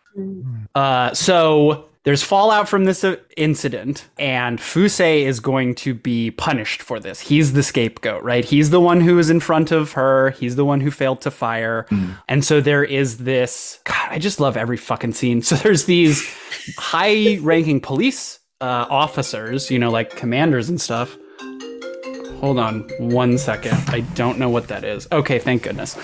Uh, 0.74 1.13
so 1.13 1.86
there's 2.03 2.24
fallout 2.24 2.68
from 2.70 2.86
this 2.86 3.03
uh, 3.03 3.18
incident, 3.36 4.07
and 4.18 4.59
Fuse 4.61 4.99
is 4.99 5.39
going 5.39 5.76
to 5.76 5.93
be 5.93 6.32
punished 6.32 6.82
for 6.82 6.99
this. 6.99 7.20
He's 7.20 7.53
the 7.53 7.61
scapegoat, 7.61 8.24
right? 8.24 8.45
He's 8.45 8.70
the 8.70 8.80
one 8.80 9.01
who 9.01 9.20
is 9.20 9.30
in 9.30 9.39
front 9.39 9.72
of 9.72 9.91
her. 9.91 10.32
He's 10.32 10.55
the 10.55 10.65
one 10.65 10.80
who 10.82 10.89
failed 10.89 11.22
to 11.22 11.32
fire. 11.32 11.86
And 12.30 12.43
so 12.45 12.61
there 12.61 12.84
is 12.84 13.18
this. 13.18 13.80
God, 13.84 14.07
I 14.09 14.20
just 14.20 14.39
love 14.39 14.55
every 14.57 14.78
fucking 14.78 15.13
scene. 15.13 15.41
So 15.41 15.55
there's 15.55 15.84
these 15.86 16.24
high-ranking 16.78 17.82
police 17.82 18.39
uh, 18.61 18.88
officers, 18.89 19.70
you 19.70 19.78
know, 19.78 19.91
like 19.91 20.15
commanders 20.15 20.70
and 20.70 20.80
stuff. 20.82 21.15
Hold 22.39 22.59
on 22.59 22.88
one 22.99 23.38
second. 23.38 23.74
I 23.89 24.01
don't 24.15 24.39
know 24.39 24.49
what 24.49 24.68
that 24.70 24.84
is. 24.84 25.07
Okay, 25.11 25.39
thank 25.39 25.63
goodness. 25.63 25.97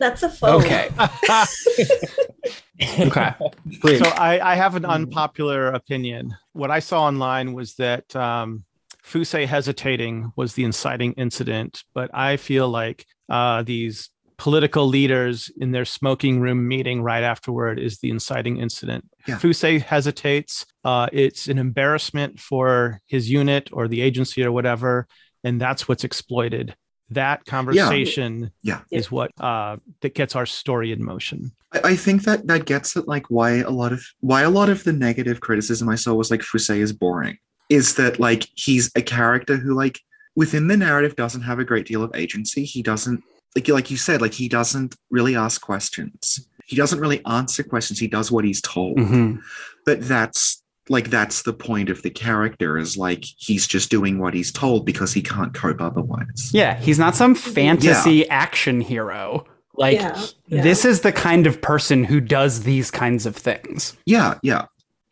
That's 0.00 0.22
a 0.22 0.30
phone. 0.30 0.62
Okay. 0.62 0.88
okay. 3.00 3.34
Please. 3.80 3.98
So 3.98 4.10
I, 4.16 4.52
I 4.52 4.54
have 4.54 4.74
an 4.74 4.86
unpopular 4.86 5.68
opinion. 5.68 6.34
What 6.54 6.70
I 6.70 6.78
saw 6.78 7.04
online 7.04 7.52
was 7.52 7.74
that 7.74 8.16
um, 8.16 8.64
Fuse 9.02 9.32
hesitating 9.32 10.32
was 10.36 10.54
the 10.54 10.64
inciting 10.64 11.12
incident, 11.12 11.84
but 11.94 12.10
I 12.14 12.38
feel 12.38 12.68
like 12.68 13.04
uh, 13.28 13.62
these 13.62 14.08
political 14.38 14.86
leaders 14.86 15.50
in 15.58 15.70
their 15.70 15.84
smoking 15.84 16.40
room 16.40 16.66
meeting 16.66 17.02
right 17.02 17.22
afterward 17.22 17.78
is 17.78 17.98
the 17.98 18.08
inciting 18.08 18.56
incident. 18.56 19.04
Yeah. 19.28 19.36
Fuse 19.36 19.60
hesitates. 19.60 20.64
Uh, 20.82 21.08
it's 21.12 21.48
an 21.48 21.58
embarrassment 21.58 22.40
for 22.40 23.02
his 23.06 23.30
unit 23.30 23.68
or 23.70 23.86
the 23.86 24.00
agency 24.00 24.42
or 24.42 24.50
whatever, 24.50 25.06
and 25.44 25.60
that's 25.60 25.86
what's 25.86 26.04
exploited. 26.04 26.74
That 27.10 27.44
conversation 27.44 28.52
Yeah. 28.62 28.80
is 28.90 29.10
what 29.10 29.32
uh, 29.40 29.76
that 30.00 30.14
gets 30.14 30.36
our 30.36 30.46
story 30.46 30.92
in 30.92 31.04
motion. 31.04 31.52
I, 31.72 31.80
I 31.92 31.96
think 31.96 32.22
that 32.24 32.46
that 32.46 32.66
gets 32.66 32.96
at 32.96 33.08
like 33.08 33.26
why 33.30 33.56
a 33.58 33.70
lot 33.70 33.92
of 33.92 34.04
why 34.20 34.42
a 34.42 34.50
lot 34.50 34.68
of 34.68 34.84
the 34.84 34.92
negative 34.92 35.40
criticism 35.40 35.88
I 35.88 35.96
saw 35.96 36.14
was 36.14 36.30
like 36.30 36.42
Fuse 36.42 36.70
is 36.70 36.92
boring. 36.92 37.38
Is 37.68 37.94
that 37.96 38.20
like 38.20 38.46
he's 38.54 38.90
a 38.96 39.02
character 39.02 39.56
who 39.56 39.74
like 39.74 39.98
within 40.36 40.68
the 40.68 40.76
narrative 40.76 41.16
doesn't 41.16 41.42
have 41.42 41.58
a 41.58 41.64
great 41.64 41.86
deal 41.86 42.02
of 42.02 42.14
agency. 42.14 42.64
He 42.64 42.82
doesn't 42.82 43.22
like 43.56 43.68
like 43.68 43.90
you 43.90 43.96
said 43.96 44.20
like 44.20 44.32
he 44.34 44.48
doesn't 44.48 44.94
really 45.10 45.34
ask 45.36 45.60
questions. 45.60 46.46
He 46.66 46.76
doesn't 46.76 47.00
really 47.00 47.24
answer 47.26 47.64
questions. 47.64 47.98
He 47.98 48.06
does 48.06 48.30
what 48.30 48.44
he's 48.44 48.60
told. 48.62 48.96
Mhm. 48.98 49.40
But 49.84 50.02
that's 50.02 50.62
like 50.90 51.08
that's 51.08 51.42
the 51.42 51.52
point 51.52 51.88
of 51.88 52.02
the 52.02 52.10
character 52.10 52.76
is 52.76 52.96
like 52.96 53.24
he's 53.38 53.66
just 53.68 53.90
doing 53.90 54.18
what 54.18 54.34
he's 54.34 54.50
told 54.50 54.84
because 54.84 55.12
he 55.14 55.22
can't 55.22 55.54
cope 55.54 55.80
otherwise. 55.80 56.50
Yeah, 56.52 56.78
he's 56.80 56.98
not 56.98 57.14
some 57.14 57.36
fantasy 57.36 58.28
action 58.28 58.80
hero. 58.80 59.46
Like 59.74 60.00
Yeah, 60.00 60.26
yeah. 60.48 60.62
this 60.62 60.84
is 60.84 61.02
the 61.02 61.12
kind 61.12 61.46
of 61.46 61.62
person 61.62 62.02
who 62.02 62.20
does 62.20 62.64
these 62.64 62.90
kinds 62.90 63.24
of 63.24 63.36
things. 63.36 63.96
Yeah, 64.04 64.38
yeah. 64.42 64.66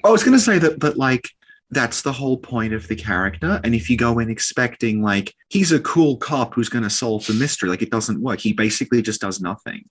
I 0.05 0.11
was 0.11 0.25
gonna 0.25 0.41
say 0.41 0.59
that, 0.59 0.81
but 0.81 0.97
like 0.97 1.31
that's 1.71 2.03
the 2.03 2.13
whole 2.13 2.39
point 2.39 2.73
of 2.73 2.89
the 2.89 2.97
character. 2.97 3.61
And 3.63 3.73
if 3.73 3.89
you 3.89 3.97
go 3.97 4.19
in 4.19 4.31
expecting 4.31 5.01
like 5.01 5.33
he's 5.49 5.71
a 5.71 5.79
cool 5.79 6.17
cop 6.17 6.55
who's 6.55 6.69
gonna 6.69 6.91
solve 6.91 7.25
the 7.29 7.35
mystery, 7.35 7.69
like 7.69 7.83
it 7.83 7.91
doesn't 7.93 8.21
work. 8.21 8.41
He 8.41 8.53
basically 8.53 9.01
just 9.01 9.21
does 9.21 9.41
nothing. 9.41 9.85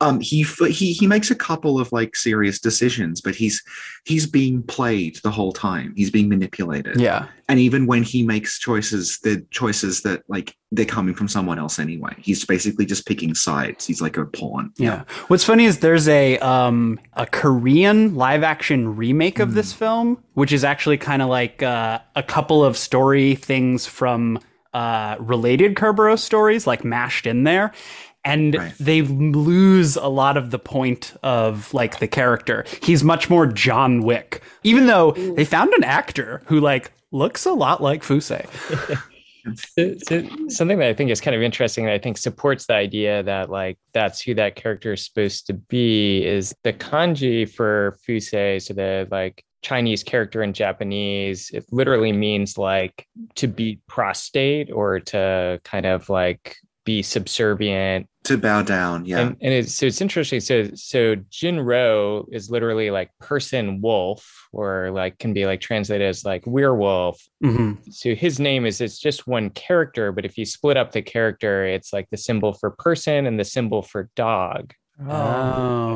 Um, 0.00 0.20
he 0.20 0.42
he 0.42 0.92
he 0.92 1.06
makes 1.06 1.30
a 1.30 1.34
couple 1.34 1.78
of 1.78 1.92
like 1.92 2.16
serious 2.16 2.58
decisions, 2.58 3.20
but 3.20 3.34
he's 3.34 3.62
he's 4.04 4.26
being 4.26 4.62
played 4.62 5.18
the 5.22 5.30
whole 5.30 5.52
time. 5.52 5.94
He's 5.96 6.10
being 6.10 6.28
manipulated. 6.28 7.00
Yeah. 7.00 7.26
And 7.48 7.60
even 7.60 7.86
when 7.86 8.02
he 8.02 8.22
makes 8.22 8.58
choices, 8.58 9.18
the 9.18 9.44
choices 9.50 10.02
that 10.02 10.22
like 10.28 10.56
they're 10.70 10.86
coming 10.86 11.14
from 11.14 11.28
someone 11.28 11.58
else 11.58 11.78
anyway. 11.78 12.14
He's 12.18 12.44
basically 12.44 12.86
just 12.86 13.06
picking 13.06 13.34
sides. 13.34 13.86
He's 13.86 14.00
like 14.00 14.16
a 14.16 14.24
pawn. 14.24 14.72
Yeah. 14.78 15.04
What's 15.28 15.44
funny 15.44 15.66
is 15.66 15.80
there's 15.80 16.08
a 16.08 16.38
um 16.38 16.98
a 17.12 17.26
Korean 17.26 18.14
live 18.14 18.42
action 18.42 18.96
remake 18.96 19.38
of 19.38 19.54
this 19.54 19.72
film, 19.72 20.22
which 20.34 20.52
is 20.52 20.64
actually 20.64 20.96
kind 20.96 21.20
of 21.20 21.28
like 21.28 21.62
uh, 21.62 22.00
a 22.16 22.22
couple 22.22 22.64
of 22.64 22.76
story 22.76 23.34
things 23.34 23.86
from 23.86 24.38
uh 24.72 25.16
related 25.20 25.74
Kerberos 25.74 26.20
stories 26.20 26.66
like 26.66 26.84
mashed 26.84 27.26
in 27.26 27.44
there. 27.44 27.72
And 28.24 28.54
Right. 28.54 28.72
they 28.78 29.02
lose 29.02 29.96
a 29.96 30.06
lot 30.06 30.36
of 30.36 30.50
the 30.52 30.58
point 30.58 31.14
of 31.24 31.72
like 31.74 31.98
the 31.98 32.06
character. 32.06 32.64
He's 32.82 33.02
much 33.02 33.28
more 33.28 33.46
John 33.46 34.02
Wick, 34.02 34.42
even 34.62 34.86
though 34.86 35.12
they 35.12 35.44
found 35.44 35.72
an 35.74 35.82
actor 35.84 36.42
who 36.46 36.60
like 36.60 36.92
looks 37.10 37.44
a 37.46 37.52
lot 37.52 37.82
like 37.82 38.02
Fuse. 38.04 38.30
So, 39.76 39.94
so 40.06 40.22
something 40.48 40.78
that 40.78 40.88
I 40.88 40.94
think 40.94 41.10
is 41.10 41.20
kind 41.20 41.34
of 41.34 41.42
interesting 41.42 41.84
that 41.86 41.94
I 41.94 41.98
think 41.98 42.16
supports 42.16 42.66
the 42.66 42.74
idea 42.74 43.24
that 43.24 43.50
like 43.50 43.76
that's 43.92 44.22
who 44.22 44.34
that 44.34 44.54
character 44.54 44.92
is 44.92 45.04
supposed 45.04 45.48
to 45.48 45.54
be 45.54 46.24
is 46.24 46.54
the 46.62 46.72
kanji 46.72 47.50
for 47.50 47.98
Fuse, 48.04 48.30
so 48.30 48.72
the 48.72 49.08
like 49.10 49.44
Chinese 49.62 50.04
character 50.04 50.44
in 50.44 50.52
Japanese, 50.52 51.50
it 51.52 51.64
literally 51.72 52.12
means 52.12 52.56
like 52.56 53.04
to 53.34 53.48
be 53.48 53.80
prostate 53.88 54.70
or 54.70 55.00
to 55.00 55.60
kind 55.64 55.86
of 55.86 56.08
like 56.08 56.56
be 56.84 57.02
subservient 57.02 58.06
To 58.24 58.36
bow 58.38 58.62
down. 58.62 59.04
Yeah. 59.04 59.20
and, 59.20 59.36
and 59.40 59.54
it's 59.54 59.74
so 59.74 59.86
it's 59.86 60.00
interesting. 60.00 60.40
So 60.40 60.68
so 60.74 61.16
Jinro 61.30 62.24
is 62.32 62.50
literally 62.50 62.90
like 62.90 63.10
person 63.20 63.80
wolf, 63.80 64.28
or 64.52 64.90
like 64.92 65.18
can 65.18 65.32
be 65.32 65.46
like 65.46 65.60
translated 65.60 66.06
as 66.08 66.24
like 66.24 66.42
werewolf. 66.46 67.20
Mhm. 67.42 67.78
So 67.92 68.14
his 68.14 68.40
name 68.40 68.66
is 68.66 68.80
it's 68.80 68.98
just 68.98 69.26
one 69.26 69.50
character, 69.50 70.12
but 70.12 70.24
if 70.24 70.36
you 70.38 70.44
split 70.44 70.76
up 70.76 70.92
the 70.92 71.02
character, 71.02 71.64
it's 71.66 71.92
like 71.92 72.08
the 72.10 72.16
symbol 72.16 72.52
for 72.52 72.70
person 72.70 73.26
and 73.26 73.38
the 73.38 73.44
symbol 73.44 73.82
for 73.82 74.08
dog. 74.16 74.72
I 75.00 75.04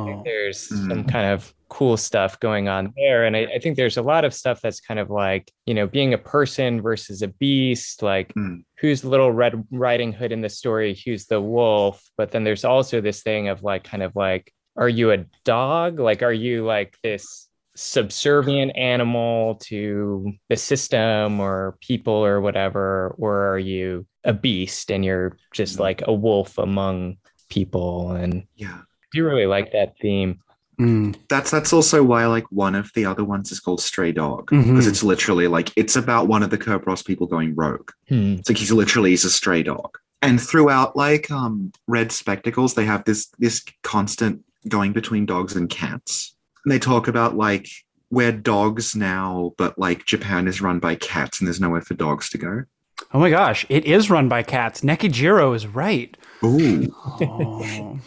think 0.05 0.16
Oh. 0.18 0.22
there's 0.24 0.68
Hmm. 0.68 0.89
some 0.91 1.05
kind 1.05 1.32
of 1.32 1.53
cool 1.69 1.97
stuff 1.97 2.39
going 2.41 2.69
on 2.69 2.93
there. 2.97 3.25
And 3.25 3.37
I, 3.37 3.47
I 3.57 3.59
think 3.59 3.77
there's 3.77 3.97
a 3.97 4.03
lot 4.03 4.25
of 4.25 4.33
stuff 4.33 4.61
that's 4.61 4.81
kind 4.81 5.01
of 5.01 5.11
like, 5.11 5.51
you 5.67 5.75
know, 5.75 5.87
being 5.87 6.14
a 6.14 6.19
person 6.19 6.81
versus 6.81 7.23
a 7.23 7.29
beast, 7.29 8.03
like 8.03 8.33
Hmm. 8.35 8.59
who's 8.79 9.03
the 9.03 9.09
little 9.09 9.33
red 9.33 9.64
riding 9.73 10.12
hood 10.12 10.31
in 10.33 10.43
the 10.43 10.49
story, 10.49 11.01
who's 11.05 11.27
the 11.27 11.41
wolf. 11.41 12.03
But 12.17 12.31
then 12.31 12.45
there's 12.45 12.64
also 12.64 13.01
this 13.01 13.23
thing 13.23 13.49
of 13.49 13.62
like 13.62 13.85
kind 13.85 14.03
of 14.03 14.14
like, 14.14 14.53
are 14.77 14.89
you 14.89 15.11
a 15.11 15.25
dog? 15.45 15.99
Like, 15.99 16.23
are 16.23 16.33
you 16.33 16.64
like 16.64 16.97
this 17.03 17.49
subservient 17.75 18.77
animal 18.77 19.57
to 19.57 20.33
the 20.49 20.57
system 20.57 21.41
or 21.41 21.77
people 21.81 22.12
or 22.25 22.41
whatever? 22.41 23.14
Or 23.19 23.49
are 23.55 23.59
you 23.59 24.07
a 24.25 24.33
beast 24.33 24.91
and 24.91 25.05
you're 25.05 25.37
just 25.53 25.77
Hmm. 25.77 25.83
like 25.83 26.03
a 26.07 26.12
wolf 26.12 26.59
among 26.59 27.17
people? 27.49 28.12
And 28.12 28.47
yeah. 28.55 28.79
I 28.83 29.07
do 29.12 29.25
really 29.25 29.47
like 29.47 29.73
that 29.73 29.97
theme. 30.01 30.41
Mm. 30.79 31.16
That's 31.29 31.51
that's 31.51 31.72
also 31.72 32.03
why 32.03 32.27
like 32.27 32.45
one 32.51 32.74
of 32.74 32.91
the 32.95 33.07
other 33.07 33.24
ones 33.24 33.51
is 33.51 33.61
called 33.61 33.81
Stray 33.81 34.12
Dog 34.12 34.51
because 34.51 34.87
it's 34.87 35.03
literally 35.03 35.49
like 35.49 35.72
it's 35.77 35.97
about 35.97 36.29
one 36.29 36.43
of 36.43 36.51
the 36.51 36.59
Kerberos 36.59 37.05
people 37.05 37.27
going 37.27 37.55
rogue. 37.55 37.91
It's 38.39 38.49
like 38.49 38.59
he's 38.59 38.72
literally 38.72 39.11
he's 39.11 39.24
a 39.24 39.31
stray 39.31 39.62
dog. 39.62 39.99
And 40.20 40.41
throughout 40.41 40.97
like 40.97 41.31
um 41.31 41.72
Red 41.87 42.12
Spectacles, 42.12 42.74
they 42.74 42.85
have 42.85 43.05
this 43.05 43.29
this 43.39 43.64
constant 43.83 44.43
going 44.68 44.93
between 44.93 45.24
dogs 45.24 45.57
and 45.57 45.70
cats. 45.70 46.35
And 46.64 46.72
they 46.72 46.79
talk 46.79 47.09
about 47.09 47.37
like 47.37 47.68
we're 48.11 48.33
dogs 48.33 48.95
now, 48.95 49.53
but 49.57 49.79
like 49.79 50.05
Japan 50.05 50.47
is 50.47 50.61
run 50.61 50.79
by 50.79 50.95
cats 50.95 51.41
and 51.41 51.49
there's 51.49 51.61
nowhere 51.61 51.81
for 51.81 51.95
dogs 51.95 52.29
to 52.31 52.39
go. 52.39 52.64
Oh 53.12 53.18
my 53.18 53.31
gosh, 53.31 53.66
it 53.68 53.85
is 53.85 54.11
run 54.11 54.29
by 54.29 54.43
cats. 54.43 54.81
Nekijiro 54.81 55.55
is 55.55 55.66
right. 55.66 56.16
Ooh. 56.45 56.87
Oh. 57.20 57.99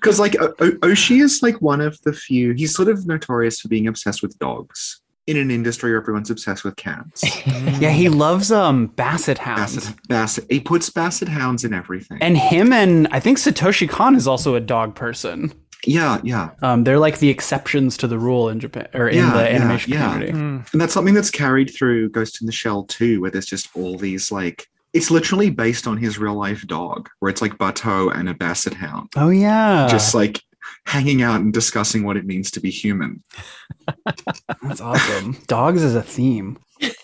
Because 0.00 0.18
like 0.18 0.36
o- 0.40 0.54
o- 0.60 0.70
Oshii 0.82 1.22
is 1.22 1.42
like 1.42 1.60
one 1.60 1.80
of 1.80 2.00
the 2.02 2.12
few. 2.12 2.52
He's 2.52 2.74
sort 2.74 2.88
of 2.88 3.06
notorious 3.06 3.60
for 3.60 3.68
being 3.68 3.86
obsessed 3.86 4.22
with 4.22 4.38
dogs 4.38 5.00
in 5.26 5.36
an 5.36 5.50
industry 5.50 5.90
where 5.90 6.00
everyone's 6.00 6.30
obsessed 6.30 6.62
with 6.64 6.76
cats. 6.76 7.22
yeah, 7.80 7.90
he 7.90 8.08
loves 8.08 8.50
um 8.52 8.86
basset 8.88 9.38
hounds. 9.38 9.74
Basset, 9.76 9.96
Basset. 10.08 10.44
He 10.50 10.60
puts 10.60 10.88
Basset 10.90 11.28
hounds 11.28 11.64
in 11.64 11.74
everything. 11.74 12.18
And 12.20 12.36
him 12.38 12.72
and 12.72 13.08
I 13.10 13.20
think 13.20 13.38
Satoshi 13.38 13.88
Kon 13.88 14.14
is 14.14 14.26
also 14.28 14.54
a 14.54 14.60
dog 14.60 14.94
person. 14.94 15.52
yeah, 15.86 16.20
yeah, 16.24 16.50
Um, 16.62 16.84
they're 16.84 16.98
like 16.98 17.18
the 17.18 17.28
exceptions 17.28 17.96
to 17.98 18.06
the 18.08 18.18
rule 18.18 18.48
in 18.48 18.58
Japan 18.60 18.88
or 18.94 19.08
in 19.08 19.18
Yeah, 19.18 19.32
the 19.32 19.40
yeah, 19.42 19.56
animation 19.56 19.92
yeah. 19.92 20.12
community. 20.12 20.32
Mm. 20.32 20.72
and 20.72 20.80
that's 20.80 20.94
something 20.94 21.14
that's 21.14 21.30
carried 21.30 21.70
through 21.74 22.08
Ghost 22.10 22.40
in 22.40 22.46
the 22.46 22.52
Shell 22.52 22.84
too, 22.84 23.20
where 23.20 23.30
there's 23.30 23.46
just 23.46 23.68
all 23.76 23.96
these 23.98 24.32
like. 24.32 24.66
It's 24.96 25.10
literally 25.10 25.50
based 25.50 25.86
on 25.86 25.96
his 25.96 26.18
real 26.18 26.34
life 26.34 26.66
dog, 26.66 27.08
where 27.18 27.30
it's 27.30 27.42
like 27.42 27.58
Batou 27.58 28.14
and 28.16 28.28
a 28.28 28.34
Basset 28.34 28.74
hound, 28.74 29.10
Oh 29.16 29.28
yeah, 29.28 29.88
just 29.90 30.14
like 30.14 30.42
hanging 30.86 31.22
out 31.22 31.40
and 31.40 31.52
discussing 31.52 32.04
what 32.04 32.16
it 32.16 32.26
means 32.26 32.50
to 32.52 32.60
be 32.60 32.70
human. 32.70 33.22
That's 34.62 34.80
awesome. 34.80 35.36
Dogs 35.46 35.82
is 35.82 35.94
a 35.94 36.02
theme. 36.02 36.58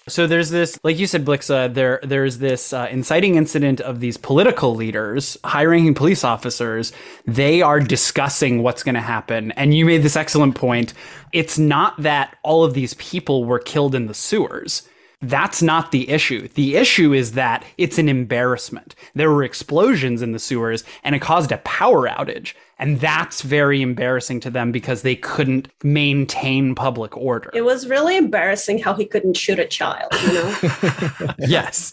So 0.09 0.27
there's 0.27 0.51
this, 0.51 0.79
like 0.85 0.99
you 0.99 1.07
said, 1.07 1.25
Blixa. 1.25 1.73
There, 1.73 2.01
there's 2.03 2.39
this 2.39 2.73
uh, 2.73 2.89
inciting 2.91 3.37
incident 3.37 3.81
of 3.81 4.01
these 4.01 4.17
political 4.17 4.75
leaders, 4.75 5.39
high-ranking 5.45 5.95
police 5.95 6.25
officers. 6.25 6.93
They 7.27 7.63
are 7.63 7.81
discussing 7.81 8.63
what's 8.63 8.83
going 8.83 8.97
to 8.97 9.01
happen, 9.01 9.53
and 9.53 9.75
you 9.75 9.87
made 9.87 10.03
this 10.03 10.17
excellent 10.17 10.57
point. 10.57 10.93
It's 11.33 11.59
not 11.59 12.01
that 12.03 12.37
all 12.43 12.65
of 12.65 12.75
these 12.75 12.95
people 12.95 13.45
were 13.45 13.59
killed 13.59 13.95
in 13.95 14.07
the 14.07 14.15
sewers. 14.15 14.83
That's 15.23 15.63
not 15.63 15.93
the 15.93 16.11
issue. 16.11 16.49
The 16.49 16.77
issue 16.77 17.13
is 17.13 17.33
that 17.33 17.65
it's 17.79 17.99
an 17.99 18.09
embarrassment. 18.09 18.97
There 19.15 19.31
were 19.31 19.45
explosions 19.45 20.21
in 20.21 20.33
the 20.33 20.39
sewers, 20.41 20.83
and 21.05 21.15
it 21.15 21.21
caused 21.21 21.53
a 21.53 21.59
power 21.59 22.09
outage. 22.09 22.55
And 22.79 22.99
that's 23.01 23.43
very 23.43 23.81
embarrassing 23.81 24.41
to 24.41 24.51
them 24.51 24.73
because 24.73 25.03
they 25.03 25.15
couldn't 25.15 25.69
maintain 25.85 26.75
public 26.75 27.17
order. 27.17 27.51
It 27.55 27.65
was 27.65 27.89
really 27.89 28.17
embarrassing 28.17 28.81
how 28.81 28.95
he 28.95 29.05
couldn't 29.05 29.37
shoot 29.37 29.61
a 29.61 29.67
child, 29.67 30.11
you 30.27 30.33
know? 30.33 30.57
yes. 31.39 31.93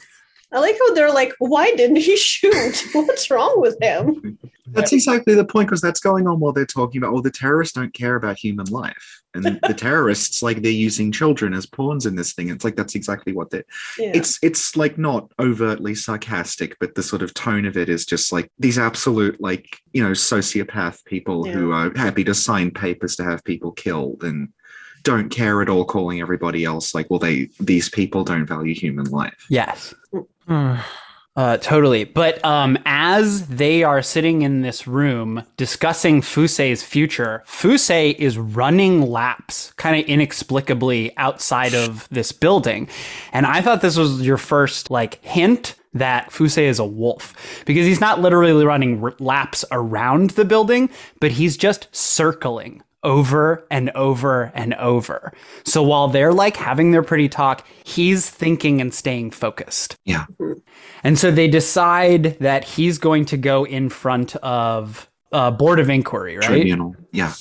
I 0.51 0.59
like 0.59 0.75
how 0.79 0.93
they're 0.93 1.13
like, 1.13 1.33
why 1.39 1.71
didn't 1.75 1.97
he 1.97 2.17
shoot? 2.17 2.83
What's 2.93 3.29
wrong 3.29 3.53
with 3.57 3.77
him? 3.81 4.37
That's 4.67 4.93
exactly 4.93 5.33
the 5.35 5.45
point 5.45 5.67
because 5.67 5.81
that's 5.81 5.99
going 5.99 6.27
on 6.27 6.39
while 6.39 6.53
they're 6.53 6.65
talking 6.65 6.99
about, 6.99 7.13
well, 7.13 7.21
the 7.21 7.31
terrorists 7.31 7.73
don't 7.73 7.93
care 7.93 8.15
about 8.15 8.37
human 8.37 8.65
life. 8.67 9.21
And 9.33 9.43
the 9.45 9.73
terrorists, 9.77 10.41
like 10.41 10.61
they're 10.61 10.71
using 10.71 11.11
children 11.11 11.53
as 11.53 11.65
pawns 11.65 12.05
in 12.05 12.15
this 12.15 12.33
thing. 12.33 12.49
It's 12.49 12.63
like 12.63 12.75
that's 12.75 12.95
exactly 12.95 13.33
what 13.33 13.51
they're 13.51 13.63
Yeah. 13.99 14.11
it's 14.13 14.39
it's 14.41 14.75
like 14.75 14.97
not 14.97 15.31
overtly 15.39 15.93
sarcastic, 15.95 16.77
but 16.79 16.95
the 16.95 17.03
sort 17.03 17.21
of 17.21 17.33
tone 17.33 17.65
of 17.65 17.77
it 17.77 17.89
is 17.89 18.05
just 18.05 18.31
like 18.31 18.51
these 18.57 18.79
absolute 18.79 19.39
like, 19.39 19.77
you 19.93 20.03
know, 20.03 20.11
sociopath 20.11 21.03
people 21.05 21.43
who 21.45 21.71
are 21.71 21.91
happy 21.95 22.23
to 22.23 22.33
sign 22.33 22.71
papers 22.71 23.15
to 23.17 23.23
have 23.23 23.43
people 23.43 23.71
killed 23.71 24.23
and 24.23 24.49
don't 25.03 25.29
care 25.29 25.61
at 25.61 25.69
all 25.69 25.85
calling 25.85 26.21
everybody 26.21 26.65
else 26.65 26.93
like, 26.93 27.07
well, 27.09 27.19
they 27.19 27.49
these 27.59 27.89
people 27.89 28.23
don't 28.23 28.45
value 28.45 28.73
human 28.73 29.05
life. 29.05 29.45
Yes. 29.49 29.93
Uh, 31.35 31.55
totally. 31.55 32.03
But 32.03 32.43
um, 32.43 32.77
as 32.85 33.47
they 33.47 33.81
are 33.81 34.01
sitting 34.01 34.41
in 34.41 34.61
this 34.61 34.87
room 34.87 35.43
discussing 35.55 36.21
Fuse's 36.21 36.83
future, 36.83 37.43
Fuse 37.45 37.89
is 37.91 38.37
running 38.37 39.03
laps 39.03 39.71
kind 39.77 39.97
of 39.97 40.09
inexplicably 40.09 41.15
outside 41.15 41.73
of 41.73 42.09
this 42.09 42.33
building. 42.33 42.89
And 43.31 43.45
I 43.45 43.61
thought 43.61 43.79
this 43.79 43.95
was 43.95 44.21
your 44.21 44.35
first 44.35 44.91
like 44.91 45.23
hint 45.23 45.75
that 45.93 46.29
Fuse 46.29 46.57
is 46.57 46.77
a 46.77 46.85
wolf 46.85 47.63
because 47.65 47.85
he's 47.85 48.01
not 48.01 48.19
literally 48.19 48.65
running 48.65 49.01
r- 49.01 49.15
laps 49.19 49.63
around 49.71 50.31
the 50.31 50.43
building, 50.43 50.89
but 51.21 51.31
he's 51.31 51.55
just 51.55 51.87
circling 51.95 52.83
over 53.03 53.65
and 53.71 53.89
over 53.91 54.51
and 54.53 54.73
over. 54.75 55.33
So 55.63 55.81
while 55.81 56.07
they're 56.07 56.33
like 56.33 56.57
having 56.57 56.91
their 56.91 57.03
pretty 57.03 57.29
talk, 57.29 57.65
he's 57.83 58.29
thinking 58.29 58.81
and 58.81 58.93
staying 58.93 59.31
focused. 59.31 59.95
Yeah. 60.05 60.25
Mm-hmm. 60.39 60.59
And 61.03 61.17
so 61.17 61.31
they 61.31 61.47
decide 61.47 62.37
that 62.39 62.63
he's 62.63 62.97
going 62.97 63.25
to 63.25 63.37
go 63.37 63.65
in 63.65 63.89
front 63.89 64.35
of 64.37 65.09
a 65.31 65.51
board 65.51 65.79
of 65.79 65.89
inquiry, 65.89 66.37
right? 66.37 66.45
Tribunal. 66.45 66.95
Yeah. 67.11 67.33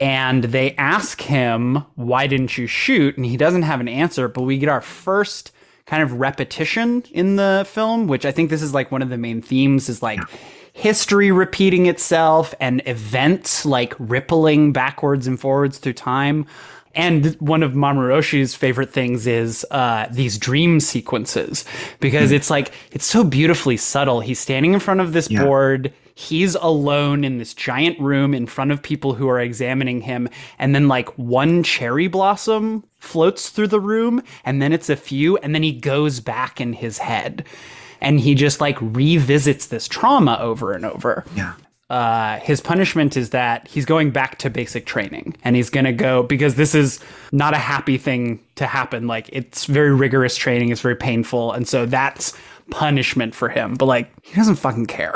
And 0.00 0.44
they 0.44 0.74
ask 0.76 1.20
him, 1.20 1.84
why 1.94 2.26
didn't 2.26 2.56
you 2.56 2.66
shoot? 2.66 3.16
And 3.16 3.26
he 3.26 3.36
doesn't 3.36 3.62
have 3.62 3.80
an 3.80 3.88
answer, 3.88 4.28
but 4.28 4.42
we 4.42 4.58
get 4.58 4.68
our 4.68 4.80
first 4.80 5.52
kind 5.86 6.02
of 6.02 6.14
repetition 6.14 7.04
in 7.10 7.36
the 7.36 7.66
film, 7.68 8.06
which 8.06 8.24
I 8.24 8.32
think 8.32 8.50
this 8.50 8.62
is 8.62 8.72
like 8.72 8.90
one 8.90 9.02
of 9.02 9.10
the 9.10 9.18
main 9.18 9.42
themes 9.42 9.88
is 9.88 10.02
like 10.02 10.18
history 10.74 11.30
repeating 11.30 11.86
itself 11.86 12.52
and 12.60 12.82
events 12.84 13.64
like 13.64 13.94
rippling 13.98 14.72
backwards 14.72 15.26
and 15.26 15.40
forwards 15.40 15.78
through 15.78 15.92
time. 15.94 16.44
And 16.96 17.34
one 17.40 17.62
of 17.62 17.72
Mamoru 17.72 18.16
Oshii's 18.18 18.54
favorite 18.54 18.92
things 18.92 19.26
is 19.26 19.64
uh, 19.70 20.06
these 20.10 20.36
dream 20.36 20.78
sequences 20.80 21.64
because 22.00 22.30
it's 22.30 22.50
like 22.50 22.72
it's 22.92 23.06
so 23.06 23.24
beautifully 23.24 23.76
subtle. 23.76 24.20
He's 24.20 24.38
standing 24.38 24.74
in 24.74 24.80
front 24.80 25.00
of 25.00 25.12
this 25.12 25.30
Yeah. 25.30 25.44
board. 25.44 25.92
He's 26.16 26.54
alone 26.54 27.24
in 27.24 27.38
this 27.38 27.54
giant 27.54 27.98
room 27.98 28.34
in 28.34 28.46
front 28.46 28.70
of 28.70 28.80
people 28.80 29.14
who 29.14 29.28
are 29.28 29.40
examining 29.40 30.00
him, 30.00 30.28
and 30.60 30.72
then 30.72 30.86
like 30.86 31.08
one 31.18 31.64
cherry 31.64 32.06
blossom 32.06 32.84
floats 32.98 33.50
through 33.50 33.66
the 33.68 33.80
room, 33.80 34.22
and 34.44 34.62
then 34.62 34.72
it's 34.72 34.88
a 34.88 34.94
few, 34.94 35.36
and 35.38 35.52
then 35.52 35.64
he 35.64 35.72
goes 35.72 36.20
back 36.20 36.60
in 36.60 36.72
his 36.72 36.98
head, 36.98 37.44
and 38.04 38.20
he 38.20 38.34
just 38.34 38.60
like 38.60 38.76
revisits 38.80 39.68
this 39.68 39.88
trauma 39.88 40.38
over 40.40 40.72
and 40.72 40.84
over 40.84 41.24
Yeah. 41.34 41.54
uh, 41.90 42.38
his 42.40 42.60
punishment 42.60 43.16
is 43.16 43.30
that 43.30 43.66
he's 43.68 43.84
going 43.84 44.10
back 44.10 44.38
to 44.38 44.50
basic 44.50 44.86
training 44.86 45.36
and 45.44 45.56
he's 45.56 45.70
going 45.70 45.84
to 45.86 45.92
go 45.92 46.22
because 46.22 46.54
this 46.54 46.74
is 46.74 47.00
not 47.32 47.54
a 47.54 47.58
happy 47.58 47.98
thing 47.98 48.40
to 48.56 48.66
happen. 48.66 49.06
Like 49.06 49.28
it's 49.32 49.64
very 49.66 49.92
rigorous 49.94 50.36
training. 50.36 50.70
It's 50.70 50.80
very 50.80 50.96
painful. 50.96 51.52
And 51.52 51.66
so 51.66 51.86
that's 51.86 52.32
punishment 52.70 53.34
for 53.34 53.48
him. 53.48 53.74
But 53.74 53.86
like, 53.86 54.10
he 54.22 54.34
doesn't 54.34 54.56
fucking 54.56 54.86
care. 54.86 55.12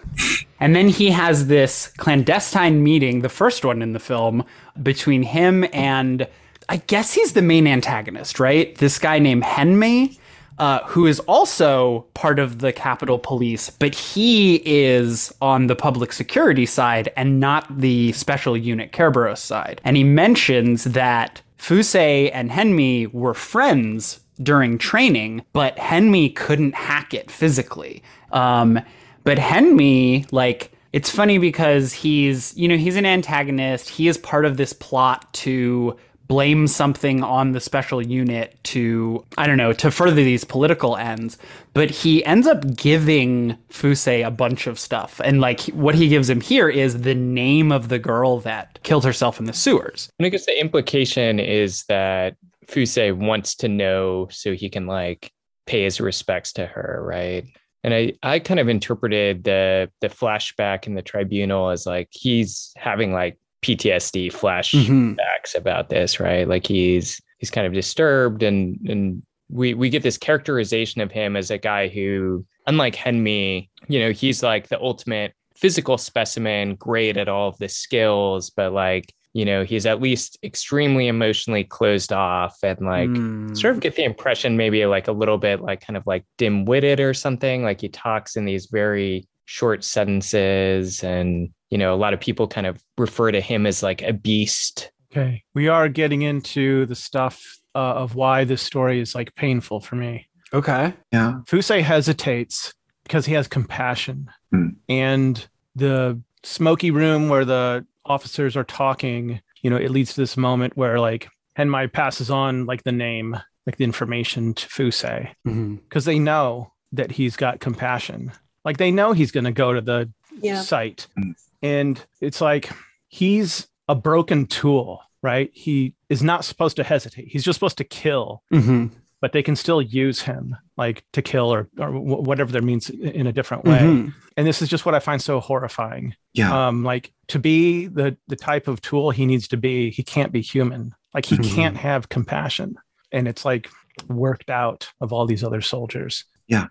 and 0.60 0.74
then 0.76 0.88
he 0.88 1.10
has 1.10 1.46
this 1.48 1.88
clandestine 1.96 2.82
meeting, 2.82 3.20
the 3.22 3.28
first 3.28 3.64
one 3.64 3.82
in 3.82 3.92
the 3.92 3.98
film, 3.98 4.44
between 4.82 5.22
him 5.22 5.66
and 5.72 6.26
I 6.68 6.78
guess 6.78 7.12
he's 7.12 7.32
the 7.34 7.42
main 7.42 7.66
antagonist, 7.66 8.40
right? 8.40 8.74
This 8.78 8.98
guy 8.98 9.18
named 9.20 9.44
Henmi 9.44 10.18
uh, 10.58 10.80
who 10.84 11.06
is 11.06 11.20
also 11.20 12.06
part 12.14 12.38
of 12.38 12.60
the 12.60 12.72
Capital 12.72 13.18
Police, 13.18 13.70
but 13.70 13.94
he 13.94 14.62
is 14.64 15.32
on 15.40 15.66
the 15.66 15.76
public 15.76 16.12
security 16.12 16.66
side 16.66 17.12
and 17.16 17.40
not 17.40 17.78
the 17.78 18.12
special 18.12 18.56
unit 18.56 18.92
Kerberos 18.92 19.38
side. 19.38 19.80
And 19.84 19.96
he 19.96 20.04
mentions 20.04 20.84
that 20.84 21.42
Fuse 21.58 21.94
and 21.94 22.50
Henmi 22.50 23.12
were 23.12 23.34
friends 23.34 24.20
during 24.42 24.78
training, 24.78 25.42
but 25.52 25.76
Henmi 25.76 26.34
couldn't 26.34 26.74
hack 26.74 27.14
it 27.14 27.30
physically. 27.30 28.02
Um, 28.32 28.80
but 29.24 29.38
Henmi, 29.38 30.26
like, 30.30 30.72
it's 30.92 31.10
funny 31.10 31.38
because 31.38 31.92
he's, 31.92 32.56
you 32.56 32.68
know, 32.68 32.76
he's 32.76 32.96
an 32.96 33.06
antagonist. 33.06 33.88
He 33.88 34.08
is 34.08 34.16
part 34.18 34.44
of 34.44 34.56
this 34.56 34.72
plot 34.72 35.32
to 35.34 35.96
blame 36.26 36.66
something 36.66 37.22
on 37.22 37.52
the 37.52 37.60
special 37.60 38.00
unit 38.04 38.58
to 38.64 39.24
I 39.38 39.46
don't 39.46 39.56
know 39.56 39.72
to 39.74 39.90
further 39.90 40.16
these 40.16 40.44
political 40.44 40.96
ends 40.96 41.38
but 41.74 41.90
he 41.90 42.24
ends 42.24 42.46
up 42.46 42.76
giving 42.76 43.56
Fuse 43.68 44.08
a 44.08 44.30
bunch 44.30 44.66
of 44.66 44.78
stuff 44.78 45.20
and 45.24 45.40
like 45.40 45.62
what 45.66 45.94
he 45.94 46.08
gives 46.08 46.28
him 46.28 46.40
here 46.40 46.68
is 46.68 47.02
the 47.02 47.14
name 47.14 47.72
of 47.72 47.88
the 47.88 47.98
girl 47.98 48.40
that 48.40 48.78
killed 48.82 49.04
herself 49.04 49.38
in 49.38 49.46
the 49.46 49.52
sewers 49.52 50.08
And 50.18 50.26
I 50.26 50.30
guess 50.30 50.46
the 50.46 50.60
implication 50.60 51.38
is 51.38 51.84
that 51.88 52.36
Fuse 52.66 52.98
wants 53.12 53.54
to 53.56 53.68
know 53.68 54.28
so 54.30 54.52
he 54.52 54.68
can 54.68 54.86
like 54.86 55.32
pay 55.66 55.84
his 55.84 56.00
respects 56.00 56.52
to 56.54 56.66
her, 56.66 57.02
right? 57.04 57.44
And 57.84 57.94
I, 57.94 58.14
I 58.22 58.38
kind 58.38 58.58
of 58.58 58.68
interpreted 58.68 59.44
the 59.44 59.90
the 60.00 60.08
flashback 60.08 60.86
in 60.86 60.94
the 60.94 61.02
tribunal 61.02 61.70
as 61.70 61.86
like 61.86 62.08
he's 62.10 62.72
having 62.76 63.12
like 63.12 63.38
PTSD 63.66 64.30
flashbacks 64.32 64.86
Mhm. 64.88 65.54
about 65.56 65.88
this, 65.88 66.20
right? 66.20 66.46
Like 66.48 66.66
he's 66.66 67.20
he's 67.38 67.50
kind 67.50 67.66
of 67.66 67.72
disturbed 67.72 68.42
and 68.42 68.78
and 68.88 69.22
we 69.50 69.74
we 69.74 69.90
get 69.90 70.02
this 70.02 70.18
characterization 70.18 71.00
of 71.00 71.10
him 71.12 71.36
as 71.36 71.50
a 71.50 71.58
guy 71.58 71.88
who, 71.88 72.44
unlike 72.66 72.94
Henmi, 72.96 73.68
you 73.88 73.98
know, 73.98 74.10
he's 74.12 74.42
like 74.42 74.68
the 74.68 74.80
ultimate 74.80 75.32
physical 75.56 75.98
specimen, 75.98 76.74
great 76.76 77.16
at 77.16 77.28
all 77.28 77.48
of 77.48 77.58
the 77.58 77.68
skills, 77.68 78.50
but 78.50 78.72
like, 78.72 79.12
you 79.32 79.44
know, 79.44 79.64
he's 79.64 79.86
at 79.86 80.00
least 80.02 80.38
extremely 80.42 81.08
emotionally 81.08 81.64
closed 81.64 82.12
off 82.12 82.56
and 82.62 82.78
like 82.80 83.08
Mm. 83.10 83.56
sort 83.56 83.74
of 83.74 83.80
get 83.80 83.96
the 83.96 84.04
impression 84.04 84.56
maybe 84.56 84.84
like 84.86 85.08
a 85.08 85.12
little 85.12 85.38
bit 85.38 85.60
like 85.60 85.80
kind 85.80 85.96
of 85.96 86.06
like 86.06 86.24
dim-witted 86.38 87.00
or 87.00 87.14
something. 87.14 87.62
Like 87.62 87.80
he 87.80 87.88
talks 87.88 88.36
in 88.36 88.44
these 88.44 88.66
very 88.66 89.26
short 89.46 89.82
sentences 89.84 91.02
and 91.02 91.50
you 91.70 91.78
know, 91.78 91.92
a 91.92 91.96
lot 91.96 92.14
of 92.14 92.20
people 92.20 92.46
kind 92.46 92.66
of 92.66 92.80
refer 92.96 93.32
to 93.32 93.40
him 93.40 93.66
as 93.66 93.82
like 93.82 94.00
a 94.02 94.12
beast. 94.12 94.92
Okay. 95.10 95.42
We 95.54 95.66
are 95.66 95.88
getting 95.88 96.22
into 96.22 96.86
the 96.86 96.94
stuff 96.94 97.42
uh, 97.74 97.78
of 97.94 98.14
why 98.14 98.44
this 98.44 98.62
story 98.62 99.00
is 99.00 99.14
like 99.16 99.34
painful 99.34 99.80
for 99.80 99.96
me. 99.96 100.28
okay 100.52 100.92
Yeah. 101.12 101.40
Fuse 101.48 101.68
hesitates 101.68 102.72
because 103.02 103.26
he 103.26 103.34
has 103.34 103.48
compassion. 103.48 104.30
Hmm. 104.52 104.68
And 104.88 105.44
the 105.74 106.20
smoky 106.44 106.92
room 106.92 107.28
where 107.28 107.44
the 107.44 107.84
officers 108.04 108.56
are 108.56 108.64
talking, 108.64 109.40
you 109.62 109.70
know, 109.70 109.76
it 109.76 109.90
leads 109.90 110.14
to 110.14 110.20
this 110.20 110.36
moment 110.36 110.76
where 110.76 111.00
like 111.00 111.28
Henmi 111.58 111.92
passes 111.92 112.30
on 112.30 112.64
like 112.66 112.84
the 112.84 112.92
name, 112.92 113.36
like 113.66 113.76
the 113.76 113.84
information 113.84 114.54
to 114.54 114.68
Fuse 114.68 115.02
Mhm. 115.02 115.80
because 115.82 116.04
they 116.04 116.20
know 116.20 116.72
that 116.92 117.10
he's 117.10 117.34
got 117.36 117.58
compassion. 117.58 118.30
Like 118.66 118.76
they 118.76 118.90
know 118.90 119.12
he's 119.12 119.32
going 119.32 119.44
to 119.44 119.52
go 119.52 119.72
to 119.72 119.80
the 119.80 120.10
Yeah. 120.42 120.60
site. 120.60 121.06
Mm. 121.18 121.34
And 121.62 122.04
it's 122.20 122.40
like 122.42 122.68
he's 123.08 123.68
a 123.88 123.94
broken 123.94 124.44
tool, 124.46 125.00
right? 125.22 125.50
He 125.54 125.94
is 126.10 126.22
not 126.22 126.44
supposed 126.44 126.76
to 126.76 126.84
hesitate. 126.84 127.28
He's 127.28 127.44
just 127.44 127.56
supposed 127.56 127.78
to 127.78 127.84
kill 127.84 128.42
Mhm. 128.52 128.90
but 129.22 129.32
they 129.32 129.42
can 129.42 129.56
still 129.56 129.80
use 129.80 130.20
him 130.20 130.54
like 130.76 131.02
to 131.12 131.22
kill 131.22 131.52
or, 131.52 131.68
or 131.78 131.90
whatever 131.90 132.52
their 132.52 132.60
means 132.60 132.90
in 132.90 133.26
a 133.26 133.32
different 133.32 133.64
way. 133.64 133.78
Mhm. 133.78 134.14
And 134.36 134.46
this 134.46 134.60
is 134.60 134.68
just 134.68 134.84
what 134.84 134.94
I 134.94 134.98
find 134.98 135.22
so 135.22 135.40
horrifying. 135.40 136.14
Yeah. 136.34 136.66
Um, 136.68 136.84
like 136.84 137.12
to 137.28 137.38
be 137.38 137.86
the 137.86 138.16
the 138.28 138.36
type 138.36 138.68
of 138.68 138.82
tool 138.82 139.10
he 139.12 139.24
needs 139.24 139.48
to 139.48 139.56
be, 139.56 139.90
he 139.90 140.02
can't 140.02 140.32
be 140.32 140.42
human. 140.42 140.92
Like 141.14 141.24
he 141.24 141.36
Mhm. 141.38 141.54
can't 141.54 141.76
have 141.78 142.08
compassion. 142.10 142.76
And 143.10 143.26
it's 143.26 143.44
like 143.44 143.70
worked 144.08 144.50
out 144.50 144.90
of 145.00 145.12
all 145.14 145.24
these 145.26 145.42
other 145.42 145.62
soldiers. 145.62 146.24
Yeah. 146.46 146.66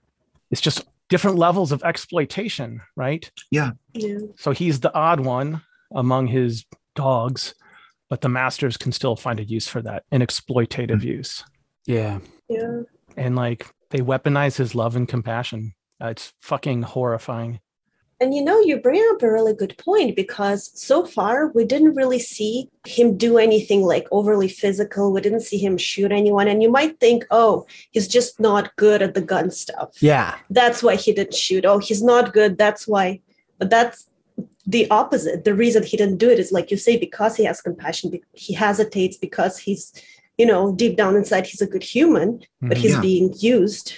It's 0.52 0.62
just 0.62 0.86
different 1.10 1.38
levels 1.38 1.72
of 1.72 1.84
exploitation, 1.84 2.82
right? 2.96 3.30
Yeah. 3.52 3.72
yeah. 3.94 4.20
So 4.38 4.52
he's 4.52 4.80
the 4.80 4.94
odd 4.94 5.20
one 5.20 5.62
among 5.94 6.28
his 6.28 6.66
dogs, 6.96 7.54
but 8.10 8.22
the 8.22 8.30
masters 8.30 8.78
can 8.78 8.92
still 8.92 9.16
find 9.16 9.40
a 9.40 9.44
use 9.44 9.68
for 9.68 9.82
that, 9.82 10.04
an 10.12 10.22
exploitative 10.22 11.04
use. 11.04 11.44
Yeah. 11.86 12.20
Yeah. 12.50 12.82
And 13.18 13.36
like 13.36 13.68
they 13.92 14.00
weaponize 14.00 14.58
his 14.58 14.76
love 14.76 14.96
and 14.96 15.08
compassion. 15.08 15.74
Uh, 16.02 16.08
it's 16.08 16.34
fucking 16.42 16.82
horrifying. 16.82 17.60
And 18.22 18.34
you 18.34 18.42
know, 18.44 18.60
you 18.62 18.78
bring 18.78 19.04
up 19.14 19.22
a 19.24 19.32
really 19.32 19.54
good 19.54 19.78
point 19.78 20.16
because 20.16 20.72
so 20.74 21.06
far 21.06 21.48
we 21.50 21.66
didn't 21.66 21.96
really 21.96 22.20
see 22.20 22.70
him 22.86 23.18
do 23.18 23.38
anything 23.38 23.82
like 23.82 24.08
overly 24.12 24.48
physical. 24.48 25.12
We 25.12 25.20
didn't 25.20 25.42
see 25.42 25.58
him 25.58 25.78
shoot 25.78 26.12
anyone. 26.14 26.48
And 26.48 26.64
you 26.64 26.72
might 26.72 27.00
think, 27.02 27.26
oh, 27.30 27.66
he's 27.92 28.08
just 28.08 28.40
not 28.40 28.74
good 28.78 29.02
at 29.02 29.16
the 29.16 29.22
gun 29.22 29.52
stuff. 29.52 30.02
Yeah. 30.02 30.36
That's 30.50 30.82
why 30.82 30.96
he 30.96 31.12
didn't 31.12 31.34
shoot. 31.34 31.66
Oh, 31.66 31.80
he's 31.80 32.02
not 32.02 32.32
good. 32.32 32.58
That's 32.58 32.88
why. 32.88 33.20
But 33.60 33.70
that's 33.70 34.08
the 34.66 34.90
opposite. 34.90 35.44
The 35.44 35.54
reason 35.54 35.84
he 35.84 35.98
didn't 35.98 36.18
do 36.18 36.30
it 36.30 36.40
is 36.40 36.54
like 36.54 36.72
you 36.72 36.78
say, 36.78 36.96
because 36.98 37.36
he 37.36 37.44
has 37.44 37.62
compassion, 37.62 38.18
he 38.32 38.54
hesitates 38.54 39.18
because 39.18 39.58
he's, 39.58 39.92
you 40.38 40.46
know, 40.46 40.74
deep 40.74 40.96
down 40.96 41.18
inside, 41.18 41.46
he's 41.48 41.62
a 41.62 41.68
good 41.68 41.84
human, 41.84 42.40
but 42.62 42.78
Mhm. 42.78 42.82
he's 42.82 42.92
Yeah. 42.94 43.02
being 43.02 43.34
used 43.38 43.94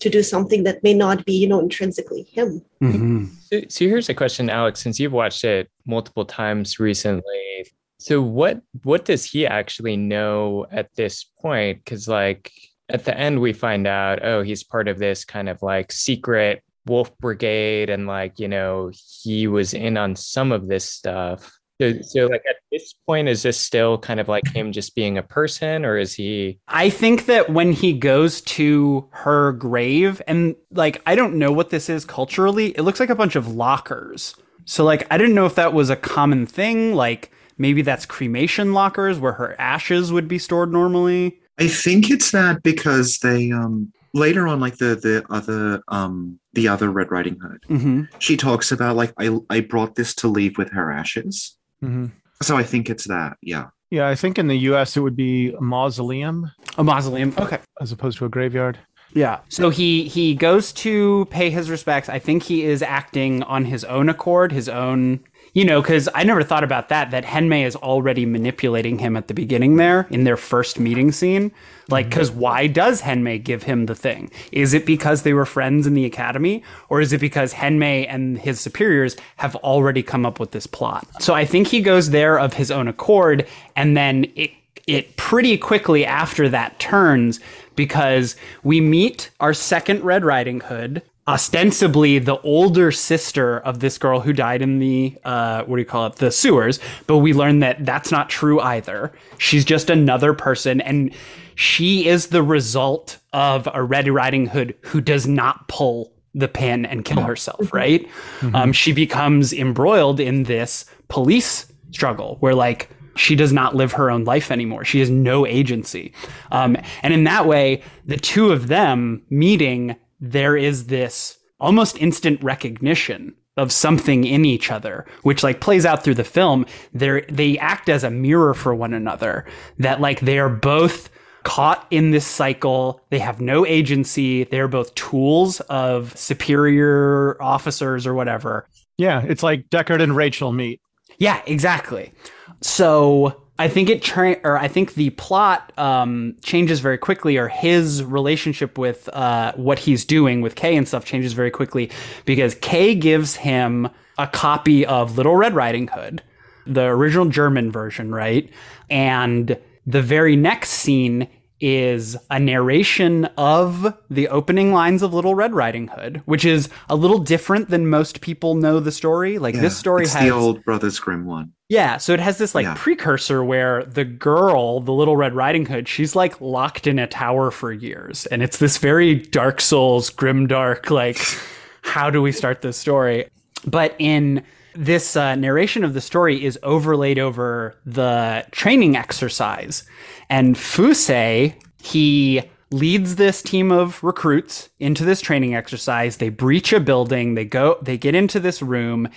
to 0.00 0.10
do 0.10 0.22
something 0.22 0.64
that 0.64 0.82
may 0.82 0.94
not 0.94 1.24
be, 1.24 1.32
you 1.32 1.48
know, 1.48 1.60
intrinsically 1.60 2.22
him. 2.22 2.62
Mhm. 2.82 3.30
So, 3.50 3.60
so 3.68 3.84
here's 3.86 4.08
a 4.08 4.14
question, 4.14 4.50
Alex. 4.50 4.80
Since 4.80 5.00
you've 5.00 5.12
watched 5.12 5.44
it 5.44 5.70
multiple 5.86 6.24
times 6.24 6.78
recently, 6.78 7.66
so 7.98 8.20
what 8.20 8.60
what 8.82 9.04
does 9.04 9.24
he 9.24 9.46
actually 9.46 9.96
know 9.96 10.66
at 10.70 10.94
this 10.94 11.24
point? 11.40 11.84
Because 11.84 12.08
like 12.08 12.52
at 12.88 13.04
the 13.04 13.16
end, 13.16 13.40
we 13.40 13.52
find 13.52 13.86
out, 13.86 14.24
oh, 14.24 14.42
he's 14.42 14.62
part 14.62 14.88
of 14.88 14.98
this 14.98 15.24
kind 15.24 15.48
of 15.48 15.62
like 15.62 15.90
secret 15.90 16.62
wolf 16.86 17.16
brigade, 17.18 17.88
and 17.88 18.06
like 18.06 18.38
you 18.38 18.48
know 18.48 18.90
he 19.22 19.46
was 19.46 19.74
in 19.74 19.96
on 19.96 20.16
some 20.16 20.52
of 20.52 20.68
this 20.68 20.84
stuff. 20.84 21.58
So, 21.80 21.92
so 22.02 22.26
like 22.26 22.42
at 22.48 22.56
this 22.70 22.94
point, 23.06 23.28
is 23.28 23.42
this 23.42 23.58
still 23.58 23.98
kind 23.98 24.20
of 24.20 24.28
like 24.28 24.46
him 24.54 24.70
just 24.72 24.94
being 24.94 25.18
a 25.18 25.22
person, 25.22 25.84
or 25.84 25.96
is 25.96 26.14
he? 26.14 26.58
I 26.68 26.88
think 26.88 27.26
that 27.26 27.50
when 27.50 27.72
he 27.72 27.92
goes 27.92 28.40
to 28.42 29.08
her 29.10 29.52
grave, 29.52 30.22
and 30.28 30.54
like, 30.70 31.02
I 31.06 31.14
don't 31.14 31.34
know 31.36 31.50
what 31.52 31.70
this 31.70 31.88
is 31.88 32.04
culturally, 32.04 32.68
it 32.76 32.82
looks 32.82 33.00
like 33.00 33.10
a 33.10 33.14
bunch 33.16 33.34
of 33.36 33.54
lockers. 33.54 34.36
So, 34.66 34.84
like, 34.84 35.06
I 35.10 35.18
didn't 35.18 35.34
know 35.34 35.46
if 35.46 35.56
that 35.56 35.72
was 35.74 35.90
a 35.90 35.96
common 35.96 36.46
thing. 36.46 36.94
Like, 36.94 37.32
maybe 37.58 37.82
that's 37.82 38.06
cremation 38.06 38.72
lockers 38.72 39.18
where 39.18 39.32
her 39.34 39.56
ashes 39.60 40.12
would 40.12 40.28
be 40.28 40.38
stored 40.38 40.72
normally. 40.72 41.40
I 41.58 41.68
think 41.68 42.10
it's 42.10 42.30
that 42.32 42.62
because 42.62 43.18
they 43.18 43.52
um 43.52 43.92
later 44.12 44.46
on 44.48 44.58
like 44.60 44.76
the 44.78 44.94
the 44.96 45.24
other 45.30 45.82
um 45.88 46.38
the 46.52 46.66
other 46.68 46.90
Red 46.90 47.10
Riding 47.10 47.38
Hood 47.40 47.60
Mm-hmm. 47.68 48.02
she 48.18 48.36
talks 48.36 48.72
about 48.72 48.96
like 48.96 49.12
I 49.18 49.38
I 49.50 49.60
brought 49.60 49.94
this 49.96 50.14
to 50.16 50.28
leave 50.28 50.56
with 50.58 50.70
her 50.70 50.90
ashes. 50.90 51.56
Mhm. 51.82 52.10
So 52.42 52.56
I 52.56 52.62
think 52.62 52.90
it's 52.90 53.06
that. 53.08 53.36
Yeah. 53.42 53.66
Yeah, 53.90 54.08
I 54.08 54.14
think 54.16 54.38
in 54.38 54.48
the 54.48 54.56
US 54.70 54.96
it 54.96 55.00
would 55.00 55.16
be 55.16 55.52
a 55.52 55.60
mausoleum 55.60 56.50
A 56.76 56.84
mausoleum. 56.84 57.32
Okay. 57.38 57.58
as 57.80 57.92
opposed 57.92 58.18
to 58.18 58.24
a 58.24 58.28
graveyard. 58.28 58.78
Yeah. 59.12 59.38
So 59.48 59.70
he 59.70 60.04
he 60.08 60.34
goes 60.34 60.72
to 60.72 61.26
pay 61.30 61.48
his 61.50 61.70
respects. 61.70 62.08
I 62.08 62.18
think 62.18 62.42
he 62.42 62.64
is 62.64 62.82
acting 62.82 63.42
on 63.44 63.64
his 63.64 63.84
own 63.84 64.08
accord, 64.08 64.50
his 64.50 64.68
own, 64.68 65.20
you 65.54 65.64
know, 65.64 65.80
because 65.80 66.08
I 66.14 66.24
never 66.24 66.42
thought 66.42 66.64
about 66.64 66.88
that. 66.90 67.12
That 67.12 67.24
Henmi 67.24 67.64
is 67.64 67.76
already 67.76 68.26
manipulating 68.26 68.98
him 68.98 69.16
at 69.16 69.28
the 69.28 69.34
beginning 69.34 69.76
there 69.76 70.06
in 70.10 70.24
their 70.24 70.36
first 70.36 70.78
meeting 70.78 71.12
scene. 71.12 71.52
Like, 71.88 72.06
mm-hmm. 72.06 72.10
because 72.10 72.30
why 72.30 72.66
does 72.66 73.00
Henmi 73.00 73.42
give 73.42 73.62
him 73.62 73.86
the 73.86 73.94
thing? 73.94 74.30
Is 74.52 74.74
it 74.74 74.84
because 74.84 75.22
they 75.22 75.32
were 75.32 75.46
friends 75.46 75.86
in 75.86 75.94
the 75.94 76.04
academy, 76.04 76.62
or 76.88 77.00
is 77.00 77.12
it 77.12 77.20
because 77.20 77.54
Henmi 77.54 78.06
and 78.08 78.38
his 78.38 78.60
superiors 78.60 79.16
have 79.36 79.54
already 79.56 80.02
come 80.02 80.26
up 80.26 80.40
with 80.40 80.50
this 80.50 80.66
plot? 80.66 81.06
So 81.22 81.34
I 81.34 81.44
think 81.44 81.68
he 81.68 81.80
goes 81.80 82.10
there 82.10 82.38
of 82.38 82.54
his 82.54 82.70
own 82.70 82.88
accord, 82.88 83.46
and 83.76 83.96
then 83.96 84.26
it 84.34 84.50
it 84.86 85.16
pretty 85.16 85.56
quickly 85.56 86.04
after 86.04 86.46
that 86.48 86.78
turns 86.78 87.40
because 87.74 88.36
we 88.64 88.80
meet 88.80 89.30
our 89.40 89.54
second 89.54 90.02
Red 90.02 90.24
Riding 90.24 90.60
Hood, 90.60 91.02
ostensibly 91.26 92.18
the 92.18 92.38
older 92.40 92.92
sister 92.92 93.58
of 93.60 93.80
this 93.80 93.96
girl 93.96 94.20
who 94.20 94.32
died 94.32 94.60
in 94.60 94.78
the 94.78 95.16
uh, 95.24 95.64
what 95.64 95.76
do 95.76 95.80
you 95.80 95.86
call 95.86 96.06
it 96.06 96.16
the 96.16 96.30
sewers 96.30 96.78
but 97.06 97.18
we 97.18 97.32
learn 97.32 97.60
that 97.60 97.84
that's 97.84 98.10
not 98.10 98.28
true 98.28 98.60
either 98.60 99.12
she's 99.38 99.64
just 99.64 99.88
another 99.88 100.34
person 100.34 100.80
and 100.82 101.14
she 101.54 102.06
is 102.06 102.26
the 102.26 102.42
result 102.42 103.18
of 103.32 103.68
a 103.72 103.82
red 103.82 104.08
riding 104.08 104.46
hood 104.46 104.74
who 104.82 105.00
does 105.00 105.26
not 105.26 105.66
pull 105.68 106.12
the 106.34 106.48
pin 106.48 106.84
and 106.84 107.04
kill 107.04 107.22
herself 107.22 107.72
right 107.72 108.06
um, 108.52 108.72
she 108.72 108.92
becomes 108.92 109.52
embroiled 109.52 110.20
in 110.20 110.42
this 110.42 110.84
police 111.08 111.72
struggle 111.90 112.36
where 112.40 112.54
like 112.54 112.90
she 113.16 113.36
does 113.36 113.52
not 113.52 113.76
live 113.76 113.92
her 113.92 114.10
own 114.10 114.24
life 114.24 114.50
anymore. 114.50 114.84
She 114.84 114.98
has 114.98 115.08
no 115.08 115.46
agency. 115.46 116.12
Um, 116.50 116.76
and 117.04 117.14
in 117.14 117.22
that 117.24 117.46
way, 117.46 117.82
the 118.04 118.16
two 118.16 118.50
of 118.50 118.66
them 118.66 119.22
meeting, 119.30 119.94
there 120.30 120.56
is 120.56 120.86
this 120.86 121.38
almost 121.60 121.98
instant 121.98 122.42
recognition 122.42 123.34
of 123.56 123.70
something 123.70 124.24
in 124.24 124.44
each 124.44 124.70
other, 124.70 125.06
which 125.22 125.42
like 125.42 125.60
plays 125.60 125.86
out 125.86 126.02
through 126.02 126.14
the 126.14 126.24
film. 126.24 126.66
They 126.92 127.24
they 127.28 127.58
act 127.58 127.88
as 127.88 128.02
a 128.02 128.10
mirror 128.10 128.54
for 128.54 128.74
one 128.74 128.94
another. 128.94 129.46
That 129.78 130.00
like 130.00 130.20
they 130.20 130.38
are 130.38 130.48
both 130.48 131.10
caught 131.44 131.86
in 131.90 132.10
this 132.10 132.26
cycle. 132.26 133.00
They 133.10 133.18
have 133.18 133.40
no 133.40 133.66
agency. 133.66 134.44
They're 134.44 134.68
both 134.68 134.94
tools 134.94 135.60
of 135.60 136.16
superior 136.16 137.40
officers 137.40 138.06
or 138.06 138.14
whatever. 138.14 138.66
Yeah, 138.96 139.22
it's 139.22 139.42
like 139.42 139.68
Deckard 139.68 140.02
and 140.02 140.16
Rachel 140.16 140.52
meet. 140.52 140.80
Yeah, 141.18 141.42
exactly. 141.46 142.12
So 142.60 143.43
I 143.58 143.68
think 143.68 143.88
it 143.88 144.02
tra- 144.02 144.40
or 144.42 144.58
I 144.58 144.66
think 144.66 144.94
the 144.94 145.10
plot 145.10 145.72
um, 145.78 146.36
changes 146.42 146.80
very 146.80 146.98
quickly, 146.98 147.36
or 147.36 147.48
his 147.48 148.02
relationship 148.02 148.78
with 148.78 149.08
uh, 149.10 149.52
what 149.54 149.78
he's 149.78 150.04
doing 150.04 150.40
with 150.40 150.56
Kei 150.56 150.76
and 150.76 150.88
stuff 150.88 151.04
changes 151.04 151.34
very 151.34 151.50
quickly 151.50 151.90
because 152.24 152.56
Kei 152.56 152.94
gives 152.94 153.36
him 153.36 153.88
a 154.18 154.26
copy 154.26 154.84
of 154.84 155.16
Little 155.16 155.36
Red 155.36 155.54
Riding 155.54 155.88
Hood, 155.88 156.22
the 156.66 156.84
original 156.84 157.26
German 157.26 157.70
version, 157.70 158.12
right? 158.12 158.50
And 158.90 159.56
the 159.86 160.02
very 160.02 160.34
next 160.34 160.70
scene 160.70 161.28
is 161.60 162.16
a 162.30 162.38
narration 162.38 163.24
of 163.38 163.94
the 164.10 164.28
opening 164.28 164.72
lines 164.72 165.02
of 165.02 165.14
Little 165.14 165.34
Red 165.34 165.54
Riding 165.54 165.88
Hood, 165.88 166.22
which 166.26 166.44
is 166.44 166.68
a 166.88 166.96
little 166.96 167.18
different 167.18 167.70
than 167.70 167.88
most 167.88 168.20
people 168.20 168.54
know 168.54 168.80
the 168.80 168.92
story. 168.92 169.38
Like 169.38 169.54
Yeah, 169.54 169.62
this 169.62 169.76
story 169.76 170.06
has 170.06 170.14
the 170.14 170.30
old 170.30 170.64
Brothers 170.64 170.98
Grimm 170.98 171.24
one. 171.24 171.52
Yeah, 171.74 171.96
so 171.96 172.12
it 172.12 172.20
has 172.20 172.38
this 172.38 172.54
like 172.54 172.66
Yeah. 172.66 172.74
precursor 172.76 173.42
where 173.42 173.84
the 173.84 174.04
girl, 174.04 174.78
the 174.78 174.92
little 174.92 175.16
Red 175.16 175.34
Riding 175.34 175.66
Hood, 175.66 175.88
she's 175.88 176.14
like 176.14 176.40
locked 176.40 176.86
in 176.86 177.00
a 177.00 177.08
tower 177.08 177.50
for 177.50 177.72
years. 177.72 178.26
And 178.26 178.44
it's 178.44 178.58
this 178.58 178.78
very 178.78 179.16
Dark 179.16 179.60
Souls, 179.60 180.08
grim 180.08 180.46
dark, 180.46 180.92
like, 180.92 181.18
how 181.82 182.10
do 182.10 182.22
we 182.22 182.30
start 182.30 182.62
this 182.62 182.76
story? 182.76 183.26
But 183.66 183.96
in 183.98 184.44
this 184.76 185.16
uh, 185.16 185.34
narration 185.34 185.82
of 185.82 185.94
the 185.94 186.00
story 186.00 186.44
is 186.44 186.56
overlaid 186.62 187.18
over 187.18 187.74
the 187.84 188.46
training 188.52 188.96
exercise. 188.96 189.82
And 190.30 190.56
Fuse, 190.56 191.52
he 191.82 192.42
leads 192.70 193.16
this 193.16 193.42
team 193.42 193.72
of 193.72 194.02
recruits 194.04 194.68
into 194.78 195.04
this 195.04 195.20
training 195.20 195.56
exercise. 195.56 196.18
They 196.18 196.28
breach 196.28 196.72
a 196.72 196.78
building, 196.78 197.34
they 197.34 197.44
go, 197.44 197.78
they 197.82 197.98
get 197.98 198.14
into 198.14 198.38
this 198.38 198.62
room, 198.62 199.08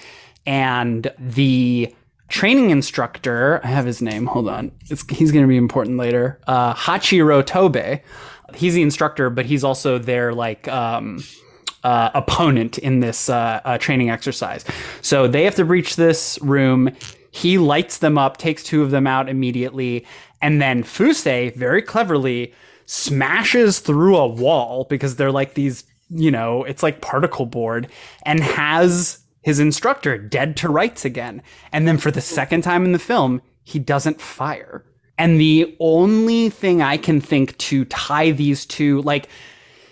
and 0.47 1.11
the 1.19 1.93
training 2.27 2.69
instructor, 2.69 3.61
I 3.63 3.67
have 3.67 3.85
his 3.85 4.01
name, 4.01 4.25
hold 4.25 4.49
on. 4.49 4.71
It's, 4.89 5.09
he's 5.09 5.31
going 5.31 5.43
to 5.43 5.49
be 5.49 5.57
important 5.57 5.97
later. 5.97 6.39
Uh, 6.47 6.73
Hachiro 6.73 7.45
Tobe. 7.45 8.01
He's 8.55 8.73
the 8.73 8.81
instructor, 8.81 9.29
but 9.29 9.45
he's 9.45 9.63
also 9.63 9.97
their 9.97 10.33
like 10.33 10.67
um, 10.67 11.23
uh, 11.83 12.09
opponent 12.13 12.77
in 12.77 12.99
this 13.01 13.29
uh, 13.29 13.61
uh, 13.65 13.77
training 13.77 14.09
exercise. 14.09 14.65
So 15.01 15.27
they 15.27 15.43
have 15.43 15.55
to 15.55 15.65
breach 15.65 15.95
this 15.95 16.39
room. 16.41 16.89
He 17.31 17.57
lights 17.57 17.99
them 17.99 18.17
up, 18.17 18.37
takes 18.37 18.63
two 18.63 18.81
of 18.83 18.91
them 18.91 19.05
out 19.05 19.29
immediately, 19.29 20.05
and 20.41 20.61
then 20.61 20.83
Fuse 20.83 21.23
very 21.23 21.81
cleverly 21.81 22.53
smashes 22.85 23.79
through 23.79 24.15
a 24.15 24.27
wall 24.27 24.85
because 24.89 25.17
they're 25.17 25.31
like 25.31 25.53
these, 25.53 25.83
you 26.09 26.31
know, 26.31 26.63
it's 26.63 26.83
like 26.83 27.01
particle 27.01 27.45
board, 27.45 27.89
and 28.23 28.39
has 28.41 29.19
his 29.41 29.59
instructor 29.59 30.17
dead 30.17 30.57
to 30.57 30.69
rights 30.69 31.05
again. 31.05 31.41
And 31.71 31.87
then 31.87 31.97
for 31.97 32.11
the 32.11 32.21
second 32.21 32.63
time 32.63 32.85
in 32.85 32.91
the 32.91 32.99
film, 32.99 33.41
he 33.63 33.79
doesn't 33.79 34.21
fire. 34.21 34.83
And 35.17 35.39
the 35.39 35.75
only 35.79 36.49
thing 36.49 36.81
I 36.81 36.97
can 36.97 37.21
think 37.21 37.57
to 37.57 37.85
tie 37.85 38.31
these 38.31 38.65
two, 38.65 39.01
like, 39.01 39.29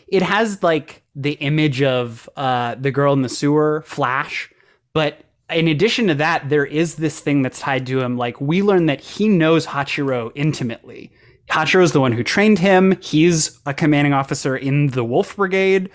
it 0.07 0.21
has 0.21 0.61
like 0.61 1.03
the 1.15 1.33
image 1.33 1.81
of 1.81 2.29
uh, 2.35 2.75
the 2.75 2.91
girl 2.91 3.13
in 3.13 3.21
the 3.21 3.29
sewer, 3.29 3.83
Flash, 3.87 4.51
but 4.93 5.21
in 5.49 5.67
addition 5.67 6.07
to 6.07 6.15
that, 6.15 6.49
there 6.49 6.65
is 6.65 6.95
this 6.95 7.19
thing 7.19 7.41
that's 7.41 7.59
tied 7.59 7.85
to 7.87 8.01
him. 8.01 8.17
Like, 8.17 8.39
we 8.41 8.61
learn 8.61 8.87
that 8.87 8.99
he 8.99 9.27
knows 9.27 9.67
Hachiro 9.67 10.31
intimately. 10.35 11.11
Hachiro 11.49 11.83
is 11.83 11.91
the 11.91 12.01
one 12.01 12.11
who 12.11 12.23
trained 12.23 12.57
him. 12.59 12.97
He's 13.01 13.59
a 13.65 13.73
commanding 13.73 14.13
officer 14.13 14.57
in 14.57 14.87
the 14.87 15.03
Wolf 15.03 15.35
Brigade. 15.35 15.89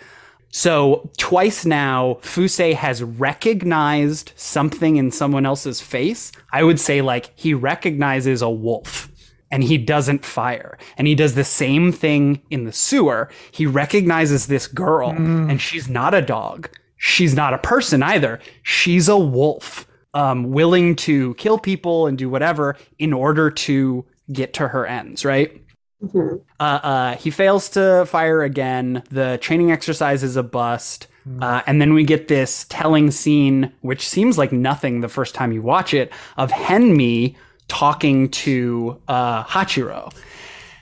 So 0.50 1.10
twice 1.16 1.64
now, 1.64 2.18
Fuse 2.22 2.58
has 2.58 3.02
recognized 3.02 4.32
something 4.36 4.96
in 4.96 5.10
someone 5.10 5.46
else's 5.46 5.80
face. 5.80 6.32
I 6.52 6.64
would 6.64 6.80
say 6.80 7.02
like 7.02 7.32
he 7.36 7.54
recognizes 7.54 8.42
a 8.42 8.50
wolf 8.50 9.08
and 9.52 9.62
he 9.62 9.78
doesn't 9.78 10.24
fire. 10.24 10.78
And 10.96 11.06
he 11.06 11.14
does 11.14 11.34
the 11.34 11.44
same 11.44 11.92
thing 11.92 12.42
in 12.50 12.64
the 12.64 12.72
sewer. 12.72 13.30
He 13.52 13.66
recognizes 13.66 14.46
this 14.46 14.66
girl 14.66 15.10
and 15.10 15.60
she's 15.60 15.88
not 15.88 16.14
a 16.14 16.22
dog. 16.22 16.68
She's 16.96 17.34
not 17.34 17.54
a 17.54 17.58
person 17.58 18.02
either. 18.02 18.40
She's 18.62 19.08
a 19.08 19.16
wolf, 19.18 19.86
um, 20.14 20.50
willing 20.50 20.96
to 20.96 21.34
kill 21.34 21.58
people 21.58 22.06
and 22.06 22.18
do 22.18 22.28
whatever 22.28 22.76
in 22.98 23.12
order 23.12 23.50
to 23.50 24.04
get 24.32 24.52
to 24.54 24.68
her 24.68 24.86
ends, 24.86 25.24
right? 25.24 25.62
Mhm. 26.04 26.40
Uh, 26.58 26.62
uh, 26.62 27.16
he 27.16 27.30
fails 27.30 27.68
to 27.70 28.06
fire 28.06 28.42
again. 28.42 29.02
The 29.10 29.38
training 29.40 29.70
exercise 29.70 30.22
is 30.22 30.36
a 30.36 30.42
bust. 30.42 31.06
Uh, 31.40 31.60
and 31.66 31.80
then 31.80 31.92
we 31.92 32.02
get 32.02 32.28
this 32.28 32.64
telling 32.70 33.10
scene, 33.10 33.70
which 33.82 34.08
seems 34.08 34.38
like 34.38 34.50
nothing 34.52 35.00
the 35.00 35.08
first 35.08 35.34
time 35.34 35.52
you 35.52 35.60
watch 35.62 35.92
it, 35.94 36.10
of 36.38 36.50
Henmi 36.50 37.36
talking 37.68 38.30
to 38.30 38.98
uh, 39.06 39.44
Hachiro. 39.44 40.12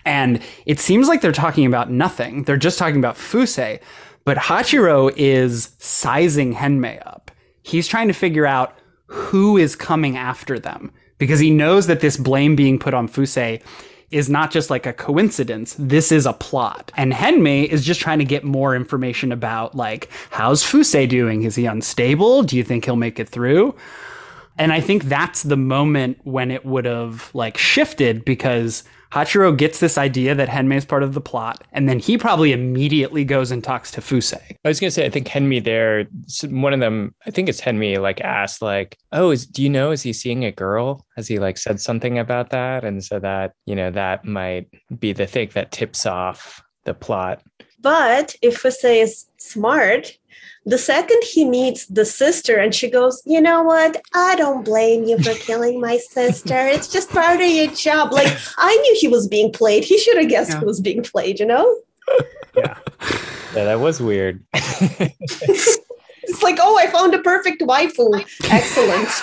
And 0.06 0.40
it 0.64 0.78
seems 0.78 1.08
like 1.08 1.20
they're 1.20 1.32
talking 1.32 1.66
about 1.66 1.90
nothing. 1.90 2.44
They're 2.44 2.56
just 2.56 2.78
talking 2.78 2.96
about 2.98 3.16
Fuse. 3.16 3.58
But 4.24 4.38
Hachiro 4.38 5.12
is 5.16 5.70
sizing 5.80 6.54
Henmi 6.54 7.04
up. 7.04 7.30
He's 7.62 7.88
trying 7.88 8.08
to 8.08 8.14
figure 8.14 8.46
out 8.46 8.78
who 9.06 9.56
is 9.58 9.74
coming 9.74 10.16
after 10.16 10.58
them 10.58 10.92
because 11.18 11.40
he 11.40 11.50
knows 11.50 11.88
that 11.88 12.00
this 12.00 12.16
blame 12.16 12.54
being 12.56 12.78
put 12.78 12.94
on 12.94 13.08
Fuse 13.08 13.58
is 14.10 14.30
not 14.30 14.50
just 14.50 14.70
like 14.70 14.86
a 14.86 14.92
coincidence. 14.92 15.76
This 15.78 16.10
is 16.10 16.24
a 16.24 16.32
plot. 16.32 16.90
And 16.96 17.12
Henmi 17.12 17.66
is 17.66 17.84
just 17.84 18.00
trying 18.00 18.18
to 18.18 18.24
get 18.24 18.42
more 18.42 18.74
information 18.74 19.32
about 19.32 19.74
like, 19.74 20.08
how's 20.30 20.62
Fuse 20.62 20.92
doing? 21.08 21.42
Is 21.42 21.54
he 21.54 21.66
unstable? 21.66 22.42
Do 22.42 22.56
you 22.56 22.64
think 22.64 22.86
he'll 22.86 22.96
make 22.96 23.20
it 23.20 23.28
through? 23.28 23.74
And 24.56 24.72
I 24.72 24.80
think 24.80 25.04
that's 25.04 25.44
the 25.44 25.56
moment 25.56 26.18
when 26.24 26.50
it 26.50 26.64
would 26.64 26.84
have 26.84 27.30
like 27.34 27.56
shifted 27.58 28.24
because 28.24 28.82
Hachiro 29.12 29.56
gets 29.56 29.80
this 29.80 29.96
idea 29.96 30.34
that 30.34 30.48
Henmi 30.48 30.76
is 30.76 30.84
part 30.84 31.02
of 31.02 31.14
the 31.14 31.20
plot, 31.20 31.64
and 31.72 31.88
then 31.88 31.98
he 31.98 32.18
probably 32.18 32.52
immediately 32.52 33.24
goes 33.24 33.50
and 33.50 33.64
talks 33.64 33.90
to 33.92 34.00
Fuse. 34.00 34.34
I 34.34 34.68
was 34.68 34.80
gonna 34.80 34.90
say, 34.90 35.06
I 35.06 35.10
think 35.10 35.28
Henmi 35.28 35.62
there, 35.62 36.06
one 36.50 36.74
of 36.74 36.80
them, 36.80 37.14
I 37.26 37.30
think 37.30 37.48
it's 37.48 37.60
Henmi, 37.60 37.98
like 37.98 38.20
asked, 38.20 38.60
like, 38.60 38.96
"Oh, 39.12 39.30
is 39.30 39.46
do 39.46 39.62
you 39.62 39.70
know 39.70 39.90
is 39.90 40.02
he 40.02 40.12
seeing 40.12 40.44
a 40.44 40.52
girl? 40.52 41.06
Has 41.16 41.26
he 41.28 41.38
like 41.38 41.58
said 41.58 41.80
something 41.80 42.18
about 42.18 42.50
that?" 42.50 42.84
And 42.84 43.02
so 43.02 43.18
that 43.20 43.52
you 43.66 43.74
know 43.74 43.90
that 43.90 44.24
might 44.24 44.68
be 44.98 45.12
the 45.12 45.26
thing 45.26 45.50
that 45.54 45.72
tips 45.72 46.04
off 46.06 46.62
the 46.84 46.94
plot. 46.94 47.42
But 47.80 48.34
if 48.42 48.58
Fuse 48.58 48.84
is 48.84 49.26
smart, 49.38 50.18
the 50.68 50.78
second 50.78 51.22
he 51.24 51.44
meets 51.44 51.86
the 51.86 52.04
sister 52.04 52.56
and 52.58 52.74
she 52.74 52.90
goes, 52.90 53.22
you 53.24 53.40
know 53.40 53.62
what? 53.62 54.00
I 54.14 54.36
don't 54.36 54.64
blame 54.64 55.04
you 55.04 55.16
for 55.22 55.34
killing 55.34 55.80
my 55.80 55.96
sister. 55.98 56.56
It's 56.74 56.88
just 56.92 57.08
part 57.10 57.40
of 57.40 57.46
your 57.58 57.68
job. 57.68 58.12
Like 58.12 58.36
I 58.58 58.74
knew 58.76 58.96
he 59.00 59.08
was 59.08 59.26
being 59.26 59.50
played. 59.52 59.82
He 59.84 59.98
should 59.98 60.18
have 60.18 60.28
guessed 60.28 60.50
Yeah. 60.52 60.60
he 60.60 60.64
was 60.66 60.80
being 60.80 61.02
played, 61.02 61.40
you 61.40 61.46
know? 61.46 61.66
Yeah, 63.54 63.64
that 63.64 63.80
was 63.80 64.00
weird. 64.00 64.44
It's 64.52 66.42
like, 66.42 66.58
oh, 66.60 66.76
I 66.78 66.86
found 66.88 67.14
a 67.14 67.20
perfect 67.20 67.62
waifu. 67.62 68.24
Excellent. 68.50 69.08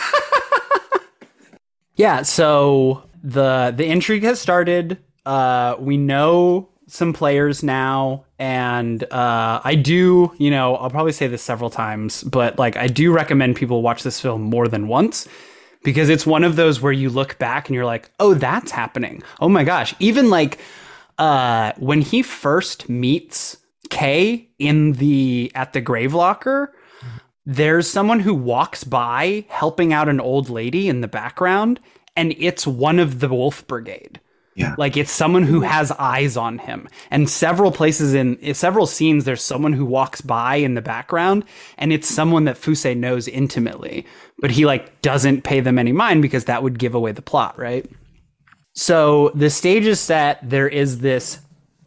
Yeah, 1.98 2.24
so 2.24 3.04
the 3.24 3.74
the 3.76 3.86
intrigue 3.86 4.24
has 4.24 4.42
started. 4.42 4.98
Uh, 5.26 5.76
we 5.80 5.96
know 5.98 6.68
some 6.88 7.14
players 7.14 7.64
now, 7.64 8.26
and 8.38 9.04
uh, 9.12 9.62
I 9.64 9.76
do, 9.76 10.32
you 10.38 10.52
know, 10.52 10.76
I'll 10.76 10.90
probably 10.90 11.12
say 11.12 11.28
this 11.28 11.42
several 11.42 11.70
times, 11.70 12.24
but 12.24 12.60
like 12.60 12.76
I 12.78 12.88
do 12.88 13.12
recommend 13.12 13.56
people 13.56 13.82
watch 13.82 14.04
this 14.04 14.20
film 14.20 14.42
more 14.42 14.68
than 14.68 14.88
once 14.88 15.28
because 15.84 16.10
it's 16.10 16.26
one 16.26 16.44
of 16.44 16.56
those 16.56 16.82
where 16.82 16.92
you 16.92 17.10
look 17.10 17.38
back 17.38 17.68
and 17.68 17.76
you're 17.76 17.86
like, 17.86 18.10
oh, 18.20 18.34
that's 18.34 18.72
happening. 18.72 19.24
Oh 19.40 19.50
my 19.50 19.64
gosh, 19.64 19.94
even 20.00 20.30
like 20.30 20.60
uh, 21.18 21.74
when 21.78 22.02
he 22.02 22.22
first 22.22 22.90
meets 22.90 23.58
Kei 23.90 24.50
in 24.60 24.94
the 24.94 25.52
at 25.56 25.74
the 25.74 25.82
grave 25.82 26.14
locker 26.14 26.74
there's 27.46 27.88
someone 27.88 28.20
who 28.20 28.34
walks 28.34 28.84
by 28.84 29.46
helping 29.50 29.94
out 29.94 30.10
an 30.10 30.20
old 30.20 30.50
lady 30.50 30.90
in 30.90 31.02
the 31.02 31.08
background 31.08 31.80
and 32.16 32.34
it's 32.38 32.66
one 32.66 32.98
of 33.00 33.20
the 33.20 33.30
wolf 33.30 33.66
brigade 33.68 34.20
Yeah. 34.56 34.74
like 34.78 34.96
it's 34.96 35.12
someone 35.12 35.44
who 35.44 35.60
has 35.62 35.92
eyes 35.92 36.38
on 36.38 36.60
him 36.60 36.88
and 37.12 37.30
several 37.30 37.74
places 37.74 38.14
in 38.14 38.38
in 38.38 38.54
several 38.54 38.86
scenes 38.88 39.26
there's 39.26 39.42
someone 39.44 39.74
who 39.74 39.86
walks 39.86 40.22
by 40.22 40.56
in 40.56 40.76
the 40.76 40.82
background 40.82 41.44
and 41.78 41.92
it's 41.92 42.08
someone 42.08 42.46
that 42.46 42.58
Fuse 42.58 42.86
knows 42.86 43.28
intimately 43.28 44.06
but 44.40 44.52
he 44.52 44.66
like 44.66 45.02
doesn't 45.02 45.44
pay 45.44 45.60
them 45.60 45.78
any 45.78 45.92
mind 45.92 46.22
because 46.22 46.46
that 46.46 46.64
would 46.64 46.80
give 46.80 46.96
away 46.96 47.12
the 47.12 47.22
plot 47.22 47.60
right 47.60 47.86
so 48.76 49.32
the 49.34 49.50
stage 49.50 49.86
is 49.86 50.00
set. 50.02 50.38
There 50.48 50.68
is 50.68 51.00
this 51.00 51.40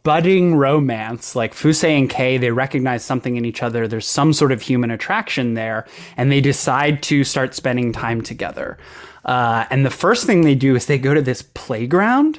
budding 0.03 0.57
romance. 0.57 1.37
Like 1.37 1.53
Fuse 1.53 1.85
and 1.85 2.09
Kei, 2.09 2.39
they 2.39 2.51
recognize 2.51 3.05
something 3.05 3.37
in 3.37 3.45
each 3.45 3.63
other. 3.63 3.87
There's 3.87 4.07
some 4.07 4.33
sort 4.33 4.53
of 4.53 4.63
human 4.63 4.91
attraction 4.91 5.53
there, 5.53 5.87
and 6.17 6.33
they 6.33 6.41
decide 6.41 7.03
to 7.05 7.25
start 7.25 7.55
spending 7.55 7.93
time 7.93 8.23
together. 8.23 8.79
Uh, 9.27 9.67
and 9.69 9.85
the 9.85 9.91
first 9.91 10.25
thing 10.25 10.41
they 10.41 10.55
do 10.55 10.75
is 10.75 10.87
they 10.87 10.99
go 10.99 11.13
to 11.13 11.21
this 11.21 11.43
playground, 11.43 12.39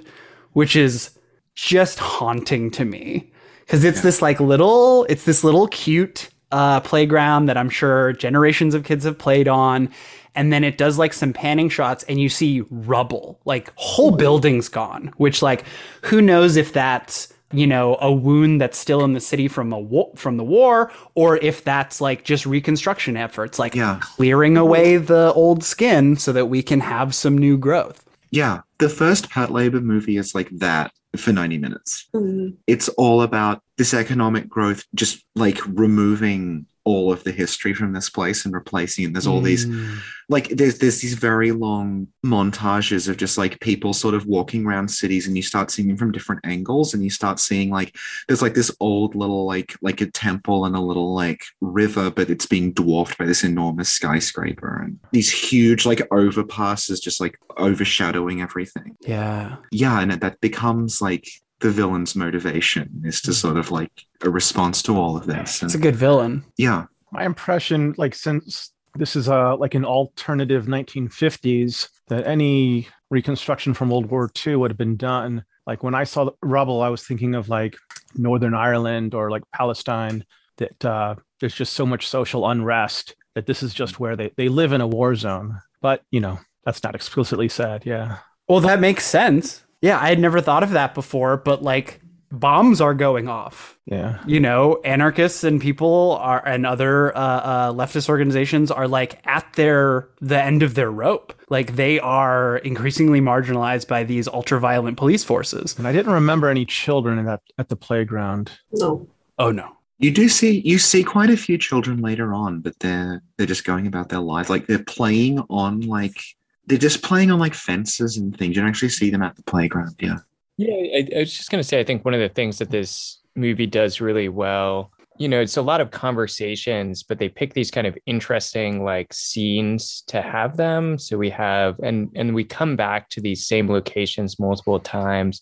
which 0.53 0.75
is 0.75 1.11
just 1.55 1.99
haunting 1.99 2.71
to 2.71 2.85
me 2.85 3.31
because 3.65 3.83
it's 3.83 4.01
this 4.01 4.21
like 4.21 4.39
little, 4.39 5.05
it's 5.09 5.25
this 5.25 5.43
little 5.43 5.67
cute 5.67 6.29
uh, 6.51 6.79
playground 6.79 7.45
that 7.47 7.57
I'm 7.57 7.69
sure 7.69 8.13
generations 8.13 8.73
of 8.73 8.83
kids 8.83 9.05
have 9.05 9.17
played 9.17 9.47
on. 9.47 9.89
And 10.35 10.53
then 10.53 10.63
it 10.63 10.77
does 10.77 10.97
like 10.97 11.11
some 11.13 11.33
panning 11.33 11.69
shots, 11.69 12.03
and 12.03 12.19
you 12.21 12.29
see 12.29 12.61
rubble, 12.69 13.39
like 13.45 13.73
whole 13.75 14.11
buildings 14.11 14.69
gone. 14.69 15.11
Which, 15.17 15.41
like, 15.41 15.65
who 16.03 16.21
knows 16.21 16.55
if 16.55 16.71
that's 16.71 17.33
you 17.51 17.65
know 17.65 17.97
a 17.99 18.11
wound 18.11 18.61
that's 18.61 18.77
still 18.77 19.03
in 19.03 19.13
the 19.13 19.19
city 19.19 19.47
from 19.47 19.73
a 19.73 19.79
wa- 19.79 20.11
from 20.15 20.37
the 20.37 20.43
war, 20.43 20.91
or 21.15 21.37
if 21.37 21.63
that's 21.63 21.99
like 21.99 22.23
just 22.23 22.45
reconstruction 22.45 23.17
efforts, 23.17 23.57
like 23.57 23.73
Yeah. 23.75 23.99
clearing 24.01 24.55
away 24.55 24.97
the 24.97 25.33
old 25.33 25.63
skin 25.63 26.15
so 26.15 26.31
that 26.31 26.45
we 26.45 26.61
can 26.61 26.79
have 26.79 27.15
some 27.15 27.35
new 27.37 27.57
growth. 27.57 28.05
Yeah. 28.31 28.61
The 28.77 28.89
first 28.89 29.29
Patlabor 29.29 29.81
movie 29.81 30.17
is 30.17 30.35
like 30.35 30.49
that 30.59 30.91
for 31.17 31.33
90 31.33 31.57
minutes. 31.57 32.07
Mm. 32.13 32.57
It's 32.67 32.89
all 32.89 33.21
about 33.21 33.63
this 33.77 33.93
economic 33.93 34.47
growth, 34.47 34.85
just 34.93 35.23
like 35.35 35.59
removing 35.65 36.65
all 36.85 37.11
of 37.11 37.23
the 37.23 37.31
history 37.31 37.73
from 37.73 37.93
this 37.93 38.09
place 38.09 38.45
and 38.45 38.53
replacing 38.53 39.05
it. 39.05 39.13
There's 39.13 39.27
all 39.27 39.41
these 39.41 39.65
Mm. 39.65 39.97
like 40.29 40.49
there's 40.49 40.77
there's 40.79 41.01
these 41.01 41.13
very 41.15 41.51
long 41.51 42.07
montages 42.25 43.07
of 43.09 43.17
just 43.17 43.37
like 43.37 43.59
people 43.59 43.93
sort 43.93 44.15
of 44.15 44.25
walking 44.25 44.65
around 44.65 44.87
cities 44.89 45.27
and 45.27 45.35
you 45.35 45.43
start 45.43 45.69
seeing 45.71 45.87
them 45.87 45.97
from 45.97 46.11
different 46.11 46.41
angles 46.45 46.93
and 46.93 47.03
you 47.03 47.09
start 47.09 47.39
seeing 47.39 47.69
like 47.69 47.95
there's 48.27 48.41
like 48.41 48.53
this 48.53 48.71
old 48.79 49.13
little 49.15 49.45
like 49.45 49.75
like 49.81 50.01
a 50.01 50.09
temple 50.11 50.65
and 50.65 50.75
a 50.75 50.79
little 50.79 51.13
like 51.13 51.43
river 51.61 52.09
but 52.09 52.29
it's 52.29 52.45
being 52.45 52.71
dwarfed 52.73 53.17
by 53.17 53.25
this 53.25 53.43
enormous 53.43 53.89
skyscraper 53.89 54.81
and 54.83 54.99
these 55.11 55.31
huge 55.31 55.85
like 55.85 55.99
overpasses 56.09 57.01
just 57.01 57.19
like 57.19 57.37
overshadowing 57.57 58.41
everything 58.41 58.95
Yeah. 59.01 59.57
yeah 59.71 59.99
and 59.99 60.11
that 60.11 60.39
becomes 60.41 61.01
like 61.01 61.27
the 61.61 61.69
villain's 61.69 62.15
motivation 62.15 63.01
is 63.05 63.21
to 63.21 63.33
sort 63.33 63.57
of 63.57 63.69
like 63.71 63.91
a 64.21 64.29
response 64.29 64.81
to 64.83 64.95
all 64.97 65.17
of 65.17 65.25
this 65.25 65.61
It's 65.63 65.75
a 65.75 65.79
good 65.79 65.95
villain. 65.95 66.43
yeah 66.57 66.85
my 67.11 67.25
impression 67.25 67.93
like 67.97 68.15
since 68.15 68.71
this 68.95 69.15
is 69.15 69.27
a 69.27 69.55
like 69.55 69.75
an 69.75 69.85
alternative 69.85 70.65
1950s 70.65 71.89
that 72.07 72.25
any 72.27 72.87
reconstruction 73.09 73.73
from 73.73 73.89
world 73.89 74.05
war 74.09 74.29
ii 74.47 74.55
would 74.55 74.71
have 74.71 74.77
been 74.77 74.95
done 74.97 75.43
like 75.67 75.83
when 75.83 75.95
i 75.95 76.03
saw 76.03 76.25
the 76.25 76.31
rubble 76.43 76.81
i 76.81 76.89
was 76.89 77.03
thinking 77.05 77.35
of 77.35 77.49
like 77.49 77.75
northern 78.15 78.53
ireland 78.53 79.13
or 79.13 79.29
like 79.31 79.43
palestine 79.53 80.23
that 80.57 80.85
uh, 80.85 81.15
there's 81.39 81.55
just 81.55 81.73
so 81.73 81.85
much 81.85 82.07
social 82.07 82.47
unrest 82.49 83.15
that 83.35 83.45
this 83.45 83.63
is 83.63 83.73
just 83.73 83.99
where 83.99 84.15
they, 84.17 84.29
they 84.35 84.49
live 84.49 84.73
in 84.73 84.81
a 84.81 84.87
war 84.87 85.15
zone 85.15 85.57
but 85.81 86.03
you 86.11 86.19
know 86.19 86.37
that's 86.65 86.83
not 86.83 86.95
explicitly 86.95 87.47
said 87.49 87.85
yeah 87.85 88.17
Well, 88.47 88.59
that 88.61 88.79
makes 88.79 89.05
sense. 89.05 89.63
Yeah, 89.81 89.99
I 89.99 90.09
had 90.09 90.19
never 90.19 90.41
thought 90.41 90.63
of 90.63 90.71
that 90.71 90.93
before, 90.93 91.37
but 91.37 91.63
like 91.63 92.01
bombs 92.31 92.81
are 92.81 92.93
going 92.93 93.27
off. 93.27 93.77
Yeah. 93.85 94.21
You 94.25 94.39
know, 94.39 94.79
anarchists 94.83 95.43
and 95.43 95.59
people 95.59 96.17
are 96.21 96.45
and 96.45 96.65
other 96.65 97.15
uh, 97.17 97.19
uh, 97.19 97.73
leftist 97.73 98.09
organizations 98.09 98.71
are 98.71 98.87
like 98.87 99.25
at 99.25 99.51
their 99.53 100.09
the 100.21 100.41
end 100.41 100.63
of 100.63 100.75
their 100.75 100.91
rope. 100.91 101.33
Like 101.49 101.75
they 101.75 101.99
are 101.99 102.57
increasingly 102.57 103.21
marginalized 103.21 103.87
by 103.87 104.03
these 104.03 104.27
ultra 104.27 104.59
violent 104.59 104.97
police 104.97 105.23
forces. 105.23 105.77
And 105.77 105.87
I 105.87 105.91
didn't 105.91 106.13
remember 106.13 106.49
any 106.49 106.65
children 106.65 107.17
in 107.17 107.25
that 107.25 107.41
at 107.57 107.69
the 107.69 107.75
playground. 107.75 108.51
No. 108.73 109.07
Oh 109.37 109.51
no. 109.51 109.75
You 109.97 110.11
do 110.11 110.29
see 110.29 110.61
you 110.63 110.77
see 110.77 111.03
quite 111.03 111.29
a 111.29 111.37
few 111.37 111.57
children 111.57 112.01
later 112.01 112.33
on, 112.33 112.61
but 112.61 112.79
they're 112.79 113.21
they're 113.37 113.47
just 113.47 113.65
going 113.65 113.87
about 113.87 114.09
their 114.09 114.21
lives. 114.21 114.49
Like 114.49 114.67
they're 114.67 114.83
playing 114.83 115.39
on 115.49 115.81
like 115.81 116.21
they're 116.69 116.77
just 116.77 117.01
playing 117.01 117.31
on 117.31 117.39
like 117.39 117.55
fences 117.55 118.17
and 118.17 118.37
things. 118.37 118.55
You 118.55 118.61
don't 118.61 118.69
actually 118.69 118.89
see 118.89 119.09
them 119.09 119.23
at 119.23 119.35
the 119.35 119.43
playground. 119.43 119.95
Yeah. 119.99 120.17
Yeah, 120.57 120.73
I, 120.73 121.07
I 121.15 121.19
was 121.19 121.33
just 121.33 121.49
going 121.51 121.61
to 121.61 121.67
say, 121.67 121.79
I 121.79 121.83
think 121.83 122.05
one 122.05 122.13
of 122.13 122.19
the 122.19 122.29
things 122.29 122.59
that 122.59 122.69
this 122.69 123.19
movie 123.35 123.65
does 123.65 124.01
really 124.01 124.29
well, 124.29 124.91
you 125.17 125.27
know, 125.27 125.41
it's 125.41 125.57
a 125.57 125.61
lot 125.61 125.81
of 125.81 125.91
conversations, 125.91 127.01
but 127.01 127.17
they 127.17 127.27
pick 127.27 127.53
these 127.53 127.71
kind 127.71 127.87
of 127.87 127.97
interesting 128.05 128.83
like 128.83 129.13
scenes 129.13 130.03
to 130.07 130.21
have 130.21 130.57
them. 130.57 130.97
So 130.97 131.17
we 131.17 131.29
have, 131.31 131.79
and 131.79 132.09
and 132.15 132.35
we 132.35 132.43
come 132.43 132.75
back 132.75 133.09
to 133.09 133.21
these 133.21 133.47
same 133.47 133.67
locations 133.67 134.39
multiple 134.39 134.79
times. 134.79 135.41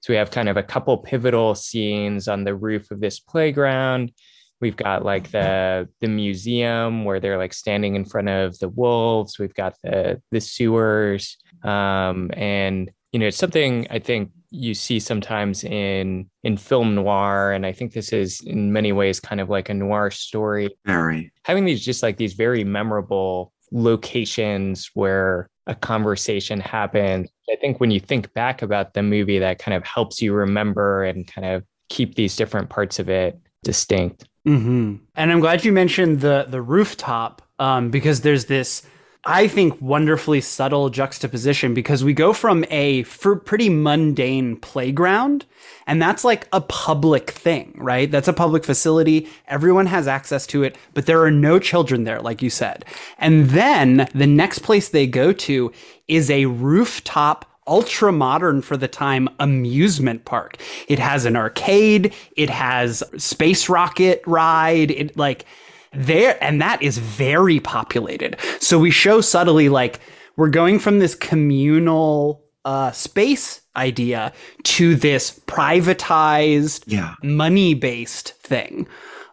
So 0.00 0.12
we 0.12 0.16
have 0.16 0.30
kind 0.30 0.48
of 0.48 0.56
a 0.56 0.62
couple 0.62 0.96
pivotal 0.98 1.54
scenes 1.54 2.28
on 2.28 2.44
the 2.44 2.54
roof 2.54 2.90
of 2.90 3.00
this 3.00 3.18
playground. 3.18 4.12
We've 4.60 4.76
got 4.76 5.04
like 5.04 5.30
the 5.30 5.88
the 6.00 6.08
museum 6.08 7.04
where 7.04 7.20
they're 7.20 7.38
like 7.38 7.54
standing 7.54 7.94
in 7.94 8.04
front 8.04 8.28
of 8.28 8.58
the 8.58 8.68
wolves. 8.68 9.38
We've 9.38 9.54
got 9.54 9.76
the 9.82 10.20
the 10.30 10.40
sewers, 10.40 11.36
um, 11.62 12.30
and 12.34 12.90
you 13.12 13.20
know, 13.20 13.26
it's 13.26 13.36
something 13.36 13.86
I 13.90 13.98
think 14.00 14.30
you 14.50 14.74
see 14.74 14.98
sometimes 14.98 15.64
in 15.64 16.28
in 16.42 16.56
film 16.56 16.94
noir 16.94 17.52
and 17.52 17.66
i 17.66 17.72
think 17.72 17.92
this 17.92 18.12
is 18.12 18.40
in 18.40 18.72
many 18.72 18.92
ways 18.92 19.20
kind 19.20 19.40
of 19.40 19.50
like 19.50 19.68
a 19.68 19.74
noir 19.74 20.10
story 20.10 20.70
Very. 20.86 21.32
having 21.44 21.64
these 21.64 21.84
just 21.84 22.02
like 22.02 22.16
these 22.16 22.34
very 22.34 22.64
memorable 22.64 23.52
locations 23.72 24.90
where 24.94 25.50
a 25.66 25.74
conversation 25.74 26.60
happened 26.60 27.28
i 27.50 27.56
think 27.56 27.78
when 27.78 27.90
you 27.90 28.00
think 28.00 28.32
back 28.32 28.62
about 28.62 28.94
the 28.94 29.02
movie 29.02 29.38
that 29.38 29.58
kind 29.58 29.76
of 29.76 29.84
helps 29.84 30.22
you 30.22 30.32
remember 30.32 31.04
and 31.04 31.26
kind 31.26 31.46
of 31.46 31.64
keep 31.90 32.14
these 32.14 32.36
different 32.36 32.70
parts 32.70 32.98
of 32.98 33.10
it 33.10 33.38
distinct 33.64 34.26
hmm 34.48 34.94
And 35.14 35.30
I'm 35.30 35.40
glad 35.40 35.64
you 35.66 35.72
mentioned 35.72 36.22
the 36.22 36.46
the 36.48 36.62
rooftop 36.62 37.42
um, 37.58 37.90
because 37.90 38.22
there's 38.22 38.46
this, 38.46 38.82
I 39.26 39.46
think, 39.46 39.78
wonderfully 39.82 40.40
subtle 40.40 40.88
juxtaposition 40.88 41.74
because 41.74 42.02
we 42.02 42.14
go 42.14 42.32
from 42.32 42.64
a 42.70 43.02
pretty 43.02 43.68
mundane 43.68 44.56
playground, 44.56 45.44
and 45.86 46.00
that's 46.00 46.24
like 46.24 46.48
a 46.54 46.62
public 46.62 47.30
thing, 47.32 47.74
right? 47.76 48.10
That's 48.10 48.28
a 48.28 48.32
public 48.32 48.64
facility. 48.64 49.28
Everyone 49.48 49.84
has 49.84 50.08
access 50.08 50.46
to 50.46 50.62
it, 50.62 50.78
but 50.94 51.04
there 51.04 51.22
are 51.22 51.30
no 51.30 51.58
children 51.58 52.04
there, 52.04 52.20
like 52.20 52.40
you 52.40 52.48
said. 52.48 52.86
And 53.18 53.50
then 53.50 54.08
the 54.14 54.26
next 54.26 54.60
place 54.60 54.88
they 54.88 55.06
go 55.06 55.32
to 55.32 55.72
is 56.06 56.30
a 56.30 56.46
rooftop 56.46 57.44
ultra 57.68 58.10
modern 58.12 58.62
for 58.62 58.76
the 58.76 58.88
time 58.88 59.28
amusement 59.38 60.24
park. 60.24 60.56
It 60.88 60.98
has 60.98 61.24
an 61.24 61.36
arcade, 61.36 62.14
it 62.36 62.50
has 62.50 63.02
space 63.16 63.68
rocket 63.68 64.22
ride, 64.26 64.90
it 64.90 65.16
like 65.16 65.44
there 65.92 66.42
and 66.42 66.60
that 66.60 66.82
is 66.82 66.98
very 66.98 67.60
populated. 67.60 68.36
So 68.60 68.78
we 68.78 68.90
show 68.90 69.20
subtly 69.20 69.68
like 69.68 70.00
we're 70.36 70.50
going 70.50 70.78
from 70.78 70.98
this 70.98 71.14
communal 71.14 72.44
uh, 72.64 72.90
space 72.92 73.60
idea 73.76 74.32
to 74.64 74.94
this 74.96 75.40
privatized 75.46 76.84
Yeah. 76.86 77.14
money 77.22 77.74
based 77.74 78.34
thing. 78.34 78.86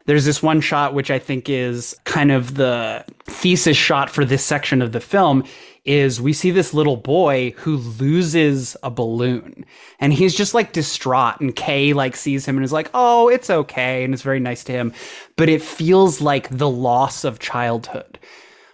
There's 0.05 0.25
this 0.25 0.43
one 0.43 0.61
shot 0.61 0.93
which 0.93 1.09
I 1.09 1.19
think 1.19 1.49
is 1.49 1.95
kind 2.05 2.31
of 2.31 2.55
the 2.55 3.03
thesis 3.25 3.75
shot 3.75 4.09
for 4.09 4.23
this 4.23 4.43
section 4.43 4.81
of 4.81 4.91
the 4.91 4.99
film 4.99 5.43
is 5.85 6.19
we 6.19 6.33
see 6.33 6.51
this 6.51 6.73
little 6.73 6.97
boy 6.97 7.53
who 7.57 7.77
loses 7.77 8.75
a 8.83 8.89
balloon 8.89 9.65
and 9.99 10.13
he's 10.13 10.35
just 10.35 10.53
like 10.53 10.73
distraught 10.73 11.39
and 11.39 11.55
Kei 11.55 11.93
like 11.93 12.15
sees 12.15 12.45
him 12.45 12.57
and 12.57 12.65
is 12.65 12.73
like, 12.73 12.89
"Oh, 12.93 13.29
it's 13.29 13.49
okay." 13.49 14.03
and 14.03 14.13
it's 14.13 14.23
very 14.23 14.39
nice 14.39 14.63
to 14.65 14.71
him, 14.71 14.93
but 15.35 15.49
it 15.49 15.61
feels 15.61 16.21
like 16.21 16.49
the 16.49 16.69
loss 16.69 17.23
of 17.23 17.39
childhood 17.39 18.19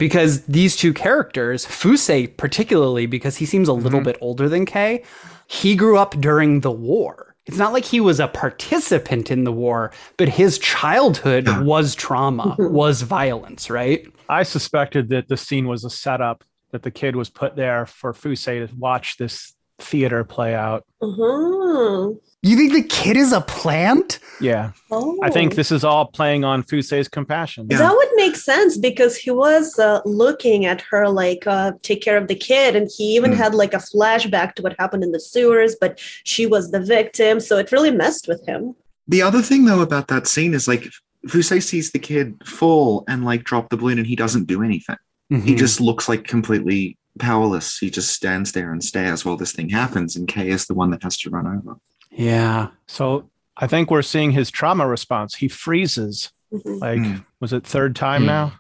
because 0.02 0.46
these 0.46 0.76
two 0.76 0.94
characters, 0.94 1.64
Fuse 1.64 2.28
particularly, 2.38 3.06
because 3.06 3.38
he 3.38 3.46
seems 3.46 3.68
a 3.68 3.74
little 3.74 4.00
mm-hmm. 4.00 4.06
bit 4.06 4.18
older 4.20 4.50
than 4.50 4.66
Kei, 4.66 5.04
he 5.46 5.76
grew 5.76 5.96
up 5.96 6.20
during 6.20 6.62
the 6.62 6.72
war. 6.72 7.36
It's 7.46 7.58
not 7.58 7.74
like 7.74 7.86
he 7.86 8.00
was 8.00 8.20
a 8.20 8.28
participant 8.28 9.30
in 9.30 9.44
the 9.44 9.52
war, 9.52 9.92
but 10.18 10.30
his 10.30 10.58
childhood 10.58 11.48
was 11.66 11.94
trauma, 11.94 12.56
was 12.58 13.02
violence, 13.04 13.70
right? 13.70 14.08
I 14.30 14.42
suspected 14.42 15.10
that 15.10 15.28
the 15.28 15.38
scene 15.38 15.68
was 15.68 15.84
a 15.84 15.90
setup 15.92 16.44
that 16.72 16.84
the 16.84 16.92
kid 16.92 17.16
was 17.16 17.30
put 17.30 17.56
there 17.56 17.86
for 17.86 18.14
Fuse 18.14 18.46
to 18.46 18.68
watch 18.78 19.18
this 19.18 19.54
theater 19.80 20.24
play 20.24 20.54
out. 20.54 20.86
Uh-huh. 21.02 22.12
You 22.44 22.58
think 22.58 22.74
the 22.74 22.84
kid 22.84 23.18
is 23.18 23.32
a 23.32 23.42
plant? 23.42 24.20
Yeah. 24.40 24.72
Oh. 24.92 25.20
I 25.24 25.30
think 25.30 25.56
this 25.56 25.72
is 25.72 25.84
all 25.84 26.06
playing 26.06 26.44
on 26.44 26.64
Fuse's 26.64 27.08
compassion. 27.08 27.68
Yeah. 27.70 27.78
That 27.78 27.94
would 27.94 28.10
make 28.16 28.36
sense 28.36 28.78
because 28.78 29.16
he 29.16 29.32
was 29.32 29.78
uh, 29.80 30.02
looking 30.06 30.66
at 30.66 30.82
her 30.82 31.08
like 31.10 31.46
uh, 31.48 31.74
take 31.84 32.02
care 32.02 32.18
of 32.18 32.28
the 32.28 32.36
kid, 32.36 32.76
and 32.76 32.90
he 32.96 33.16
even 33.16 33.32
Mm. 33.32 33.38
had 33.38 33.54
like 33.56 33.74
a 33.74 33.78
flashback 33.78 34.54
to 34.56 34.62
what 34.62 34.76
happened 34.80 35.04
in 35.04 35.12
the 35.12 35.20
sewers, 35.20 35.76
but 35.80 36.00
she 36.24 36.46
was 36.46 36.72
the 36.72 36.80
victim, 36.80 37.40
so 37.40 37.58
it 37.58 37.72
really 37.72 37.92
messed 37.92 38.28
with 38.28 38.46
him. 38.48 38.76
The 39.08 39.22
other 39.22 39.42
thing 39.42 39.66
though 39.66 39.82
about 39.82 40.08
that 40.10 40.28
scene 40.28 40.54
is 40.54 40.68
like 40.68 40.86
Fuse 41.28 41.66
sees 41.66 41.92
the 41.92 42.00
kid 42.00 42.36
fall 42.46 43.04
and 43.08 43.24
like 43.26 43.44
drop 43.44 43.70
the 43.70 43.78
balloon 43.78 43.98
and 44.00 44.08
he 44.08 44.16
doesn't 44.16 44.46
do 44.46 44.64
anything. 44.64 44.98
He 45.32 45.54
Mhm. 45.54 45.58
just 45.58 45.80
looks 45.80 46.10
like 46.10 46.26
completely 46.28 46.98
powerless. 47.18 47.78
He 47.78 47.90
just 47.90 48.12
stands 48.12 48.52
there 48.52 48.72
and 48.74 48.84
stares 48.84 49.24
while 49.24 49.38
this 49.38 49.54
thing 49.54 49.70
happens, 49.70 50.16
and 50.18 50.28
Kei 50.28 50.50
is 50.50 50.66
the 50.68 50.74
one 50.74 50.92
that 50.92 51.04
has 51.04 51.18
to 51.20 51.30
run 51.30 51.48
over. 51.48 51.78
yeah. 52.12 52.68
So 52.88 53.30
I 53.56 53.68
think 53.68 53.90
we're 53.90 54.02
seeing 54.02 54.32
his 54.32 54.52
trauma 54.52 54.86
response. 54.88 55.36
He 55.36 55.48
freezes. 55.48 56.32
Mhm. 56.54 56.82
Like, 56.82 57.00
Mm. 57.00 57.26
was 57.40 57.54
it 57.54 57.66
third 57.66 57.96
time 57.96 58.24
Mm. 58.24 58.26
now? 58.26 58.54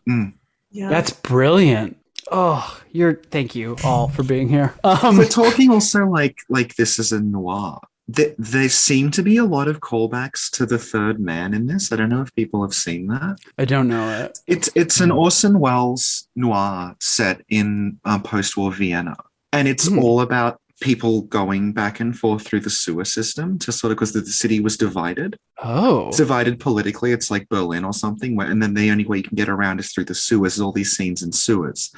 Yeah. 0.71 0.87
That's 0.89 1.11
brilliant. 1.11 1.97
Oh, 2.31 2.79
you're 2.93 3.15
thank 3.31 3.53
you 3.55 3.75
all 3.83 4.07
for 4.07 4.23
being 4.23 4.47
here. 4.47 4.73
Um 4.85 5.17
We're 5.17 5.25
talking 5.27 5.69
also 5.71 6.05
like 6.05 6.37
like 6.49 6.75
this 6.75 6.97
is 6.99 7.11
a 7.11 7.19
noir. 7.21 7.79
There, 8.15 8.33
there 8.37 8.69
seem 8.69 9.11
to 9.11 9.23
be 9.23 9.37
a 9.37 9.45
lot 9.45 9.67
of 9.67 9.79
callbacks 9.79 10.49
to 10.51 10.65
the 10.65 10.77
Third 10.77 11.19
Man 11.19 11.53
in 11.53 11.67
this. 11.67 11.91
I 11.91 11.95
don't 11.95 12.09
know 12.09 12.21
if 12.21 12.33
people 12.35 12.61
have 12.63 12.73
seen 12.73 13.07
that. 13.07 13.37
I 13.57 13.65
don't 13.65 13.87
know 13.87 14.09
it. 14.23 14.39
It's 14.47 14.69
it's 14.75 14.99
an 14.99 15.11
Orson 15.11 15.59
Welles 15.59 16.27
noir 16.35 16.95
set 16.99 17.41
in 17.49 17.99
uh, 18.03 18.19
post-war 18.19 18.71
Vienna, 18.73 19.15
and 19.53 19.67
it's 19.67 19.87
Hmm. 19.87 19.99
all 19.99 20.21
about 20.21 20.57
people 20.81 21.21
going 21.23 21.71
back 21.73 21.99
and 21.99 22.17
forth 22.17 22.41
through 22.41 22.59
the 22.59 22.69
sewer 22.69 23.05
system 23.05 23.59
to 23.59 23.71
sort 23.71 23.91
of 23.91 23.97
because 23.97 24.13
the, 24.13 24.21
the 24.21 24.31
city 24.31 24.59
was 24.59 24.75
divided. 24.77 25.37
Oh. 25.63 26.07
It's 26.07 26.17
divided 26.17 26.59
politically. 26.59 27.11
It's 27.11 27.29
like 27.29 27.47
Berlin 27.49 27.85
or 27.85 27.93
something, 27.93 28.35
where, 28.35 28.49
and 28.49 28.59
then 28.63 28.73
the 28.73 28.89
only 28.89 29.05
way 29.05 29.17
you 29.17 29.23
can 29.23 29.35
get 29.35 29.47
around 29.47 29.79
is 29.79 29.93
through 29.93 30.05
the 30.05 30.15
sewers. 30.15 30.59
All 30.59 30.71
these 30.71 30.97
scenes 30.97 31.21
in 31.21 31.31
sewers, 31.31 31.91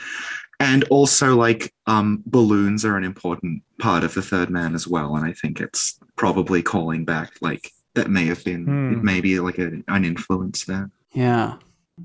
and 0.60 0.84
also 0.86 1.36
like 1.36 1.74
um, 1.88 2.24
balloons 2.26 2.86
are 2.86 2.98
an 2.98 3.04
important 3.04 3.64
part 3.80 4.04
of 4.04 4.14
the 4.14 4.22
Third 4.22 4.50
Man 4.50 4.76
as 4.76 4.88
well. 4.88 5.16
And 5.16 5.26
I 5.26 5.34
think 5.34 5.60
it's 5.60 6.00
probably 6.16 6.62
calling 6.62 7.06
back 7.06 7.32
like 7.42 7.72
that 7.96 8.10
may 8.10 8.26
have 8.26 8.44
been 8.44 8.66
Hmm. 8.66 8.94
it 8.94 9.04
may 9.04 9.22
be 9.22 9.40
like 9.40 9.60
a, 9.60 9.72
an 9.88 10.06
influence 10.06 10.66
there. 10.66 10.90
Yeah. 11.14 11.56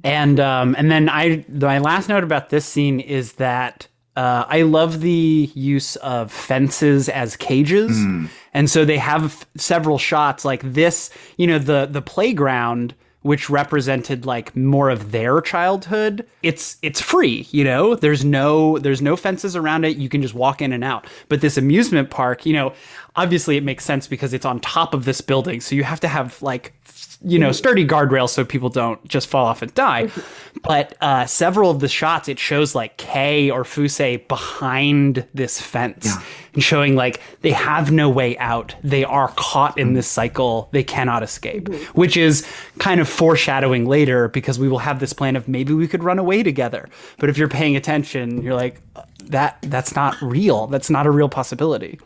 And 0.05 0.39
um 0.41 0.75
and 0.79 0.91
then 0.91 1.09
I 1.09 1.45
my 1.49 1.79
last 1.79 2.09
note 2.09 2.25
about 2.25 2.51
this 2.51 2.67
scene 2.67 3.01
is 3.01 3.35
that 3.35 3.87
uh, 4.17 4.45
I 4.49 4.63
love 4.63 5.01
the 5.01 5.49
use 5.55 5.95
of 5.97 6.33
fences 6.33 7.09
as 7.09 7.37
cages, 7.37 7.97
Mm. 7.97 8.29
and 8.53 8.69
so 8.69 8.85
they 8.85 8.99
have 8.99 9.47
several 9.57 9.97
shots 9.97 10.45
like 10.45 10.63
this. 10.75 11.09
You 11.37 11.47
know, 11.47 11.59
the 11.61 11.87
the 11.89 12.03
playground, 12.03 12.95
which 13.23 13.51
represented 13.51 14.25
like 14.25 14.55
more 14.57 14.91
of 14.91 15.11
their 15.11 15.41
childhood. 15.41 16.27
It's 16.43 16.77
it's 16.83 17.01
free. 17.01 17.47
You 17.51 17.65
know, 17.65 17.95
there's 17.95 18.25
no 18.25 18.79
there's 18.79 19.03
no 19.03 19.17
fences 19.17 19.57
around 19.57 19.85
it. 19.85 19.97
You 19.97 20.09
can 20.09 20.23
just 20.23 20.35
walk 20.35 20.63
in 20.63 20.73
and 20.73 20.85
out. 20.85 21.07
But 21.29 21.41
this 21.41 21.57
amusement 21.57 22.11
park, 22.11 22.47
you 22.47 22.53
know, 22.53 22.73
obviously 23.17 23.57
it 23.57 23.65
makes 23.65 23.85
sense 23.85 24.07
because 24.07 24.33
it's 24.33 24.47
on 24.47 24.61
top 24.61 24.95
of 24.95 25.05
this 25.05 25.21
building, 25.21 25.61
so 25.61 25.75
you 25.75 25.85
have 25.85 26.01
to 26.01 26.09
have 26.09 26.41
like 26.43 26.75
you 27.23 27.39
know 27.39 27.51
sturdy 27.53 27.87
guardrails 27.87 28.29
so 28.31 28.45
people 28.45 28.69
don't 28.69 29.03
just 29.09 29.29
fall 29.29 29.47
off 29.47 29.63
and 29.63 29.73
die. 29.75 30.09
But 30.65 30.97
uh, 31.01 31.25
several 31.27 31.71
of 31.71 31.79
the 31.79 31.87
shots, 31.87 32.29
it 32.29 32.37
shows 32.41 32.75
like 32.75 32.97
Kei 32.97 33.49
or 33.49 33.63
Fuse 33.65 34.01
behind 34.27 35.25
this 35.33 35.61
fence 35.61 36.07
Yeah. 36.07 36.21
and 36.55 36.63
showing 36.65 36.97
like 36.97 37.21
they 37.43 37.53
have 37.53 37.93
no 37.93 38.11
way 38.11 38.37
out. 38.39 38.75
They 38.83 39.05
are 39.05 39.29
caught 39.37 39.79
in 39.79 39.93
this 39.93 40.09
cycle. 40.09 40.69
They 40.73 40.83
cannot 40.83 41.23
escape, 41.23 41.69
which 41.95 42.17
is 42.17 42.45
kind 42.81 43.01
of 43.01 43.09
foreshadowing 43.09 43.87
later 43.87 44.29
because 44.29 44.59
we 44.59 44.69
will 44.69 44.81
have 44.81 44.99
this 44.99 45.13
plan 45.13 45.37
of 45.37 45.47
maybe 45.47 45.73
we 45.75 45.87
could 45.87 46.03
run 46.03 46.19
away 46.19 46.43
together. 46.43 46.89
But 47.19 47.31
if 47.31 47.39
you're 47.39 47.47
paying 47.49 47.77
attention, 47.77 48.43
you're 48.43 48.55
like, 48.57 48.81
that 49.27 49.59
that's 49.63 49.95
not 49.95 50.21
real. 50.21 50.67
That's 50.67 50.91
not 50.91 51.07
a 51.07 51.11
real 51.13 51.29
possibility. 51.29 52.01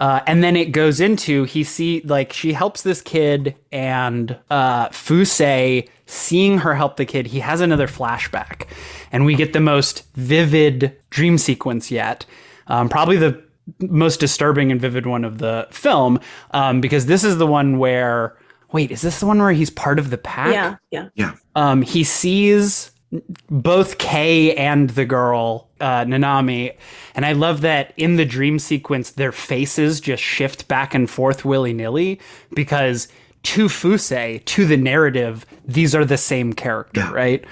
Uh, 0.00 0.20
and 0.26 0.44
then 0.44 0.54
it 0.54 0.70
goes 0.72 1.00
into 1.00 1.44
he 1.44 1.64
see 1.64 2.00
like 2.04 2.32
she 2.32 2.52
helps 2.52 2.82
this 2.82 3.00
kid 3.00 3.56
and 3.72 4.38
uh 4.48 4.88
Fuse 4.90 5.42
seeing 6.06 6.58
her 6.58 6.74
help 6.74 6.96
the 6.96 7.04
kid 7.04 7.26
he 7.26 7.40
has 7.40 7.60
another 7.60 7.88
flashback. 7.88 8.68
And 9.10 9.24
we 9.24 9.34
get 9.34 9.52
the 9.52 9.60
most 9.60 10.04
vivid 10.14 10.96
dream 11.10 11.36
sequence 11.36 11.90
yet. 11.90 12.24
Um, 12.68 12.88
probably 12.88 13.16
the 13.16 13.42
most 13.80 14.20
disturbing 14.20 14.72
and 14.72 14.80
vivid 14.80 15.06
one 15.06 15.24
of 15.24 15.38
the 15.38 15.66
film 15.70 16.20
um, 16.52 16.80
because 16.80 17.06
this 17.06 17.24
is 17.24 17.38
the 17.38 17.46
one 17.46 17.78
where 17.78 18.36
wait 18.72 18.90
is 18.90 19.02
this 19.02 19.20
the 19.20 19.26
one 19.26 19.38
where 19.38 19.52
he's 19.52 19.70
part 19.70 19.98
of 19.98 20.10
the 20.10 20.18
pack? 20.18 20.52
Yeah, 20.52 20.76
yeah. 20.90 21.34
um, 21.54 21.82
he 21.82 22.04
sees 22.04 22.90
both 23.50 23.98
Kei 23.98 24.54
and 24.54 24.90
the 24.90 25.04
girl 25.06 25.68
uh, 25.80 26.04
Nanami, 26.04 26.76
and 27.14 27.24
I 27.24 27.32
love 27.32 27.62
that 27.62 27.94
in 27.96 28.16
the 28.16 28.24
dream 28.26 28.58
sequence, 28.58 29.12
their 29.12 29.32
faces 29.32 30.00
just 30.00 30.22
shift 30.22 30.68
back 30.68 30.94
and 30.94 31.08
forth 31.08 31.44
willy 31.44 31.72
nilly 31.72 32.20
because 32.54 33.08
to 33.44 33.68
Fuse, 33.68 34.08
to 34.44 34.66
the 34.66 34.76
narrative, 34.76 35.46
these 35.64 35.94
are 35.94 36.04
the 36.04 36.18
same 36.18 36.52
character, 36.52 37.00
Yeah. 37.00 37.12
right? 37.12 37.44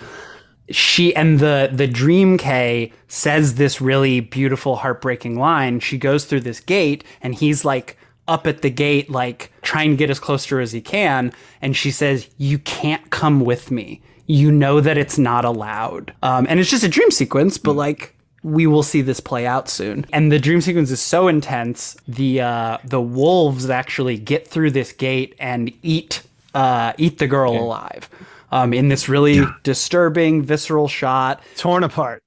She 0.69 1.15
and 1.15 1.39
the 1.39 1.71
the 1.73 1.87
dream 1.87 2.37
Kei 2.39 2.93
says 3.07 3.55
this 3.55 3.81
really 3.81 4.19
beautiful, 4.19 4.75
heartbreaking 4.77 5.39
line. 5.39 5.79
She 5.79 5.97
goes 5.97 6.25
through 6.25 6.41
this 6.41 6.59
gate, 6.59 7.05
and 7.23 7.35
he's 7.37 7.65
like 7.65 7.97
up 8.27 8.49
at 8.49 8.63
the 8.63 8.71
gate, 8.71 9.09
like 9.09 9.53
trying 9.63 9.91
to 9.93 9.97
get 9.97 10.11
as 10.11 10.19
close 10.19 10.45
to 10.47 10.57
her 10.57 10.61
as 10.61 10.73
he 10.73 10.81
can. 10.81 11.33
And 11.63 11.77
she 11.77 11.93
says, 11.93 12.29
You 12.37 12.59
can't 12.59 13.09
come 13.11 13.43
with 13.43 13.71
me. 13.71 14.03
You 14.27 14.51
know 14.51 14.81
that 14.81 14.99
it's 14.99 15.19
not 15.19 15.45
allowed. 15.45 16.13
Um, 16.23 16.47
and 16.49 16.59
it's 16.61 16.71
just 16.71 16.85
a 16.85 16.89
dream 16.89 17.11
sequence, 17.11 17.59
but 17.59 17.75
like 17.75 18.15
we 18.43 18.67
will 18.67 18.83
see 18.83 19.01
this 19.03 19.19
play 19.21 19.47
out 19.47 19.69
soon. 19.69 20.07
And 20.13 20.31
the 20.31 20.39
dream 20.39 20.61
sequence 20.61 20.91
is 20.91 21.01
so 21.01 21.27
intense. 21.29 21.97
The 22.07 22.41
uh, 22.41 22.79
the 22.85 23.01
wolves 23.01 23.71
actually 23.71 24.19
get 24.19 24.47
through 24.47 24.71
this 24.73 24.93
gate 24.93 25.35
and 25.39 25.73
eat 25.83 26.23
uh, 26.55 26.93
eat 26.99 27.19
the 27.19 27.27
girl 27.27 27.53
alive. 27.57 28.09
Um, 28.53 28.73
in 28.73 28.89
this 28.89 29.09
really 29.09 29.35
Yeah. 29.35 29.53
disturbing, 29.65 30.43
visceral 30.43 30.87
shot. 30.89 31.43
Torn 31.57 31.83
apart. 31.83 32.23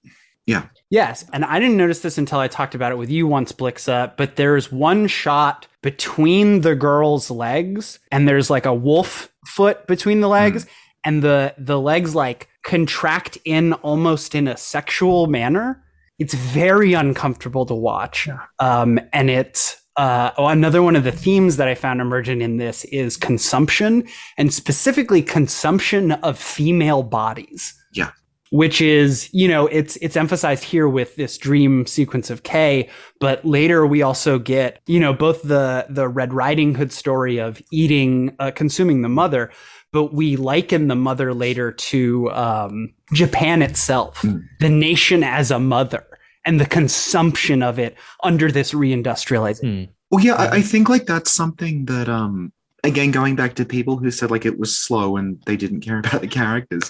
Yeah. 0.46 0.64
Yes, 0.92 1.24
and 1.34 1.46
I 1.46 1.60
didn't 1.60 1.78
notice 1.78 2.00
this 2.02 2.18
until 2.18 2.40
I 2.40 2.48
talked 2.48 2.74
about 2.76 2.92
it 2.92 2.98
with 2.98 3.10
you 3.12 3.28
once, 3.28 3.52
Blixa. 3.52 4.12
But 4.18 4.36
there's 4.36 4.72
one 4.72 5.08
shot 5.08 5.68
between 5.84 6.62
the 6.62 6.76
girl's 6.76 7.30
legs, 7.30 8.00
and 8.12 8.28
there's 8.28 8.50
like 8.50 8.66
a 8.66 8.74
wolf 8.74 9.30
foot 9.46 9.86
between 9.88 10.20
the 10.22 10.28
legs, 10.28 10.66
and 11.04 11.22
the 11.24 11.54
the 11.58 11.80
legs 11.80 12.16
like 12.16 12.48
contract 12.64 13.38
in 13.46 13.74
almost 13.74 14.36
in 14.36 14.48
a 14.48 14.58
sexual 14.58 15.28
manner. 15.28 15.84
It's 16.20 16.34
very 16.34 16.94
uncomfortable 16.94 17.66
to 17.68 17.74
watch, 17.76 18.28
um, 18.60 19.00
and 19.14 19.30
it's. 19.30 19.76
Uh, 19.98 20.32
oh, 20.38 20.48
another 20.48 20.82
one 20.82 20.96
of 20.96 21.04
the 21.04 21.12
themes 21.12 21.58
that 21.58 21.68
I 21.68 21.76
found 21.76 22.00
emergent 22.00 22.42
in 22.42 22.56
this 22.56 22.86
is 22.86 23.18
consumption, 23.18 24.08
and 24.38 24.54
specifically 24.54 25.22
consumption 25.22 26.14
of 26.14 26.40
female 26.40 27.04
bodies 27.04 27.74
Yeah. 27.94 28.12
which 28.52 28.80
is 28.82 29.30
you 29.34 29.48
know 29.48 29.68
it's 29.68 29.98
it's 29.98 30.16
emphasized 30.16 30.64
here 30.64 30.88
with 30.88 31.18
this 31.18 31.38
dream 31.38 31.86
sequence 31.86 32.30
of 32.30 32.44
Kei 32.44 32.88
but 33.20 33.44
later 33.44 33.86
we 33.86 34.02
also 34.02 34.40
get 34.40 34.80
you 34.88 35.02
know 35.02 35.14
both 35.14 35.42
the 35.44 35.86
the 35.90 36.08
Red 36.08 36.34
Riding 36.34 36.76
Hood 36.76 36.94
story 36.94 37.38
of 37.38 37.62
eating 37.72 38.34
uh, 38.40 38.52
consuming 38.52 39.02
the 39.02 39.10
mother 39.10 39.52
but 39.92 40.14
we 40.14 40.36
liken 40.36 40.88
the 40.88 40.96
mother 40.96 41.34
later 41.34 41.72
to 41.72 42.32
um, 42.32 42.94
Japan 43.14 43.62
itself 43.62 44.24
the 44.60 44.70
nation 44.70 45.24
as 45.24 45.52
a 45.52 45.60
mother 45.60 46.06
and 46.46 46.60
the 46.60 46.66
consumption 46.66 47.62
of 47.62 47.80
it 47.80 47.96
under 48.24 48.52
this 48.52 48.74
reindustrialization. 48.74 49.86
Hmm. 49.86 49.92
Well, 50.12 50.24
yeah, 50.24 50.36
I, 50.36 50.56
I 50.56 50.62
think 50.62 50.90
like 50.90 51.06
that's 51.06 51.32
something 51.32 51.86
that 51.86 52.10
um 52.10 52.52
again 52.84 53.12
going 53.12 53.36
back 53.36 53.56
to 53.56 53.66
people 53.66 53.98
who 53.98 54.10
said 54.10 54.32
like 54.32 54.46
it 54.46 54.58
was 54.58 54.76
slow 54.76 55.18
and 55.18 55.42
they 55.46 55.56
didn't 55.56 55.82
care 55.82 56.00
about 56.06 56.22
the 56.22 56.28
characters 56.28 56.90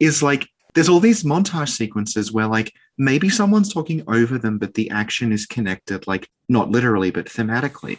is 0.00 0.22
like 0.22 0.48
there's 0.74 0.88
all 0.88 1.00
these 1.00 1.24
montage 1.24 1.70
sequences 1.70 2.32
where 2.32 2.46
like 2.46 2.72
maybe 2.98 3.28
someone's 3.28 3.72
talking 3.72 4.02
over 4.08 4.38
them 4.38 4.58
but 4.58 4.74
the 4.74 4.90
action 4.90 5.32
is 5.32 5.46
connected 5.46 6.06
like 6.06 6.28
not 6.48 6.70
literally 6.70 7.10
but 7.10 7.26
thematically. 7.26 7.98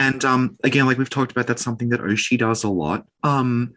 And 0.00 0.24
um 0.24 0.58
again 0.64 0.86
like 0.86 0.98
we've 0.98 1.10
talked 1.10 1.32
about 1.32 1.46
that's 1.46 1.62
something 1.62 1.90
that 1.90 2.00
Oshii 2.00 2.38
does 2.38 2.64
a 2.64 2.68
lot. 2.68 3.06
Um 3.22 3.74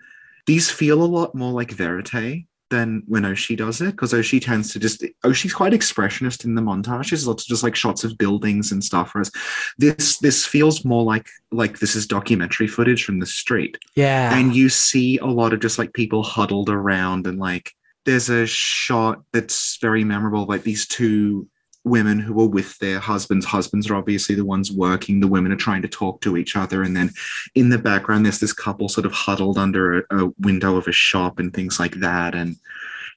these 0.47 0.69
feel 0.69 1.01
a 1.01 1.05
lot 1.05 1.35
more 1.35 1.51
like 1.51 1.71
verite 1.71 2.45
than 2.69 3.03
when 3.07 3.23
Oshii 3.23 3.57
does 3.57 3.81
it 3.81 3.91
because 3.91 4.13
Oshii 4.13 4.41
tends 4.41 4.73
to 4.73 4.79
just 4.79 5.03
Oshii's 5.23 5.53
quite 5.53 5.73
expressionist 5.73 6.45
in 6.45 6.55
the 6.55 6.61
montages 6.61 7.27
lots 7.27 7.43
of 7.43 7.47
just 7.47 7.63
like 7.63 7.75
shots 7.75 8.03
of 8.03 8.17
buildings 8.17 8.71
and 8.71 8.83
stuff 8.83 9.13
whereas 9.13 9.31
this 9.77 10.17
this 10.19 10.45
feels 10.45 10.83
more 10.83 11.03
like 11.03 11.27
like 11.51 11.79
this 11.79 11.95
is 11.95 12.07
documentary 12.07 12.67
footage 12.67 13.03
from 13.03 13.19
the 13.19 13.25
street. 13.25 13.77
Yeah. 13.95 14.37
And 14.37 14.55
you 14.55 14.69
see 14.69 15.17
a 15.19 15.25
lot 15.25 15.53
of 15.53 15.59
just 15.59 15.77
like 15.77 15.93
people 15.93 16.23
huddled 16.23 16.69
around 16.69 17.27
and 17.27 17.39
like 17.39 17.73
there's 18.05 18.29
a 18.29 18.45
shot 18.45 19.21
that's 19.33 19.77
very 19.81 20.03
memorable 20.03 20.45
like 20.45 20.63
these 20.63 20.87
two 20.87 21.47
women 21.85 22.19
who 22.19 22.39
are 22.41 22.47
with 22.47 22.77
their 22.79 22.99
husbands. 22.99 23.45
Husbands 23.45 23.89
are 23.89 23.95
obviously 23.95 24.35
the 24.35 24.43
ones 24.43 24.71
working. 24.71 25.19
The 25.19 25.27
women 25.27 25.51
are 25.51 25.57
trying 25.57 25.83
to 25.83 25.87
talk 25.87 26.19
to 26.21 26.35
each 26.35 26.55
other. 26.55 26.81
And 26.81 26.97
then 26.97 27.11
in 27.53 27.69
the 27.69 27.77
background 27.77 28.25
there's 28.25 28.39
this 28.39 28.53
couple 28.53 28.89
sort 28.89 29.05
of 29.05 29.11
huddled 29.11 29.57
under 29.57 29.99
a, 29.99 30.25
a 30.25 30.31
window 30.39 30.77
of 30.77 30.87
a 30.87 30.91
shop 30.91 31.39
and 31.39 31.53
things 31.53 31.79
like 31.79 31.95
that. 31.99 32.35
And 32.35 32.57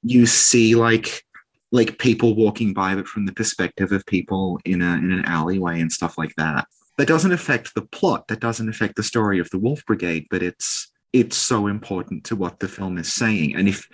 you 0.03 0.26
see 0.26 0.74
like 0.74 1.24
like 1.70 1.99
people 1.99 2.34
walking 2.34 2.72
by 2.72 2.95
but 2.95 3.07
from 3.07 3.26
the 3.26 3.32
perspective 3.32 3.93
of 3.93 4.07
people 4.07 4.61
in 4.64 4.80
a 4.80 4.95
in 4.95 5.12
an 5.12 5.24
alleyway 5.24 5.80
and 5.80 5.91
stuff 5.91 6.18
like 6.18 6.34
that. 6.36 6.66
That 6.99 7.09
doesn't 7.09 7.32
affect 7.32 7.74
the 7.74 7.82
plot. 7.82 8.28
That 8.28 8.41
doesn't 8.41 8.68
affect 8.68 8.97
the 8.97 9.03
story 9.03 9.39
of 9.39 9.51
the 9.51 9.59
wolf 9.59 9.84
brigade 9.86 10.26
but 10.30 10.43
it's 10.43 10.91
it's 11.14 11.36
so 11.36 11.68
important 11.68 12.24
to 12.24 12.36
what 12.36 12.61
the 12.61 12.68
film 12.68 12.99
is 12.99 13.11
saying. 13.11 13.57
And 13.57 13.66
if 13.66 13.89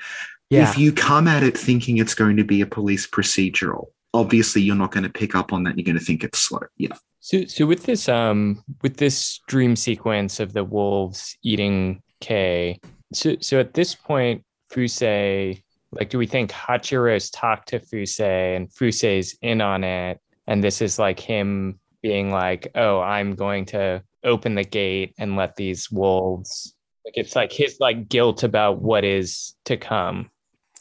yeah 0.50 0.68
if 0.68 0.78
you 0.78 0.92
come 0.92 1.26
at 1.28 1.42
it 1.42 1.56
thinking 1.56 1.98
it's 1.98 2.14
going 2.14 2.36
to 2.36 2.44
be 2.44 2.60
a 2.60 2.66
police 2.66 3.06
procedural 3.06 3.88
obviously 4.12 4.62
you're 4.62 4.76
not 4.76 4.92
going 4.92 5.04
to 5.04 5.10
pick 5.10 5.34
up 5.34 5.52
on 5.52 5.62
that 5.64 5.76
you're 5.76 5.84
going 5.84 5.98
to 5.98 6.04
think 6.04 6.22
it's 6.24 6.38
slow 6.38 6.60
yeah 6.76 6.96
So, 7.20 7.46
so 7.46 7.64
with 7.64 7.84
this, 7.84 8.06
um, 8.06 8.62
with 8.82 8.98
this 8.98 9.40
dream 9.48 9.76
sequence 9.76 10.40
of 10.40 10.52
the 10.52 10.62
wolves 10.62 11.38
eating 11.42 12.02
Kei, 12.20 12.78
so, 13.14 13.36
so 13.40 13.58
at 13.60 13.72
this 13.72 13.94
point, 13.94 14.44
Fusei, 14.70 15.62
like, 15.92 16.10
do 16.10 16.18
we 16.18 16.26
think 16.26 16.50
Hachiro's 16.50 17.30
talked 17.30 17.68
to 17.68 17.78
Fusei 17.80 18.56
and 18.56 18.68
Fusei's 18.68 19.38
in 19.40 19.60
on 19.60 19.84
it, 19.84 20.20
and 20.46 20.62
this 20.62 20.82
is 20.82 20.98
like 20.98 21.20
him 21.20 21.78
being 22.02 22.30
like, 22.30 22.68
"Oh, 22.74 23.00
I'm 23.00 23.34
going 23.34 23.64
to 23.66 24.02
open 24.22 24.54
the 24.54 24.64
gate 24.64 25.14
and 25.16 25.36
let 25.36 25.56
these 25.56 25.90
wolves." 25.90 26.74
Like, 27.04 27.16
it's 27.16 27.36
like 27.36 27.52
his 27.52 27.78
like 27.80 28.08
guilt 28.08 28.42
about 28.42 28.82
what 28.82 29.04
is 29.04 29.54
to 29.66 29.76
come. 29.76 30.30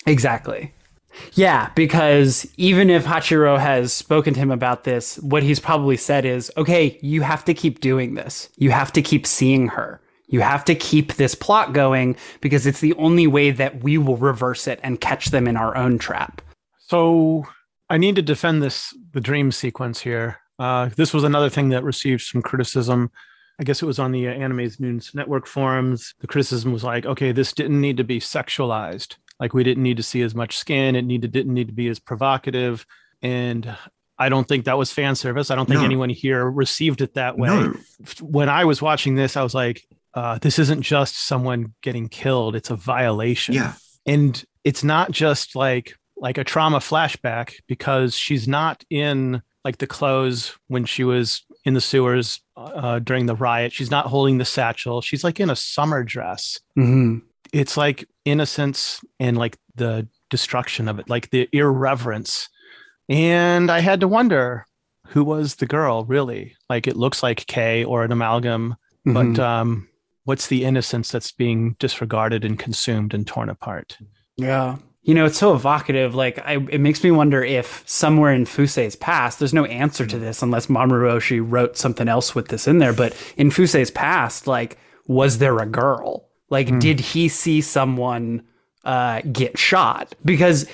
Exactly. 0.05 0.73
Yeah, 1.33 1.69
because 1.75 2.47
even 2.57 2.89
if 2.89 3.05
Hachiro 3.05 3.59
has 3.59 3.93
spoken 3.93 4.33
to 4.33 4.39
him 4.39 4.51
about 4.51 4.83
this, 4.83 5.17
what 5.19 5.43
he's 5.43 5.59
probably 5.59 5.97
said 5.97 6.25
is, 6.25 6.51
okay, 6.57 6.97
you 7.01 7.21
have 7.21 7.45
to 7.45 7.53
keep 7.53 7.81
doing 7.81 8.15
this. 8.15 8.49
You 8.57 8.71
have 8.71 8.91
to 8.93 9.01
keep 9.01 9.27
seeing 9.27 9.67
her. 9.67 10.01
You 10.27 10.41
have 10.41 10.65
to 10.65 10.75
keep 10.75 11.13
this 11.13 11.35
plot 11.35 11.73
going 11.73 12.15
because 12.41 12.65
it's 12.65 12.79
the 12.79 12.93
only 12.95 13.27
way 13.27 13.51
that 13.51 13.83
we 13.83 13.97
will 13.97 14.17
reverse 14.17 14.67
it 14.67 14.79
and 14.81 14.99
catch 14.99 15.27
them 15.27 15.47
in 15.47 15.55
our 15.55 15.77
own 15.77 15.99
trap. 15.99 16.41
So 16.79 17.45
I 17.89 17.97
need 17.97 18.15
to 18.15 18.21
defend 18.21 18.63
this 18.63 18.95
the 19.11 19.21
dream 19.21 19.51
sequence 19.51 20.01
here. 20.01 20.39
Uh, 20.57 20.89
this 20.95 21.13
was 21.13 21.23
another 21.23 21.49
thing 21.49 21.69
that 21.69 21.83
received 21.83 22.21
some 22.21 22.41
criticism. 22.41 23.11
I 23.59 23.63
guess 23.63 23.83
it 23.83 23.85
was 23.85 23.99
on 23.99 24.11
the 24.11 24.27
uh, 24.27 24.31
Anime's 24.31 24.79
News 24.79 25.11
Network 25.13 25.45
forums. 25.45 26.15
The 26.19 26.27
criticism 26.27 26.73
was 26.73 26.83
like, 26.83 27.05
okay, 27.05 27.31
this 27.31 27.53
didn't 27.53 27.79
need 27.79 27.97
to 27.97 28.03
be 28.03 28.19
sexualized. 28.19 29.17
Like 29.43 29.53
we 29.53 29.63
didn't 29.63 29.83
need 29.83 29.97
to 29.97 30.03
see 30.03 30.21
as 30.21 30.33
much 30.33 30.57
skin. 30.57 30.95
It 30.95 31.03
needed 31.03 31.31
didn't 31.33 31.53
need 31.53 31.67
to 31.67 31.73
be 31.73 31.89
as 31.89 31.99
provocative. 31.99 32.85
And 33.21 33.75
I 34.17 34.29
don't 34.29 34.47
think 34.47 34.65
that 34.65 34.77
was 34.77 34.91
fan 34.91 35.15
service. 35.15 35.51
I 35.51 35.55
don't 35.55 35.65
think 35.67 35.81
No. 35.81 35.85
anyone 35.85 36.09
here 36.09 36.49
received 36.49 37.01
it 37.01 37.15
that 37.15 37.37
way. 37.37 37.49
no 37.49 37.73
When 38.21 38.47
I 38.47 38.63
was 38.65 38.81
watching 38.81 39.15
this, 39.15 39.35
I 39.35 39.43
was 39.43 39.53
like, 39.53 39.81
uh, 40.13 40.37
this 40.39 40.59
isn't 40.59 40.81
just 40.81 41.27
someone 41.27 41.73
getting 41.81 42.07
killed; 42.07 42.55
it's 42.55 42.69
a 42.69 42.75
violation 42.77 43.53
yeah 43.55 43.73
and 44.05 44.43
it's 44.63 44.83
not 44.83 45.11
just 45.11 45.55
like 45.55 45.97
like 46.17 46.37
a 46.37 46.43
trauma 46.43 46.79
flashback 46.79 47.55
because 47.67 48.15
she's 48.15 48.47
not 48.47 48.83
in 48.89 49.41
like 49.65 49.77
the 49.79 49.87
clothes 49.87 50.55
when 50.67 50.85
she 50.85 51.03
was 51.03 51.43
in 51.65 51.73
the 51.73 51.81
sewers 51.81 52.39
uh, 52.55 52.99
during 52.99 53.25
the 53.25 53.35
riot 53.35 53.71
she's 53.73 53.89
not 53.91 54.05
holding 54.05 54.37
the 54.37 54.45
satchel 54.45 55.01
she's 55.01 55.23
like 55.23 55.39
in 55.39 55.49
a 55.49 55.55
summer 55.55 56.03
dress 56.03 56.59
Mm-hmm. 56.77 57.19
it's 57.51 57.75
like 57.77 58.05
innocence 58.26 59.01
and 59.19 59.38
like 59.38 59.57
the 59.76 60.07
destruction 60.30 60.88
of 60.88 60.99
it 60.99 61.09
like 61.09 61.30
the 61.30 61.47
irreverence 61.51 62.49
and 63.09 63.69
i 63.69 63.80
had 63.80 63.99
to 63.99 64.07
wonder 64.07 64.65
who 65.07 65.24
was 65.24 65.55
the 65.55 65.65
girl 65.65 66.05
really 66.05 66.55
like 66.69 66.88
it 66.88 66.95
looks 66.95 67.21
like 67.21 67.45
Kei 67.47 67.84
or 67.84 68.03
an 68.03 68.11
amalgam 68.11 68.76
Mm-hmm. 69.05 69.34
but 69.34 69.43
um 69.43 69.89
what's 70.24 70.47
the 70.47 70.63
innocence 70.63 71.11
that's 71.11 71.34
being 71.34 71.76
disregarded 71.78 72.45
and 72.45 72.57
consumed 72.57 73.13
and 73.13 73.28
torn 73.28 73.49
apart 73.49 73.97
yeah. 74.38 74.78
you 75.03 75.13
know, 75.13 75.26
it's 75.26 75.38
so 75.38 75.53
evocative. 75.53 76.15
Like, 76.15 76.39
I, 76.39 76.53
it 76.69 76.80
makes 76.80 77.03
me 77.03 77.11
wonder 77.11 77.43
if 77.43 77.84
somewhere 77.86 78.34
in 78.34 78.45
Fusei's 78.45 78.95
past, 78.95 79.38
there's 79.39 79.53
no 79.53 79.65
answer 79.65 80.05
to 80.07 80.17
this 80.17 80.41
unless 80.41 80.67
Mamoru 80.67 81.11
Oshii 81.11 81.41
wrote 81.45 81.78
something 81.78 82.07
else 82.07 82.34
with 82.34 82.47
this 82.47 82.67
in 82.67 82.78
there. 82.80 82.93
But 82.93 83.13
in 83.38 83.49
Fusei's 83.49 83.91
past, 83.91 84.47
like, 84.47 84.78
was 85.05 85.38
there 85.39 85.59
a 85.59 85.65
girl? 85.65 86.30
Like, 86.53 86.79
did 86.79 86.99
he 86.99 87.29
see 87.29 87.61
someone 87.61 88.43
uh, 88.83 89.21
get 89.31 89.57
shot? 89.57 90.13
Because 90.23 90.67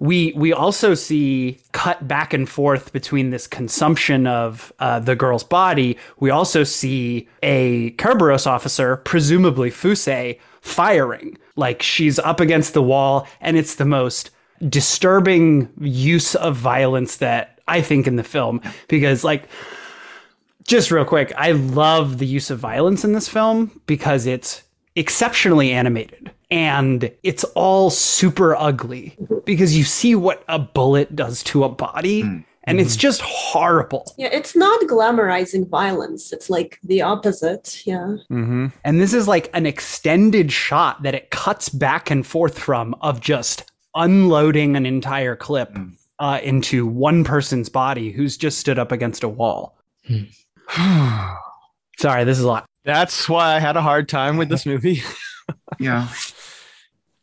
we 0.00 0.32
we 0.34 0.52
also 0.52 0.94
see 0.94 1.60
cut 1.70 2.08
back 2.08 2.34
and 2.34 2.48
forth 2.48 2.92
between 2.92 3.30
this 3.30 3.46
consumption 3.46 4.26
of 4.26 4.72
uh, 4.80 4.98
the 4.98 5.14
girl's 5.14 5.44
body. 5.44 5.96
We 6.18 6.30
also 6.30 6.64
see 6.64 7.28
a 7.44 7.92
Kerberos 7.92 8.44
officer, 8.44 8.96
presumably 8.96 9.70
Fusei, 9.70 10.40
firing. 10.62 11.38
Like 11.54 11.80
she's 11.80 12.18
up 12.18 12.40
against 12.40 12.74
the 12.74 12.82
wall, 12.82 13.28
and 13.40 13.56
it's 13.56 13.76
the 13.76 13.84
most 13.84 14.30
disturbing 14.68 15.68
use 15.80 16.34
of 16.34 16.56
violence 16.56 17.18
that 17.18 17.60
I 17.68 17.82
think 17.82 18.08
in 18.08 18.16
the 18.16 18.24
film 18.24 18.62
because 18.88 19.22
like 19.22 19.48
just 20.64 20.90
real 20.90 21.04
quick, 21.04 21.32
I 21.36 21.52
love 21.52 22.18
the 22.18 22.26
use 22.26 22.50
of 22.50 22.58
violence 22.58 23.04
in 23.04 23.12
this 23.12 23.28
film 23.28 23.80
because 23.86 24.26
it's 24.26 24.64
exceptionally 24.96 25.72
animated 25.72 26.30
and 26.50 27.10
it's 27.22 27.44
all 27.54 27.90
super 27.90 28.56
ugly 28.56 29.16
because 29.44 29.76
you 29.76 29.84
see 29.84 30.14
what 30.14 30.42
a 30.48 30.58
bullet 30.58 31.14
does 31.14 31.42
to 31.44 31.64
a 31.64 31.68
body 31.68 32.44
and 32.64 32.78
it's 32.80 32.96
just 32.96 33.20
horrible. 33.22 34.12
Yeah, 34.18 34.28
it's 34.32 34.54
not 34.54 34.80
glamorizing 34.82 35.68
violence. 35.68 36.32
It's 36.32 36.50
like 36.50 36.78
the 36.84 37.02
opposite. 37.02 37.82
Yeah. 37.86 38.16
Mm-hmm. 38.30 38.66
And 38.84 39.00
this 39.00 39.14
is 39.14 39.26
like 39.26 39.50
an 39.54 39.66
extended 39.66 40.52
shot 40.52 41.02
that 41.02 41.14
it 41.14 41.30
cuts 41.30 41.68
back 41.68 42.10
and 42.10 42.26
forth 42.26 42.58
from 42.58 42.94
of 43.00 43.20
just 43.20 43.70
unloading 43.94 44.76
an 44.76 44.86
entire 44.86 45.34
clip 45.34 45.76
uh, 46.18 46.38
into 46.42 46.86
one 46.86 47.24
person's 47.24 47.68
body 47.68 48.12
who's 48.12 48.36
just 48.36 48.58
stood 48.58 48.78
up 48.78 48.92
against 48.92 49.24
a 49.24 49.28
wall. 49.28 49.78
Sorry, 51.98 52.24
this 52.24 52.38
is 52.38 52.44
a 52.44 52.48
lot. 52.48 52.66
That's 52.84 53.28
why 53.28 53.54
I 53.54 53.60
had 53.60 53.76
a 53.76 53.82
hard 53.82 54.08
time 54.08 54.36
with 54.36 54.48
this 54.48 54.66
movie. 54.66 55.02
Yeah. 55.80 56.08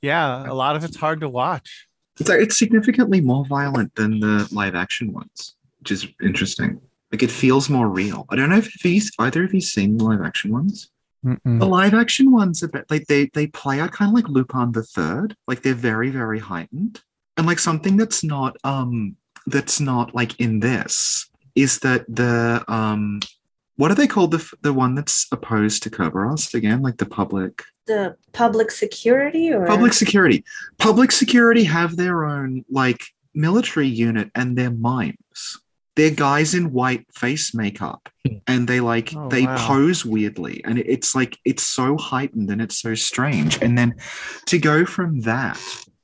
yeah, 0.01 0.49
a 0.49 0.53
lot 0.53 0.75
of 0.75 0.83
it's 0.83 0.97
hard 0.97 1.21
to 1.21 1.29
watch. 1.29 1.87
It's, 2.19 2.29
it's 2.29 2.57
significantly 2.57 3.21
more 3.21 3.45
violent 3.45 3.95
than 3.95 4.19
the 4.19 4.49
live 4.51 4.75
action 4.75 5.13
ones, 5.13 5.55
which 5.79 5.91
is 5.91 6.07
interesting. 6.21 6.81
Like 7.11 7.23
it 7.23 7.31
feels 7.31 7.69
more 7.69 7.87
real. 7.87 8.25
I 8.29 8.35
don't 8.35 8.49
know 8.49 8.57
if 8.57 8.73
these 8.81 9.11
either 9.19 9.45
of 9.45 9.53
you 9.53 9.61
seen 9.61 9.97
the 9.97 10.03
live 10.03 10.21
action 10.21 10.51
ones. 10.51 10.89
The 11.59 11.65
live 11.65 11.93
action 11.93 12.31
ones 12.31 12.63
a 12.63 12.67
bit 12.67 12.85
like 12.89 13.07
they 13.07 13.29
they 13.33 13.47
play 13.47 13.79
out 13.79 13.91
kind 13.91 14.09
of 14.09 14.15
like 14.15 14.29
Lupin 14.29 14.71
the 14.71 14.83
Third. 14.83 15.35
Like 15.47 15.61
they're 15.61 15.73
very 15.73 16.09
very 16.09 16.39
heightened, 16.39 17.01
and 17.35 17.45
like 17.47 17.59
something 17.59 17.97
that's 17.97 18.23
not 18.23 18.55
um 18.63 19.15
that's 19.45 19.79
not 19.79 20.15
like 20.15 20.39
in 20.39 20.59
this 20.59 21.29
is 21.55 21.79
that 21.79 22.05
the 22.07 22.63
um 22.67 23.19
what 23.78 23.91
are 23.91 23.95
they 23.95 24.07
called? 24.07 24.32
The 24.32 24.53
the 24.61 24.73
one 24.73 24.95
that's 24.95 25.28
opposed 25.32 25.84
to 25.84 25.89
Kerberos 25.89 26.53
again 26.53 26.82
like 26.82 26.97
the 26.97 27.05
public? 27.05 27.63
The 27.86 28.15
public 28.34 28.71
security 28.71 29.51
or? 29.53 29.65
Public 29.65 29.93
security. 29.93 30.43
Public 30.78 31.11
security 31.11 31.63
have 31.63 31.95
their 31.95 32.25
own 32.25 32.65
like 32.69 33.01
military 33.34 33.88
unit 33.88 34.30
and 34.36 34.57
they're 34.57 34.71
mimes. 34.71 35.57
They're 35.95 36.11
guys 36.11 36.53
in 36.53 36.73
white 36.73 37.05
face 37.15 37.53
makeup. 37.55 38.09
And 38.45 38.67
they 38.67 38.82
like 38.82 39.13
Oh, 39.15 39.30
they 39.30 39.45
wow. 39.45 39.57
pose 39.67 40.03
weirdly. 40.05 40.61
And 40.65 40.80
it's 40.80 41.15
like 41.15 41.38
it's 41.45 41.63
so 41.63 41.97
heightened 41.97 42.49
and 42.49 42.61
it's 42.61 42.80
so 42.80 42.93
strange. 42.95 43.61
And 43.61 43.78
then 43.78 43.95
to 44.47 44.59
go 44.59 44.86
from 44.86 45.21
that 45.21 45.59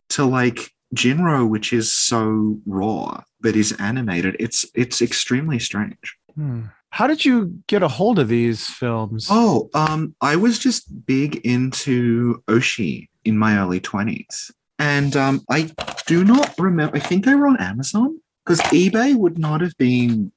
to 0.10 0.26
like 0.26 0.72
jinro 0.96 1.50
which 1.50 1.74
is 1.74 1.92
so 1.92 2.60
raw 2.68 3.20
but 3.42 3.56
is 3.56 3.72
animated 3.80 4.36
it's 4.40 4.64
it's 4.76 5.02
extremely 5.02 5.58
strange. 5.60 6.18
Hmm. 6.36 6.62
How 6.94 7.08
did 7.08 7.26
you 7.26 7.60
get 7.66 7.82
a 7.82 7.88
hold 7.88 8.20
of 8.20 8.28
these 8.28 8.68
films? 8.68 9.26
Oh, 9.28 9.68
um, 9.74 10.14
I 10.22 10.36
was 10.36 10.60
just 10.60 11.08
big 11.08 11.38
into 11.38 12.44
Oshii 12.48 13.10
in 13.26 13.36
my 13.36 13.58
early 13.58 13.80
20s. 13.80 14.52
And 14.78 15.16
um, 15.16 15.42
I 15.50 15.72
do 16.06 16.24
not 16.24 16.54
remember, 16.60 16.96
I 16.96 17.00
think 17.00 17.26
they 17.26 17.34
were 17.34 17.48
on 17.48 17.60
Amazon 17.60 18.22
because 18.46 18.62
eBay 18.72 19.16
would 19.16 19.40
not 19.40 19.62
have 19.62 19.76
been 19.80 20.32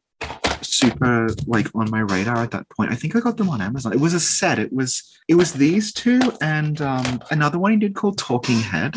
super 0.62 1.28
like 1.46 1.68
on 1.74 1.90
my 1.90 2.00
radar 2.00 2.38
at 2.38 2.52
that 2.52 2.66
point. 2.70 2.90
I 2.90 2.94
think 2.94 3.14
I 3.14 3.20
got 3.20 3.36
them 3.36 3.50
on 3.50 3.61
Amazon. 3.61 3.92
It 3.92 4.00
was 4.00 4.14
a 4.14 4.20
set. 4.20 4.59
It 4.59 4.72
was 4.72 5.02
it 5.28 5.34
was 5.34 5.52
these 5.52 5.92
two 5.92 6.20
and 6.40 6.80
um, 6.80 7.20
another 7.30 7.59
one 7.59 7.72
he 7.72 7.76
did 7.76 7.94
called 7.94 8.16
Talking 8.16 8.61
Head. 8.61 8.96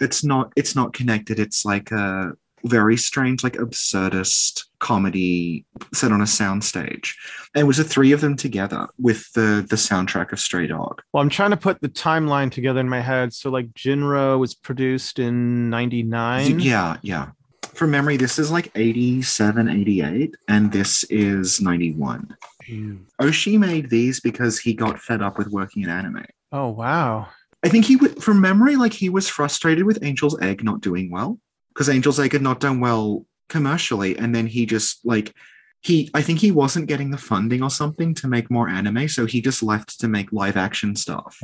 It's 0.00 0.24
not 0.24 0.54
it's 0.56 0.74
not 0.74 0.94
connected. 0.94 1.38
It's 1.38 1.66
like 1.66 1.90
a 1.92 2.32
very 2.64 2.96
strange, 2.96 3.42
like 3.44 3.54
absurdist 3.54 4.64
comedy 4.78 5.64
set 5.92 6.12
on 6.12 6.20
a 6.20 6.24
soundstage. 6.24 7.14
And 7.54 7.62
it 7.62 7.64
was 7.64 7.78
the 7.78 7.84
three 7.84 8.12
of 8.12 8.20
them 8.20 8.36
together 8.36 8.88
with 8.98 9.30
the 9.32 9.66
the 9.68 9.76
soundtrack 9.76 10.32
of 10.32 10.40
Stray 10.40 10.66
Dog. 10.66 11.02
Well, 11.12 11.22
I'm 11.22 11.28
trying 11.28 11.50
to 11.50 11.56
put 11.56 11.80
the 11.80 11.88
timeline 11.88 12.50
together 12.50 12.80
in 12.80 12.88
my 12.88 13.00
head. 13.00 13.32
So, 13.32 13.50
like, 13.50 13.72
Jinro 13.72 14.38
was 14.38 14.54
produced 14.54 15.18
in 15.18 15.70
'99. 15.70 16.60
Yeah, 16.60 16.96
yeah. 17.02 17.30
From 17.74 17.92
memory, 17.92 18.16
this 18.16 18.40
is 18.40 18.50
like 18.50 18.72
87, 18.74 19.68
88, 19.68 20.34
and 20.48 20.72
this 20.72 21.04
is 21.04 21.60
91. 21.60 22.36
Hmm. 22.66 22.96
Oshii 23.20 23.56
made 23.56 23.88
these 23.88 24.18
because 24.18 24.58
he 24.58 24.74
got 24.74 24.98
fed 24.98 25.22
up 25.22 25.38
with 25.38 25.46
working 25.48 25.84
in 25.84 25.88
anime. 25.88 26.24
Oh, 26.50 26.70
wow. 26.70 27.28
I 27.62 27.68
think 27.68 27.84
he 27.84 27.94
would, 27.94 28.20
from 28.22 28.40
memory, 28.40 28.74
like 28.74 28.92
he 28.92 29.08
was 29.08 29.28
frustrated 29.28 29.84
with 29.84 30.02
Angel's 30.02 30.40
Egg 30.40 30.64
not 30.64 30.80
doing 30.80 31.10
well 31.10 31.38
because 31.78 31.88
Angel's 31.88 32.18
Egg 32.18 32.32
had 32.32 32.42
not 32.42 32.58
done 32.58 32.80
well 32.80 33.24
commercially. 33.48 34.18
And 34.18 34.34
then 34.34 34.48
he 34.48 34.66
just 34.66 34.98
like, 35.06 35.32
he, 35.80 36.10
I 36.12 36.22
think 36.22 36.40
he 36.40 36.50
wasn't 36.50 36.88
getting 36.88 37.12
the 37.12 37.16
funding 37.18 37.62
or 37.62 37.70
something 37.70 38.14
to 38.14 38.26
make 38.26 38.50
more 38.50 38.68
anime. 38.68 39.06
So 39.06 39.26
he 39.26 39.40
just 39.40 39.62
left 39.62 40.00
to 40.00 40.08
make 40.08 40.32
live 40.32 40.56
action 40.56 40.96
stuff. 40.96 41.38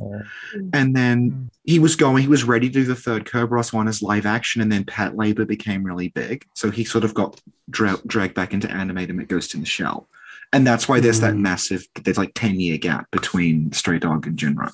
And 0.73 0.97
then 0.97 1.51
he 1.63 1.79
was 1.79 1.95
going, 1.95 2.23
he 2.23 2.29
was 2.29 2.43
ready 2.43 2.67
to 2.67 2.73
do 2.73 2.83
the 2.85 2.97
third 2.97 3.27
Kerberos 3.27 3.73
one 3.73 3.87
as 3.87 4.03
live 4.03 4.27
action. 4.27 4.61
And 4.61 4.73
then 4.73 4.83
Patlabor 4.83 5.47
became 5.47 5.85
really 5.85 6.09
big. 6.09 6.45
So 6.55 6.69
he 6.69 6.83
sort 6.83 7.05
of 7.05 7.15
got 7.15 7.41
dra- 7.71 8.01
dragged 8.09 8.35
back 8.35 8.53
into 8.53 8.69
anime 8.69 9.07
to 9.07 9.13
make 9.13 9.29
Ghost 9.29 9.55
in 9.55 9.61
the 9.61 9.67
Shell. 9.67 10.09
And 10.53 10.67
that's 10.67 10.89
why 10.89 10.99
there's 10.99 11.21
that 11.21 11.35
Mm. 11.35 11.43
massive, 11.43 11.87
there's 12.03 12.19
like 12.19 12.33
10 12.35 12.59
year 12.59 12.77
gap 12.77 13.09
between 13.13 13.71
Stray 13.71 14.01
Dog 14.01 14.27
and 14.27 14.37
Jinro. 14.37 14.73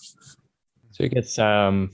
So 0.92 1.04
it 1.04 1.12
gets 1.12 1.38
um 1.38 1.90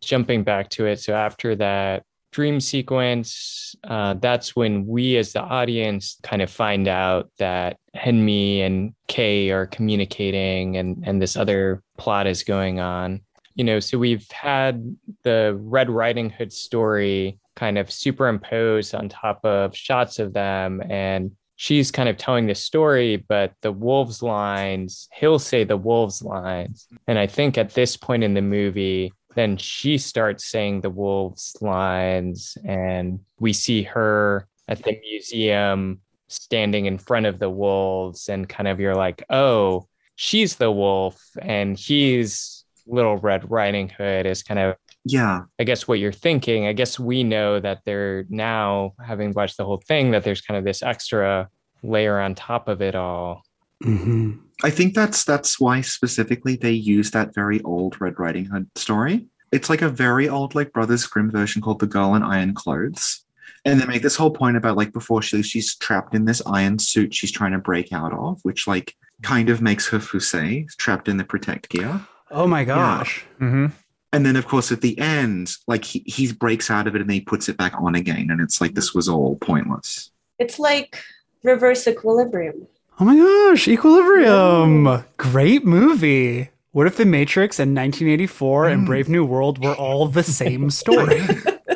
jumping 0.00 0.44
back 0.44 0.70
to 0.70 0.86
it. 0.86 1.00
So 1.00 1.14
after 1.14 1.56
that 1.56 2.04
dream 2.30 2.60
sequence, 2.60 3.74
uh, 3.84 4.14
that's 4.14 4.54
when 4.54 4.86
we 4.86 5.16
as 5.16 5.32
the 5.32 5.40
audience 5.40 6.18
kind 6.22 6.42
of 6.42 6.50
find 6.50 6.88
out 6.88 7.30
that 7.38 7.78
Henmi 7.96 8.60
and 8.60 8.94
Kei 9.06 9.50
are 9.50 9.66
communicating 9.66 10.76
and 10.76 11.02
and 11.06 11.20
this 11.20 11.36
other 11.36 11.82
plot 11.96 12.26
is 12.26 12.42
going 12.42 12.80
on. 12.80 13.20
You 13.54 13.64
know, 13.64 13.80
so 13.80 13.98
we've 13.98 14.30
had 14.30 14.96
the 15.24 15.58
Red 15.60 15.90
Riding 15.90 16.30
Hood 16.30 16.52
story 16.52 17.38
kind 17.56 17.76
of 17.76 17.90
superimposed 17.90 18.94
on 18.94 19.08
top 19.08 19.44
of 19.44 19.76
shots 19.76 20.20
of 20.20 20.32
them 20.32 20.80
and 20.88 21.32
she's 21.58 21.90
kind 21.90 22.08
of 22.08 22.16
telling 22.16 22.46
the 22.46 22.54
story, 22.54 23.16
but 23.16 23.52
the 23.62 23.72
wolves 23.72 24.22
lines, 24.22 25.08
he'll 25.12 25.40
say 25.40 25.64
the 25.64 25.76
wolves 25.76 26.22
lines. 26.22 26.86
And 27.08 27.18
I 27.18 27.26
think 27.26 27.58
at 27.58 27.74
this 27.74 27.96
point 27.96 28.22
in 28.22 28.34
the 28.34 28.42
movie, 28.42 29.12
then 29.38 29.56
she 29.56 29.98
starts 29.98 30.46
saying 30.46 30.80
the 30.80 30.90
wolves 30.90 31.56
lines, 31.60 32.58
and 32.64 33.20
we 33.38 33.52
see 33.52 33.82
her 33.84 34.48
at 34.66 34.82
the 34.82 34.98
museum 35.00 36.00
standing 36.26 36.86
in 36.86 36.98
front 36.98 37.26
of 37.26 37.38
the 37.38 37.48
wolves, 37.48 38.28
and 38.28 38.48
kind 38.48 38.68
of 38.68 38.80
you're 38.80 38.94
like, 38.94 39.24
oh, 39.30 39.86
she's 40.16 40.56
the 40.56 40.72
wolf, 40.72 41.22
and 41.40 41.78
he's 41.78 42.64
Little 42.86 43.16
Red 43.18 43.50
Riding 43.50 43.88
Hood 43.88 44.26
is 44.26 44.42
kind 44.42 44.58
of 44.58 44.76
Yeah. 45.04 45.42
I 45.58 45.64
guess 45.64 45.86
what 45.86 45.98
you're 45.98 46.10
thinking, 46.12 46.66
I 46.66 46.72
guess 46.72 46.98
we 46.98 47.22
know 47.22 47.60
that 47.60 47.80
they're 47.84 48.24
now 48.28 48.94
having 49.06 49.32
watched 49.32 49.56
the 49.56 49.64
whole 49.64 49.82
thing, 49.86 50.10
that 50.10 50.24
there's 50.24 50.40
kind 50.40 50.58
of 50.58 50.64
this 50.64 50.82
extra 50.82 51.48
layer 51.82 52.18
on 52.18 52.34
top 52.34 52.68
of 52.68 52.82
it 52.82 52.94
all. 52.94 53.42
hmm 53.82 54.32
I 54.62 54.70
think 54.70 54.94
that's 54.94 55.24
that's 55.24 55.60
why 55.60 55.80
specifically 55.82 56.56
they 56.56 56.72
use 56.72 57.10
that 57.12 57.34
very 57.34 57.62
old 57.62 58.00
Red 58.00 58.18
Riding 58.18 58.46
Hood 58.46 58.68
story. 58.74 59.26
It's 59.52 59.70
like 59.70 59.82
a 59.82 59.88
very 59.88 60.28
old 60.28 60.54
like 60.54 60.72
Brothers 60.72 61.06
Grimm 61.06 61.30
version 61.30 61.62
called 61.62 61.80
The 61.80 61.86
Girl 61.86 62.14
in 62.14 62.22
Iron 62.22 62.54
Clothes. 62.54 63.24
And 63.64 63.80
they 63.80 63.86
make 63.86 64.02
this 64.02 64.16
whole 64.16 64.30
point 64.30 64.56
about 64.56 64.76
like 64.76 64.92
before 64.92 65.22
she 65.22 65.42
she's 65.42 65.76
trapped 65.76 66.14
in 66.14 66.24
this 66.24 66.42
iron 66.46 66.78
suit 66.78 67.14
she's 67.14 67.32
trying 67.32 67.52
to 67.52 67.58
break 67.58 67.92
out 67.92 68.12
of, 68.12 68.40
which 68.42 68.66
like 68.66 68.94
kind 69.22 69.50
of 69.50 69.60
makes 69.60 69.88
her 69.88 69.98
Fusei 69.98 70.66
trapped 70.76 71.08
in 71.08 71.16
the 71.16 71.24
protect 71.24 71.68
gear. 71.68 72.00
Oh 72.30 72.46
my 72.46 72.64
gosh. 72.64 73.24
Mm-hmm. 73.40 73.66
And 74.12 74.26
then 74.26 74.36
of 74.36 74.46
course 74.46 74.72
at 74.72 74.80
the 74.80 74.98
end, 74.98 75.52
like 75.66 75.84
he, 75.84 76.02
he 76.06 76.32
breaks 76.32 76.70
out 76.70 76.86
of 76.86 76.94
it 76.94 77.00
and 77.00 77.10
then 77.10 77.14
he 77.14 77.20
puts 77.20 77.48
it 77.48 77.56
back 77.56 77.74
on 77.78 77.94
again. 77.94 78.28
And 78.30 78.40
it's 78.40 78.60
like 78.60 78.74
this 78.74 78.94
was 78.94 79.08
all 79.08 79.36
pointless. 79.36 80.10
It's 80.38 80.58
like 80.58 81.02
reverse 81.42 81.86
equilibrium. 81.86 82.66
Oh 83.00 83.04
my 83.04 83.16
gosh, 83.16 83.68
Equilibrium. 83.68 85.04
Great 85.18 85.64
movie. 85.64 86.50
What 86.72 86.86
if 86.86 86.96
The 86.96 87.04
Matrix 87.04 87.58
and 87.58 87.74
1984 87.76 88.68
and 88.68 88.82
Mm. 88.82 88.86
Brave 88.86 89.08
New 89.08 89.24
World 89.24 89.64
were 89.64 89.74
all 89.74 90.08
the 90.08 90.22
same 90.22 90.70
story? 90.70 91.22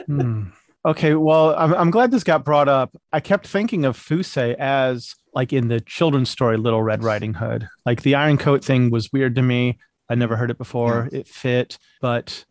Hmm. 0.06 0.46
Okay, 0.84 1.14
well, 1.14 1.54
I'm, 1.56 1.72
I'm 1.74 1.90
glad 1.92 2.10
this 2.10 2.24
got 2.24 2.44
brought 2.44 2.68
up. 2.68 2.94
I 3.12 3.20
kept 3.20 3.46
thinking 3.46 3.84
of 3.84 3.96
Fuse 3.96 4.36
as 4.36 5.14
like 5.32 5.52
in 5.52 5.68
the 5.68 5.80
children's 5.80 6.28
story 6.28 6.56
Little 6.56 6.82
Red 6.82 7.04
Riding 7.04 7.34
Hood. 7.34 7.68
Like 7.86 8.02
the 8.02 8.16
iron 8.16 8.36
coat 8.36 8.64
thing 8.64 8.90
was 8.90 9.12
weird 9.12 9.36
to 9.36 9.42
me. 9.42 9.78
I 10.10 10.16
never 10.16 10.34
heard 10.36 10.50
it 10.50 10.58
before. 10.58 11.08
It 11.12 11.28
fit, 11.28 11.78
but 12.00 12.44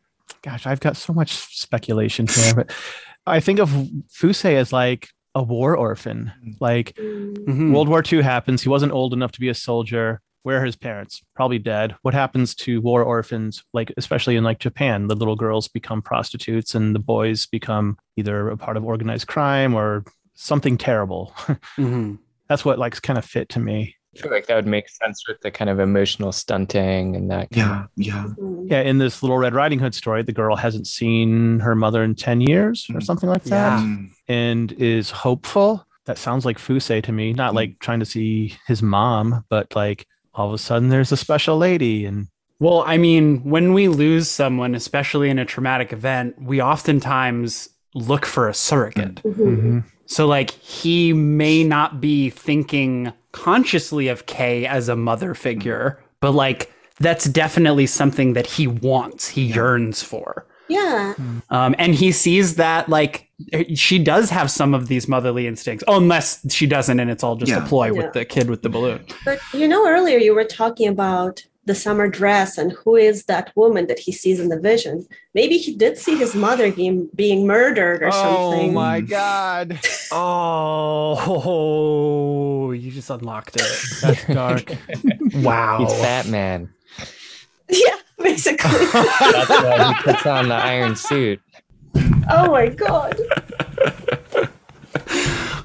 gosh, 0.43 0.65
I've 0.65 0.79
got 0.79 0.95
so 0.95 1.11
much 1.13 1.33
speculation 1.33 2.25
here. 2.27 2.55
But 2.55 2.71
I 3.27 3.41
think 3.41 3.59
of 3.59 3.69
Fuse 4.09 4.45
as 4.45 4.71
like 4.71 5.09
a 5.35 5.43
war 5.43 5.75
orphan. 5.75 6.31
Like 6.59 6.93
Mm. 6.95 7.33
Mhm. 7.45 7.73
World 7.73 7.87
War 7.89 8.03
II 8.11 8.21
happens. 8.21 8.61
He 8.61 8.69
wasn't 8.69 8.91
old 8.91 9.13
enough 9.13 9.31
to 9.33 9.39
be 9.39 9.49
a 9.49 9.53
soldier. 9.53 10.21
Where 10.43 10.59
are 10.61 10.65
his 10.65 10.75
parents? 10.75 11.21
Probably 11.35 11.59
dead. 11.59 11.95
What 12.01 12.13
happens 12.15 12.55
to 12.55 12.81
war 12.81 13.03
orphans? 13.03 13.63
Like, 13.73 13.93
especially 13.97 14.35
in 14.35 14.43
like 14.43 14.59
Japan, 14.59 15.07
the 15.07 15.15
little 15.15 15.35
girls 15.35 15.67
become 15.67 16.01
prostitutes 16.01 16.73
and 16.75 16.95
the 16.95 16.99
boys 16.99 17.45
become 17.45 17.97
either 18.17 18.49
a 18.49 18.57
part 18.57 18.75
of 18.75 18.83
organized 18.83 19.27
crime 19.27 19.73
or 19.75 20.03
something 20.33 20.77
terrible. 20.77 21.33
Mhm. 21.77 22.17
That's 22.49 22.65
what 22.65 22.79
like 22.79 22.99
kind 23.01 23.17
of 23.19 23.23
fit 23.25 23.47
to 23.49 23.59
me. 23.59 23.95
I 24.13 24.19
feel 24.19 24.31
like 24.31 24.47
that 24.47 24.55
would 24.55 24.67
make 24.67 24.89
sense 24.89 25.23
with 25.25 25.39
the 25.39 25.51
kind 25.51 25.69
of 25.69 25.79
emotional 25.79 26.33
stunting 26.33 27.15
and 27.15 27.31
that. 27.31 27.49
Kind 27.51 27.55
Yeah, 27.55 27.85
yeah. 27.95 28.25
Mm. 28.37 28.69
Yeah, 28.69 28.81
in 28.81 28.97
this 28.97 29.23
Little 29.23 29.37
Red 29.37 29.53
Riding 29.53 29.79
Hood 29.79 29.95
story, 29.95 30.21
the 30.21 30.33
girl 30.33 30.57
hasn't 30.57 30.85
seen 30.87 31.59
her 31.61 31.75
mother 31.75 32.03
in 32.03 32.15
10 32.15 32.41
years 32.41 32.87
or 32.93 32.99
something 32.99 33.29
like 33.29 33.43
that 33.45 33.79
Yeah. 33.79 33.95
And 34.31 34.71
is 34.73 35.11
hopeful. 35.11 35.85
That 36.05 36.17
sounds 36.17 36.45
like 36.45 36.57
Fuse 36.57 36.87
to 36.87 37.11
me, 37.11 37.33
not 37.33 37.51
Mm. 37.51 37.55
like 37.55 37.79
trying 37.79 37.99
to 37.99 38.05
see 38.05 38.55
his 38.67 38.81
mom, 38.81 39.43
but 39.49 39.75
like 39.75 40.05
all 40.33 40.47
of 40.47 40.53
a 40.53 40.57
sudden 40.57 40.89
there's 40.89 41.11
a 41.11 41.17
special 41.17 41.57
lady 41.57 42.05
and 42.05 42.27
Well, 42.59 42.83
I 42.85 42.97
mean, 42.97 43.39
when 43.43 43.73
we 43.73 43.87
lose 43.87 44.29
someone, 44.29 44.75
especially 44.75 45.29
in 45.31 45.39
a 45.39 45.45
traumatic 45.45 45.91
event, 45.91 46.35
we 46.41 46.61
oftentimes 46.61 47.69
look 47.95 48.25
for 48.25 48.47
a 48.47 48.53
surrogate. 48.53 49.15
Mhm. 49.23 49.83
So, 50.05 50.27
like, 50.27 50.51
he 50.51 51.11
may 51.13 51.63
not 51.63 51.99
be 51.99 52.29
thinking 52.29 53.11
consciously 53.31 54.07
of 54.09 54.25
Kei 54.27 54.65
as 54.67 54.89
a 54.89 54.95
mother 54.95 55.33
figure, 55.33 55.99
but 56.19 56.31
like, 56.33 56.71
that's 56.99 57.25
definitely 57.25 57.87
something 57.87 58.33
that 58.33 58.45
he 58.45 58.67
wants, 58.67 59.29
he 59.29 59.43
Yeah. 59.45 59.55
yearns 59.55 60.03
for. 60.03 60.45
Yeah. 60.71 61.13
Um, 61.49 61.75
and 61.77 61.93
he 61.95 62.11
sees 62.11 62.55
that, 62.55 62.87
like, 62.89 63.27
she 63.75 63.97
does 63.99 64.29
have 64.29 64.49
some 64.51 64.73
of 64.73 64.87
these 64.87 65.07
motherly 65.07 65.47
instincts, 65.47 65.83
oh, 65.87 65.97
unless 65.97 66.39
she 66.53 66.65
doesn't, 66.67 66.99
and 66.99 67.09
it's 67.11 67.23
all 67.23 67.35
just 67.35 67.51
a 67.51 67.61
ploy 67.61 67.87
Yeah. 67.87 67.91
with 68.03 68.13
the 68.13 68.23
kid 68.25 68.49
with 68.49 68.61
the 68.61 68.69
balloon. 68.69 69.03
But 69.25 69.39
you 69.53 69.67
know, 69.67 69.87
earlier 69.87 70.17
you 70.17 70.33
were 70.35 70.43
talking 70.45 70.87
about 70.87 71.43
the 71.65 71.75
summer 71.75 72.07
dress 72.07 72.57
and 72.57 72.71
who 72.71 72.95
is 72.95 73.25
that 73.25 73.51
woman 73.55 73.85
that 73.87 73.99
he 73.99 74.11
sees 74.11 74.39
in 74.39 74.49
the 74.49 74.59
vision. 74.59 75.05
Maybe 75.35 75.57
he 75.59 75.75
did 75.75 75.95
see 75.97 76.15
his 76.17 76.33
mother 76.33 76.71
being 76.71 77.07
being 77.15 77.45
murdered 77.45 78.01
or 78.01 78.11
something. 78.11 78.69
Oh 78.69 78.71
my 78.71 79.01
god. 79.01 79.79
Oh, 81.33 82.71
you 82.71 82.91
just 82.91 83.09
unlocked 83.09 83.55
it. 83.57 83.71
That's 84.01 84.25
dark. 84.25 84.71
Wow. 85.35 85.77
He's 85.87 85.93
Batman. 86.01 86.73
Yeah, 87.69 87.95
basically. 88.21 88.85
That's 88.93 89.49
why 89.49 89.93
he 89.93 90.03
puts 90.03 90.25
on 90.25 90.49
the 90.49 90.55
iron 90.55 90.95
suit. 90.95 91.41
oh 92.29 92.51
my 92.51 92.67
god. 92.67 93.19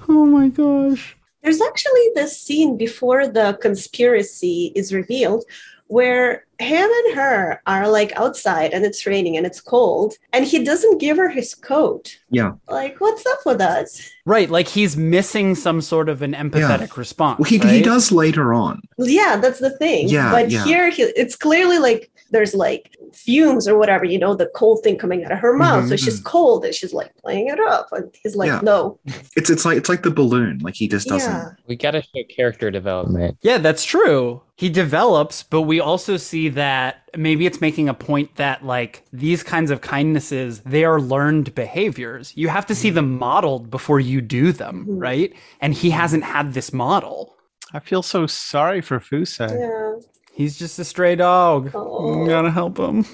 Oh 0.08 0.24
my 0.24 0.48
gosh. 0.48 1.16
There's 1.42 1.60
actually 1.60 2.10
this 2.14 2.40
scene 2.40 2.76
before 2.76 3.26
the 3.26 3.58
conspiracy 3.60 4.72
is 4.74 4.92
revealed 4.92 5.44
where 5.88 6.44
him 6.58 6.90
and 6.90 7.16
her 7.16 7.62
are 7.66 7.88
like 7.88 8.12
outside 8.16 8.72
and 8.72 8.84
it's 8.84 9.06
raining 9.06 9.36
and 9.36 9.46
it's 9.46 9.60
cold 9.60 10.14
and 10.32 10.44
he 10.44 10.64
doesn't 10.64 10.98
give 10.98 11.16
her 11.16 11.28
his 11.28 11.54
coat. 11.54 12.18
Yeah. 12.30 12.52
Like, 12.68 13.00
what's 13.00 13.24
up 13.26 13.40
with 13.46 13.58
that? 13.58 13.86
Right, 14.24 14.50
like 14.50 14.66
he's 14.66 14.96
missing 14.96 15.54
some 15.54 15.80
sort 15.80 16.08
of 16.08 16.22
an 16.22 16.32
empathetic 16.32 16.96
response. 16.96 17.38
Well, 17.38 17.48
he, 17.48 17.58
he 17.58 17.82
does 17.82 18.10
later 18.10 18.52
on. 18.52 18.80
Yeah, 18.98 19.36
that's 19.36 19.60
the 19.60 19.76
thing. 19.76 20.08
Yeah, 20.08 20.32
but 20.32 20.50
yeah. 20.50 20.64
here 20.64 20.90
he, 20.90 21.02
it's 21.02 21.36
clearly 21.36 21.78
like 21.78 22.10
there's 22.36 22.54
like 22.54 22.94
fumes 23.14 23.66
or 23.66 23.78
whatever, 23.78 24.04
you 24.04 24.18
know, 24.18 24.34
the 24.34 24.46
cold 24.54 24.82
thing 24.84 24.98
coming 24.98 25.24
out 25.24 25.32
of 25.32 25.38
her 25.38 25.54
mouth. 25.56 25.88
So 25.88 25.94
Mhm, 25.94 26.04
she's 26.04 26.20
cold 26.20 26.64
and 26.66 26.74
she's 26.74 26.92
like 26.92 27.14
playing 27.16 27.48
it 27.48 27.58
up. 27.58 27.88
And 27.92 28.14
he's 28.22 28.36
like, 28.36 28.48
Yeah. 28.48 28.60
no. 28.62 28.98
It's 29.36 29.48
it's 29.48 29.64
like 29.64 29.78
it's 29.78 29.88
like 29.88 30.02
the 30.02 30.10
balloon. 30.10 30.58
Like 30.58 30.74
he 30.74 30.86
just 30.86 31.08
doesn't. 31.08 31.32
Yeah. 31.32 31.50
We 31.66 31.76
got 31.76 31.92
to 31.92 32.02
show 32.02 32.22
character 32.28 32.70
development. 32.70 33.38
Yeah, 33.40 33.56
that's 33.58 33.84
true. 33.84 34.42
He 34.58 34.68
develops, 34.68 35.42
but 35.42 35.62
we 35.62 35.80
also 35.80 36.16
see 36.16 36.48
that 36.50 37.02
maybe 37.16 37.46
it's 37.46 37.60
making 37.60 37.88
a 37.88 37.94
point 37.94 38.36
that 38.36 38.64
like 38.64 39.02
these 39.12 39.42
kinds 39.42 39.70
of 39.70 39.80
kindnesses, 39.80 40.60
they 40.60 40.84
are 40.84 41.00
learned 41.00 41.54
behaviors. 41.54 42.32
You 42.36 42.48
have 42.48 42.66
to 42.66 42.74
see 42.74 42.90
them 42.90 43.18
modeled 43.18 43.70
before 43.70 44.00
you 44.00 44.20
do 44.20 44.52
them, 44.52 44.84
Mhm. 44.88 45.00
right? 45.02 45.32
And 45.60 45.72
he 45.74 45.90
hasn't 45.90 46.24
had 46.24 46.52
this 46.54 46.72
model. 46.72 47.34
I 47.74 47.80
feel 47.80 48.02
so 48.02 48.26
sorry 48.26 48.80
for 48.80 48.98
Fusa. 49.00 49.48
Yeah. 49.50 50.00
He's 50.36 50.58
just 50.58 50.78
a 50.78 50.84
stray 50.84 51.16
dog. 51.16 51.70
Oh. 51.74 52.26
Gotta 52.26 52.50
help 52.50 52.78
him. 52.78 53.06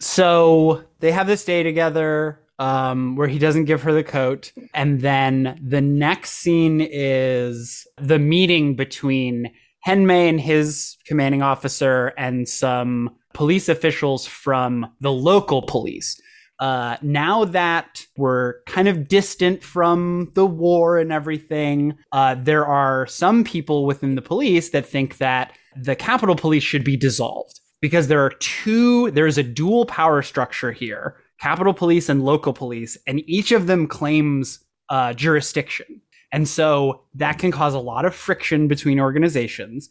So 0.00 0.82
they 1.00 1.12
have 1.12 1.26
this 1.26 1.44
day 1.44 1.62
together 1.62 2.40
um, 2.58 3.16
where 3.16 3.28
he 3.28 3.38
doesn't 3.38 3.66
give 3.66 3.82
her 3.82 3.92
the 3.92 4.02
coat. 4.02 4.50
And 4.72 5.02
then 5.02 5.60
the 5.62 5.82
next 5.82 6.30
scene 6.30 6.80
is 6.80 7.86
the 7.98 8.18
meeting 8.18 8.76
between 8.76 9.52
Henmi 9.86 10.28
and 10.30 10.40
his 10.40 10.96
commanding 11.06 11.42
officer 11.42 12.14
and 12.16 12.48
some 12.48 13.10
police 13.34 13.68
officials 13.68 14.26
from 14.26 14.90
the 15.00 15.12
local 15.12 15.60
police. 15.60 16.18
Uh, 16.60 16.96
now 17.02 17.44
that 17.44 18.06
we're 18.16 18.62
kind 18.66 18.88
of 18.88 19.06
distant 19.06 19.62
from 19.62 20.30
the 20.34 20.46
war 20.46 20.96
and 20.96 21.12
everything, 21.12 21.94
uh, 22.12 22.36
there 22.38 22.64
are 22.64 23.06
some 23.06 23.44
people 23.44 23.84
within 23.84 24.14
the 24.14 24.22
police 24.22 24.70
that 24.70 24.86
think 24.86 25.18
that 25.18 25.52
the 25.76 25.96
Capital 25.96 26.36
Police 26.36 26.62
should 26.62 26.84
be 26.84 26.96
dissolved 26.96 27.60
because 27.80 28.08
there 28.08 28.24
are 28.24 28.30
two, 28.30 29.10
there 29.10 29.26
is 29.26 29.38
a 29.38 29.42
dual 29.42 29.86
power 29.86 30.22
structure 30.22 30.72
here 30.72 31.16
Capital 31.40 31.74
Police 31.74 32.08
and 32.08 32.24
local 32.24 32.52
police, 32.52 32.96
and 33.08 33.20
each 33.28 33.50
of 33.50 33.66
them 33.66 33.88
claims 33.88 34.60
uh, 34.90 35.12
jurisdiction. 35.12 36.00
And 36.30 36.48
so 36.48 37.02
that 37.14 37.38
can 37.38 37.50
cause 37.50 37.74
a 37.74 37.80
lot 37.80 38.04
of 38.04 38.14
friction 38.14 38.68
between 38.68 39.00
organizations. 39.00 39.90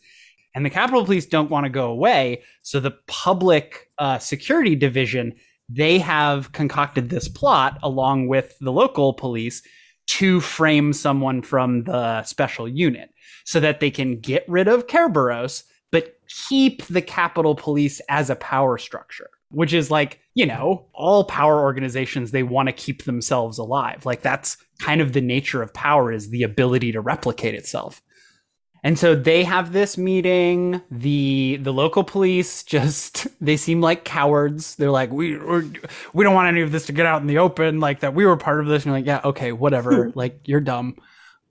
And 0.55 0.65
the 0.65 0.69
Capital 0.69 1.03
Police 1.03 1.25
don't 1.25 1.51
want 1.51 1.65
to 1.65 1.69
go 1.69 1.91
away. 1.91 2.43
So 2.61 2.79
the 2.79 2.97
public 3.07 3.89
uh, 3.97 4.17
security 4.19 4.75
division, 4.75 5.33
they 5.67 5.99
have 5.99 6.53
concocted 6.53 7.09
this 7.09 7.27
plot 7.27 7.77
along 7.83 8.29
with 8.29 8.57
the 8.59 8.71
local 8.71 9.13
police 9.13 9.61
to 10.07 10.39
frame 10.39 10.93
someone 10.93 11.41
from 11.41 11.83
the 11.83 12.23
special 12.23 12.67
unit 12.67 13.09
so 13.43 13.59
that 13.59 13.81
they 13.81 13.91
can 13.91 14.19
get 14.19 14.45
rid 14.47 14.67
of 14.67 14.87
Kerberos, 14.87 15.63
but 15.91 16.17
keep 16.47 16.85
the 16.87 17.01
Capital 17.01 17.55
Police 17.55 18.01
as 18.09 18.29
a 18.29 18.35
power 18.35 18.77
structure, 18.77 19.29
which 19.49 19.73
is 19.73 19.91
like, 19.91 20.19
you 20.33 20.45
know, 20.45 20.85
all 20.93 21.25
power 21.25 21.61
organizations, 21.61 22.31
they 22.31 22.43
want 22.43 22.67
to 22.67 22.73
keep 22.73 23.03
themselves 23.03 23.57
alive. 23.57 24.05
Like 24.05 24.21
that's 24.21 24.57
kind 24.79 25.01
of 25.01 25.13
the 25.13 25.21
nature 25.21 25.61
of 25.61 25.73
power 25.73 26.11
is 26.11 26.29
the 26.29 26.43
ability 26.43 26.91
to 26.93 27.01
replicate 27.01 27.55
itself. 27.55 28.01
And 28.83 28.97
so 28.97 29.13
they 29.13 29.43
have 29.43 29.73
this 29.73 29.97
meeting. 29.97 30.81
The 30.89 31.59
the 31.61 31.73
local 31.73 32.03
police 32.03 32.63
just 32.65 33.27
they 33.39 33.57
seem 33.57 33.81
like 33.81 34.05
cowards. 34.05 34.75
They're 34.75 34.91
like, 34.91 35.11
we 35.11 35.37
we're, 35.37 35.65
we 36.13 36.23
don't 36.23 36.33
want 36.33 36.47
any 36.47 36.61
of 36.61 36.71
this 36.71 36.87
to 36.87 36.91
get 36.91 37.05
out 37.05 37.21
in 37.21 37.27
the 37.27 37.37
open. 37.37 37.79
Like 37.79 37.99
that 37.99 38.15
we 38.15 38.25
were 38.25 38.37
part 38.37 38.59
of 38.59 38.67
this. 38.67 38.83
And 38.83 38.87
you're 38.87 38.99
like, 38.99 39.05
yeah, 39.05 39.21
okay, 39.29 39.51
whatever. 39.51 40.11
like 40.15 40.39
you're 40.45 40.61
dumb. 40.61 40.95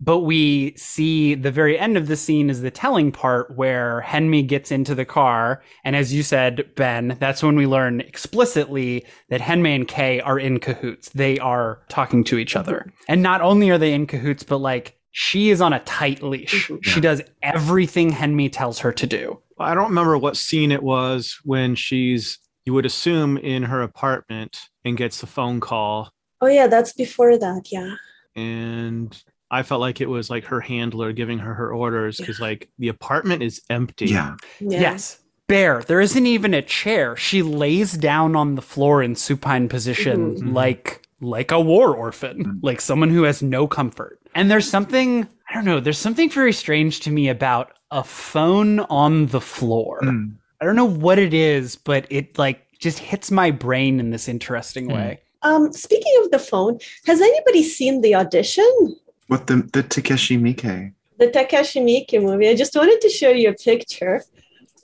But 0.01 0.21
we 0.21 0.75
see 0.77 1.35
the 1.35 1.51
very 1.51 1.79
end 1.79 1.97
of 1.99 2.07
the 2.07 2.17
scene 2.17 2.49
is 2.49 2.63
the 2.63 2.71
telling 2.71 3.13
part 3.13 3.55
where 3.57 4.03
Henmi 4.07 4.47
gets 4.47 4.71
into 4.71 4.95
the 4.95 5.05
car. 5.05 5.63
And 5.85 5.95
as 5.95 6.13
you 6.15 6.23
said, 6.23 6.75
Ben, 6.75 7.17
that's 7.21 7.43
when 7.43 7.55
we 7.55 7.67
learn 7.67 8.01
explicitly 8.01 9.05
that 9.29 9.43
Henmi 9.43 9.75
and 9.75 9.87
Kei 9.87 10.21
are 10.21 10.39
in 10.39 10.59
cahoots. 10.59 11.11
They 11.11 11.39
are 11.39 11.81
talking 11.89 12.25
to 12.25 12.39
each 12.39 12.57
other. 12.57 12.91
And 13.09 13.23
not 13.23 13.43
only 13.43 13.69
are 13.71 13.79
they 13.79 13.93
in 13.93 14.07
cahoots, 14.07 14.43
but 14.43 14.59
like 14.59 14.97
she 15.13 15.51
is 15.51 15.61
on 15.61 15.73
a 15.73 15.81
tight 15.81 16.23
leash. 16.23 16.69
Mhm. 16.69 16.79
She 16.83 17.01
does 17.01 17.21
everything 17.43 18.11
Henmi 18.11 18.51
tells 18.51 18.79
her 18.79 18.93
to 18.93 19.07
do. 19.07 19.41
I 19.59 19.75
don't 19.75 19.89
remember 19.89 20.17
what 20.17 20.37
scene 20.37 20.73
it 20.73 20.83
was 20.83 21.39
when 21.45 21.75
she's, 21.75 22.39
you 22.65 22.73
would 22.73 22.87
assume, 22.87 23.37
in 23.37 23.65
her 23.65 23.83
apartment 23.83 24.59
and 24.85 24.97
gets 24.97 25.21
the 25.21 25.27
phone 25.27 25.61
call. 25.61 26.11
Oh 26.41 26.47
yeah, 26.47 26.69
that's 26.69 26.95
before 26.95 27.37
that. 27.37 27.65
Yeah. 27.71 27.97
And 28.35 29.23
I 29.51 29.63
felt 29.63 29.81
like 29.81 30.01
it 30.01 30.09
was 30.09 30.31
like 30.31 30.45
her 30.45 30.61
handler 30.61 31.13
giving 31.13 31.39
her 31.39 31.55
her 31.55 31.73
orders 31.73 32.17
because, 32.19 32.39
like, 32.41 32.69
the 32.79 32.89
apartment 32.89 33.43
is 33.43 33.61
empty. 33.69 34.07
Yeah. 34.07 34.37
Yeah. 34.61 34.81
Yes. 34.81 35.19
Bare. 35.49 35.83
there 35.89 36.01
isn't 36.01 36.27
even 36.27 36.55
a 36.55 36.63
chair. 36.63 37.17
She 37.17 37.43
lays 37.43 37.95
down 37.95 38.37
on 38.37 38.55
the 38.55 38.63
floor 38.63 39.03
in 39.03 39.17
supine 39.17 39.69
position 39.69 40.37
Mhm. 40.37 40.55
like 40.55 41.03
like 41.23 41.51
a 41.51 41.61
war 41.61 41.95
orphan, 41.95 42.45
Mhm. 42.45 42.59
like 42.63 42.81
someone 42.81 43.11
who 43.11 43.25
has 43.25 43.43
no 43.43 43.67
comfort. 43.67 44.19
And 44.35 44.51
there's 44.51 44.71
something, 44.71 45.27
I 45.51 45.55
don't 45.55 45.65
know, 45.67 45.79
there's 45.81 45.99
something 45.99 46.31
very 46.31 46.53
strange 46.53 47.01
to 47.01 47.11
me 47.11 47.29
about 47.29 47.73
a 47.91 48.03
phone 48.05 48.81
on 48.81 49.27
the 49.27 49.41
floor. 49.41 49.99
Mm. 50.03 50.35
I 50.61 50.65
don't 50.65 50.77
know 50.77 50.85
what 50.89 51.19
it 51.19 51.35
is, 51.35 51.75
but 51.77 52.07
it 52.11 52.39
like 52.39 52.61
just 52.79 52.99
hits 53.01 53.31
my 53.33 53.51
brain 53.51 53.99
in 54.01 54.11
this 54.11 54.29
interesting 54.29 54.87
Hmm. 54.89 54.93
way. 54.95 55.21
Um, 55.43 55.73
speaking 55.73 56.13
of 56.23 56.31
the 56.31 56.39
phone, 56.39 56.79
has 57.07 57.21
anybody 57.21 57.65
seen 57.65 58.01
the 58.03 58.15
audition? 58.15 58.97
What 59.31 59.47
the 59.47 59.57
the 59.75 59.83
Takashi 59.95 60.37
Miike? 60.45 60.93
The 61.19 61.29
Takashi 61.37 61.81
Miike 61.89 62.17
movie. 62.23 62.49
I 62.49 62.57
just 62.57 62.75
wanted 62.75 63.01
to 63.03 63.09
show 63.09 63.31
you 63.31 63.49
a 63.51 63.55
picture. 63.55 64.17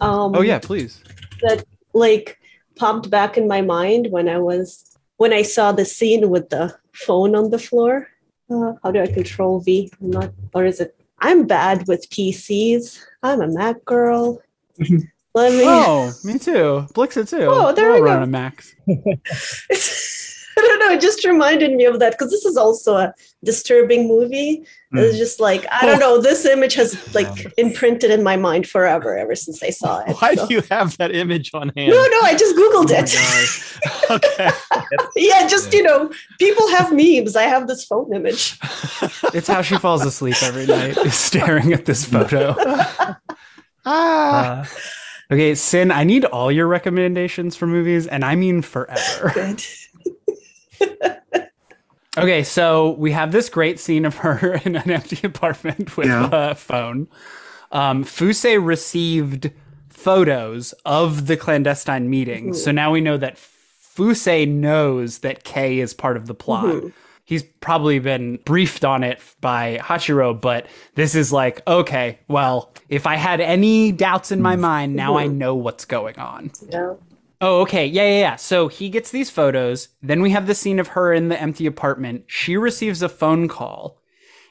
Um, 0.01 0.35
Oh 0.36 0.43
yeah, 0.43 0.60
please. 0.60 1.02
that 1.43 1.64
like 1.94 2.39
popped 2.77 3.10
back 3.10 3.36
in 3.40 3.48
my 3.48 3.60
mind 3.62 4.02
when 4.14 4.28
I 4.28 4.39
was 4.39 4.97
when 5.16 5.32
I 5.32 5.43
saw 5.43 5.73
the 5.73 5.85
scene 5.85 6.31
with 6.31 6.47
the 6.51 6.64
phone 6.93 7.35
on 7.35 7.51
the 7.51 7.59
floor. 7.59 8.06
Uh, 8.48 8.74
how 8.82 8.93
do 8.93 9.01
I 9.02 9.09
control 9.09 9.59
V? 9.66 9.90
I'm 10.01 10.10
not, 10.10 10.31
or 10.55 10.64
is 10.64 10.78
it? 10.81 10.94
I'm 11.18 11.47
bad 11.47 11.89
with 11.89 12.09
PCs. 12.10 13.01
I'm 13.24 13.40
a 13.40 13.48
Mac 13.48 13.85
girl. 13.85 14.40
Let 15.35 15.52
me. 15.59 15.64
Oh, 15.66 16.12
me 16.24 16.39
too. 16.39 16.86
Blixa 16.94 17.28
too. 17.28 17.48
Oh, 17.51 17.73
there 17.74 17.89
We're 17.90 17.94
we 17.94 17.98
all 18.01 18.06
go. 18.06 18.12
running 18.14 18.31
Macs. 18.31 18.74
I 20.59 20.62
don't 20.62 20.78
know. 20.78 20.91
It 20.91 21.01
just 21.01 21.24
reminded 21.24 21.73
me 21.74 21.85
of 21.85 21.99
that 22.01 22.12
because 22.12 22.31
this 22.31 22.45
is 22.45 22.57
also 22.57 22.97
a 22.97 23.15
disturbing 23.45 24.09
movie. 24.09 24.65
It's 24.99 25.19
just 25.19 25.41
like 25.41 25.66
I 25.70 25.85
don't 25.85 25.99
know. 25.99 26.23
This 26.23 26.47
image 26.47 26.73
has 26.74 27.15
like 27.15 27.53
imprinted 27.59 28.11
in 28.11 28.23
my 28.23 28.37
mind 28.37 28.66
forever 28.66 29.15
ever 29.15 29.35
since 29.35 29.62
I 29.62 29.69
saw 29.69 30.01
it. 30.01 30.16
Why 30.16 30.35
so- 30.35 30.47
do 30.47 30.55
you 30.55 30.62
have 30.70 30.97
that 30.97 31.15
image 31.15 31.51
on 31.53 31.70
hand? 31.77 31.91
No, 31.91 32.07
no. 32.07 32.20
I 32.23 32.35
just 32.35 32.57
googled 32.57 32.91
Oh 32.91 34.11
it. 34.11 34.11
okay. 34.11 34.51
yeah, 35.16 35.47
just 35.47 35.74
you 35.74 35.83
know, 35.83 36.11
people 36.39 36.66
have 36.69 36.93
memes. 36.95 37.37
I 37.37 37.43
have 37.43 37.66
this 37.69 37.85
phone 37.85 38.15
image. 38.15 38.59
It's 39.35 39.49
how 39.49 39.61
she 39.61 39.77
falls 39.77 40.05
asleep 40.07 40.37
every 40.43 40.66
night, 40.66 40.95
staring 41.11 41.74
at 41.74 41.85
this 41.85 42.07
photo. 42.07 42.55
Ah. 43.85 44.61
Uh, 44.62 44.66
okay, 45.35 45.55
Sin, 45.55 45.91
I 45.91 46.05
need 46.05 46.24
all 46.24 46.51
your 46.51 46.66
recommendations 46.66 47.55
for 47.55 47.66
movies, 47.66 48.07
and 48.07 48.24
I 48.24 48.35
mean 48.35 48.62
forever. 48.62 49.31
Good. 49.35 49.62
Okay, 52.19 52.44
so 52.44 52.93
we 52.93 53.12
have 53.12 53.31
this 53.31 53.51
great 53.51 53.78
scene 53.78 54.07
of 54.07 54.16
her 54.16 54.55
in 54.65 54.74
an 54.74 54.90
empty 54.90 55.19
apartment 55.27 55.97
with 55.98 56.07
Yeah. 56.07 56.31
a 56.32 56.55
phone. 56.55 57.09
Um, 57.73 58.05
Fusei 58.05 58.57
received 58.65 59.51
photos 59.90 60.73
of 60.86 61.27
the 61.27 61.36
clandestine 61.36 62.09
meeting, 62.09 62.55
so 62.55 62.70
now 62.70 62.90
we 62.90 63.03
know 63.03 63.19
that 63.19 63.36
Fusei 63.36 64.48
knows 64.48 65.19
that 65.19 65.44
Kei 65.44 65.78
is 65.78 65.93
part 65.93 66.16
of 66.16 66.27
the 66.27 66.35
plot. 66.35 66.65
Mhm. 66.66 66.93
He's 67.24 67.43
probably 67.43 67.98
been 67.98 68.39
briefed 68.47 68.85
on 68.85 69.03
it 69.03 69.19
by 69.43 69.78
Hachiro, 69.82 70.40
but 70.40 70.66
this 70.94 71.15
is 71.15 71.32
like, 71.32 71.61
okay, 71.66 72.19
well, 72.28 72.73
if 72.89 73.07
I 73.07 73.16
had 73.16 73.40
any 73.43 73.90
doubts 73.93 74.31
in 74.31 74.40
my 74.40 74.55
mind, 74.57 74.94
now 74.94 75.19
I 75.19 75.27
know 75.27 75.55
what's 75.55 75.85
going 75.85 76.19
on. 76.19 76.53
Yeah. 76.70 76.94
Oh, 77.40 77.60
okay. 77.62 77.86
Yeah, 77.86 78.04
yeah, 78.04 78.18
yeah. 78.20 78.36
So 78.36 78.68
he 78.68 78.88
gets 78.88 79.10
these 79.10 79.28
photos. 79.30 79.88
Then 80.02 80.22
we 80.22 80.30
have 80.30 80.46
the 80.46 80.54
scene 80.54 80.78
of 80.78 80.88
her 80.88 81.12
in 81.12 81.28
the 81.28 81.40
empty 81.40 81.66
apartment. 81.66 82.24
She 82.28 82.56
receives 82.56 83.02
a 83.02 83.08
phone 83.08 83.46
call. 83.48 84.00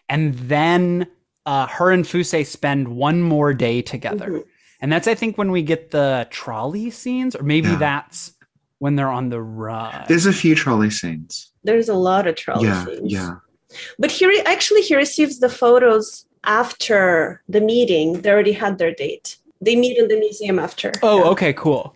And 0.08 0.36
then 0.36 1.08
uh, 1.48 1.68
her 1.68 1.92
and 1.92 2.06
Fusei 2.06 2.46
spend 2.46 2.88
one 2.90 3.22
more 3.22 3.54
day 3.54 3.82
together. 3.82 4.30
Mhm. 4.30 4.44
And 4.82 4.92
that's, 4.92 5.08
I 5.08 5.16
think, 5.16 5.38
when 5.38 5.52
we 5.52 5.64
get 5.64 5.92
the 5.92 6.28
trolley 6.30 6.90
scenes, 6.92 7.36
or 7.36 7.44
maybe 7.44 7.70
Yeah. 7.70 7.78
that's 7.78 8.34
when 8.80 8.96
they're 8.96 9.10
on 9.10 9.30
the 9.30 9.42
run. 9.42 10.04
There's 10.08 10.26
a 10.28 10.34
few 10.34 10.54
trolley 10.54 10.90
scenes. 10.92 11.52
There's 11.64 11.90
a 11.90 11.96
lot 11.96 12.28
of 12.28 12.36
trolley 12.36 12.68
yeah, 12.68 12.86
scenes. 12.86 13.12
yeah. 13.12 13.36
But 13.98 14.12
he 14.12 14.28
re- 14.28 14.42
actually 14.46 14.82
he 14.82 14.96
receives 14.96 15.40
the 15.40 15.50
photos 15.50 16.26
after 16.44 17.42
the 17.50 17.62
meeting. 17.62 18.22
They 18.22 18.30
already 18.30 18.52
had 18.52 18.78
their 18.78 18.94
date. 18.94 19.38
They 19.62 19.76
meet 19.76 19.98
in 19.98 20.08
the 20.08 20.20
museum 20.20 20.60
after. 20.60 20.92
Oh, 21.02 21.20
Yeah. 21.24 21.30
okay, 21.32 21.54
cool. 21.54 21.96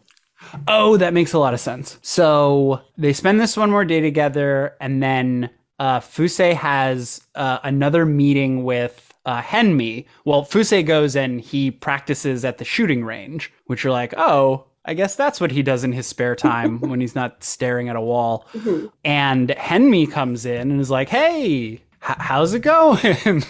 Oh, 0.67 0.97
that 0.97 1.13
makes 1.13 1.33
a 1.33 1.39
lot 1.39 1.53
of 1.53 1.59
sense. 1.59 1.97
So 2.01 2.81
they 2.97 3.13
spend 3.13 3.39
this 3.39 3.55
one 3.57 3.71
more 3.71 3.85
day 3.85 4.01
together, 4.01 4.75
and 4.81 5.01
then 5.03 5.49
uh, 5.79 5.99
Fusei 5.99 6.53
has 6.53 7.21
uh, 7.35 7.59
another 7.63 8.05
meeting 8.05 8.63
with 8.63 9.13
uh, 9.25 9.41
Henmi. 9.41 10.05
Well, 10.25 10.43
Fusei 10.43 10.85
goes 10.85 11.15
and 11.15 11.39
he 11.41 11.71
practices 11.71 12.43
at 12.45 12.57
the 12.57 12.65
shooting 12.65 13.03
range, 13.05 13.51
which 13.65 13.83
you're 13.83 13.93
like, 13.93 14.13
oh, 14.17 14.65
I 14.85 14.93
guess 14.93 15.15
that's 15.15 15.39
what 15.39 15.51
he 15.51 15.61
does 15.61 15.83
in 15.83 15.91
his 15.91 16.07
spare 16.07 16.35
time 16.35 16.79
when 16.89 16.99
he's 16.99 17.15
not 17.15 17.43
staring 17.43 17.89
at 17.89 17.95
a 17.95 18.01
wall. 18.01 18.47
Mhm. 18.53 18.91
And 19.05 19.49
Henmi 19.49 20.09
comes 20.09 20.45
in 20.45 20.71
and 20.71 20.81
is 20.81 20.89
like, 20.89 21.09
hey, 21.09 21.73
h- 21.73 21.79
how's 22.01 22.53
it 22.53 22.61
going? 22.61 22.97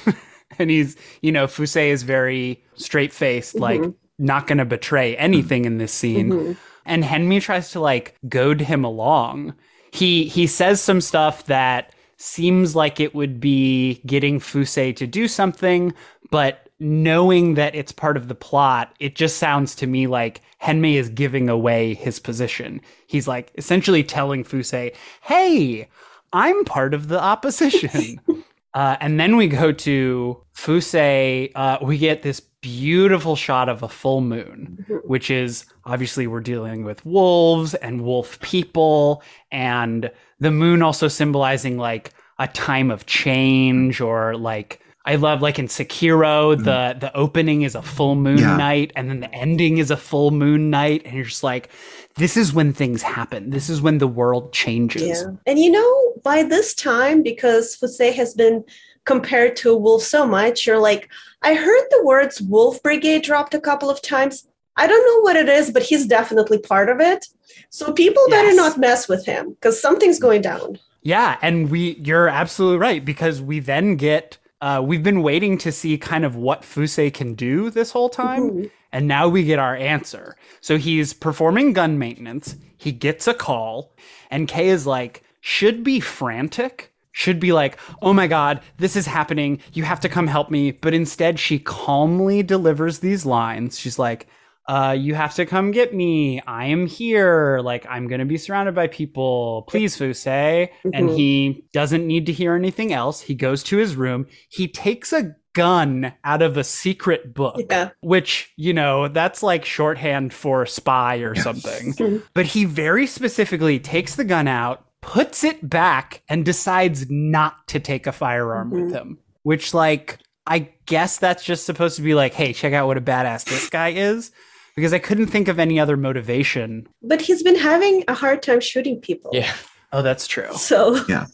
and 0.60 0.70
he's, 0.70 0.98
you 1.22 1.32
know, 1.32 1.48
Fusei 1.48 1.90
is 1.90 2.04
very 2.04 2.62
straight 2.76 3.14
faced, 3.14 3.56
like, 3.56 3.82
not 4.18 4.48
going 4.48 4.58
to 4.58 4.66
betray 4.66 5.16
anything 5.16 5.64
in 5.66 5.78
this 5.78 5.94
scene. 5.94 6.30
Mhm. 6.32 6.58
And 6.90 7.04
Henmi 7.04 7.40
tries 7.40 7.72
to 7.72 7.80
like 7.80 8.16
goad 8.28 8.60
him 8.60 8.84
along. 8.84 9.54
He 9.92 10.26
he 10.26 10.48
says 10.48 10.82
some 10.82 11.02
stuff 11.02 11.46
that 11.46 11.94
seems 12.18 12.76
like 12.76 13.00
it 13.00 13.16
would 13.16 13.40
be 13.40 14.02
getting 14.06 14.40
Fusei 14.40 14.94
to 14.96 15.08
do 15.08 15.28
something, 15.28 15.94
but 16.32 16.68
knowing 16.80 17.54
that 17.54 17.76
it's 17.76 17.92
part 17.92 18.18
of 18.18 18.28
the 18.28 18.36
plot, 18.36 18.94
it 19.00 19.16
just 19.16 19.38
sounds 19.38 19.76
to 19.76 19.88
me 19.88 20.08
like 20.08 20.42
Henmi 20.62 20.96
is 20.96 21.10
giving 21.10 21.48
away 21.48 21.94
his 21.94 22.20
position. 22.20 22.82
He's 23.08 23.28
like 23.28 23.52
essentially 23.56 24.04
telling 24.04 24.44
Fusei, 24.44 24.96
"Hey, 25.22 25.88
I'm 26.34 26.66
part 26.66 26.96
of 26.96 27.08
the 27.08 27.22
opposition." 27.22 28.20
uh, 28.74 28.98
and 29.00 29.20
then 29.20 29.38
we 29.38 29.48
go 29.48 29.72
to 29.72 30.44
Fusei. 30.56 31.52
Uh, 31.54 31.78
we 31.84 32.00
get 32.00 32.24
this 32.24 32.42
beautiful 32.62 33.36
shot 33.36 33.70
of 33.70 33.84
a 33.84 33.90
full 33.90 34.22
moon, 34.22 34.86
mm-hmm. 34.90 35.08
which 35.08 35.30
is 35.30 35.66
obviously 35.86 36.28
we're 36.28 36.42
dealing 36.42 36.84
with 36.84 37.06
wolves 37.06 37.74
and 37.76 38.04
wolf 38.04 38.40
people, 38.42 39.24
and 39.52 40.12
the 40.40 40.52
moon 40.52 40.82
also 40.82 41.08
symbolizing 41.08 41.78
like 41.78 42.12
a 42.38 42.48
time 42.48 42.92
of 42.92 43.06
change 43.06 44.02
or 44.02 44.36
like. 44.36 44.82
I 45.06 45.16
love 45.16 45.42
like 45.42 45.58
in 45.58 45.68
Sekiro, 45.68 46.54
mm-hmm. 46.56 46.64
the 46.64 46.96
the 47.00 47.16
opening 47.16 47.64
is 47.64 47.74
a 47.74 47.82
full 47.82 48.16
moon 48.16 48.38
Yeah. 48.38 48.58
night, 48.58 48.92
and 48.96 49.10
then 49.10 49.22
the 49.22 49.34
ending 49.34 49.78
is 49.78 49.90
a 49.90 49.98
full 49.98 50.30
moon 50.30 50.70
night, 50.70 51.02
and 51.06 51.16
you're 51.16 51.24
just 51.24 51.42
like, 51.42 51.70
this 52.16 52.36
is 52.38 52.54
when 52.54 52.74
things 52.74 53.02
happen. 53.02 53.50
This 53.50 53.70
is 53.70 53.82
when 53.82 53.98
the 53.98 54.08
world 54.08 54.54
changes. 54.54 55.24
Yeah. 55.24 55.32
And 55.48 55.58
you 55.58 55.72
know, 55.72 56.14
by 56.24 56.44
this 56.44 56.76
time, 56.76 57.24
because 57.24 57.78
Fusei 57.78 58.14
has 58.14 58.34
been 58.34 58.64
compared 59.06 59.56
to 59.56 59.72
a 59.72 59.78
wolf 59.78 60.04
so 60.04 60.28
much, 60.28 60.68
you're 60.68 60.80
like, 60.80 61.10
I 61.42 61.54
heard 61.56 61.86
the 61.90 62.04
words 62.04 62.42
wolf 62.42 62.82
brigade 62.84 63.24
dropped 63.24 63.54
a 63.54 63.62
couple 63.62 63.90
of 63.90 64.02
times. 64.02 64.48
I 64.76 64.88
don't 64.88 65.06
know 65.06 65.22
what 65.22 65.36
it 65.36 65.50
is, 65.50 65.72
but 65.72 65.84
he's 65.84 66.06
definitely 66.06 66.58
part 66.60 66.90
of 66.90 67.00
it. 67.00 67.28
So 67.70 67.92
people 67.92 68.24
better 68.30 68.54
not 68.56 68.78
mess 68.78 69.08
with 69.10 69.26
him 69.26 69.52
because 69.52 69.82
something's 69.82 70.20
going 70.20 70.42
down. 70.42 70.80
Yeah, 71.02 71.38
and 71.42 71.70
we 71.70 71.96
you're 72.04 72.28
absolutely 72.28 72.78
right 72.80 73.04
because 73.04 73.42
we 73.42 73.60
then 73.60 73.96
get 73.96 74.38
uh 74.62 74.82
we've 74.86 75.04
been 75.04 75.22
waiting 75.24 75.58
to 75.60 75.72
see 75.72 75.98
kind 75.98 76.26
of 76.26 76.36
what 76.36 76.64
Fusei 76.64 77.14
can 77.14 77.34
do 77.36 77.70
this 77.70 77.92
whole 77.92 78.10
time 78.10 78.50
Mhm. 78.52 78.72
and 78.92 79.08
now 79.08 79.28
we 79.28 79.44
get 79.44 79.60
our 79.60 79.76
answer. 79.76 80.36
So 80.62 80.78
he's 80.78 81.14
performing 81.14 81.74
gun 81.74 81.98
maintenance, 81.98 82.56
he 82.78 82.92
gets 82.92 83.28
a 83.28 83.34
call 83.34 83.94
and 84.30 84.48
Kei 84.48 84.68
is 84.68 84.86
like 84.86 85.24
should 85.42 85.84
be 85.84 86.00
frantic, 86.02 86.92
should 87.20 87.40
be 87.40 87.52
like, 87.52 87.78
"Oh 88.02 88.14
my 88.14 88.28
god, 88.28 88.62
this 88.78 88.96
is 88.96 89.06
happening. 89.06 89.60
You 89.74 89.84
have 89.84 90.00
to 90.02 90.10
come 90.10 90.28
help 90.28 90.50
me." 90.50 90.72
But 90.72 90.94
instead 90.94 91.38
she 91.38 91.60
calmly 91.60 92.44
delivers 92.44 93.00
these 93.00 93.26
lines. 93.26 93.78
She's 93.78 94.00
like, 94.00 94.28
uh, 94.68 94.96
you 94.98 95.16
have 95.16 95.34
to 95.34 95.48
come 95.48 95.72
get 95.72 95.96
me. 95.96 96.40
I 96.46 96.66
am 96.66 96.86
here. 96.86 97.60
Like, 97.64 97.88
I'm 97.90 98.08
going 98.08 98.20
to 98.20 98.26
be 98.26 98.38
surrounded 98.38 98.76
by 98.76 98.86
people. 98.86 99.64
Please, 99.68 99.98
Fusei. 99.98 100.70
And 100.94 101.10
Mhm. 101.10 101.16
he 101.16 101.66
doesn't 101.74 102.06
need 102.06 102.28
to 102.28 102.32
hear 102.32 102.54
anything 102.54 102.94
else. 102.94 103.20
He 103.20 103.34
goes 103.34 103.64
to 103.64 103.78
his 103.78 103.96
room. 103.96 104.28
He 104.48 104.68
takes 104.68 105.12
a 105.12 105.34
gun 105.54 106.14
out 106.24 106.44
of 106.44 106.56
a 106.56 106.64
secret 106.64 107.34
book, 107.34 107.60
Yeah. 107.68 107.90
which, 108.02 108.54
you 108.58 108.72
know, 108.72 109.08
that's 109.08 109.42
like 109.42 109.66
shorthand 109.66 110.34
for 110.34 110.68
spy 110.68 111.16
or 111.18 111.34
something. 111.34 112.22
But 112.36 112.46
he 112.46 112.64
very 112.66 113.08
specifically 113.08 113.80
takes 113.80 114.14
the 114.18 114.24
gun 114.24 114.48
out, 114.48 114.86
puts 115.02 115.44
it 115.44 115.68
back, 115.68 116.22
and 116.30 116.46
decides 116.46 117.10
not 117.10 117.68
to 117.68 117.80
take 117.80 118.08
a 118.08 118.12
firearm 118.12 118.72
with 118.72 118.92
him, 118.92 119.18
which, 119.44 119.74
like, 119.74 120.20
I 120.46 120.70
guess 120.86 121.18
that's 121.18 121.44
just 121.44 121.66
supposed 121.66 121.96
to 121.98 122.02
be 122.02 122.16
like, 122.16 122.34
hey, 122.34 122.54
check 122.54 122.74
out 122.74 122.88
what 122.88 122.98
a 122.98 123.02
badass 123.02 123.46
this 123.46 123.70
guy 123.70 123.90
is. 123.90 124.32
Because 124.76 124.94
I 124.94 125.00
couldn't 125.00 125.28
think 125.28 125.48
of 125.50 125.60
any 125.60 125.80
other 125.80 125.98
motivation. 125.98 126.88
But 127.02 127.22
he's 127.22 127.44
been 127.44 127.58
having 127.58 128.06
a 128.08 128.14
hard 128.14 128.42
time 128.42 128.62
shooting 128.62 129.02
people. 129.02 129.32
Yeah. 129.34 129.54
Oh, 129.92 130.02
that's 130.02 130.26
true. 130.26 130.54
So 130.54 131.04
yeah. 131.10 131.26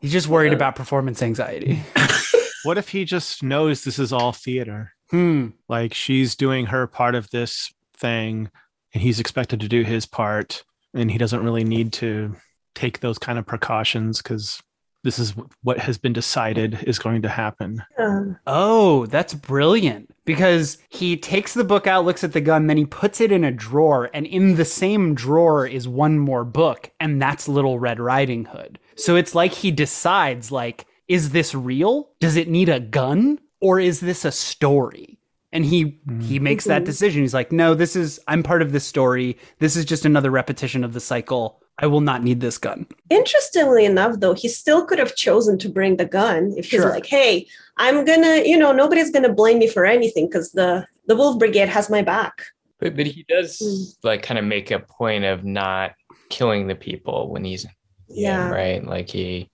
He's 0.00 0.10
just 0.10 0.26
worried 0.26 0.52
about 0.52 0.74
performance 0.74 1.22
anxiety. 1.22 1.80
What 2.64 2.78
if 2.78 2.88
he 2.88 3.04
just 3.04 3.42
knows 3.42 3.84
this 3.84 3.98
is 3.98 4.12
all 4.12 4.32
theater? 4.32 4.92
Hmm. 5.10 5.48
Like 5.68 5.94
she's 5.94 6.36
doing 6.36 6.66
her 6.66 6.86
part 6.86 7.14
of 7.14 7.30
this 7.30 7.72
thing 7.96 8.50
and 8.92 9.02
he's 9.02 9.20
expected 9.20 9.60
to 9.60 9.68
do 9.68 9.82
his 9.82 10.06
part 10.06 10.64
and 10.92 11.10
he 11.10 11.18
doesn't 11.18 11.42
really 11.42 11.64
need 11.64 11.92
to 11.94 12.36
take 12.78 13.00
those 13.00 13.18
kind 13.18 13.38
of 13.38 13.46
precautions 13.46 14.22
because 14.22 14.62
this 15.04 15.18
is 15.18 15.34
what 15.62 15.78
has 15.78 15.96
been 15.98 16.12
decided 16.12 16.82
is 16.86 16.98
going 16.98 17.22
to 17.22 17.28
happen. 17.28 17.82
Oh, 18.46 19.06
that's 19.06 19.32
brilliant. 19.34 20.10
Because 20.24 20.78
he 20.88 21.16
takes 21.16 21.54
the 21.54 21.64
book 21.64 21.86
out, 21.86 22.04
looks 22.04 22.24
at 22.24 22.32
the 22.32 22.40
gun, 22.40 22.66
then 22.66 22.76
he 22.76 22.84
puts 22.84 23.20
it 23.20 23.32
in 23.32 23.44
a 23.44 23.52
drawer, 23.52 24.10
and 24.12 24.26
in 24.26 24.56
the 24.56 24.64
same 24.64 25.14
drawer 25.14 25.66
is 25.66 25.88
one 25.88 26.18
more 26.18 26.44
book, 26.44 26.90
and 27.00 27.22
that's 27.22 27.48
Little 27.48 27.78
Red 27.78 28.00
Riding 28.00 28.44
Hood. 28.46 28.78
So 28.96 29.16
it's 29.16 29.34
like 29.34 29.52
he 29.52 29.70
decides, 29.70 30.50
like, 30.52 30.86
is 31.06 31.30
this 31.30 31.54
real? 31.54 32.10
Does 32.20 32.36
it 32.36 32.48
need 32.48 32.68
a 32.68 32.80
gun? 32.80 33.38
Or 33.60 33.80
is 33.80 34.00
this 34.00 34.24
a 34.24 34.32
story? 34.32 35.18
And 35.52 35.64
he 35.64 35.98
he 36.20 36.38
makes 36.38 36.64
that 36.66 36.82
Mhm. 36.82 36.86
decision. 36.86 37.22
He's 37.22 37.32
like, 37.34 37.50
no, 37.50 37.74
this 37.74 37.96
is 37.96 38.20
I'm 38.28 38.42
part 38.42 38.60
of 38.62 38.72
this 38.72 38.84
story. 38.84 39.38
This 39.58 39.76
is 39.76 39.84
just 39.86 40.04
another 40.04 40.30
repetition 40.30 40.84
of 40.84 40.92
the 40.92 41.00
cycle. 41.00 41.62
I 41.80 41.86
will 41.86 42.00
not 42.00 42.22
need 42.24 42.40
this 42.40 42.58
gun. 42.58 42.86
Interestingly 43.08 43.84
enough, 43.84 44.18
though, 44.18 44.34
he 44.34 44.48
still 44.48 44.84
could 44.84 44.98
have 44.98 45.14
chosen 45.14 45.58
to 45.58 45.68
bring 45.68 45.96
the 45.96 46.04
gun 46.04 46.52
if 46.56 46.70
he's 46.70 46.80
Sure. 46.80 46.90
like, 46.90 47.06
"Hey, 47.06 47.46
I'm 47.76 48.04
gonna, 48.04 48.42
you 48.44 48.58
know, 48.58 48.72
nobody's 48.72 49.10
gonna 49.10 49.32
blame 49.32 49.58
me 49.58 49.68
for 49.68 49.84
anything 49.86 50.26
because 50.26 50.52
the 50.52 50.86
the 51.06 51.16
Wolf 51.16 51.38
Brigade 51.38 51.68
has 51.68 51.88
my 51.88 52.02
back." 52.02 52.42
But, 52.80 52.96
but 52.96 53.06
he 53.06 53.24
does 53.28 53.58
Mm. 53.58 53.96
like 54.04 54.22
kind 54.22 54.38
of 54.38 54.44
make 54.44 54.70
a 54.70 54.78
point 54.80 55.24
of 55.24 55.44
not 55.44 55.92
killing 56.30 56.66
the 56.66 56.74
people 56.74 57.30
when 57.30 57.44
he's 57.44 57.64
Yeah. 58.08 58.48
right. 58.50 58.84
Like 58.84 59.08
he 59.10 59.50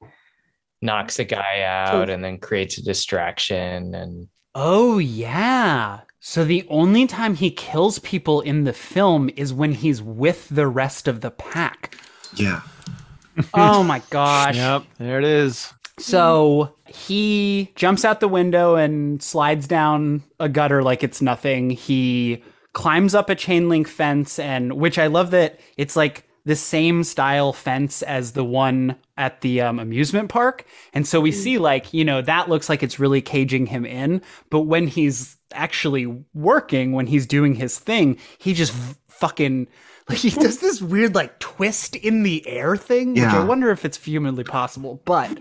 knocks 0.83 1.19
a 1.19 1.25
guy 1.25 1.63
out 1.63 2.11
and 2.11 2.23
then 2.25 2.39
creates 2.39 2.79
a 2.79 2.83
distraction 2.85 3.95
and 3.95 4.29
Oh, 4.57 4.99
yeah. 4.99 6.01
So 6.21 6.45
the 6.45 6.65
only 6.69 7.07
time 7.09 7.35
he 7.35 7.51
kills 7.51 7.99
people 7.99 8.41
in 8.41 8.65
the 8.65 8.73
film 8.73 9.29
is 9.37 9.53
when 9.53 9.73
he's 9.73 10.01
with 10.01 10.49
the 10.49 10.69
rest 10.69 11.09
of 11.09 11.21
the 11.23 11.33
pack. 11.33 11.97
Yeah. 12.37 12.61
Oh 13.53 13.83
my 13.83 14.01
gosh. 14.11 14.57
Yep, 14.57 14.85
there 14.99 15.19
it 15.19 15.25
is. 15.25 15.73
So 15.99 16.75
he 16.87 17.73
jumps 17.77 18.05
out 18.05 18.21
the 18.21 18.29
window 18.29 18.75
and 18.75 19.23
slides 19.23 19.67
down 19.67 20.23
a 20.41 20.49
gutter 20.49 20.83
like 20.83 21.03
it's 21.03 21.23
nothing. 21.23 21.71
He 21.71 22.43
climbs 22.73 23.15
up 23.15 23.31
a 23.31 23.35
chain 23.35 23.69
link 23.69 23.87
fence 23.89 24.39
and 24.39 24.75
which 24.75 24.99
I 24.99 25.07
love 25.07 25.31
that 25.31 25.61
it's 25.77 25.95
like 25.95 26.29
the 26.45 26.57
same 26.57 27.05
style 27.05 27.53
fence 27.53 28.03
as 28.03 28.33
the 28.33 28.45
one 28.45 28.97
at 29.17 29.41
the 29.41 29.61
um, 29.61 29.79
amusement 29.79 30.29
park. 30.29 30.67
And 30.93 31.07
so 31.07 31.21
we 31.21 31.33
see 31.33 31.59
like, 31.59 31.95
you 31.95 32.05
know, 32.05 32.21
that 32.21 32.49
looks 32.49 32.69
like 32.69 32.83
it's 32.83 32.99
really 32.99 33.23
caging 33.23 33.67
him 33.67 33.87
in, 33.87 34.21
but 34.51 34.61
when 34.63 34.87
he's 34.87 35.37
actually 35.53 36.07
working, 36.35 36.93
when 36.93 37.07
he's 37.07 37.27
doing 37.27 37.55
his 37.55 37.79
thing, 37.79 38.19
he 38.39 38.53
just 38.53 38.75
fucking 39.09 39.69
like 40.09 40.19
he 40.19 40.31
does 40.31 40.59
this 40.59 40.83
weird 40.83 41.15
like 41.15 41.39
twist 41.39 41.97
in 41.97 42.23
the 42.23 42.47
air 42.47 42.77
thing, 42.77 43.15
which 43.15 43.23
I 43.25 43.45
wonder 43.45 43.71
if 43.71 43.85
it's 43.85 44.03
humanly 44.03 44.45
possible, 44.45 45.01
but 45.05 45.39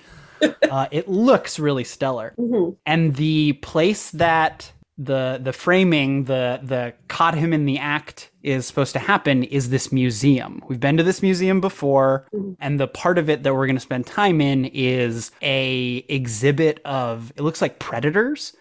uh, 0.69 0.87
it 0.91 1.07
looks 1.09 1.59
really 1.59 1.83
stellar. 1.83 2.33
Mhm. 2.39 2.75
And 2.85 3.15
the 3.15 3.53
place 3.53 4.11
that 4.11 4.71
the 4.97 5.39
the 5.43 5.51
framing, 5.53 6.25
the 6.25 6.59
the 6.61 6.93
caught 7.07 7.35
him 7.35 7.51
in 7.51 7.65
the 7.65 7.79
act 7.79 8.29
is 8.43 8.65
supposed 8.65 8.93
to 8.93 8.99
happen 8.99 9.43
is 9.43 9.69
this 9.69 9.91
museum. 9.91 10.61
We've 10.67 10.79
been 10.79 10.97
to 10.97 11.03
this 11.03 11.21
museum 11.23 11.59
before, 11.61 12.27
Mhm. 12.33 12.55
and 12.61 12.79
the 12.79 12.87
part 12.87 13.17
of 13.17 13.29
it 13.29 13.43
that 13.43 13.53
we're 13.55 13.65
going 13.65 13.75
to 13.75 13.81
spend 13.81 14.05
time 14.05 14.39
in 14.39 14.65
is 14.65 15.31
a 15.41 16.05
exhibit 16.09 16.79
of 16.85 17.33
it 17.35 17.41
looks 17.41 17.61
like 17.61 17.79
predators. 17.79 18.53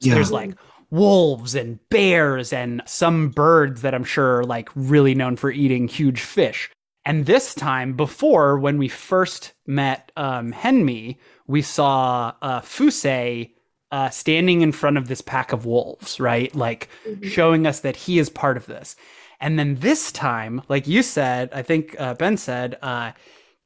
So 0.00 0.08
Yeah. 0.08 0.14
there's 0.14 0.32
like 0.32 0.54
wolves 0.90 1.54
and 1.54 1.78
bears 1.88 2.52
and 2.52 2.82
some 2.86 3.28
birds 3.30 3.82
that 3.82 3.94
I'm 3.94 4.04
sure 4.04 4.38
are 4.38 4.44
like 4.44 4.68
really 4.74 5.14
known 5.14 5.36
for 5.36 5.50
eating 5.50 5.88
huge 5.88 6.20
fish. 6.20 6.70
And 7.04 7.26
this 7.26 7.54
time, 7.54 7.92
before 7.94 8.58
when 8.58 8.78
we 8.78 8.88
first 8.88 9.52
met 9.66 10.10
um, 10.16 10.52
Henmi, 10.52 11.18
we 11.46 11.62
saw 11.62 12.32
uh, 12.42 12.60
Fusei 12.60 13.52
uh, 13.92 14.10
standing 14.10 14.62
in 14.62 14.72
front 14.72 14.98
of 14.98 15.06
this 15.06 15.20
pack 15.20 15.52
of 15.52 15.64
wolves, 15.66 16.18
right? 16.18 16.54
Like 16.56 16.88
Mhm. 17.08 17.24
showing 17.30 17.66
us 17.66 17.80
that 17.80 17.94
he 17.96 18.18
is 18.18 18.28
part 18.28 18.56
of 18.56 18.66
this. 18.66 18.96
And 19.40 19.58
then 19.58 19.76
this 19.76 20.10
time, 20.10 20.62
like 20.68 20.88
you 20.88 21.02
said, 21.02 21.50
I 21.52 21.62
think 21.62 21.94
uh, 22.00 22.14
Ben 22.14 22.36
said, 22.36 22.76
uh, 22.82 23.12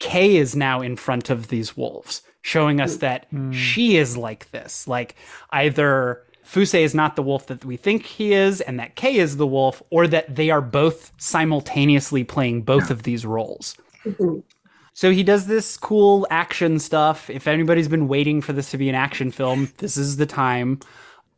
Kei 0.00 0.36
is 0.36 0.54
now 0.54 0.80
in 0.82 0.96
front 0.96 1.30
of 1.30 1.48
these 1.48 1.76
wolves, 1.76 2.22
showing 2.42 2.80
us 2.80 2.96
that 2.96 3.26
she 3.52 3.96
is 3.96 4.16
like 4.16 4.50
this. 4.50 4.86
Like 4.88 5.14
either 5.50 6.22
Fusei 6.50 6.80
is 6.80 6.94
not 6.94 7.14
the 7.14 7.22
wolf 7.22 7.46
that 7.46 7.64
we 7.64 7.76
think 7.76 8.04
he 8.04 8.32
is, 8.32 8.60
and 8.60 8.78
that 8.80 8.96
Kei 8.96 9.16
is 9.16 9.36
the 9.36 9.46
wolf, 9.46 9.82
or 9.90 10.08
that 10.08 10.34
they 10.34 10.50
are 10.50 10.60
both 10.60 11.12
simultaneously 11.16 12.24
playing 12.24 12.62
both 12.62 12.90
of 12.90 13.04
these 13.04 13.24
roles. 13.24 13.76
Mhm. 14.04 14.42
So 14.92 15.12
he 15.12 15.22
does 15.22 15.46
this 15.46 15.76
cool 15.76 16.26
action 16.28 16.80
stuff. 16.80 17.30
If 17.30 17.46
anybody's 17.46 17.88
been 17.88 18.08
waiting 18.08 18.40
for 18.40 18.52
this 18.52 18.70
to 18.72 18.78
be 18.78 18.88
an 18.88 18.96
action 18.96 19.30
film, 19.30 19.72
this 19.78 19.96
is 19.96 20.16
the 20.16 20.26
time. 20.26 20.80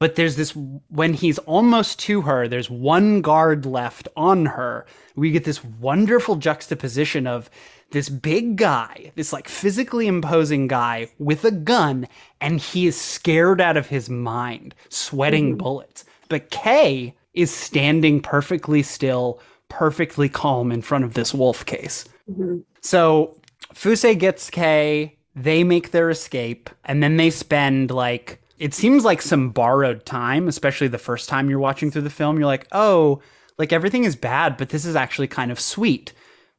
But 0.02 0.16
there's 0.16 0.34
this 0.34 0.50
when 0.88 1.14
he's 1.14 1.38
almost 1.38 2.00
to 2.00 2.22
her, 2.22 2.48
there's 2.48 2.68
one 2.68 3.20
guard 3.20 3.64
left 3.64 4.08
on 4.16 4.46
her. 4.46 4.84
We 5.14 5.30
get 5.30 5.44
this 5.44 5.62
wonderful 5.64 6.34
juxtaposition 6.34 7.28
of 7.28 7.48
this 7.92 8.08
big 8.08 8.56
guy, 8.56 9.12
this 9.14 9.32
like 9.32 9.46
physically 9.46 10.08
imposing 10.08 10.66
guy 10.66 11.08
with 11.20 11.44
a 11.44 11.52
gun, 11.52 12.08
and 12.40 12.58
he 12.58 12.88
is 12.88 13.00
scared 13.00 13.60
out 13.60 13.76
of 13.76 13.86
his 13.86 14.10
mind, 14.10 14.74
sweating 14.88 15.56
bullets. 15.56 16.04
But 16.28 16.50
Kei 16.50 17.14
is 17.34 17.52
standing 17.52 18.20
perfectly 18.20 18.82
still, 18.82 19.38
perfectly 19.68 20.28
calm 20.28 20.72
in 20.72 20.82
front 20.82 21.04
of 21.04 21.14
this 21.14 21.32
wolf 21.32 21.64
case. 21.64 22.06
Mhm. 22.28 22.64
So 22.80 23.36
Fusei 23.72 24.18
gets 24.18 24.50
Kei, 24.50 25.16
they 25.36 25.62
make 25.62 25.92
their 25.92 26.10
escape, 26.10 26.70
and 26.84 27.04
then 27.04 27.18
they 27.18 27.30
spend 27.30 27.92
like 27.92 28.41
it 28.62 28.74
seems 28.74 29.04
like 29.04 29.20
some 29.20 29.50
borrowed 29.50 30.06
time, 30.06 30.46
especially 30.46 30.86
the 30.86 30.96
first 30.96 31.28
time 31.28 31.50
you're 31.50 31.58
watching 31.58 31.90
through 31.90 32.02
the 32.02 32.10
film. 32.10 32.38
You're 32.38 32.46
like, 32.46 32.68
oh, 32.70 33.20
like 33.58 33.72
everything 33.72 34.04
is 34.04 34.14
bad, 34.14 34.56
but 34.56 34.68
this 34.68 34.84
is 34.84 34.94
actually 34.94 35.26
kind 35.26 35.50
of 35.50 35.58
sweet 35.58 36.12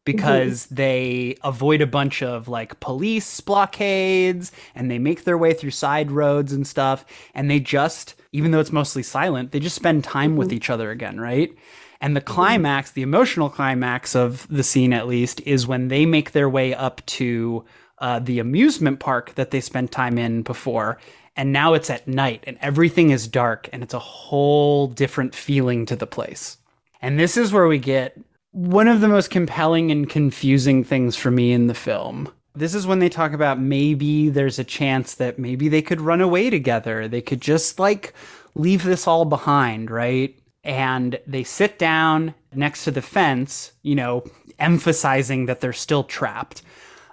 because 0.03 0.67
mhm. 0.67 0.75
they 0.75 1.37
avoid 1.45 1.79
a 1.79 1.87
bunch 1.87 2.21
of 2.21 2.49
like 2.49 2.77
police 2.81 3.39
blockades 3.39 4.51
and 4.75 4.91
they 4.91 4.99
make 4.99 5.23
their 5.23 5.37
way 5.37 5.53
through 5.53 5.71
side 5.71 6.11
roads 6.11 6.51
and 6.51 6.67
stuff. 6.67 7.05
And 7.33 7.49
they 7.49 7.61
just, 7.61 8.15
even 8.33 8.51
though 8.51 8.59
it's 8.59 8.73
mostly 8.73 9.01
silent, 9.01 9.53
they 9.53 9.61
just 9.61 9.77
spend 9.77 10.03
time 10.03 10.35
with 10.35 10.49
mm-hmm. 10.49 10.57
each 10.57 10.69
other 10.69 10.91
again, 10.91 11.21
right? 11.21 11.55
And 12.01 12.17
the 12.17 12.19
mm-hmm. 12.19 12.33
climax, 12.33 12.91
the 12.91 13.01
emotional 13.01 13.49
climax 13.49 14.13
of 14.13 14.45
the 14.49 14.63
scene 14.63 14.91
at 14.91 15.07
least, 15.07 15.39
is 15.45 15.67
when 15.67 15.87
they 15.87 16.05
make 16.05 16.33
their 16.33 16.49
way 16.49 16.73
up 16.73 17.01
to 17.05 17.63
uh, 17.99 18.19
the 18.19 18.39
amusement 18.39 18.99
park 18.99 19.33
that 19.35 19.51
they 19.51 19.61
spent 19.61 19.93
time 19.93 20.17
in 20.17 20.41
before. 20.41 20.99
And 21.35 21.51
now 21.51 21.73
it's 21.73 21.89
at 21.89 22.07
night 22.07 22.43
and 22.45 22.57
everything 22.61 23.09
is 23.09 23.27
dark 23.27 23.69
and 23.73 23.81
it's 23.81 23.93
a 23.93 23.99
whole 23.99 24.87
different 24.87 25.33
feeling 25.33 25.85
to 25.87 25.95
the 25.95 26.07
place. 26.07 26.57
And 27.01 27.19
this 27.19 27.37
is 27.37 27.51
where 27.51 27.67
we 27.67 27.79
get 27.79 28.19
one 28.51 28.87
of 28.87 29.01
the 29.01 29.07
most 29.07 29.29
compelling 29.31 29.91
and 29.91 30.07
confusing 30.09 30.83
things 30.83 31.15
for 31.15 31.31
me 31.31 31.51
in 31.51 31.67
the 31.67 31.73
film. 31.73 32.31
This 32.55 32.75
is 32.75 32.85
when 32.85 32.99
they 32.99 33.09
talk 33.09 33.33
about 33.33 33.59
maybe 33.59 34.29
there's 34.29 34.59
a 34.59 34.63
chance 34.63 35.15
that 35.15 35.39
maybe 35.39 35.69
they 35.69 35.81
could 35.81 35.99
run 35.99 36.21
away 36.21 36.51
together. 36.51 37.07
They 37.07 37.21
could 37.21 37.41
just 37.41 37.79
like 37.79 38.13
leave 38.53 38.83
this 38.83 39.07
all 39.07 39.25
behind, 39.25 39.89
right? 39.89 40.37
And 40.63 41.19
they 41.25 41.43
sit 41.43 41.79
down 41.79 42.35
next 42.53 42.83
to 42.83 42.91
the 42.91 43.01
fence, 43.01 43.71
you 43.81 43.95
know, 43.95 44.23
emphasizing 44.59 45.47
that 45.47 45.61
they're 45.61 45.73
still 45.73 46.03
trapped. 46.03 46.61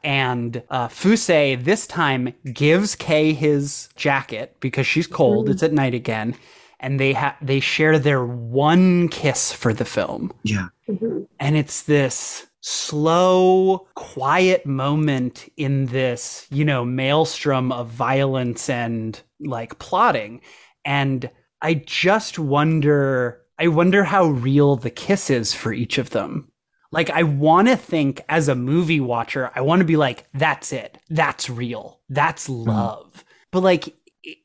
And 0.02 0.62
uh, 0.70 0.88
Fusei 0.88 1.62
this 1.62 1.86
time 1.86 2.32
gives 2.52 2.94
Kei 2.94 3.32
his 3.32 3.88
jacket 3.96 4.56
because 4.60 4.86
she's 4.86 5.06
cold. 5.06 5.48
It's 5.48 5.62
at 5.62 5.72
night 5.72 5.94
again, 5.94 6.34
and 6.80 6.98
they 6.98 7.12
ha- 7.12 7.36
they 7.42 7.60
share 7.60 7.98
their 7.98 8.24
one 8.24 9.08
kiss 9.08 9.52
for 9.52 9.72
the 9.74 9.84
film 9.84 10.32
Yeah. 10.42 10.68
Mhm. 10.88 11.26
and 11.38 11.56
it's 11.56 11.82
this 11.82 12.46
slow 12.62 13.86
quiet 13.94 14.66
moment 14.66 15.48
in 15.56 15.86
this 15.86 16.46
you 16.50 16.64
know 16.64 16.84
maelstrom 16.84 17.72
of 17.72 17.88
violence 17.88 18.68
and 18.68 19.22
like 19.40 19.78
plotting 19.78 20.40
and 20.84 21.30
i 21.62 21.72
just 21.72 22.38
wonder 22.38 23.40
i 23.58 23.66
wonder 23.66 24.04
how 24.04 24.26
real 24.26 24.76
the 24.76 24.90
kiss 24.90 25.30
is 25.30 25.54
for 25.54 25.72
each 25.72 25.96
of 25.96 26.10
them 26.10 26.49
like 26.92 27.10
i 27.10 27.22
want 27.22 27.68
to 27.68 27.76
think 27.76 28.20
as 28.28 28.48
a 28.48 28.54
movie 28.54 29.00
watcher 29.00 29.50
i 29.54 29.60
want 29.60 29.80
to 29.80 29.84
be 29.86 29.96
like 29.96 30.26
that's 30.34 30.72
it. 30.72 30.98
That's 31.08 31.48
real. 31.50 32.00
That's 32.08 32.48
love. 32.48 33.24
But 33.52 33.60
like 33.62 33.94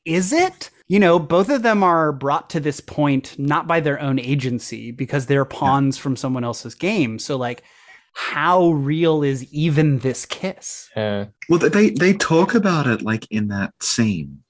is 0.06 0.32
it? 0.34 0.70
You 0.88 1.00
know 1.00 1.18
both 1.20 1.50
of 1.50 1.64
them 1.64 1.84
are 1.84 2.12
brought 2.12 2.50
to 2.52 2.60
this 2.60 2.80
point 2.80 3.38
not 3.40 3.68
by 3.68 3.80
their 3.80 4.00
own 4.00 4.20
agency 4.20 4.92
because 4.92 5.26
they're 5.26 5.46
pawns 5.46 5.98
from 5.98 6.16
someone 6.16 6.44
else's 6.44 6.76
game. 6.76 7.18
So 7.20 7.36
like 7.38 7.64
how 8.14 8.70
real 8.72 9.24
is 9.24 9.44
even 9.54 10.00
this 10.00 10.26
kiss? 10.26 10.90
Uh, 10.96 11.26
Well, 11.50 11.60
they 11.60 11.90
they 11.90 12.14
talk 12.14 12.56
about 12.56 12.88
it 12.88 13.02
like 13.02 13.28
in 13.32 13.48
that 13.50 13.74
scene 13.82 14.42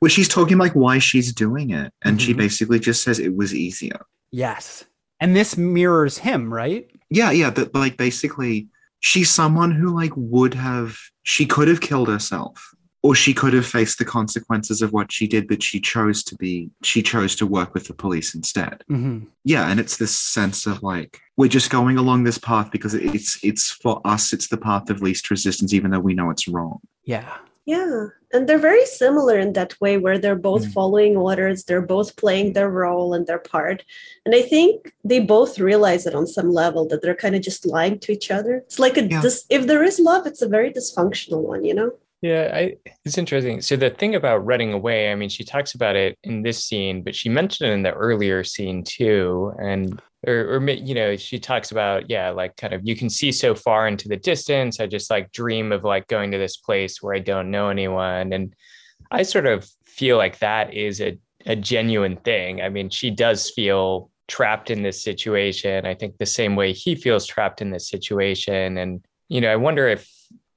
where 0.00 0.10
she's 0.10 0.28
talking 0.28 0.58
like 0.58 0.72
why 0.72 0.98
she's 0.98 1.32
doing 1.32 1.70
it, 1.70 1.92
and 2.02 2.20
she 2.20 2.34
Mhm. 2.34 2.38
basically 2.38 2.78
just 2.80 3.02
says 3.04 3.18
it 3.18 3.36
was 3.36 3.54
easier. 3.54 4.00
yes. 4.32 4.84
And 5.18 5.34
this 5.34 5.56
mirrors 5.56 6.18
him 6.18 6.52
right 6.52 6.90
Yeah, 7.10 7.30
yeah. 7.30 7.50
That 7.50 7.74
like 7.74 7.96
basically 7.96 8.68
she's 9.00 9.30
someone 9.30 9.72
who 9.72 9.94
like 9.94 10.12
would 10.16 10.54
have 10.54 10.98
she 11.22 11.46
could 11.46 11.68
have 11.68 11.80
killed 11.80 12.08
herself 12.08 12.74
or 13.02 13.14
she 13.14 13.32
could 13.32 13.52
have 13.52 13.66
faced 13.66 13.98
the 13.98 14.04
consequences 14.04 14.82
of 14.82 14.92
what 14.92 15.12
she 15.12 15.26
did 15.28 15.46
but 15.46 15.62
she 15.62 15.78
chose 15.80 16.24
to 16.24 16.34
be 16.36 16.70
she 16.82 17.02
chose 17.02 17.36
to 17.36 17.46
work 17.46 17.74
with 17.74 17.86
the 17.86 17.94
police 17.94 18.34
instead 18.34 18.82
hmm 18.88 19.20
yeah 19.44 19.70
and 19.70 19.78
it's 19.78 19.98
this 19.98 20.18
sense 20.18 20.66
of 20.66 20.82
like 20.82 21.20
we're 21.36 21.48
just 21.48 21.70
going 21.70 21.98
along 21.98 22.24
this 22.24 22.38
path 22.38 22.70
because 22.72 22.94
it's 22.94 23.38
it's 23.44 23.70
for 23.70 24.00
us 24.04 24.32
it's 24.32 24.48
the 24.48 24.56
path 24.56 24.90
of 24.90 25.02
least 25.02 25.30
resistance 25.30 25.72
even 25.72 25.90
though 25.90 26.00
we 26.00 26.14
know 26.14 26.30
it's 26.30 26.48
wrong 26.48 26.80
Yeah. 27.04 27.36
Yeah. 27.66 28.06
And 28.36 28.46
they're 28.46 28.58
very 28.70 28.84
similar 28.84 29.38
in 29.38 29.54
that 29.54 29.72
way 29.80 29.96
where 29.96 30.18
they're 30.18 30.44
both 30.50 30.64
Mm. 30.66 30.72
following 30.76 31.16
orders, 31.16 31.64
they're 31.64 31.80
both 31.96 32.16
playing 32.16 32.52
their 32.52 32.68
role 32.84 33.14
and 33.14 33.26
their 33.26 33.38
part. 33.38 33.78
And 34.26 34.34
I 34.34 34.42
think 34.42 34.92
they 35.10 35.20
both 35.20 35.58
realize 35.58 36.06
it 36.06 36.14
on 36.14 36.26
some 36.26 36.50
level 36.52 36.86
that 36.88 37.00
they're 37.02 37.22
kind 37.24 37.34
of 37.34 37.40
just 37.40 37.64
lying 37.66 37.98
to 38.00 38.12
each 38.12 38.30
other. 38.30 38.54
It's 38.66 38.78
like 38.78 38.96
a 38.98 39.04
Yeah. 39.04 39.22
dis- 39.22 39.46
if 39.48 39.66
there 39.66 39.82
is 39.82 39.98
love, 39.98 40.26
it's 40.26 40.42
a 40.42 40.48
very 40.56 40.70
dysfunctional 40.78 41.40
one, 41.52 41.64
you 41.64 41.74
know? 41.74 41.92
Yeah, 42.22 42.50
I, 42.52 42.76
it's 43.04 43.18
interesting. 43.18 43.60
So 43.60 43.76
the 43.76 43.90
thing 43.90 44.14
about 44.14 44.44
running 44.44 44.72
away, 44.72 45.12
I 45.12 45.14
mean, 45.14 45.28
she 45.28 45.44
talks 45.44 45.74
about 45.74 45.96
it 45.96 46.18
in 46.24 46.42
this 46.42 46.64
scene, 46.64 47.02
but 47.02 47.14
she 47.14 47.28
mentioned 47.28 47.70
it 47.70 47.74
in 47.74 47.82
the 47.82 47.92
earlier 47.92 48.42
scene 48.42 48.82
too, 48.84 49.52
and 49.60 50.00
or, 50.26 50.56
or 50.56 50.70
you 50.70 50.94
know, 50.94 51.14
she 51.16 51.38
talks 51.38 51.70
about 51.72 52.08
yeah, 52.08 52.30
like 52.30 52.56
kind 52.56 52.72
of 52.72 52.80
you 52.84 52.96
can 52.96 53.10
see 53.10 53.30
so 53.32 53.54
far 53.54 53.86
into 53.86 54.08
the 54.08 54.16
distance. 54.16 54.80
I 54.80 54.86
just 54.86 55.10
like 55.10 55.30
dream 55.30 55.72
of 55.72 55.84
like 55.84 56.08
going 56.08 56.30
to 56.32 56.38
this 56.38 56.56
place 56.56 57.02
where 57.02 57.14
I 57.14 57.18
don't 57.18 57.50
know 57.50 57.68
anyone, 57.68 58.32
and 58.32 58.54
I 59.10 59.22
sort 59.22 59.46
of 59.46 59.68
feel 59.84 60.16
like 60.16 60.38
that 60.38 60.72
is 60.72 61.00
a 61.02 61.18
a 61.44 61.54
genuine 61.54 62.16
thing. 62.16 62.62
I 62.62 62.70
mean, 62.70 62.88
she 62.90 63.10
does 63.10 63.50
feel 63.50 64.10
trapped 64.26 64.70
in 64.70 64.82
this 64.82 65.02
situation. 65.02 65.86
I 65.86 65.94
think 65.94 66.16
the 66.16 66.26
same 66.26 66.56
way 66.56 66.72
he 66.72 66.94
feels 66.96 67.26
trapped 67.26 67.60
in 67.60 67.70
this 67.70 67.88
situation, 67.90 68.78
and 68.78 69.04
you 69.28 69.42
know, 69.42 69.52
I 69.52 69.56
wonder 69.56 69.86
if 69.86 70.10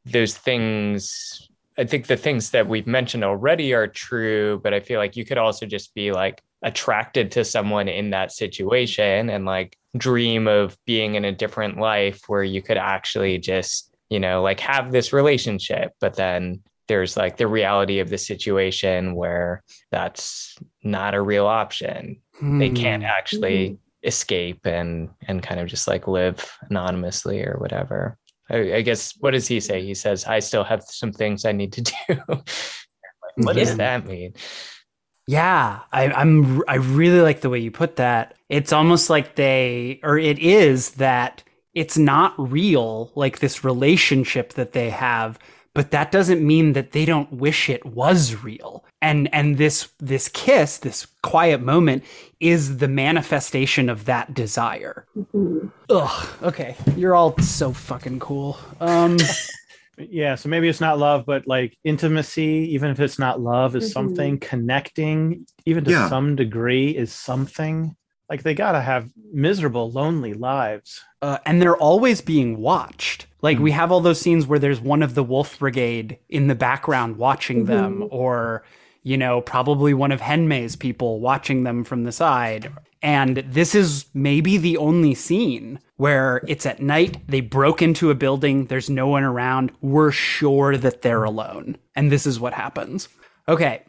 those 0.06 0.36
things 0.38 1.49
I 1.80 1.86
think 1.86 2.08
the 2.08 2.18
things 2.18 2.52
that 2.52 2.68
we've 2.68 2.86
mentioned 2.88 3.24
already 3.24 3.74
are 3.74 3.88
true, 3.88 4.60
but 4.64 4.74
I 4.74 4.82
feel 4.82 5.00
like 5.00 5.16
you 5.16 5.24
could 5.24 5.38
also 5.38 5.66
just 5.66 5.96
be 5.96 6.12
like 6.12 6.42
attracted 6.62 7.32
to 7.32 7.46
someone 7.46 7.88
in 7.88 8.10
that 8.10 8.34
situation 8.34 9.30
and 9.30 9.46
like 9.46 9.78
dream 9.98 10.46
of 10.48 10.78
being 10.86 11.16
in 11.16 11.24
a 11.24 11.32
different 11.32 11.78
life 11.78 12.20
where 12.28 12.44
you 12.44 12.62
could 12.62 12.78
actually 12.78 13.38
just, 13.38 13.96
you 14.10 14.20
know, 14.20 14.42
like 14.42 14.60
have 14.60 14.92
this 14.92 15.14
relationship, 15.14 15.94
but 16.02 16.16
then 16.16 16.62
there's 16.90 17.16
like 17.16 17.38
the 17.38 17.48
reality 17.48 18.00
of 18.00 18.10
the 18.10 18.18
situation 18.18 19.16
where 19.16 19.64
that's 19.90 20.58
not 20.84 21.14
a 21.16 21.22
real 21.22 21.46
option. 21.46 22.20
They 22.42 22.72
can't 22.72 23.04
Hmm. 23.04 23.10
actually 23.10 23.78
escape 24.04 24.66
and 24.66 25.10
and 25.28 25.42
kind 25.44 25.60
of 25.62 25.68
just 25.68 25.88
like 25.88 26.08
live 26.08 26.50
anonymously 26.70 27.42
or 27.42 27.58
whatever. 27.60 28.18
I, 28.50 28.76
I 28.76 28.82
guess 28.82 29.14
what 29.20 29.32
does 29.32 29.48
he 29.48 29.60
say? 29.60 29.84
He 29.84 29.94
says, 29.94 30.26
"I 30.26 30.40
still 30.40 30.64
have 30.64 30.84
some 30.84 31.12
things 31.12 31.46
I 31.46 31.52
need 31.52 31.74
to 31.74 31.82
do." 32.08 32.44
what 33.36 33.56
does 33.56 33.78
that 33.78 34.06
mean? 34.06 34.34
Yeah, 35.28 35.82
I, 35.92 36.12
I'm. 36.12 36.64
I 36.68 36.76
really 36.76 37.22
like 37.22 37.42
the 37.42 37.50
way 37.50 37.60
you 37.60 37.72
put 37.72 37.98
that. 37.98 38.36
It's 38.50 38.74
almost 38.74 39.10
like 39.10 39.36
they, 39.36 40.00
or 40.02 40.18
it 40.18 40.40
is 40.40 40.92
that 40.92 41.44
it's 41.76 41.98
not 41.98 42.34
real, 42.38 43.12
like 43.16 43.40
this 43.40 43.64
relationship 43.64 44.54
that 44.54 44.74
they 44.74 44.90
have. 44.90 45.38
But 45.80 45.92
that 45.92 46.12
doesn't 46.12 46.46
mean 46.46 46.74
that 46.74 46.92
they 46.92 47.06
don't 47.06 47.32
wish 47.32 47.70
it 47.70 47.86
was 47.86 48.44
real. 48.44 48.84
And 49.02 49.34
and 49.34 49.58
this 49.58 49.88
this 50.00 50.28
kiss, 50.28 50.78
this 50.78 51.08
quiet 51.24 51.62
moment, 51.62 52.04
is 52.42 52.80
the 52.80 52.90
manifestation 52.90 53.88
of 53.88 54.04
that 54.04 54.34
desire. 54.34 55.06
Mhm. 55.18 55.72
Ugh. 55.90 56.28
Okay, 56.44 56.76
you're 56.98 57.16
all 57.16 57.38
so 57.38 57.72
fucking 57.72 58.20
cool. 58.20 58.58
Um. 58.82 59.16
Yeah, 59.98 60.36
so 60.36 60.48
maybe 60.50 60.70
it's 60.70 60.80
not 60.82 60.98
love, 60.98 61.26
but 61.26 61.46
like 61.46 61.78
intimacy, 61.84 62.70
even 62.74 62.90
if 62.90 63.00
it's 63.02 63.20
not 63.20 63.42
love, 63.42 63.76
is 63.76 63.90
Mhm. 63.90 63.94
something. 63.94 64.40
Connecting, 64.40 65.46
even 65.66 65.84
to 65.86 65.92
Yeah. 65.92 66.08
some 66.10 66.36
degree, 66.38 66.90
is 66.96 67.12
something. 67.14 67.96
Like 68.30 68.44
they 68.44 68.54
gotta 68.54 68.80
have 68.82 69.10
miserable, 69.34 69.92
lonely 69.92 70.34
lives. 70.34 71.02
Uh, 71.22 71.38
and 71.46 71.62
they're 71.62 71.76
always 71.78 72.22
being 72.22 72.58
watched. 72.58 73.26
Like 73.42 73.58
Hmm. 73.58 73.64
we 73.64 73.72
have 73.72 73.92
all 73.92 74.02
those 74.02 74.22
scenes 74.22 74.48
where 74.48 74.60
there's 74.60 74.80
one 74.80 75.04
of 75.04 75.16
the 75.16 75.24
Wolf 75.24 75.60
Brigade 75.60 76.18
in 76.30 76.48
the 76.48 76.56
background 76.56 77.18
watching 77.18 77.66
them, 77.66 78.08
or 78.10 78.64
you 79.04 79.18
know, 79.18 79.40
probably 79.42 79.94
one 79.94 80.12
of 80.12 80.20
Henmi's 80.22 80.76
people 80.76 81.22
watching 81.22 81.64
them 81.64 81.84
from 81.86 82.04
the 82.04 82.12
side. 82.12 82.72
And 83.02 83.38
this 83.38 83.74
is 83.74 84.06
maybe 84.14 84.58
the 84.58 84.76
only 84.78 85.16
scene 85.16 85.80
where 85.96 86.42
it's 86.50 86.66
at 86.66 86.82
night, 86.82 87.18
they 87.28 87.40
broke 87.40 87.82
into 87.82 88.12
a 88.12 88.16
building, 88.16 88.66
there's 88.66 88.90
no 88.90 89.08
one 89.08 89.24
around, 89.24 89.72
we're 89.82 90.12
sure 90.12 90.76
that 90.76 91.02
they're 91.02 91.24
alone. 91.24 91.78
And 91.96 92.12
this 92.12 92.28
is 92.28 92.42
what 92.42 92.54
happens. 92.54 93.08
Okay, 93.48 93.84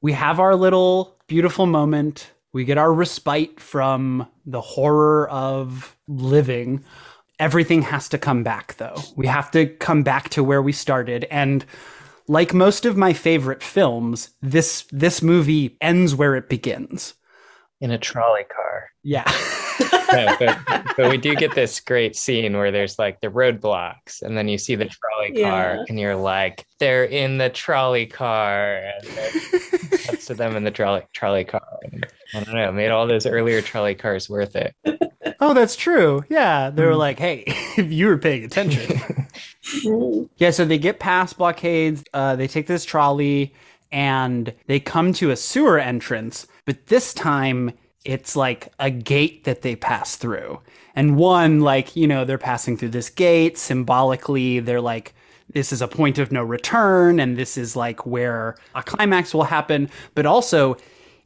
we 0.00 0.12
have 0.12 0.40
our 0.40 0.56
little 0.56 1.18
beautiful 1.28 1.66
moment. 1.66 2.30
We 2.54 2.64
get 2.64 2.78
our 2.78 2.92
respite 2.92 3.58
from 3.58 4.28
the 4.46 4.60
horror 4.60 5.28
of 5.28 5.96
living. 6.06 6.84
Everything 7.40 7.82
has 7.82 8.08
to 8.10 8.18
come 8.18 8.44
back, 8.44 8.76
though. 8.76 8.94
We 9.16 9.26
have 9.26 9.50
to 9.50 9.66
come 9.66 10.04
back 10.04 10.28
to 10.30 10.44
where 10.44 10.62
we 10.62 10.70
started. 10.70 11.26
And 11.32 11.64
like 12.28 12.54
most 12.54 12.86
of 12.86 12.96
my 12.96 13.12
favorite 13.12 13.60
films, 13.60 14.30
this 14.40 14.86
this 14.92 15.20
movie 15.20 15.76
ends 15.80 16.14
where 16.14 16.36
it 16.36 16.48
begins. 16.48 17.14
In 17.84 17.90
a 17.90 17.98
trolley 17.98 18.44
car. 18.44 18.88
Yeah. 19.02 19.30
Yeah, 20.12 20.36
but, 20.38 20.84
but 20.96 21.10
we 21.10 21.16
do 21.16 21.34
get 21.34 21.56
this 21.56 21.80
great 21.80 22.14
scene 22.14 22.56
where 22.56 22.70
there's 22.70 23.00
like 23.00 23.20
the 23.20 23.26
roadblocks, 23.26 24.22
and 24.22 24.36
then 24.38 24.46
you 24.46 24.58
see 24.58 24.76
the 24.76 24.84
trolley 24.84 25.42
car, 25.42 25.74
Yeah. 25.78 25.84
and 25.88 25.98
you're 25.98 26.14
like, 26.14 26.64
they're 26.78 27.02
in 27.04 27.38
the 27.38 27.48
trolley 27.50 28.06
car, 28.06 28.76
and 28.76 29.04
then 29.08 29.32
cuts 30.04 30.26
to 30.26 30.34
them 30.34 30.54
in 30.54 30.62
the 30.62 30.70
trolley 30.70 31.02
trolley 31.14 31.42
car. 31.42 31.66
And 31.90 32.06
I 32.32 32.44
don't 32.44 32.54
know, 32.54 32.70
made 32.70 32.90
all 32.90 33.08
those 33.08 33.26
earlier 33.26 33.60
trolley 33.60 33.96
cars 33.96 34.30
worth 34.30 34.54
it. 34.54 34.72
oh, 35.40 35.52
that's 35.52 35.74
true. 35.74 36.22
Yeah. 36.30 36.70
They 36.70 36.84
were 36.84 36.94
like, 36.94 37.18
hey, 37.18 37.42
if 37.76 37.90
you 37.90 38.06
were 38.06 38.18
paying 38.18 38.44
attention. 38.44 39.00
Yeah, 40.36 40.50
so 40.50 40.64
they 40.64 40.78
get 40.78 41.00
past 41.00 41.38
blockades, 41.38 42.04
uh, 42.14 42.36
they 42.36 42.46
take 42.46 42.68
this 42.68 42.84
trolley, 42.84 43.52
and 43.90 44.54
they 44.68 44.78
come 44.78 45.12
to 45.14 45.30
a 45.32 45.36
sewer 45.36 45.80
entrance, 45.80 46.46
but 46.64 46.86
this 46.86 47.14
time 47.14 47.72
it's 48.04 48.36
like 48.36 48.72
a 48.78 48.90
gate 48.90 49.44
that 49.44 49.62
they 49.62 49.76
pass 49.76 50.16
through. 50.16 50.60
And 50.94 51.16
one, 51.16 51.60
like, 51.60 51.96
you 51.96 52.06
know, 52.06 52.24
they're 52.24 52.38
passing 52.38 52.76
through 52.76 52.90
this 52.90 53.10
gate. 53.10 53.56
Symbolically, 53.56 54.60
they're 54.60 54.80
like, 54.80 55.14
this 55.48 55.72
is 55.72 55.82
a 55.82 55.88
point 55.88 56.18
of 56.18 56.30
no 56.30 56.42
return, 56.42 57.18
and 57.18 57.36
this 57.36 57.56
is 57.56 57.76
like 57.76 58.06
where 58.06 58.56
a 58.74 58.82
climax 58.82 59.34
will 59.34 59.44
happen. 59.44 59.90
But 60.14 60.26
also, 60.26 60.76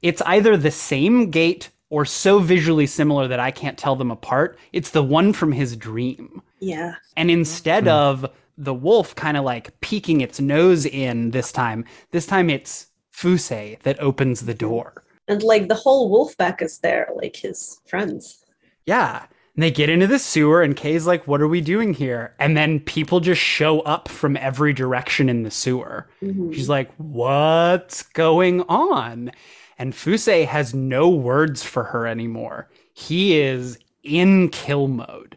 it's 0.02 0.22
either 0.22 0.56
the 0.56 0.70
same 0.70 1.30
gate 1.30 1.70
or 1.90 2.04
so 2.04 2.38
visually 2.38 2.86
similar 2.86 3.26
that 3.28 3.40
I 3.40 3.50
can't 3.50 3.78
tell 3.78 3.96
them 3.96 4.10
apart. 4.10 4.58
It's 4.72 4.90
the 4.90 5.02
one 5.02 5.32
from 5.32 5.52
his 5.52 5.76
dream. 5.76 6.42
Yeah. 6.60 6.94
And 7.16 7.30
instead 7.30 7.84
hmm. 7.84 7.90
of 7.90 8.26
the 8.56 8.74
wolf 8.74 9.14
kind 9.14 9.36
of 9.36 9.44
like 9.44 9.78
peeking 9.80 10.20
its 10.20 10.40
nose 10.40 10.86
in 10.86 11.30
this 11.30 11.52
time, 11.52 11.84
this 12.10 12.26
time 12.26 12.50
it's 12.50 12.88
Fusei 13.12 13.80
that 13.80 14.00
opens 14.00 14.42
the 14.42 14.54
door. 14.54 15.04
And 15.28 15.42
like 15.42 15.68
the 15.68 15.74
whole 15.74 16.08
wolf 16.10 16.36
pack 16.36 16.62
is 16.62 16.78
there, 16.78 17.08
like 17.14 17.36
his 17.36 17.80
friends. 17.86 18.44
Yeah. 18.86 19.26
And 19.54 19.62
they 19.62 19.70
get 19.70 19.90
into 19.90 20.06
the 20.06 20.20
sewer, 20.20 20.62
and 20.62 20.76
Kei's 20.76 21.06
like, 21.06 21.26
What 21.26 21.40
are 21.42 21.48
we 21.48 21.60
doing 21.60 21.92
here? 21.92 22.34
And 22.38 22.56
then 22.56 22.80
people 22.80 23.20
just 23.20 23.40
show 23.40 23.80
up 23.80 24.08
from 24.08 24.36
every 24.36 24.72
direction 24.72 25.28
in 25.28 25.42
the 25.42 25.50
sewer. 25.50 26.08
Mhm. 26.22 26.54
She's 26.54 26.68
like, 26.68 26.90
What's 26.96 28.02
going 28.02 28.62
on? 28.62 29.32
And 29.78 29.92
Fusei 29.92 30.46
has 30.46 30.74
no 30.74 31.08
words 31.08 31.62
for 31.62 31.84
her 31.84 32.06
anymore. 32.06 32.68
He 32.94 33.38
is 33.40 33.78
in 34.02 34.48
kill 34.48 34.88
mode. 34.88 35.36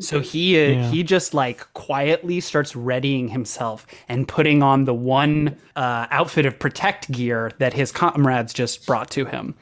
So 0.00 0.20
he 0.20 0.56
uh, 0.56 0.68
Yeah. 0.68 0.90
he 0.90 1.02
just 1.02 1.34
like 1.34 1.66
quietly 1.74 2.40
starts 2.40 2.74
readying 2.74 3.28
himself 3.28 3.86
and 4.08 4.26
putting 4.26 4.62
on 4.62 4.84
the 4.86 4.94
one 4.94 5.56
uh, 5.76 6.06
outfit 6.10 6.46
of 6.46 6.58
protect 6.58 7.10
gear 7.12 7.50
that 7.58 7.72
his 7.74 7.92
comrades 7.92 8.52
just 8.54 8.86
brought 8.86 9.10
to 9.10 9.26
him. 9.26 9.54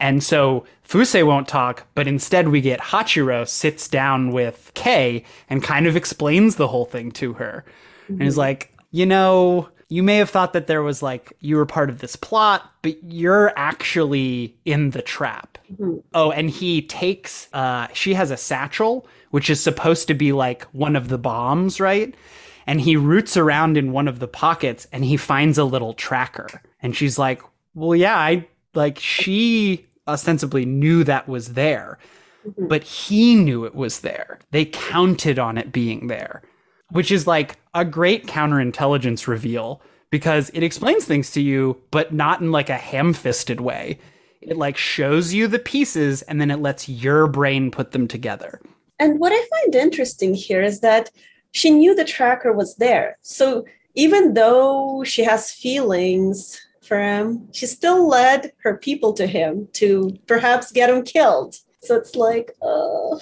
And 0.00 0.22
so 0.22 0.64
Fusei 0.88 1.24
won't 1.26 1.48
talk, 1.48 1.84
but 1.94 2.06
instead 2.08 2.48
we 2.48 2.60
get 2.60 2.80
Hachiro 2.80 3.46
sits 3.48 3.88
down 3.88 4.32
with 4.32 4.70
Kei 4.74 5.24
and 5.50 5.62
kind 5.62 5.86
of 5.86 5.96
explains 5.96 6.56
the 6.56 6.68
whole 6.68 6.84
thing 6.84 7.10
to 7.12 7.32
her. 7.34 7.64
And 8.08 8.22
he's 8.22 8.36
like, 8.38 8.72
you 8.90 9.04
know, 9.06 9.68
you 9.88 10.02
may 10.02 10.16
have 10.16 10.30
thought 10.30 10.52
that 10.52 10.66
there 10.66 10.82
was 10.82 11.02
like 11.02 11.32
you 11.40 11.56
were 11.56 11.66
part 11.66 11.88
of 11.90 12.00
this 12.00 12.14
plot, 12.16 12.70
but 12.82 12.96
you're 13.04 13.52
actually 13.56 14.54
in 14.64 14.90
the 14.90 15.02
trap. 15.02 15.58
Mhm. 15.78 16.02
Oh, 16.14 16.30
and 16.30 16.50
he 16.50 16.82
takes 16.82 17.48
uh 17.52 17.88
she 17.92 18.14
has 18.14 18.30
a 18.30 18.36
satchel 18.36 19.06
which 19.30 19.50
is 19.50 19.62
supposed 19.62 20.08
to 20.08 20.14
be 20.14 20.32
like 20.32 20.64
one 20.72 20.96
of 20.96 21.08
the 21.08 21.18
bombs, 21.18 21.80
right? 21.80 22.14
And 22.66 22.80
he 22.80 22.96
roots 22.96 23.36
around 23.36 23.76
in 23.76 23.92
one 23.92 24.08
of 24.08 24.18
the 24.20 24.28
pockets 24.28 24.86
and 24.92 25.04
he 25.04 25.16
finds 25.16 25.58
a 25.58 25.64
little 25.64 25.94
tracker. 25.94 26.48
And 26.82 26.94
she's 26.96 27.18
like, 27.18 27.42
"Well, 27.74 27.94
yeah, 27.96 28.16
I 28.16 28.46
like 28.74 28.98
she 28.98 29.86
ostensibly 30.06 30.64
knew 30.64 31.04
that 31.04 31.28
was 31.28 31.54
there, 31.54 31.98
Mhm. 32.46 32.68
but 32.68 32.82
he 32.84 33.34
knew 33.34 33.64
it 33.64 33.74
was 33.74 34.00
there. 34.00 34.38
They 34.50 34.64
counted 34.66 35.38
on 35.38 35.56
it 35.58 35.72
being 35.72 36.06
there." 36.08 36.42
Which 36.90 37.10
is 37.10 37.26
like 37.26 37.56
a 37.74 37.84
great 37.84 38.26
counterintelligence 38.26 39.26
reveal 39.26 39.80
because 40.10 40.50
it 40.54 40.62
explains 40.62 41.04
things 41.04 41.30
to 41.32 41.40
you, 41.40 41.80
but 41.90 42.12
not 42.12 42.40
in 42.40 42.50
like 42.50 42.70
a 42.70 42.76
ham 42.76 43.12
fisted 43.12 43.60
way. 43.60 43.98
It 44.40 44.56
like 44.56 44.76
shows 44.76 45.34
you 45.34 45.48
the 45.48 45.58
pieces 45.58 46.22
and 46.22 46.40
then 46.40 46.50
it 46.50 46.60
lets 46.60 46.88
your 46.88 47.26
brain 47.26 47.70
put 47.70 47.92
them 47.92 48.08
together. 48.08 48.60
And 48.98 49.20
what 49.20 49.32
I 49.32 49.46
find 49.60 49.74
interesting 49.74 50.34
here 50.34 50.62
is 50.62 50.80
that 50.80 51.10
she 51.52 51.70
knew 51.70 51.94
the 51.94 52.04
tracker 52.04 52.52
was 52.52 52.76
there. 52.76 53.18
So 53.22 53.64
even 53.94 54.34
though 54.34 55.04
she 55.04 55.24
has 55.24 55.52
feelings 55.52 56.60
for 56.82 57.00
him, 57.00 57.48
she 57.52 57.66
still 57.66 58.08
led 58.08 58.52
her 58.62 58.76
people 58.76 59.12
to 59.14 59.26
him 59.26 59.68
to 59.74 60.16
perhaps 60.26 60.72
get 60.72 60.90
him 60.90 61.02
killed. 61.02 61.56
So 61.82 61.96
it's 61.96 62.16
like, 62.16 62.52
oh. 62.62 63.20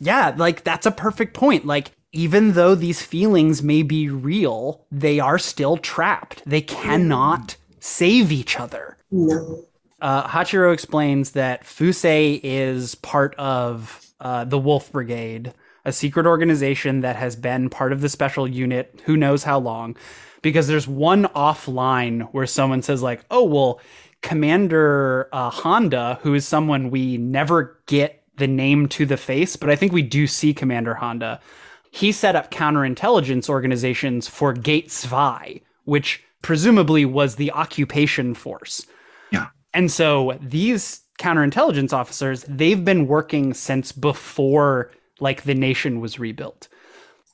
Yeah, 0.00 0.34
like 0.36 0.64
that's 0.64 0.86
a 0.86 0.90
perfect 0.90 1.34
point. 1.34 1.66
Like, 1.66 1.92
even 2.14 2.52
though 2.52 2.74
these 2.76 3.02
feelings 3.02 3.62
may 3.62 3.82
be 3.82 4.08
real, 4.08 4.86
they 4.90 5.18
are 5.18 5.38
still 5.38 5.76
trapped. 5.76 6.42
They 6.46 6.60
cannot 6.60 7.56
save 7.80 8.30
each 8.30 8.58
other. 8.58 8.96
No. 9.10 9.66
Uh, 10.00 10.26
Hachiro 10.28 10.72
explains 10.72 11.32
that 11.32 11.64
Fusei 11.64 12.40
is 12.42 12.94
part 12.94 13.34
of 13.34 14.00
uh, 14.20 14.44
the 14.44 14.58
Wolf 14.58 14.92
Brigade, 14.92 15.52
a 15.84 15.92
secret 15.92 16.24
organization 16.24 17.00
that 17.00 17.16
has 17.16 17.34
been 17.36 17.68
part 17.68 17.92
of 17.92 18.00
the 18.00 18.08
special 18.08 18.46
unit 18.46 19.00
who 19.04 19.16
knows 19.16 19.42
how 19.42 19.58
long. 19.58 19.96
Because 20.40 20.68
there's 20.68 20.86
one 20.86 21.24
offline 21.28 22.28
where 22.32 22.46
someone 22.46 22.82
says, 22.82 23.02
like, 23.02 23.24
oh, 23.30 23.44
well, 23.44 23.80
Commander 24.20 25.28
uh, 25.32 25.50
Honda, 25.50 26.18
who 26.22 26.34
is 26.34 26.46
someone 26.46 26.90
we 26.90 27.16
never 27.16 27.80
get 27.86 28.22
the 28.36 28.46
name 28.46 28.88
to 28.88 29.06
the 29.06 29.16
face, 29.16 29.56
but 29.56 29.70
I 29.70 29.76
think 29.76 29.92
we 29.92 30.02
do 30.02 30.26
see 30.26 30.54
Commander 30.54 30.94
Honda. 30.94 31.40
He 31.94 32.10
set 32.10 32.34
up 32.34 32.50
counterintelligence 32.50 33.48
organizations 33.48 34.26
for 34.26 34.52
Gate 34.52 34.90
Zwei, 34.90 35.60
which 35.84 36.24
presumably 36.42 37.04
was 37.04 37.36
the 37.36 37.52
occupation 37.52 38.34
force. 38.34 38.84
Yeah. 39.30 39.46
And 39.72 39.92
so 39.92 40.36
these 40.42 41.02
counterintelligence 41.20 41.92
officers, 41.92 42.44
they've 42.48 42.84
been 42.84 43.06
working 43.06 43.54
since 43.54 43.92
before 43.92 44.90
like 45.20 45.44
the 45.44 45.54
nation 45.54 46.00
was 46.00 46.18
rebuilt. 46.18 46.66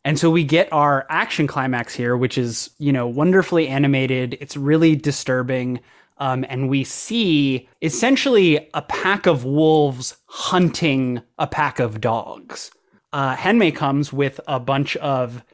And 0.05 0.19
so 0.19 0.31
we 0.31 0.45
get 0.45 0.71
our 0.75 1.07
action 1.09 1.47
climax 1.47 1.95
here, 1.95 2.15
which 2.15 2.37
is, 2.37 2.69
you 2.77 2.93
know, 2.93 3.07
wonderfully 3.07 3.67
animated. 3.67 4.37
It's 4.43 4.59
really 4.59 4.95
disturbing. 4.95 5.81
Um, 6.19 6.45
and 6.51 6.69
we 6.69 6.85
see 6.85 7.67
essentially 7.81 8.69
a 8.75 8.83
pack 8.83 9.25
of 9.25 9.47
wolves 9.47 10.19
hunting 10.27 11.23
a 11.39 11.47
pack 11.47 11.79
of 11.79 12.03
dogs. 12.03 12.71
Uh, 13.13 13.35
Henmi 13.37 13.75
comes 13.75 14.13
with 14.13 14.41
a 14.47 14.61
bunch 14.61 14.97
of 14.99 15.45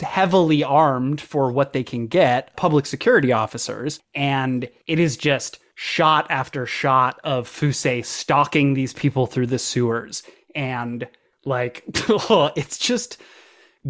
heavily 0.00 0.62
armed 0.62 1.20
for 1.20 1.50
what 1.50 1.72
they 1.72 1.82
can 1.82 2.06
get 2.06 2.56
public 2.56 2.86
security 2.86 3.32
officers, 3.32 4.00
and 4.14 4.68
it 4.86 4.98
is 4.98 5.16
just 5.16 5.58
shot 5.74 6.26
after 6.30 6.64
shot 6.66 7.18
of 7.24 7.48
Fusei 7.48 8.04
stalking 8.04 8.74
these 8.74 8.92
people 8.92 9.26
through 9.26 9.48
the 9.48 9.58
sewers. 9.58 10.22
And 10.54 11.06
like, 11.44 11.82
it's 12.56 12.78
just 12.78 13.20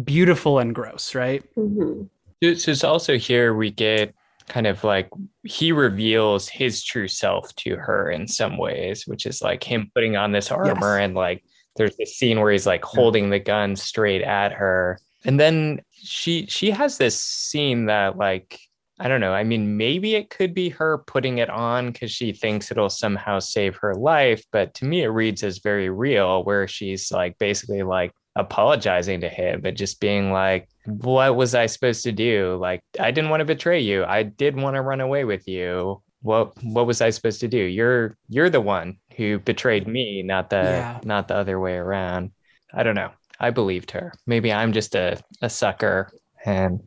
beautiful 0.03 0.59
and 0.59 0.73
gross, 0.73 1.13
right? 1.15 1.43
Mhm. 1.55 2.09
So 2.43 2.71
it's 2.71 2.83
also 2.83 3.17
here 3.17 3.53
we 3.53 3.71
get 3.71 4.13
kind 4.49 4.67
of 4.67 4.83
like 4.83 5.09
he 5.43 5.71
reveals 5.71 6.49
his 6.49 6.83
true 6.83 7.07
self 7.07 7.55
to 7.57 7.75
her 7.77 8.09
in 8.11 8.27
some 8.27 8.57
ways, 8.57 9.07
which 9.07 9.25
is 9.25 9.41
like 9.41 9.63
him 9.63 9.89
putting 9.93 10.15
on 10.17 10.31
this 10.31 10.51
armor 10.51 10.97
Yes. 10.99 11.05
and 11.05 11.15
like 11.15 11.43
there's 11.75 11.95
this 11.97 12.15
scene 12.15 12.39
where 12.39 12.51
he's 12.51 12.65
like 12.65 12.83
holding 12.83 13.29
the 13.29 13.39
gun 13.39 13.75
straight 13.75 14.21
at 14.21 14.53
her. 14.53 14.99
And 15.25 15.39
then 15.39 15.81
she 15.91 16.45
she 16.47 16.71
has 16.71 16.97
this 16.97 17.19
scene 17.19 17.85
that 17.87 18.17
like 18.17 18.59
I 18.97 19.09
don't 19.09 19.19
know. 19.19 19.33
I 19.33 19.43
mean, 19.43 19.75
maybe 19.75 20.15
it 20.15 20.29
could 20.29 20.53
be 20.53 20.69
her 20.69 20.99
putting 20.99 21.39
it 21.39 21.49
on 21.49 21.91
because 21.91 22.11
she 22.11 22.31
thinks 22.31 22.71
it'll 22.71 22.89
somehow 22.89 23.39
save 23.39 23.75
her 23.77 23.93
life. 23.93 24.41
But 24.53 24.73
to 24.75 24.85
me, 24.85 25.03
it 25.03 25.07
reads 25.07 25.43
as 25.43 25.57
very 25.57 25.89
real, 25.89 26.45
where 26.45 26.65
she's 26.67 27.11
like 27.11 27.37
basically 27.37 27.83
like 27.83 28.13
apologizing 28.37 29.21
to 29.21 29.29
him 29.29 29.61
but 29.61 29.75
just 29.75 29.99
being 29.99 30.31
like, 30.31 30.69
What 30.85 31.35
was 31.35 31.55
I 31.55 31.65
supposed 31.65 32.03
to 32.03 32.11
do? 32.13 32.57
Like, 32.61 32.81
I 32.99 33.11
didn't 33.11 33.29
want 33.29 33.41
to 33.41 33.45
betray 33.45 33.81
you. 33.81 34.05
I 34.05 34.23
did 34.23 34.55
want 34.55 34.75
to 34.75 34.81
run 34.81 35.01
away 35.01 35.25
with 35.25 35.47
you. 35.47 36.01
What 36.21 36.53
what 36.63 36.87
was 36.87 37.01
I 37.01 37.09
supposed 37.09 37.41
to 37.41 37.47
do? 37.49 37.57
You're 37.57 38.17
you're 38.29 38.49
the 38.49 38.61
one 38.61 38.97
who 39.15 39.39
betrayed 39.39 39.87
me, 39.87 40.23
not 40.23 40.49
the 40.49 40.55
Yeah. 40.57 40.99
not 41.03 41.27
the 41.27 41.35
other 41.35 41.59
way 41.59 41.75
around. 41.75 42.31
I 42.73 42.83
don't 42.83 42.95
know. 42.95 43.11
I 43.39 43.49
believed 43.51 43.91
her. 43.91 44.13
Maybe 44.25 44.51
I'm 44.51 44.71
just 44.73 44.95
a, 44.95 45.19
a 45.41 45.49
sucker 45.49 46.09
and 46.45 46.79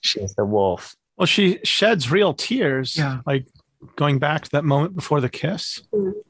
she's 0.00 0.34
the 0.34 0.44
wolf. 0.44 0.94
Well, 1.16 1.26
she 1.26 1.58
sheds 1.64 2.10
real 2.10 2.32
tears. 2.34 2.96
Yeah. 2.96 3.20
Like 3.26 3.46
going 3.96 4.18
back 4.18 4.42
to 4.44 4.50
that 4.50 4.64
moment 4.64 4.94
before 4.94 5.20
the 5.20 5.28
kiss. 5.28 5.82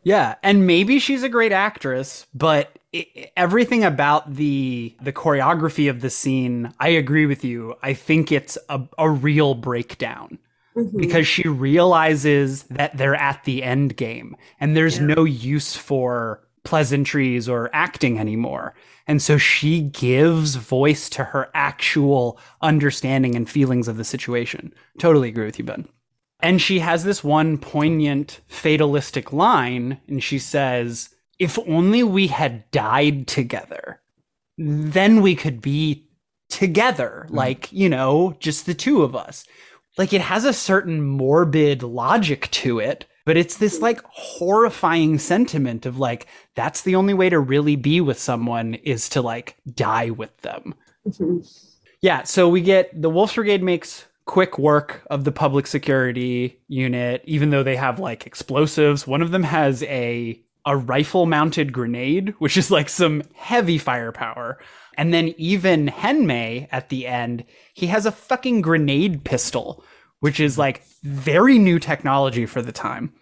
Yeah, 0.05 0.37
and 0.43 0.67
maybe 0.67 0.99
she's 0.99 1.23
a 1.23 1.29
great 1.29 1.53
actress, 1.53 2.27
but 2.35 2.71
i 2.95 3.07
everything 3.37 3.85
about 3.85 4.35
the 4.35 4.97
the 5.01 5.13
choreography 5.13 5.89
of 5.91 6.01
the 6.01 6.11
scene, 6.11 6.73
I 6.81 6.89
agree 6.89 7.27
with 7.27 7.45
you. 7.45 7.75
I 7.83 7.93
think 7.95 8.33
it's 8.33 8.57
a, 8.69 8.81
a 8.99 9.09
real 9.11 9.55
breakdown 9.55 10.39
Mhm. 10.77 10.99
because 10.99 11.27
she 11.27 11.49
realizes 11.49 12.63
that 12.65 12.97
they're 12.97 13.15
at 13.17 13.43
the 13.45 13.63
end 13.63 13.97
game 13.97 14.37
and 14.61 14.77
there's 14.77 14.99
Yeah. 14.99 15.07
no 15.07 15.25
use 15.25 15.75
for 15.77 16.47
pleasantries 16.63 17.49
or 17.49 17.71
acting 17.73 18.19
anymore. 18.19 18.75
And 19.07 19.21
so 19.21 19.37
she 19.39 19.81
gives 19.81 20.55
voice 20.55 21.09
to 21.11 21.25
her 21.25 21.49
actual 21.55 22.39
understanding 22.63 23.35
and 23.35 23.49
feelings 23.49 23.89
of 23.89 23.97
the 23.97 24.05
situation. 24.05 24.73
Totally 24.99 25.29
agree 25.31 25.47
with 25.47 25.59
you, 25.59 25.65
Ben. 25.65 25.89
And 26.43 26.61
she 26.63 26.79
has 26.79 27.03
this 27.05 27.25
one 27.25 27.59
poignant 27.59 28.41
fatalistic 28.49 29.33
line, 29.33 29.99
and 30.09 30.23
she 30.23 30.39
says, 30.39 31.11
If 31.39 31.59
only 31.67 32.03
we 32.03 32.27
had 32.29 32.71
died 32.71 33.27
together, 33.27 34.01
then 34.59 35.23
we 35.23 35.35
could 35.35 35.61
be 35.63 36.07
together, 36.51 37.27
like, 37.31 37.73
you 37.73 37.89
know, 37.89 38.37
just 38.41 38.67
the 38.67 38.75
two 38.75 39.03
of 39.03 39.17
us. 39.17 39.45
Like, 39.99 40.13
it 40.13 40.21
has 40.21 40.45
a 40.45 40.53
certain 40.53 41.03
morbid 41.03 41.83
logic 41.83 42.51
to 42.53 42.79
it, 42.79 43.07
but 43.27 43.37
it's 43.37 43.57
this 43.57 43.81
like 43.81 44.01
horrifying 44.05 45.19
sentiment 45.19 45.85
of 45.87 45.99
like, 45.99 46.27
that's 46.55 46.83
the 46.83 46.97
only 46.97 47.15
way 47.15 47.29
to 47.29 47.39
really 47.39 47.77
be 47.77 48.01
with 48.01 48.19
someone 48.19 48.75
is 48.75 49.09
to 49.11 49.23
like 49.23 49.57
die 49.75 50.11
with 50.11 50.37
them. 50.39 50.75
Mhm. 51.07 51.47
Yeah, 52.03 52.23
so 52.23 52.49
we 52.49 52.63
get 52.63 53.01
the 53.01 53.11
Wolves 53.11 53.35
Brigade 53.35 53.63
makes 53.63 54.07
quick 54.25 54.59
work 54.59 55.03
of 55.11 55.25
the 55.25 55.33
public 55.33 55.67
security 55.67 56.61
unit, 56.69 57.23
even 57.27 57.51
though 57.51 57.63
they 57.63 57.77
have 57.77 57.99
like 57.99 58.27
explosives. 58.27 59.07
One 59.07 59.23
of 59.23 59.33
them 59.33 59.43
has 59.43 59.83
a 59.85 60.41
a 60.67 60.77
rifle 60.77 61.27
mounted 61.27 61.73
grenade, 61.73 62.35
which 62.39 62.57
is 62.57 62.71
like 62.71 62.89
some 62.89 63.23
heavy 63.35 63.79
firepower. 63.79 64.59
And 65.01 65.15
then 65.15 65.35
even 65.39 65.87
Henmi 65.87 66.69
at 66.71 66.91
the 66.91 67.07
end, 67.07 67.45
he 67.73 67.87
has 67.87 68.05
a 68.05 68.13
fucking 68.13 68.61
grenade 68.61 69.25
pistol, 69.25 69.83
which 70.19 70.39
is 70.39 70.59
like 70.59 70.85
very 71.03 71.59
new 71.59 71.79
technology 71.79 72.45
for 72.45 72.61
the 72.61 72.71
time. 72.71 73.15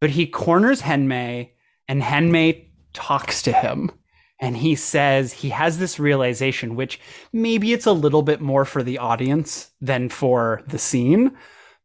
But 0.00 0.10
he 0.10 0.26
corners 0.26 0.82
Henmi 0.82 1.52
and 1.86 2.02
Henmi 2.02 2.70
talks 2.92 3.40
to 3.42 3.52
him. 3.52 3.92
And 4.40 4.56
he 4.56 4.74
says 4.74 5.32
he 5.32 5.50
has 5.50 5.78
this 5.78 6.00
realization 6.00 6.74
which 6.74 6.98
maybe 7.32 7.72
it's 7.72 7.86
a 7.86 7.92
little 7.92 8.22
bit 8.22 8.40
more 8.40 8.64
for 8.64 8.82
the 8.82 8.98
audience 8.98 9.70
than 9.80 10.08
for 10.08 10.60
the 10.66 10.76
scene. 10.76 11.36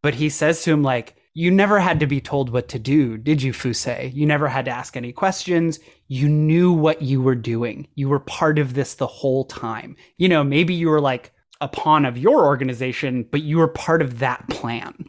But 0.02 0.16
he 0.16 0.30
says 0.30 0.64
to 0.64 0.72
him 0.72 0.82
like 0.82 1.16
you 1.36 1.52
never 1.52 1.80
had 1.80 2.00
to 2.00 2.08
be 2.08 2.22
told 2.22 2.50
what 2.50 2.70
to 2.70 2.80
do 2.80 3.20
did 3.20 3.44
you 3.44 3.54
fuse? 3.54 3.86
You 3.86 4.26
never 4.26 4.48
had 4.48 4.66
to 4.66 4.72
ask 4.72 4.98
any 4.98 5.14
questions 5.14 5.80
you 6.12 6.28
knew 6.28 6.74
what 6.74 7.02
you 7.02 7.22
were 7.22 7.36
doing 7.36 7.88
you 7.96 8.10
were 8.10 8.20
part 8.20 8.60
of 8.60 8.74
this 8.74 8.96
the 8.96 9.08
whole 9.08 9.46
time 9.46 9.96
you 10.18 10.28
know 10.28 10.44
maybe 10.44 10.74
you 10.74 10.90
were 10.90 11.02
like 11.02 11.32
a 11.62 11.68
pawn 11.68 12.06
of 12.06 12.18
your 12.18 12.46
organization 12.46 13.24
but 13.32 13.42
you 13.42 13.58
were 13.58 13.68
part 13.68 14.02
of 14.02 14.20
that 14.20 14.48
plan 14.50 15.06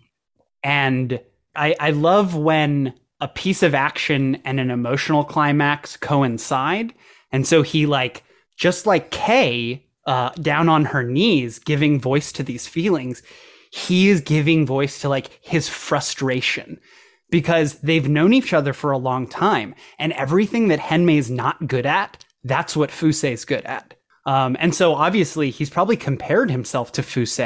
and 0.63 1.21
I, 1.55 1.75
I 1.79 1.91
love 1.91 2.35
when 2.35 2.95
a 3.21 3.29
piece 3.29 3.63
of 3.63 3.75
action 3.75 4.41
and 4.45 4.59
an 4.59 4.71
emotional 4.71 5.25
climax 5.25 5.97
coincide. 5.97 6.93
And 7.31 7.47
so 7.47 7.63
he 7.63 7.87
like 7.87 8.25
just 8.57 8.87
like 8.87 9.11
Kei 9.11 9.87
uh, 10.07 10.31
down 10.31 10.69
on 10.69 10.85
her 10.87 11.03
knees, 11.03 11.59
giving 11.59 12.01
voice 12.01 12.33
to 12.33 12.43
these 12.43 12.67
feelings. 12.67 13.23
He 13.71 14.09
is 14.09 14.21
giving 14.21 14.67
voice 14.67 15.01
to 15.01 15.09
like 15.09 15.39
his 15.41 15.69
frustration 15.69 16.81
because 17.33 17.81
they've 17.81 18.09
known 18.09 18.33
each 18.33 18.53
other 18.53 18.73
for 18.73 18.93
a 18.93 18.99
long 18.99 19.27
time, 19.27 19.75
and 19.99 20.13
everything 20.13 20.69
that 20.69 20.79
Henmi 20.79 21.17
is 21.17 21.31
not 21.31 21.67
good 21.67 21.87
at, 21.87 22.25
that's 22.45 22.77
what 22.77 22.93
Fuse 22.93 23.25
is 23.25 23.45
good 23.45 23.65
at. 23.65 23.95
Um, 24.27 24.57
and 24.61 24.73
so 24.73 24.95
obviously 24.95 25.51
he's 25.51 25.71
probably 25.71 25.97
compared 25.97 26.51
himself 26.51 26.93
to 26.93 27.03
Fuse 27.03 27.41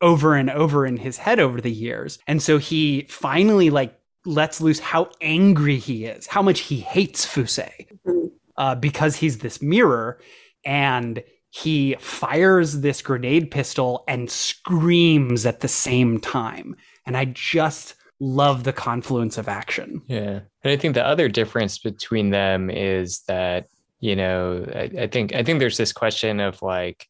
over 0.00 0.34
and 0.34 0.50
over 0.50 0.84
in 0.86 0.96
his 0.96 1.18
head 1.18 1.38
over 1.38 1.60
the 1.60 1.70
years. 1.70 2.18
And 2.26 2.42
so 2.42 2.58
he 2.58 3.06
finally 3.08 3.70
like 3.70 3.96
lets 4.24 4.60
loose 4.60 4.80
how 4.80 5.10
angry 5.20 5.78
he 5.78 6.06
is, 6.06 6.26
how 6.26 6.42
much 6.42 6.60
he 6.60 6.80
hates 6.80 7.24
Fuse 7.24 7.60
Mhm. 8.06 8.30
uh, 8.56 8.74
because 8.74 9.16
he's 9.16 9.38
this 9.38 9.62
mirror 9.62 10.18
and 10.64 11.22
he 11.50 11.94
fires 12.00 12.80
this 12.80 13.02
grenade 13.02 13.50
pistol 13.50 14.02
and 14.08 14.30
screams 14.30 15.46
at 15.46 15.60
the 15.60 15.68
same 15.68 16.18
time. 16.20 16.74
And 17.06 17.16
I 17.16 17.26
just 17.26 17.94
love 18.20 18.64
the 18.64 18.72
confluence 18.72 19.38
of 19.38 19.48
action. 19.48 20.02
Yeah. 20.06 20.40
And 20.62 20.72
I 20.72 20.76
think 20.76 20.94
the 20.94 21.06
other 21.06 21.28
difference 21.28 21.78
between 21.78 22.30
them 22.30 22.70
is 22.70 23.20
that, 23.28 23.66
you 24.00 24.16
know, 24.16 24.64
I, 24.74 24.90
I 25.02 25.06
think 25.06 25.34
I 25.34 25.42
think 25.42 25.58
there's 25.58 25.76
this 25.76 25.92
question 25.92 26.40
of 26.40 26.60
like 26.62 27.06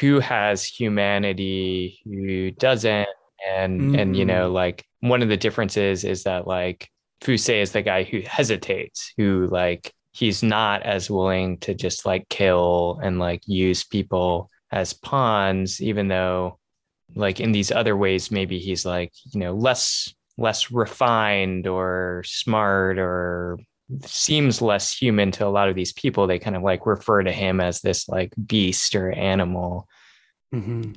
who 0.00 0.20
has 0.20 0.64
humanity, 0.64 2.00
who 2.04 2.50
doesn't. 2.52 3.08
And 3.48 3.80
mm-hmm. 3.80 3.94
and 3.96 4.16
you 4.16 4.24
know, 4.24 4.50
like 4.50 4.84
one 5.00 5.22
of 5.22 5.28
the 5.28 5.36
differences 5.36 6.04
is 6.04 6.24
that 6.24 6.46
like 6.46 6.88
Fuse 7.20 7.48
is 7.48 7.72
the 7.72 7.82
guy 7.82 8.02
who 8.02 8.20
hesitates, 8.20 9.12
who 9.16 9.46
like 9.50 9.92
he's 10.12 10.42
not 10.42 10.82
as 10.82 11.10
willing 11.10 11.58
to 11.58 11.74
just 11.74 12.06
like 12.06 12.28
kill 12.28 12.98
and 13.02 13.18
like 13.18 13.42
use 13.46 13.84
people 13.84 14.50
as 14.72 14.94
pawns, 14.94 15.80
even 15.82 16.08
though 16.08 16.58
like 17.14 17.40
in 17.40 17.52
these 17.52 17.70
other 17.70 17.96
ways, 17.96 18.30
maybe 18.30 18.58
he's 18.58 18.84
like, 18.84 19.12
you 19.32 19.40
know, 19.40 19.52
less 19.52 20.14
less 20.38 20.70
refined 20.70 21.66
or 21.66 22.22
smart 22.26 22.98
or 22.98 23.58
seems 24.04 24.60
less 24.60 24.92
human 24.96 25.30
to 25.32 25.46
a 25.46 25.48
lot 25.48 25.68
of 25.68 25.74
these 25.74 25.92
people. 25.92 26.26
They 26.26 26.38
kind 26.38 26.56
of 26.56 26.62
like 26.62 26.86
refer 26.86 27.22
to 27.22 27.32
him 27.32 27.60
as 27.60 27.80
this 27.80 28.08
like 28.08 28.32
beast 28.46 28.94
or 28.94 29.12
animal. 29.12 29.88
Mm-hmm. 30.54 30.92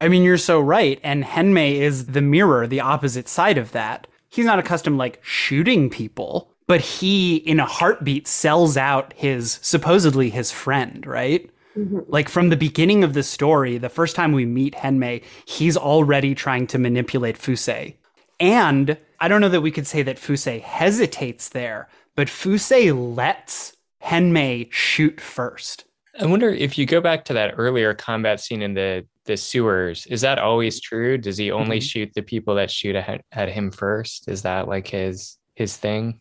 I 0.00 0.08
mean, 0.08 0.22
you're 0.22 0.38
so 0.38 0.60
right. 0.60 1.00
And 1.02 1.24
Henmi 1.24 1.76
is 1.76 2.06
the 2.06 2.20
mirror, 2.20 2.66
the 2.66 2.80
opposite 2.80 3.28
side 3.28 3.58
of 3.58 3.72
that. 3.72 4.06
He's 4.28 4.44
not 4.44 4.58
accustomed 4.58 4.98
like 4.98 5.20
shooting 5.22 5.88
people 5.88 6.54
but 6.66 6.80
he 6.80 7.36
in 7.36 7.60
a 7.60 7.66
heartbeat 7.66 8.26
sells 8.26 8.76
out 8.76 9.12
his 9.16 9.58
supposedly 9.62 10.30
his 10.30 10.50
friend, 10.50 11.06
right? 11.06 11.50
Mm-hmm. 11.76 12.00
Like 12.06 12.28
from 12.28 12.50
the 12.50 12.56
beginning 12.56 13.04
of 13.04 13.14
the 13.14 13.22
story, 13.22 13.78
the 13.78 13.88
first 13.88 14.16
time 14.16 14.32
we 14.32 14.46
meet 14.46 14.74
Henmi, 14.74 15.22
he's 15.46 15.76
already 15.76 16.34
trying 16.34 16.66
to 16.68 16.78
manipulate 16.78 17.36
Fuse. 17.36 17.94
And 18.40 18.96
I 19.20 19.28
don't 19.28 19.40
know 19.40 19.48
that 19.48 19.60
we 19.60 19.70
could 19.70 19.86
say 19.86 20.02
that 20.02 20.18
Fuse 20.18 20.44
hesitates 20.44 21.50
there, 21.50 21.88
but 22.14 22.28
Fuse 22.28 22.92
lets 22.92 23.76
Henmi 24.02 24.72
shoot 24.72 25.20
first. 25.20 25.84
I 26.20 26.26
wonder 26.26 26.50
if 26.50 26.78
you 26.78 26.86
go 26.86 27.00
back 27.00 27.24
to 27.26 27.32
that 27.34 27.54
earlier 27.56 27.94
combat 27.94 28.40
scene 28.40 28.62
in 28.62 28.74
the 28.74 29.06
the 29.24 29.36
sewers, 29.36 30.06
is 30.06 30.20
that 30.20 30.38
always 30.38 30.80
true? 30.80 31.18
Does 31.18 31.38
he 31.38 31.50
only 31.50 31.78
mm-hmm. 31.78 31.84
shoot 31.84 32.12
the 32.14 32.22
people 32.22 32.54
that 32.56 32.70
shoot 32.70 32.94
at, 32.94 33.22
at 33.32 33.48
him 33.48 33.70
first? 33.70 34.28
Is 34.28 34.42
that 34.42 34.68
like 34.68 34.86
his 34.88 35.38
his 35.54 35.76
thing? 35.76 36.20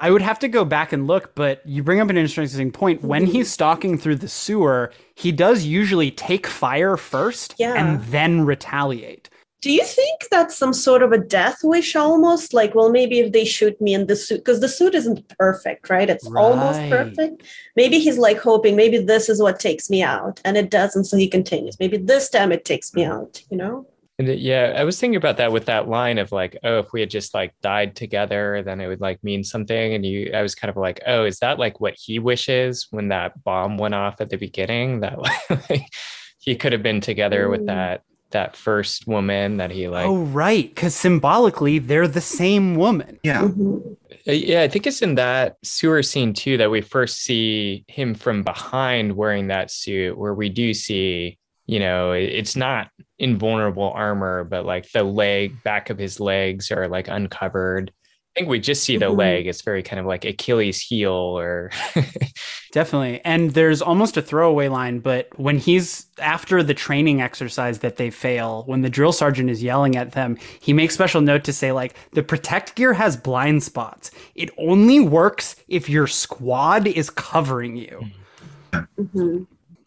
I 0.00 0.10
would 0.10 0.22
have 0.22 0.38
to 0.40 0.48
go 0.48 0.64
back 0.64 0.92
and 0.92 1.06
look, 1.06 1.34
but 1.34 1.60
you 1.66 1.82
bring 1.82 2.00
up 2.00 2.08
an 2.08 2.16
interesting 2.16 2.70
point. 2.70 3.02
When 3.02 3.26
he's 3.26 3.50
stalking 3.50 3.98
through 3.98 4.16
the 4.16 4.28
sewer, 4.28 4.92
he 5.16 5.32
does 5.32 5.64
usually 5.64 6.12
take 6.12 6.46
fire 6.46 6.96
first 6.96 7.56
yeah. 7.58 7.74
and 7.74 8.02
then 8.04 8.46
retaliate. 8.46 9.28
Do 9.60 9.72
you 9.72 9.84
think 9.84 10.28
that's 10.30 10.56
some 10.56 10.72
sort 10.72 11.02
of 11.02 11.10
a 11.10 11.18
death 11.18 11.58
wish 11.64 11.96
almost? 11.96 12.54
Like, 12.54 12.76
well, 12.76 12.90
maybe 12.90 13.18
if 13.18 13.32
they 13.32 13.44
shoot 13.44 13.80
me 13.80 13.92
in 13.92 14.06
the 14.06 14.14
suit, 14.14 14.38
because 14.38 14.60
the 14.60 14.68
suit 14.68 14.94
isn't 14.94 15.26
perfect, 15.36 15.90
right? 15.90 16.08
It's 16.08 16.28
right. 16.28 16.40
almost 16.40 16.78
perfect. 16.88 17.42
Maybe 17.74 17.98
he's 17.98 18.18
like 18.18 18.38
hoping, 18.38 18.76
maybe 18.76 18.98
this 18.98 19.28
is 19.28 19.42
what 19.42 19.58
takes 19.58 19.90
me 19.90 20.00
out. 20.02 20.40
And 20.44 20.56
it 20.56 20.70
doesn't, 20.70 21.04
so 21.04 21.16
he 21.16 21.28
continues. 21.28 21.78
Maybe 21.80 21.96
this 21.96 22.28
time 22.28 22.52
it 22.52 22.64
takes 22.64 22.94
me 22.94 23.04
out, 23.04 23.42
you 23.50 23.56
know? 23.56 23.86
And 24.20 24.28
it, 24.28 24.38
yeah, 24.38 24.74
I 24.76 24.84
was 24.84 24.98
thinking 24.98 25.16
about 25.16 25.36
that 25.36 25.52
with 25.52 25.66
that 25.66 25.88
line 25.88 26.18
of 26.18 26.30
like, 26.30 26.56
oh, 26.62 26.78
if 26.78 26.92
we 26.92 27.00
had 27.00 27.10
just 27.10 27.34
like 27.34 27.52
died 27.60 27.96
together, 27.96 28.62
then 28.64 28.80
it 28.80 28.86
would 28.86 29.00
like 29.00 29.22
mean 29.24 29.42
something. 29.42 29.94
And 29.94 30.04
you, 30.04 30.30
I 30.34 30.42
was 30.42 30.54
kind 30.54 30.70
of 30.70 30.76
like, 30.76 31.00
oh, 31.06 31.24
is 31.24 31.38
that 31.38 31.58
like 31.58 31.80
what 31.80 31.94
he 31.96 32.20
wishes 32.20 32.86
when 32.90 33.08
that 33.08 33.42
bomb 33.42 33.76
went 33.76 33.94
off 33.94 34.20
at 34.20 34.30
the 34.30 34.36
beginning? 34.36 35.00
That 35.00 35.18
like 35.70 35.88
he 36.38 36.56
could 36.56 36.72
have 36.72 36.82
been 36.82 37.00
together 37.00 37.46
Ooh. 37.46 37.50
with 37.50 37.62
mm. 37.62 37.66
that 37.66 38.02
that 38.30 38.56
first 38.56 39.06
woman 39.06 39.56
that 39.58 39.70
he 39.70 39.88
like. 39.88 40.06
Oh, 40.06 40.18
right, 40.18 40.68
because 40.68 40.94
symbolically 40.94 41.78
they're 41.78 42.08
the 42.08 42.20
same 42.20 42.76
woman. 42.76 43.18
Yeah. 43.22 43.42
Mm-hmm. 43.42 43.78
Uh, 44.26 44.32
yeah, 44.32 44.62
I 44.62 44.68
think 44.68 44.86
it's 44.86 45.02
in 45.02 45.14
that 45.14 45.56
sewer 45.62 46.02
scene 46.02 46.34
too 46.34 46.56
that 46.58 46.70
we 46.70 46.80
first 46.80 47.20
see 47.20 47.84
him 47.88 48.14
from 48.14 48.42
behind 48.42 49.16
wearing 49.16 49.48
that 49.48 49.70
suit, 49.70 50.16
where 50.18 50.34
we 50.34 50.48
do 50.48 50.74
see 50.74 51.38
you 51.68 51.78
know, 51.78 52.12
it's 52.12 52.56
not 52.56 52.88
invulnerable 53.18 53.90
armor, 53.90 54.42
but 54.42 54.64
like 54.64 54.90
the 54.90 55.04
leg, 55.04 55.62
back 55.62 55.90
of 55.90 55.98
his 55.98 56.18
legs 56.18 56.72
are 56.72 56.88
like 56.88 57.08
uncovered. 57.08 57.92
I 58.38 58.42
think 58.42 58.50
we 58.50 58.60
just 58.60 58.84
see 58.84 58.96
the 58.96 59.06
mm-hmm. 59.06 59.18
leg. 59.18 59.46
It's 59.48 59.62
very 59.62 59.82
kind 59.82 59.98
of 59.98 60.06
like 60.06 60.24
Achilles' 60.24 60.80
heel 60.80 61.10
or. 61.10 61.72
Definitely. 62.72 63.20
And 63.24 63.50
there's 63.50 63.82
almost 63.82 64.16
a 64.16 64.22
throwaway 64.22 64.68
line, 64.68 65.00
but 65.00 65.36
when 65.36 65.58
he's 65.58 66.06
after 66.20 66.62
the 66.62 66.72
training 66.72 67.20
exercise 67.20 67.80
that 67.80 67.96
they 67.96 68.10
fail, 68.10 68.62
when 68.66 68.82
the 68.82 68.90
drill 68.90 69.10
sergeant 69.10 69.50
is 69.50 69.60
yelling 69.60 69.96
at 69.96 70.12
them, 70.12 70.38
he 70.60 70.72
makes 70.72 70.94
special 70.94 71.20
note 71.20 71.42
to 71.44 71.52
say, 71.52 71.72
like, 71.72 71.96
the 72.12 72.22
protect 72.22 72.76
gear 72.76 72.92
has 72.92 73.16
blind 73.16 73.64
spots. 73.64 74.12
It 74.36 74.50
only 74.56 75.00
works 75.00 75.56
if 75.66 75.88
your 75.88 76.06
squad 76.06 76.86
is 76.86 77.10
covering 77.10 77.76
you. 77.76 78.04
Mm-hmm. 78.72 79.42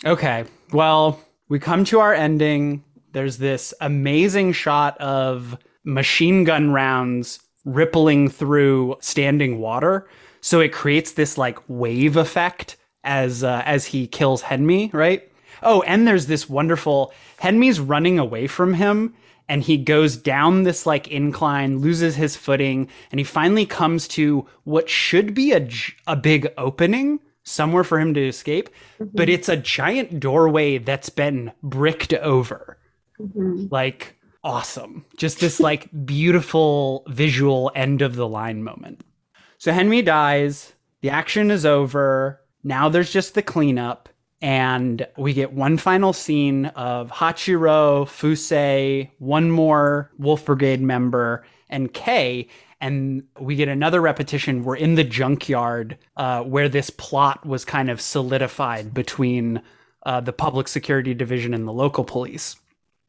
Okay. 0.06 0.44
Well, 0.74 1.22
we 1.48 1.58
come 1.58 1.86
to 1.86 2.02
our 2.02 2.14
ending. 2.14 2.84
There's 3.14 3.38
this 3.38 3.74
amazing 3.80 4.52
shot 4.52 5.00
of 5.00 5.58
machine 5.86 6.44
gun 6.44 6.72
rounds 6.72 7.40
rippling 7.66 8.30
through 8.30 8.98
standing 9.00 9.60
water. 9.60 10.08
So 10.42 10.60
it 10.60 10.74
creates 10.74 11.14
this 11.14 11.38
like 11.38 11.60
wave 11.68 12.18
effect 12.18 12.78
as 13.04 13.44
uh, 13.44 13.62
as 13.66 13.86
he 13.86 14.08
kills 14.08 14.44
Henmi, 14.44 14.94
right? 14.94 15.32
Oh, 15.64 15.82
and 15.84 16.08
there's 16.08 16.28
this 16.28 16.50
wonderful 16.50 17.14
Henmi's 17.42 17.80
running 17.80 18.18
away 18.18 18.48
from 18.48 18.74
him 18.74 19.14
and 19.52 19.64
he 19.64 19.76
goes 19.76 20.16
down 20.16 20.64
this 20.64 20.86
like 20.86 21.10
incline, 21.10 21.80
loses 21.80 22.16
his 22.16 22.38
footing, 22.38 22.88
and 23.12 23.20
he 23.20 23.24
finally 23.26 23.66
comes 23.66 24.08
to 24.08 24.48
what 24.64 24.90
should 24.90 25.34
be 25.34 25.52
a 25.52 25.68
a 26.08 26.16
big 26.16 26.48
opening 26.58 27.20
somewhere 27.44 27.84
for 27.84 28.00
him 28.00 28.14
to 28.14 28.26
escape, 28.26 28.70
mm-hmm. 28.98 29.14
but 29.14 29.28
it's 29.28 29.50
a 29.50 29.58
giant 29.58 30.22
doorway 30.22 30.78
that's 30.78 31.10
been 31.10 31.52
bricked 31.62 32.14
over. 32.14 32.78
Mm-hmm. 33.20 33.66
Like 33.70 34.18
awesome. 34.44 35.06
Just 35.18 35.40
this 35.40 35.60
like 35.60 35.90
beautiful 36.06 37.04
visual 37.08 37.72
end 37.76 38.02
of 38.02 38.16
the 38.16 38.28
line 38.28 38.64
moment. 38.64 39.04
So 39.58 39.72
Henmi 39.72 40.04
dies, 40.04 40.74
the 41.02 41.10
action 41.10 41.52
is 41.52 41.66
over. 41.66 42.42
Now 42.64 42.90
there's 42.90 43.12
just 43.12 43.34
the 43.34 43.42
cleanup 43.42 44.10
and 44.42 45.08
we 45.18 45.34
get 45.34 45.54
one 45.54 45.78
final 45.78 46.14
scene 46.14 46.68
of 46.68 47.12
Hachiro, 47.12 48.08
Fuse, 48.08 49.08
one 49.20 49.52
more 49.52 50.12
Wolf 50.18 50.46
Brigade 50.46 50.82
member, 50.82 51.46
and 51.70 51.94
Kei, 51.94 52.48
and 52.82 53.24
we 53.40 53.56
get 53.56 53.70
another 53.70 54.02
repetition. 54.02 54.64
We're 54.64 54.78
in 54.78 54.96
the 54.96 55.04
junkyard 55.04 55.98
uh, 56.18 56.42
where 56.42 56.68
this 56.68 56.90
plot 56.90 57.46
was 57.46 57.64
kind 57.64 57.90
of 57.92 58.02
solidified 58.02 58.94
between 58.94 59.62
uh, 60.04 60.22
the 60.22 60.34
public 60.34 60.68
security 60.68 61.14
division 61.14 61.54
and 61.54 61.68
the 61.68 61.72
local 61.72 62.04
police. 62.04 62.56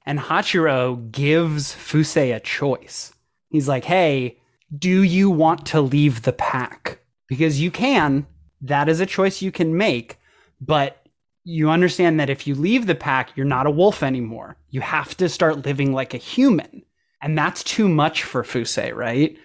And 0.05 0.19
Hachiro 0.19 1.11
gives 1.11 1.73
Fuse 1.73 2.16
a 2.16 2.41
choice. 2.41 3.12
He's 3.51 3.69
like, 3.69 3.85
hey, 3.85 4.39
do 4.77 5.03
you 5.03 5.31
want 5.31 5.66
to 5.66 5.81
leave 5.81 6.23
the 6.23 6.33
pack? 6.33 7.01
Because 7.29 7.61
you 7.61 7.70
can. 7.70 8.27
That 8.61 8.89
is 8.89 9.01
a 9.01 9.07
choice 9.07 9.43
you 9.43 9.53
can 9.53 9.77
make. 9.77 10.19
But 10.61 11.07
you 11.45 11.70
understand 11.70 12.19
that 12.20 12.31
if 12.31 12.47
you 12.47 12.55
leave 12.55 12.87
the 12.87 12.95
pack, 12.95 13.31
you're 13.37 13.47
not 13.47 13.66
a 13.66 13.70
wolf 13.70 14.03
anymore. 14.03 14.57
You 14.70 14.81
have 14.81 15.16
to 15.19 15.29
start 15.29 15.66
living 15.66 15.93
like 15.93 16.15
a 16.15 16.19
human. 16.19 16.83
And 17.20 17.37
that's 17.37 17.62
too 17.62 17.89
much 17.89 18.24
for 18.24 18.43
Fuse, 18.43 18.79
right? 18.93 19.37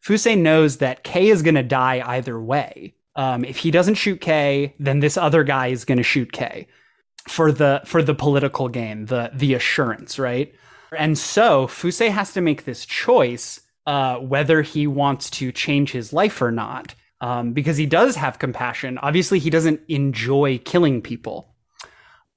Fuse 0.00 0.26
knows 0.26 0.78
that 0.78 1.04
Kei 1.04 1.28
is 1.28 1.42
going 1.42 1.54
to 1.54 1.62
die 1.62 2.02
either 2.04 2.40
way. 2.40 2.94
Um, 3.16 3.44
if 3.44 3.58
he 3.58 3.70
doesn't 3.70 3.96
shoot 3.96 4.20
Kei, 4.20 4.74
then 4.78 5.00
this 5.00 5.16
other 5.16 5.44
guy 5.44 5.68
is 5.68 5.84
going 5.84 5.98
to 5.98 6.04
shoot 6.04 6.32
Kei 6.32 6.66
for 7.28 7.52
the 7.52 7.82
for 7.84 8.02
the 8.02 8.14
political 8.14 8.68
game, 8.68 9.06
the 9.06 9.30
the 9.34 9.54
assurance, 9.54 10.18
right? 10.18 10.54
And 10.96 11.16
so 11.16 11.66
Fuse 11.66 11.98
has 11.98 12.32
to 12.32 12.40
make 12.40 12.64
this 12.64 12.84
choice 12.84 13.60
uh, 13.86 14.16
whether 14.16 14.62
he 14.62 14.86
wants 14.86 15.30
to 15.30 15.52
change 15.52 15.92
his 15.92 16.12
life 16.12 16.40
or 16.42 16.50
not, 16.50 16.94
um, 17.20 17.52
because 17.52 17.76
he 17.76 17.86
does 17.86 18.16
have 18.16 18.38
compassion. 18.38 18.98
Obviously, 18.98 19.38
he 19.38 19.50
doesn't 19.50 19.80
enjoy 19.88 20.58
killing 20.58 21.02
people. 21.02 21.54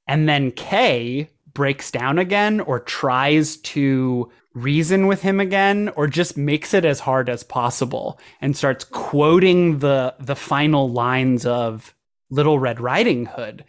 And 0.08 0.28
then 0.28 0.52
Kei 0.52 1.30
breaks 1.54 1.92
down 1.92 2.18
again 2.20 2.60
or 2.60 2.80
tries 2.80 3.58
to 3.58 4.32
reason 4.54 5.08
with 5.08 5.22
him 5.22 5.40
again 5.40 5.90
or 5.96 6.08
just 6.08 6.38
makes 6.38 6.74
it 6.74 6.86
as 6.86 7.00
hard 7.00 7.30
as 7.30 7.44
possible 7.44 8.20
and 8.40 8.56
starts 8.56 8.84
quoting 8.84 9.80
the 9.80 10.14
the 10.20 10.36
final 10.36 10.92
lines 10.92 11.46
of 11.46 11.94
Little 12.30 12.60
Red 12.60 12.80
Riding 12.80 13.26
Hood. 13.26 13.64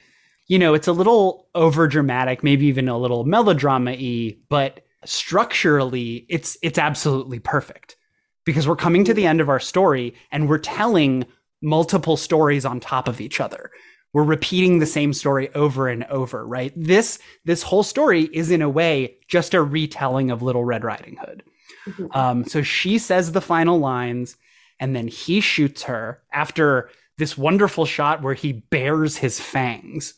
You 0.46 0.58
know, 0.58 0.74
it's 0.74 0.88
a 0.88 0.92
little 0.92 1.48
over 1.54 1.86
dramatic, 1.88 2.42
maybe 2.44 2.66
even 2.66 2.88
a 2.88 2.98
little 2.98 3.24
melodrama-y, 3.24 4.36
but 4.48 4.80
structurally 5.04 6.26
it's 6.28 6.56
it's 6.62 6.78
absolutely 6.78 7.38
perfect. 7.38 7.96
Because 8.44 8.68
we're 8.68 8.76
coming 8.76 9.04
to 9.04 9.14
the 9.14 9.26
end 9.26 9.40
of 9.40 9.48
our 9.48 9.60
story 9.60 10.14
and 10.30 10.48
we're 10.48 10.58
telling 10.58 11.24
multiple 11.62 12.16
stories 12.18 12.66
on 12.66 12.78
top 12.78 13.08
of 13.08 13.20
each 13.20 13.40
other. 13.40 13.70
we're 14.12 14.22
repeating 14.22 14.78
the 14.78 14.86
same 14.86 15.12
story 15.12 15.52
over 15.56 15.88
and 15.88 16.04
over, 16.04 16.46
right? 16.46 16.72
This 16.76 17.18
this 17.44 17.62
whole 17.64 17.82
story 17.82 18.28
is 18.32 18.50
in 18.50 18.62
a 18.62 18.68
way 18.68 19.16
just 19.28 19.54
a 19.54 19.62
retelling 19.62 20.30
of 20.30 20.40
Little 20.42 20.64
Red 20.64 20.84
Riding 20.84 21.16
Hood. 21.16 21.42
Mhm. 21.88 22.14
Um, 22.16 22.44
so 22.44 22.62
she 22.62 22.98
says 22.98 23.32
the 23.32 23.40
final 23.40 23.78
lines, 23.80 24.36
and 24.78 24.94
then 24.94 25.08
he 25.08 25.40
shoots 25.40 25.82
her 25.84 26.22
after 26.32 26.90
this 27.18 27.36
wonderful 27.36 27.86
shot 27.86 28.22
where 28.22 28.34
he 28.34 28.52
bares 28.52 29.16
his 29.16 29.40
fangs, 29.40 30.14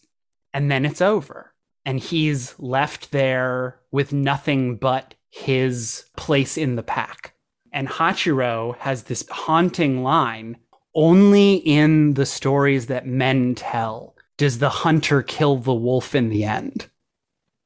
and 0.52 0.70
then 0.70 0.84
it's 0.84 1.00
over. 1.00 1.52
And 1.84 2.00
he's 2.00 2.58
left 2.58 3.12
there 3.12 3.78
with 3.90 4.12
nothing 4.12 4.76
but 4.76 5.14
his 5.30 6.06
place 6.16 6.56
in 6.56 6.76
the 6.76 6.82
pack. 6.82 7.34
And 7.72 7.88
Hachiro 7.88 8.76
has 8.78 9.04
this 9.04 9.24
haunting 9.30 10.02
line 10.02 10.56
only 10.94 11.56
in 11.56 12.14
the 12.14 12.26
stories 12.26 12.86
that 12.86 13.06
men 13.06 13.54
tell 13.54 14.16
does 14.38 14.58
the 14.58 14.68
hunter 14.68 15.22
kill 15.22 15.56
the 15.56 15.74
wolf 15.74 16.14
in 16.14 16.28
the 16.28 16.44
end. 16.44 16.86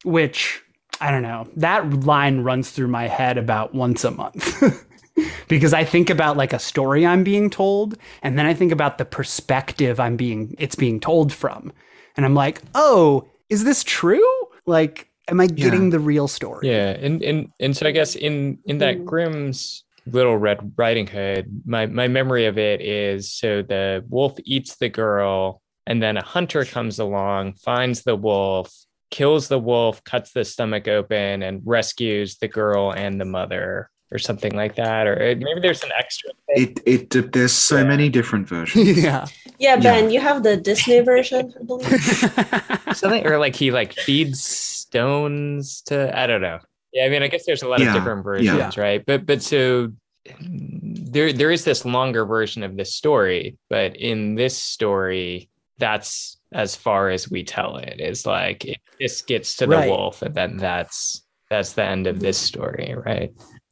Which, 0.04 0.62
I 1.00 1.10
don't 1.10 1.22
know, 1.22 1.48
that 1.56 2.04
line 2.04 2.40
runs 2.40 2.70
through 2.70 2.88
my 2.88 3.06
head 3.06 3.38
about 3.38 3.74
once 3.74 4.04
a 4.04 4.10
month. 4.10 4.62
because 5.48 5.72
I 5.72 5.84
think 5.84 6.10
about 6.10 6.36
like 6.36 6.52
a 6.52 6.58
story 6.58 7.06
I'm 7.06 7.24
being 7.24 7.50
told, 7.50 7.96
and 8.22 8.38
then 8.38 8.46
I 8.46 8.54
think 8.54 8.72
about 8.72 8.98
the 8.98 9.04
perspective 9.04 10.00
I'm 10.00 10.16
being 10.16 10.54
it's 10.58 10.74
being 10.76 11.00
told 11.00 11.32
from. 11.32 11.72
And 12.16 12.26
I'm 12.26 12.34
like, 12.34 12.60
oh, 12.74 13.28
is 13.48 13.64
this 13.64 13.82
true? 13.84 14.26
Like, 14.66 15.08
am 15.28 15.40
I 15.40 15.46
getting 15.46 15.90
the 15.90 16.00
real 16.00 16.28
story? 16.28 16.68
Yeah, 16.68 16.90
and 16.90 17.22
and 17.22 17.48
and 17.60 17.76
so 17.76 17.86
I 17.86 17.90
guess 17.92 18.14
in 18.16 18.58
in 18.64 18.78
that 18.78 18.98
Mm. 18.98 19.04
Grimm's 19.04 19.84
Little 20.06 20.36
Red 20.36 20.72
Riding 20.76 21.06
Hood, 21.06 21.62
my 21.66 21.86
my 21.86 22.08
memory 22.08 22.46
of 22.46 22.58
it 22.58 22.80
is 22.80 23.32
so 23.32 23.62
the 23.62 24.04
wolf 24.08 24.36
eats 24.44 24.76
the 24.76 24.88
girl, 24.88 25.62
and 25.86 26.02
then 26.02 26.16
a 26.16 26.22
hunter 26.24 26.64
comes 26.64 26.98
along, 26.98 27.54
finds 27.54 28.02
the 28.02 28.16
wolf, 28.16 28.72
kills 29.10 29.48
the 29.48 29.58
wolf, 29.58 30.02
cuts 30.04 30.32
the 30.32 30.44
stomach 30.44 30.88
open, 30.88 31.42
and 31.42 31.62
rescues 31.64 32.38
the 32.38 32.48
girl 32.48 32.92
and 32.92 33.20
the 33.20 33.24
mother, 33.24 33.90
or 34.12 34.18
something 34.18 34.54
like 34.54 34.76
that. 34.76 35.06
Or 35.06 35.14
uh, 35.14 35.34
maybe 35.38 35.60
there's 35.60 35.82
an 35.82 35.90
extra. 35.98 36.30
thing. 36.54 36.74
It 36.86 37.10
it 37.12 37.32
there's 37.32 37.52
so 37.52 37.78
Yeah. 37.78 37.84
many 37.84 38.08
different 38.08 38.48
versions. 38.48 38.98
yeah. 39.02 39.26
Yeah, 39.58 39.76
Yeah. 39.76 39.80
Ben, 39.80 40.10
you 40.10 40.20
have 40.20 40.42
the 40.42 40.56
Disney 40.56 41.00
version, 41.00 41.52
I 41.58 41.64
believe. 41.64 41.88
something 42.96 43.26
or 43.26 43.38
like 43.38 43.54
he 43.54 43.70
like 43.70 43.92
feeds 43.94 44.42
stones 44.42 45.82
to 45.82 46.16
I 46.18 46.26
don't 46.26 46.40
know. 46.42 46.58
Yeah, 46.92 47.04
I 47.04 47.08
mean, 47.08 47.22
I 47.22 47.28
guess 47.28 47.46
there's 47.46 47.62
a 47.62 47.68
lot 47.68 47.80
Yeah, 47.80 47.88
of 47.88 47.94
different 47.94 48.24
versions, 48.24 48.76
right? 48.76 49.04
But 49.06 49.26
but 49.26 49.42
so 49.42 49.92
there 50.40 51.32
there 51.32 51.50
is 51.50 51.64
this 51.64 51.84
longer 51.84 52.24
version 52.24 52.62
of 52.62 52.76
this 52.76 52.94
story, 52.94 53.56
but 53.68 53.96
in 53.96 54.34
this 54.34 54.56
story, 54.56 55.48
that's 55.78 56.38
as 56.52 56.74
far 56.74 57.10
as 57.10 57.30
we 57.30 57.44
tell 57.44 57.76
it. 57.76 58.00
Is 58.00 58.26
like 58.26 58.64
it, 58.64 58.78
this 58.98 59.22
gets 59.22 59.56
to 59.56 59.66
the 59.66 59.76
Right. 59.76 59.88
wolf, 59.88 60.22
and 60.22 60.34
then 60.34 60.56
that's 60.56 61.22
that's 61.48 61.72
the 61.74 61.84
end 61.84 62.06
of 62.06 62.18
this 62.20 62.38
story, 62.38 62.94
right? 63.06 63.30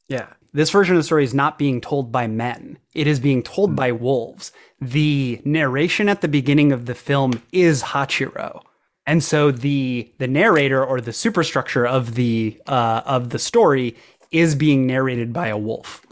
Yeah. 0.09 0.27
This 0.51 0.71
version 0.71 0.95
of 0.95 0.99
the 0.99 1.03
story 1.05 1.23
is 1.23 1.33
not 1.33 1.59
being 1.59 1.79
told 1.79 2.11
by 2.11 2.25
men. 2.27 2.79
It 2.95 3.05
is 3.05 3.19
being 3.19 3.43
told 3.43 3.75
by 3.75 3.91
wolves. 3.91 4.51
The 4.81 5.39
narration 5.45 6.09
at 6.09 6.21
the 6.21 6.27
beginning 6.27 6.71
of 6.71 6.87
the 6.87 6.95
film 6.95 7.41
is 7.51 7.83
Hachiro. 7.83 8.61
And 9.05 9.23
so 9.23 9.51
the 9.51 10.11
the 10.17 10.27
narrator 10.27 10.83
or 10.83 11.01
the 11.01 11.13
superstructure 11.13 11.85
of 11.85 12.15
the 12.15 12.59
uh, 12.67 13.01
of 13.05 13.29
the 13.29 13.39
story 13.39 13.95
is 14.31 14.55
being 14.55 14.85
narrated 14.85 15.33
by 15.33 15.47
a 15.47 15.57
wolf. 15.57 16.05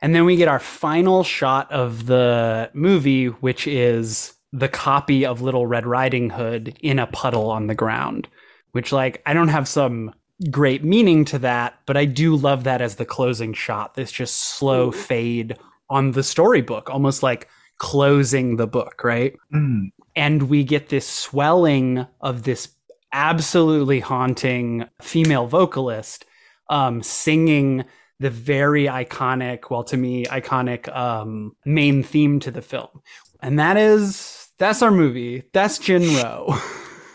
And 0.00 0.14
then 0.14 0.26
we 0.26 0.36
get 0.36 0.48
our 0.48 0.58
final 0.58 1.24
shot 1.24 1.70
of 1.72 2.06
the 2.06 2.70
movie, 2.74 3.26
which 3.26 3.66
is 3.66 4.34
the 4.52 4.68
copy 4.68 5.24
of 5.24 5.40
Little 5.40 5.66
Red 5.66 5.86
Riding 5.86 6.30
Hood 6.30 6.76
in 6.80 6.98
a 6.98 7.06
puddle 7.06 7.50
on 7.50 7.66
the 7.66 7.74
ground. 7.74 8.28
Which, 8.72 8.92
like, 8.92 9.22
I 9.24 9.32
don't 9.32 9.48
have 9.48 9.68
some 9.68 10.14
great 10.50 10.84
meaning 10.84 11.24
to 11.26 11.38
that, 11.40 11.78
but 11.86 11.96
I 11.96 12.04
do 12.04 12.36
love 12.36 12.64
that 12.64 12.80
as 12.80 12.96
the 12.96 13.04
closing 13.04 13.52
shot. 13.52 13.94
This 13.94 14.12
just 14.12 14.36
slow 14.36 14.90
fade 14.90 15.56
on 15.88 16.12
the 16.12 16.22
storybook, 16.22 16.90
almost 16.90 17.22
like 17.22 17.48
closing 17.78 18.56
the 18.56 18.66
book, 18.66 19.04
right? 19.04 19.36
Mm, 19.52 19.90
and 20.16 20.44
we 20.44 20.64
get 20.64 20.88
this 20.88 21.06
swelling 21.08 22.06
of 22.20 22.42
this 22.42 22.68
absolutely 23.12 24.00
haunting 24.00 24.86
female 25.00 25.46
vocalist 25.46 26.24
um, 26.68 27.02
singing 27.02 27.84
the 28.20 28.30
very 28.30 28.84
iconic, 28.84 29.70
well, 29.70 29.84
to 29.84 29.96
me, 29.96 30.24
iconic 30.26 30.94
um, 30.94 31.54
main 31.64 32.02
theme 32.02 32.40
to 32.40 32.50
the 32.50 32.62
film, 32.62 33.02
and 33.40 33.58
that 33.58 33.76
is 33.76 34.48
that's 34.58 34.82
our 34.82 34.90
movie. 34.90 35.42
That's 35.52 35.78
Jinro. 35.78 36.58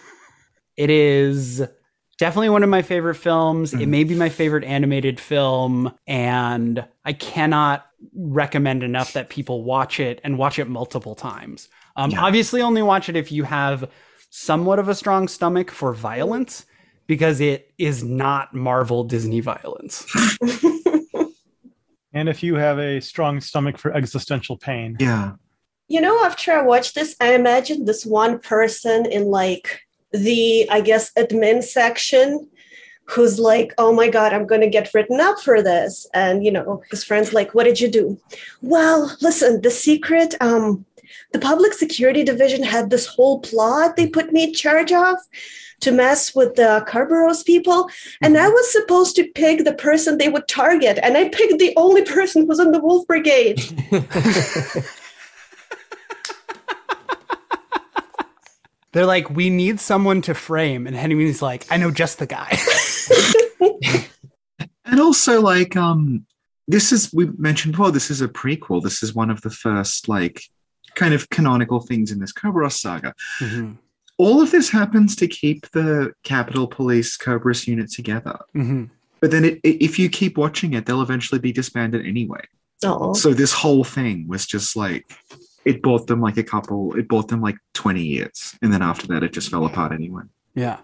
it 0.78 0.90
is 0.90 1.66
definitely 2.20 2.50
one 2.50 2.64
of 2.64 2.70
my 2.70 2.82
favorite 2.82 3.16
films. 3.16 3.74
It 3.74 3.80
Mhm. 3.80 3.88
may 3.88 4.04
be 4.04 4.16
my 4.16 4.30
favorite 4.30 4.64
animated 4.66 5.20
film, 5.20 5.92
and 6.06 6.86
I 7.06 7.14
cannot 7.14 7.86
recommend 8.16 8.84
enough 8.84 9.14
that 9.14 9.30
people 9.30 9.64
watch 9.64 10.00
it 10.00 10.22
and 10.24 10.38
watch 10.38 10.60
it 10.60 10.68
multiple 10.68 11.16
times. 11.16 11.70
Um, 11.96 12.12
Yeah. 12.12 12.22
Obviously, 12.24 12.62
only 12.62 12.82
watch 12.82 13.10
it 13.10 13.16
if 13.16 13.32
you 13.32 13.44
have 13.44 13.90
somewhat 14.30 14.78
of 14.80 14.88
a 14.90 14.96
strong 14.96 15.28
stomach 15.28 15.72
for 15.72 15.94
violence, 15.94 16.66
because 17.08 17.42
it 17.42 17.72
is 17.80 18.04
not 18.04 18.54
Marvel 18.54 19.04
Disney 19.04 19.40
violence. 19.40 20.06
And 22.12 22.28
if 22.28 22.42
you 22.42 22.56
have 22.56 22.80
a 22.80 23.00
strong 23.02 23.40
stomach 23.40 23.78
for 23.78 23.94
existential 23.94 24.58
pain, 24.58 24.98
yeah. 25.00 25.34
You 25.88 26.02
know, 26.02 26.24
after 26.26 26.52
I 26.52 26.62
watched 26.64 26.96
this, 26.96 27.16
I 27.20 27.34
imagined 27.36 27.88
this 27.88 28.04
one 28.06 28.40
person 28.40 29.06
in 29.06 29.26
like 29.26 29.82
the, 30.12 30.70
I 30.70 30.82
guess, 30.82 31.12
admin 31.14 31.64
section 31.64 32.48
who's 33.06 33.40
like, 33.40 33.74
oh 33.78 33.92
my 33.92 34.08
God, 34.08 34.34
I'm 34.34 34.46
going 34.46 34.62
to 34.62 34.70
get 34.70 34.94
written 34.94 35.20
up 35.20 35.40
for 35.40 35.64
this. 35.64 36.08
And, 36.14 36.46
you 36.46 36.52
know, 36.52 36.84
his 36.92 37.04
friend's 37.04 37.34
like, 37.34 37.56
what 37.56 37.64
did 37.64 37.82
you 37.82 37.90
do? 37.90 38.20
Well, 38.62 39.16
listen, 39.22 39.62
the 39.62 39.72
secret, 39.72 40.36
um, 40.42 40.86
the 41.34 41.40
public 41.40 41.74
security 41.74 42.24
division 42.24 42.64
had 42.64 42.90
this 42.90 43.08
whole 43.08 43.40
plot 43.40 43.96
they 43.96 44.08
put 44.08 44.32
me 44.32 44.44
in 44.44 44.54
charge 44.54 44.92
of 44.92 45.18
to 45.80 45.92
mess 45.92 46.36
with 46.36 46.56
the 46.56 46.86
Kerberos 46.88 47.46
people. 47.46 47.90
And 48.22 48.38
I 48.38 48.48
was 48.48 48.72
supposed 48.72 49.16
to 49.16 49.28
pick 49.34 49.64
the 49.64 49.74
person 49.74 50.18
they 50.18 50.30
would 50.30 50.48
target. 50.48 51.00
And 51.02 51.18
I 51.18 51.30
picked 51.30 51.58
the 51.58 51.74
only 51.78 52.04
person 52.04 52.46
who's 52.46 52.60
in 52.60 52.72
the 52.72 52.80
Wolf 52.80 53.08
Brigade. 53.08 53.60
They're 58.92 59.06
like, 59.06 59.30
we 59.30 59.50
need 59.50 59.80
someone 59.80 60.22
to 60.24 60.34
frame, 60.34 60.88
and 60.88 60.96
Henmi's 60.96 61.42
like, 61.42 61.66
I 61.72 61.78
know 61.78 61.92
just 61.92 62.18
the 62.20 62.26
guy. 62.26 62.58
And 64.86 65.00
also, 65.00 65.40
like, 65.40 65.76
um, 65.78 66.26
this 66.68 66.92
is 66.92 67.14
we 67.14 67.28
mentioned 67.38 67.74
before. 67.74 67.92
This 67.92 68.10
is 68.10 68.22
a 68.22 68.28
prequel. 68.28 68.82
This 68.82 69.04
is 69.04 69.14
one 69.14 69.30
of 69.30 69.40
the 69.42 69.52
first, 69.52 70.10
like, 70.10 70.42
kind 70.96 71.14
of 71.14 71.30
canonical 71.30 71.80
things 71.80 72.12
in 72.12 72.18
this 72.20 72.32
Cobra 72.32 72.72
saga. 72.72 73.14
Mhm. 73.40 73.78
All 74.18 74.42
of 74.42 74.50
this 74.50 74.70
happens 74.72 75.16
to 75.18 75.28
keep 75.28 75.70
the 75.72 76.14
Capital 76.24 76.66
Police 76.68 77.18
Cobras 77.18 77.68
unit 77.68 77.92
together. 77.92 78.40
Mhm. 78.56 78.90
But 79.22 79.30
then, 79.30 79.46
it, 79.46 79.60
it- 79.64 79.84
if 79.84 80.00
you 80.00 80.10
keep 80.10 80.40
watching 80.40 80.74
it, 80.74 80.88
they'll 80.88 81.04
eventually 81.04 81.40
be 81.40 81.52
disbanded 81.52 82.04
anyway. 82.08 82.42
Oh. 82.84 83.14
So 83.14 83.34
this 83.36 83.54
whole 83.54 83.84
thing 83.84 84.28
was 84.28 84.48
just 84.48 84.76
like 84.76 85.06
it 85.66 85.82
bought 85.82 86.08
them 86.08 86.22
like 86.22 86.38
a 86.38 86.44
couple. 86.44 86.96
It 86.98 87.08
bought 87.08 87.28
them 87.28 87.42
like 87.42 87.58
twenty 87.74 88.04
years, 88.04 88.58
and 88.62 88.72
then 88.74 88.82
after 88.82 89.08
that, 89.08 89.24
it 89.24 89.34
just 89.34 89.50
fell 89.52 89.66
apart 89.66 89.92
anyway. 89.92 90.24
Yeah. 90.56 90.78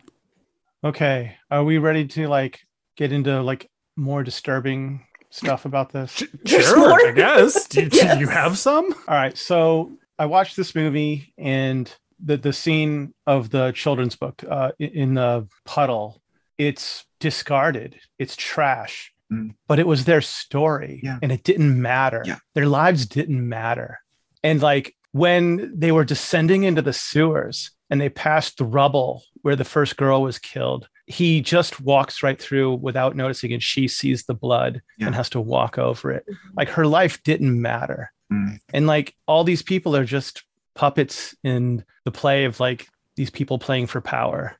okay, 0.83 1.35
are 1.51 1.63
we 1.63 1.77
ready 1.77 2.05
to 2.07 2.27
like 2.27 2.61
get 2.95 3.11
into 3.11 3.41
like 3.41 3.69
more 3.95 4.23
disturbing 4.23 5.05
stuff 5.29 5.65
about 5.65 5.91
this? 5.91 6.23
There's 6.43 6.75
more? 6.75 7.07
I 7.07 7.11
guess. 7.11 7.67
Do, 7.67 7.89
do 7.89 8.17
you 8.19 8.27
have 8.27 8.57
some? 8.57 8.93
All 9.07 9.15
right, 9.15 9.37
so 9.37 9.91
I 10.19 10.25
watched 10.25 10.55
this 10.55 10.75
movie 10.75 11.33
and 11.37 11.93
the 12.23 12.37
the 12.37 12.53
scene 12.53 13.13
of 13.27 13.49
the 13.49 13.71
children's 13.71 14.15
book 14.15 14.43
uh, 14.49 14.71
in 14.79 15.15
the 15.15 15.47
puddle. 15.65 16.21
It's 16.57 17.05
discarded. 17.19 17.97
It's 18.17 18.35
trash. 18.35 19.11
Mm. 19.33 19.55
But 19.67 19.79
it 19.79 19.87
was 19.87 20.05
their 20.05 20.21
story, 20.21 21.01
Yeah. 21.03 21.17
and 21.21 21.31
it 21.31 21.43
didn't 21.43 21.81
matter. 21.81 22.21
Yeah. 22.25 22.37
Their 22.53 22.67
lives 22.67 23.05
didn't 23.07 23.47
matter. 23.49 23.99
And 24.45 24.61
like 24.61 24.95
when 25.11 25.71
they 25.77 25.91
were 25.91 26.05
descending 26.05 26.63
into 26.63 26.81
the 26.81 26.93
sewers 26.93 27.71
and 27.89 27.99
they 27.99 28.09
passed 28.09 28.57
the 28.57 28.65
rubble 28.65 29.23
where 29.41 29.55
the 29.55 29.63
first 29.65 29.97
girl 29.97 30.21
was 30.21 30.39
killed, 30.39 30.87
he 31.07 31.41
just 31.41 31.79
walks 31.81 32.23
right 32.23 32.41
through 32.41 32.75
without 32.75 33.15
noticing, 33.15 33.53
and 33.53 33.61
she 33.61 33.87
sees 33.87 34.23
the 34.23 34.33
blood 34.33 34.81
Yeah. 34.97 35.07
and 35.07 35.15
has 35.15 35.29
to 35.31 35.39
walk 35.41 35.77
over 35.77 36.11
it. 36.11 36.25
Like 36.57 36.69
her 36.69 36.87
life 36.87 37.21
didn't 37.23 37.59
matter 37.61 38.11
Mm. 38.31 38.57
and 38.73 38.87
like 38.87 39.15
all 39.27 39.43
these 39.43 39.61
people 39.61 39.95
are 39.95 40.03
just 40.03 40.43
puppets 40.73 41.35
in 41.43 41.83
the 42.05 42.11
play 42.11 42.45
of 42.45 42.59
like 42.59 42.87
these 43.15 43.29
people 43.29 43.59
playing 43.59 43.85
for 43.85 44.01
power 44.01 44.55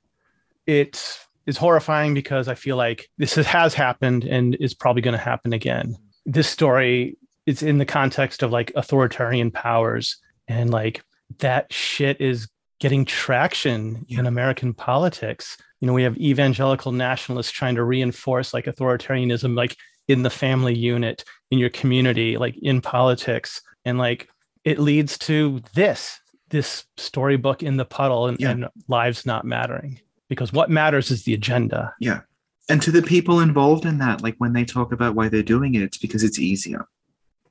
it 0.67 1.17
is 1.47 1.57
horrifying 1.57 2.13
because 2.13 2.47
i 2.47 2.53
feel 2.53 2.75
like 2.77 3.09
this 3.17 3.33
has 3.33 3.73
happened 3.73 4.23
and 4.23 4.55
is 4.59 4.75
probably 4.75 5.01
going 5.01 5.17
to 5.17 5.23
happen 5.31 5.51
again 5.51 5.95
this 6.27 6.47
story 6.47 7.17
is 7.45 7.61
in 7.63 7.77
the 7.77 7.85
context 7.85 8.43
of 8.43 8.51
like 8.51 8.71
authoritarian 8.75 9.51
powers 9.51 10.17
and 10.47 10.69
like 10.71 11.03
that 11.39 11.71
shit 11.71 12.19
is 12.21 12.47
getting 12.79 13.05
traction 13.05 14.05
in 14.09 14.25
American 14.25 14.73
politics. 14.73 15.57
You 15.79 15.87
know, 15.87 15.93
we 15.93 16.03
have 16.03 16.17
evangelical 16.17 16.91
nationalists 16.91 17.51
trying 17.51 17.75
to 17.75 17.83
reinforce 17.83 18.53
like 18.53 18.65
authoritarianism, 18.65 19.55
like 19.55 19.75
in 20.07 20.23
the 20.23 20.29
family 20.29 20.75
unit, 20.75 21.23
in 21.51 21.57
your 21.59 21.69
community, 21.69 22.37
like 22.37 22.55
in 22.61 22.81
politics. 22.81 23.61
And 23.85 23.97
like 23.97 24.27
it 24.63 24.79
leads 24.79 25.17
to 25.19 25.61
this, 25.73 26.19
this 26.49 26.85
storybook 26.97 27.63
in 27.63 27.77
the 27.77 27.85
puddle 27.85 28.27
and, 28.27 28.39
Yeah. 28.39 28.51
and 28.51 28.67
lives 28.87 29.25
not 29.25 29.45
mattering. 29.45 29.99
Because 30.27 30.51
what 30.51 30.69
matters 30.69 31.11
is 31.11 31.23
the 31.23 31.33
agenda. 31.35 31.93
Yeah. 31.99 32.21
And 32.67 32.81
to 32.81 32.91
the 32.91 33.03
people 33.03 33.39
involved 33.41 33.85
in 33.85 33.99
that, 33.99 34.23
like 34.23 34.35
when 34.39 34.53
they 34.53 34.65
talk 34.65 34.91
about 34.91 35.13
why 35.13 35.29
they're 35.29 35.43
doing 35.43 35.75
it, 35.75 35.83
it's 35.83 35.99
because 35.99 36.23
it's 36.23 36.39
easier. 36.39 36.87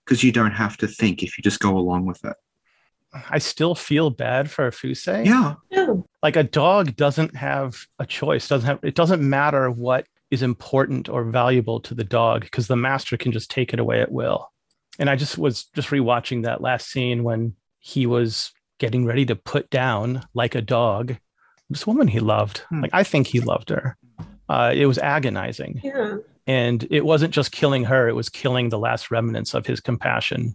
Because 0.04 0.22
you 0.22 0.32
don't 0.32 0.52
have 0.52 0.76
to 0.78 0.86
think 0.88 1.22
if 1.22 1.38
you 1.38 1.42
just 1.42 1.60
go 1.60 1.76
along 1.76 2.04
with 2.06 2.24
it. 2.24 2.34
I 3.30 3.38
still 3.38 3.74
feel 3.74 4.10
bad 4.10 4.50
for 4.50 4.70
Fuse. 4.72 5.06
Yeah. 5.06 5.54
Yeah. 5.70 5.94
like 6.22 6.36
a 6.36 6.42
dog 6.42 6.96
doesn't 6.96 7.36
have 7.36 7.86
a 7.98 8.06
choice 8.06 8.48
doesn't 8.48 8.66
have 8.66 8.78
it 8.82 8.94
doesn't 8.96 9.22
matter 9.28 9.70
what 9.70 10.06
is 10.30 10.42
important 10.42 11.08
or 11.08 11.22
valuable 11.24 11.78
to 11.80 11.94
the 11.94 12.02
dog 12.04 12.40
because 12.42 12.66
the 12.66 12.76
master 12.76 13.16
can 13.16 13.30
just 13.30 13.50
take 13.50 13.72
it 13.72 13.78
away 13.78 14.00
at 14.00 14.10
will 14.10 14.50
and 14.98 15.08
i 15.10 15.14
just 15.16 15.36
was 15.38 15.64
just 15.76 15.90
rewatching 15.90 16.42
that 16.44 16.60
last 16.62 16.88
scene 16.90 17.22
when 17.22 17.54
he 17.78 18.06
was 18.06 18.50
getting 18.78 19.04
ready 19.04 19.24
to 19.26 19.36
put 19.36 19.68
down 19.70 20.22
like 20.32 20.54
a 20.54 20.62
dog 20.62 21.14
this 21.70 21.86
woman 21.86 22.08
he 22.08 22.18
loved 22.20 22.58
Hmm. 22.70 22.80
like 22.80 22.90
i 22.94 23.04
think 23.04 23.26
he 23.28 23.40
loved 23.40 23.68
her 23.68 23.96
uh, 24.48 24.72
it 24.74 24.86
was 24.86 24.98
agonizing 24.98 25.80
Yeah. 25.84 26.16
And 26.46 26.86
it 26.90 27.04
wasn't 27.04 27.32
just 27.34 27.52
killing 27.52 27.84
her 27.84 28.08
it 28.08 28.14
was 28.14 28.28
killing 28.28 28.68
the 28.68 28.78
last 28.78 29.10
remnants 29.10 29.54
of 29.54 29.66
his 29.66 29.80
compassion 29.80 30.54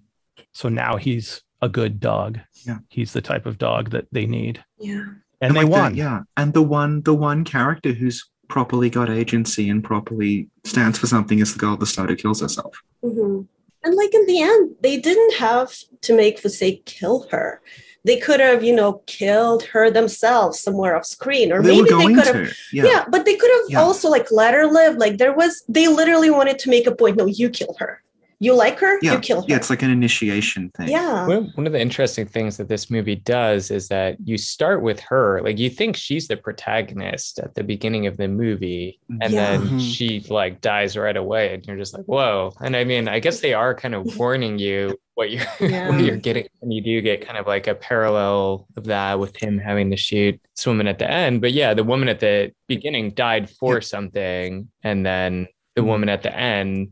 so 0.53 0.70
now 0.70 0.98
he's 0.98 1.41
a 1.61 1.70
good 1.70 1.99
dog 1.99 2.40
Yeah. 2.66 2.78
he's 2.90 3.14
the 3.14 3.22
type 3.22 3.45
of 3.45 3.57
dog 3.57 3.90
that 3.91 4.07
they 4.11 4.26
need 4.26 4.64
Yeah. 4.80 5.06
and, 5.41 5.56
they 5.56 5.61
like 5.61 5.66
the- 5.66 5.72
won 5.72 5.95
yeah. 5.95 6.20
And 6.38 6.53
the 6.53 6.61
one 6.61 7.02
the 7.02 7.14
one 7.16 7.44
character 7.44 7.91
who's 7.91 8.30
properly 8.48 8.90
got 8.90 9.10
agency 9.10 9.70
and 9.70 9.84
properly 9.84 10.49
stands 10.64 10.98
for 10.98 11.07
something 11.07 11.40
is 11.40 11.53
the 11.53 11.60
girl 11.60 11.74
at 11.74 11.80
the 11.80 11.86
start 11.86 12.10
who 12.10 12.16
kills 12.16 12.41
herself. 12.41 12.74
hmm 13.02 13.41
And 13.84 13.95
like 13.95 14.14
in 14.14 14.26
the 14.26 14.41
end, 14.41 14.76
they 14.82 14.98
didn't 14.99 15.36
have 15.36 15.72
to 16.02 16.16
make 16.16 16.40
Fuse 16.40 16.61
kill 16.86 17.28
her. 17.32 17.61
They 18.06 18.18
could 18.18 18.40
have, 18.40 18.64
you 18.64 18.74
know, 18.76 19.02
killed 19.08 19.64
her 19.64 19.92
themselves 19.92 20.60
somewhere 20.60 20.96
off 20.96 21.06
screen, 21.06 21.52
or 21.52 21.62
they 21.62 21.82
maybe 21.82 21.90
they 21.90 22.14
could 22.14 22.36
have. 22.36 22.54
Yeah. 22.72 22.86
Yeah. 22.86 23.06
but 23.10 23.26
they 23.26 23.36
could 23.36 23.52
have 23.52 23.70
Yeah. 23.70 23.82
also 23.82 24.10
like 24.10 24.32
let 24.32 24.54
her 24.54 24.66
live. 24.68 24.96
Like 24.96 25.18
there 25.18 25.34
was, 25.34 25.64
they 25.68 25.88
literally 25.88 26.30
wanted 26.30 26.60
to 26.60 26.70
make 26.70 26.88
a 26.88 26.96
point. 26.96 27.18
No, 27.18 27.26
you 27.26 27.50
kill 27.50 27.76
her. 27.80 28.02
You 28.41 28.53
like 28.56 28.80
her, 28.80 28.98
Yeah. 29.02 29.14
you 29.16 29.20
kill 29.20 29.41
her. 29.41 29.45
Yeah, 29.49 29.57
it's 29.57 29.70
like 29.70 29.82
an 29.84 29.91
initiation 29.91 30.72
thing. 30.78 30.88
yeah. 30.88 31.28
One 31.28 31.38
of, 31.38 31.48
one 31.56 31.68
of 31.68 31.74
the 31.74 31.82
interesting 31.82 32.26
things 32.26 32.56
that 32.56 32.70
this 32.70 32.90
movie 32.90 33.18
does 33.18 33.70
is 33.70 33.90
that 33.90 34.16
you 34.24 34.38
start 34.38 34.82
with 34.82 35.02
her, 35.02 35.41
like 35.44 35.57
you 35.60 35.70
think 35.70 35.98
she's 35.98 36.30
the 36.30 36.38
protagonist 36.38 37.40
at 37.40 37.56
the 37.56 37.64
beginning 37.64 38.07
of 38.07 38.16
the 38.16 38.30
movie, 38.30 38.98
and 39.22 39.34
Yeah. 39.34 39.57
then 39.57 39.61
Mhm. 39.68 39.94
she 39.94 40.26
like 40.30 40.61
dies 40.61 40.95
right 40.95 41.18
away, 41.18 41.53
and 41.53 41.66
you're 41.66 41.76
just 41.76 41.94
like, 41.94 42.06
whoa. 42.06 42.53
And 42.61 42.78
I 42.78 42.86
mean, 42.86 43.10
I 43.10 43.20
guess 43.20 43.41
they 43.41 43.53
are 43.53 43.76
kind 43.76 43.94
of 43.94 44.03
warning 44.18 44.57
you 44.57 44.98
what 45.16 45.32
you're 45.32 45.44
Yeah. 45.60 45.90
what 45.90 45.99
you're 45.99 46.16
getting, 46.16 46.48
and 46.61 46.72
you 46.72 46.82
do 46.82 47.02
get 47.02 47.26
kind 47.26 47.38
of 47.38 47.45
like 47.45 47.68
a 47.68 47.76
parallel 47.76 48.68
of 48.78 48.86
that 48.86 49.20
with 49.20 49.36
him 49.36 49.57
having 49.57 49.91
to 49.91 49.98
shoot 49.98 50.40
this 50.56 50.66
woman 50.66 50.88
at 50.88 50.98
the 50.98 51.11
end. 51.11 51.41
But 51.41 51.52
yeah, 51.52 51.74
the 51.74 51.84
woman 51.84 52.07
at 52.07 52.22
the 52.22 52.53
beginning 52.68 53.10
died 53.11 53.49
for 53.49 53.76
Yeah. 53.76 53.80
something, 53.82 54.70
and 54.82 55.06
then 55.06 55.48
the 55.76 55.82
Mhm. 55.82 55.88
woman 55.88 56.07
at 56.10 56.24
the 56.24 56.34
end 56.36 56.90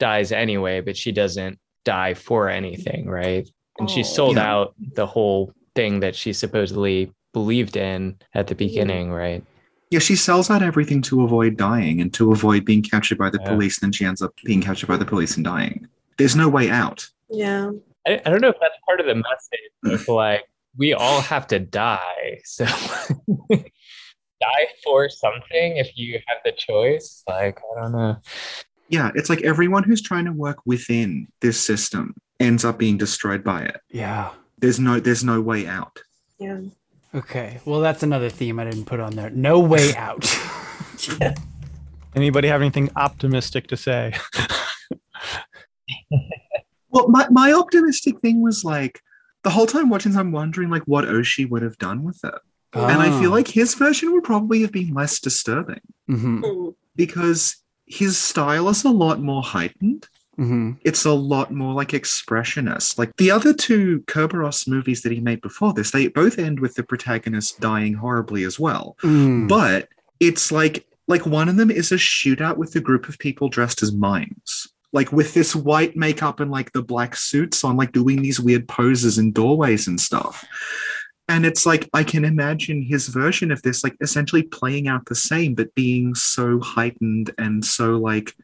dies 0.00 0.32
anyway, 0.32 0.80
but 0.80 0.96
she 0.96 1.12
doesn't 1.12 1.58
die 1.84 2.14
for 2.14 2.48
anything, 2.48 3.06
right? 3.08 3.48
And 3.78 3.88
she 3.88 4.00
Oh. 4.00 4.04
sold 4.04 4.36
Yeah. 4.36 4.52
out 4.52 4.74
the 4.94 5.06
whole 5.06 5.52
thing 5.76 6.00
that 6.00 6.16
she 6.16 6.32
supposedly 6.32 7.12
believed 7.32 7.76
in 7.76 8.18
at 8.34 8.48
the 8.48 8.54
beginning, 8.56 9.12
right? 9.12 9.44
Yeah, 9.90 10.00
she 10.00 10.16
sells 10.16 10.50
out 10.50 10.62
everything 10.62 11.00
to 11.02 11.22
avoid 11.22 11.56
dying 11.56 12.00
and 12.00 12.12
to 12.14 12.32
avoid 12.32 12.64
being 12.64 12.82
captured 12.82 13.18
by 13.18 13.30
the 13.30 13.38
Yeah. 13.42 13.48
police. 13.50 13.78
Then 13.80 13.92
she 13.92 14.04
ends 14.04 14.20
up 14.22 14.32
being 14.44 14.60
captured 14.60 14.86
by 14.88 14.96
the 14.96 15.04
police 15.04 15.36
and 15.36 15.44
dying. 15.44 15.86
There's 16.18 16.34
no 16.36 16.48
way 16.48 16.70
out. 16.70 17.06
Yeah. 17.30 17.70
I, 18.06 18.20
I 18.24 18.30
don't 18.30 18.40
know 18.40 18.48
if 18.48 18.56
that's 18.60 18.74
part 18.86 19.00
of 19.00 19.06
the 19.06 19.14
message 19.14 20.08
like 20.08 20.44
we 20.76 20.92
all 20.92 21.20
have 21.20 21.46
to 21.48 21.58
die. 21.58 22.40
So 22.44 22.64
die 24.40 24.66
for 24.84 25.08
something 25.08 25.76
if 25.76 25.90
you 25.96 26.18
have 26.26 26.38
the 26.44 26.52
choice. 26.52 27.22
Like, 27.28 27.58
I 27.76 27.82
don't 27.82 27.92
know. 27.92 28.16
Yeah, 28.90 29.10
it's 29.14 29.30
like 29.30 29.42
everyone 29.42 29.82
who's 29.84 30.02
trying 30.02 30.24
to 30.26 30.32
work 30.32 30.58
within 30.66 31.28
this 31.40 31.58
system 31.64 32.14
ends 32.38 32.64
up 32.64 32.78
being 32.78 32.98
destroyed 32.98 33.42
by 33.44 33.62
it. 33.62 33.80
Yeah. 33.90 34.30
There's 34.58 34.78
no 34.78 35.00
there's 35.00 35.24
no 35.24 35.40
way 35.40 35.66
out. 35.66 35.98
Yeah. 36.38 36.60
Okay. 37.14 37.60
Well, 37.64 37.80
that's 37.80 38.02
another 38.02 38.28
theme 38.28 38.58
I 38.60 38.64
didn't 38.64 38.84
put 38.84 39.00
on 39.00 39.14
there. 39.16 39.30
No 39.30 39.58
way 39.60 39.94
out. 39.96 40.26
yeah. 41.20 41.34
Anybody 42.14 42.48
have 42.48 42.60
anything 42.60 42.90
optimistic 42.96 43.68
to 43.68 43.76
say? 43.76 44.12
Well, 46.92 47.08
my, 47.08 47.28
my 47.30 47.52
optimistic 47.52 48.18
thing 48.20 48.42
was 48.42 48.64
like 48.64 49.00
the 49.44 49.50
whole 49.50 49.66
time 49.66 49.90
watching, 49.90 50.16
I'm 50.16 50.32
wondering 50.32 50.70
like 50.70 50.82
what 50.84 51.04
Oshii 51.04 51.48
would 51.48 51.62
have 51.62 51.78
done 51.78 52.02
with 52.02 52.18
it. 52.24 52.34
And 52.72 53.00
I 53.00 53.16
feel 53.20 53.30
like 53.30 53.46
his 53.48 53.74
version 53.74 54.12
would 54.12 54.24
probably 54.24 54.62
have 54.62 54.72
been 54.72 54.92
less 54.94 55.20
disturbing 55.20 55.80
hmm 56.08 56.42
Mm. 56.42 56.74
because 56.96 57.56
his 57.90 58.16
style 58.16 58.68
is 58.68 58.84
a 58.84 58.88
lot 58.90 59.20
more 59.20 59.42
heightened. 59.42 60.08
hmm 60.36 60.72
It's 60.82 61.04
a 61.04 61.12
lot 61.12 61.52
more 61.52 61.74
like 61.74 61.88
expressionist. 61.88 62.96
Like 62.98 63.14
the 63.16 63.30
other 63.32 63.52
two 63.52 64.00
Kerberos 64.06 64.68
movies 64.68 65.02
that 65.02 65.12
he 65.12 65.20
made 65.20 65.40
before 65.40 65.72
this, 65.74 65.90
they 65.90 66.06
both 66.08 66.38
end 66.38 66.60
with 66.60 66.74
the 66.76 66.84
protagonist 66.84 67.60
dying 67.60 67.94
horribly 67.94 68.44
as 68.44 68.58
well. 68.58 68.96
Mm. 69.02 69.48
But 69.48 69.88
it's 70.20 70.52
like 70.52 70.86
like 71.08 71.26
one 71.26 71.48
of 71.48 71.56
them 71.56 71.72
is 71.72 71.90
a 71.90 71.96
shootout 71.96 72.56
with 72.56 72.76
a 72.76 72.80
group 72.80 73.08
of 73.08 73.18
people 73.18 73.48
dressed 73.48 73.82
as 73.82 73.92
mimes. 73.92 74.68
Like 74.92 75.10
with 75.12 75.34
this 75.34 75.54
white 75.56 75.96
makeup 75.96 76.38
and 76.40 76.50
like 76.50 76.72
the 76.72 76.82
black 76.82 77.16
suits 77.16 77.64
on, 77.64 77.76
like 77.76 77.92
doing 77.92 78.22
these 78.22 78.40
weird 78.40 78.68
poses 78.68 79.18
in 79.18 79.32
doorways 79.32 79.88
and 79.88 80.00
stuff. 80.00 80.44
And 81.30 81.46
it's 81.46 81.64
like 81.64 81.88
I 81.94 82.02
can 82.04 82.24
imagine 82.24 82.82
his 82.82 83.06
version 83.08 83.50
of 83.52 83.62
this, 83.62 83.84
like 83.84 83.96
essentially 84.00 84.42
playing 84.42 84.88
out 84.88 85.06
the 85.06 85.14
same, 85.14 85.54
but 85.54 85.72
being 85.76 86.14
so 86.16 86.58
heightened 86.60 87.30
and 87.38 87.64
so 87.64 87.96
like 87.98 88.34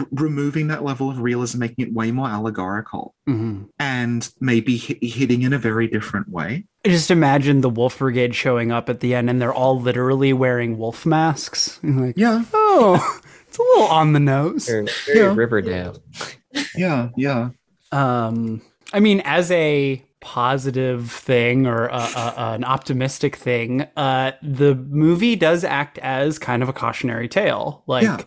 r- 0.00 0.06
removing 0.10 0.68
that 0.68 0.82
level 0.82 1.10
of 1.10 1.20
realism, 1.20 1.58
making 1.58 1.86
it 1.86 1.92
way 1.92 2.10
more 2.12 2.26
allegorical, 2.28 3.14
Mhm. 3.28 3.68
and 3.78 4.28
maybe 4.40 4.76
hit, 4.78 5.04
hitting 5.04 5.42
in 5.42 5.52
a 5.52 5.58
very 5.58 5.86
different 5.86 6.30
way. 6.30 6.64
I 6.84 6.88
just 6.88 7.10
imagine 7.10 7.60
the 7.60 7.68
Wolf 7.70 7.98
Brigade 7.98 8.34
showing 8.34 8.72
up 8.72 8.88
at 8.88 9.00
the 9.00 9.14
end 9.14 9.28
and 9.28 9.38
they're 9.40 9.52
all 9.52 9.78
literally 9.78 10.32
wearing 10.32 10.78
wolf 10.78 11.04
masks. 11.04 11.78
And 11.82 12.00
like, 12.06 12.14
Yeah, 12.16 12.44
oh, 12.54 13.20
it's 13.48 13.58
a 13.58 13.62
little 13.62 13.86
on 13.88 14.14
the 14.14 14.20
nose. 14.20 14.66
Very, 14.66 14.88
very 15.06 15.18
Yeah. 15.18 15.34
Riverdale. 15.34 16.02
yeah, 16.74 17.08
yeah. 17.18 17.50
Um, 17.92 18.62
I 18.94 19.00
mean, 19.00 19.20
as 19.26 19.50
a 19.50 20.02
positive 20.24 21.10
thing 21.12 21.66
or 21.66 21.86
a, 21.86 21.96
a, 22.16 22.34
an 22.54 22.64
optimistic 22.64 23.36
thing, 23.36 23.82
uh, 23.96 24.32
the 24.42 24.74
movie 24.74 25.36
does 25.36 25.62
act 25.64 25.98
as 25.98 26.38
kind 26.38 26.62
of 26.62 26.68
a 26.68 26.72
cautionary 26.72 27.28
tale. 27.28 27.84
Like 27.86 28.04
Yeah. 28.04 28.20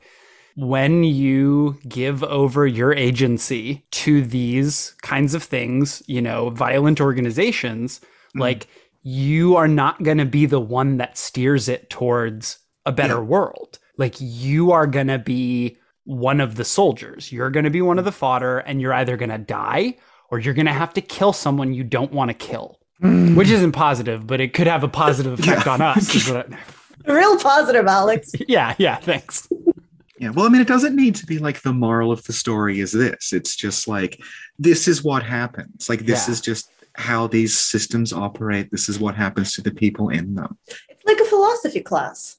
when 0.55 1.03
you 1.03 1.77
give 1.87 2.23
over 2.23 2.67
your 2.67 2.93
agency 2.93 3.83
to 3.91 4.21
these 4.21 4.95
kinds 5.01 5.33
of 5.33 5.41
things, 5.43 6.03
you 6.07 6.21
know, 6.21 6.51
violent 6.51 7.01
organizations, 7.01 7.99
Mhm. 8.35 8.41
like 8.41 8.67
you 9.01 9.55
are 9.55 9.67
not 9.67 10.03
going 10.03 10.19
to 10.19 10.25
be 10.25 10.45
the 10.45 10.59
one 10.61 10.97
that 10.97 11.17
steers 11.17 11.67
it 11.67 11.89
towards 11.89 12.59
a 12.85 12.91
better 12.91 13.15
Yeah. 13.15 13.19
world. 13.21 13.79
Like 13.97 14.15
you 14.19 14.71
are 14.71 14.85
going 14.87 15.07
to 15.07 15.17
be 15.19 15.77
one 16.03 16.39
of 16.39 16.55
the 16.55 16.63
soldiers. 16.65 17.31
You're 17.31 17.49
going 17.49 17.65
to 17.65 17.69
be 17.71 17.81
one 17.81 17.97
of 17.99 18.05
the 18.05 18.11
fodder, 18.11 18.59
and 18.59 18.79
you're 18.79 18.93
either 18.93 19.17
going 19.17 19.29
to 19.31 19.37
die 19.39 19.95
or 20.29 20.39
you're 20.39 20.53
going 20.53 20.65
to 20.65 20.73
have 20.73 20.93
to 20.93 21.01
kill 21.01 21.33
someone 21.33 21.73
you 21.73 21.83
don't 21.83 22.11
want 22.11 22.29
to 22.29 22.33
kill, 22.33 22.79
mm. 23.01 23.35
which 23.35 23.49
isn't 23.49 23.71
positive, 23.71 24.27
but 24.27 24.41
it 24.41 24.53
could 24.53 24.67
have 24.67 24.83
a 24.83 24.87
positive 24.87 25.33
effect 25.39 25.65
Yeah. 25.65 25.73
on 25.73 25.81
us. 25.81 26.13
is 26.15 26.29
what 26.29 26.51
I- 26.53 26.57
Real 27.13 27.37
positive, 27.39 27.85
Alex. 27.87 28.31
yeah, 28.47 28.75
yeah, 28.77 28.97
thanks. 28.97 29.47
Yeah, 30.19 30.31
well, 30.31 30.45
I 30.45 30.49
mean, 30.49 30.61
it 30.61 30.67
doesn't 30.67 30.95
need 30.95 31.15
to 31.15 31.25
be 31.25 31.37
like 31.37 31.61
the 31.61 31.71
moral 31.71 32.11
of 32.11 32.23
the 32.25 32.33
story 32.33 32.79
is 32.79 32.91
this. 32.91 33.31
It's 33.31 33.55
just 33.55 33.87
like 33.87 34.19
this 34.59 34.87
is 34.87 35.03
what 35.03 35.23
happens. 35.23 35.87
Like 35.89 36.01
this 36.01 36.27
Yeah. 36.27 36.31
is 36.33 36.41
just 36.41 36.69
how 36.95 37.27
these 37.27 37.55
systems 37.55 38.11
operate. 38.11 38.71
This 38.71 38.89
is 38.89 38.99
what 38.99 39.15
happens 39.15 39.53
to 39.53 39.61
the 39.61 39.71
people 39.71 40.09
in 40.09 40.33
them. 40.33 40.57
It's 40.89 41.05
like 41.05 41.19
a 41.19 41.25
philosophy 41.25 41.81
class. 41.81 42.37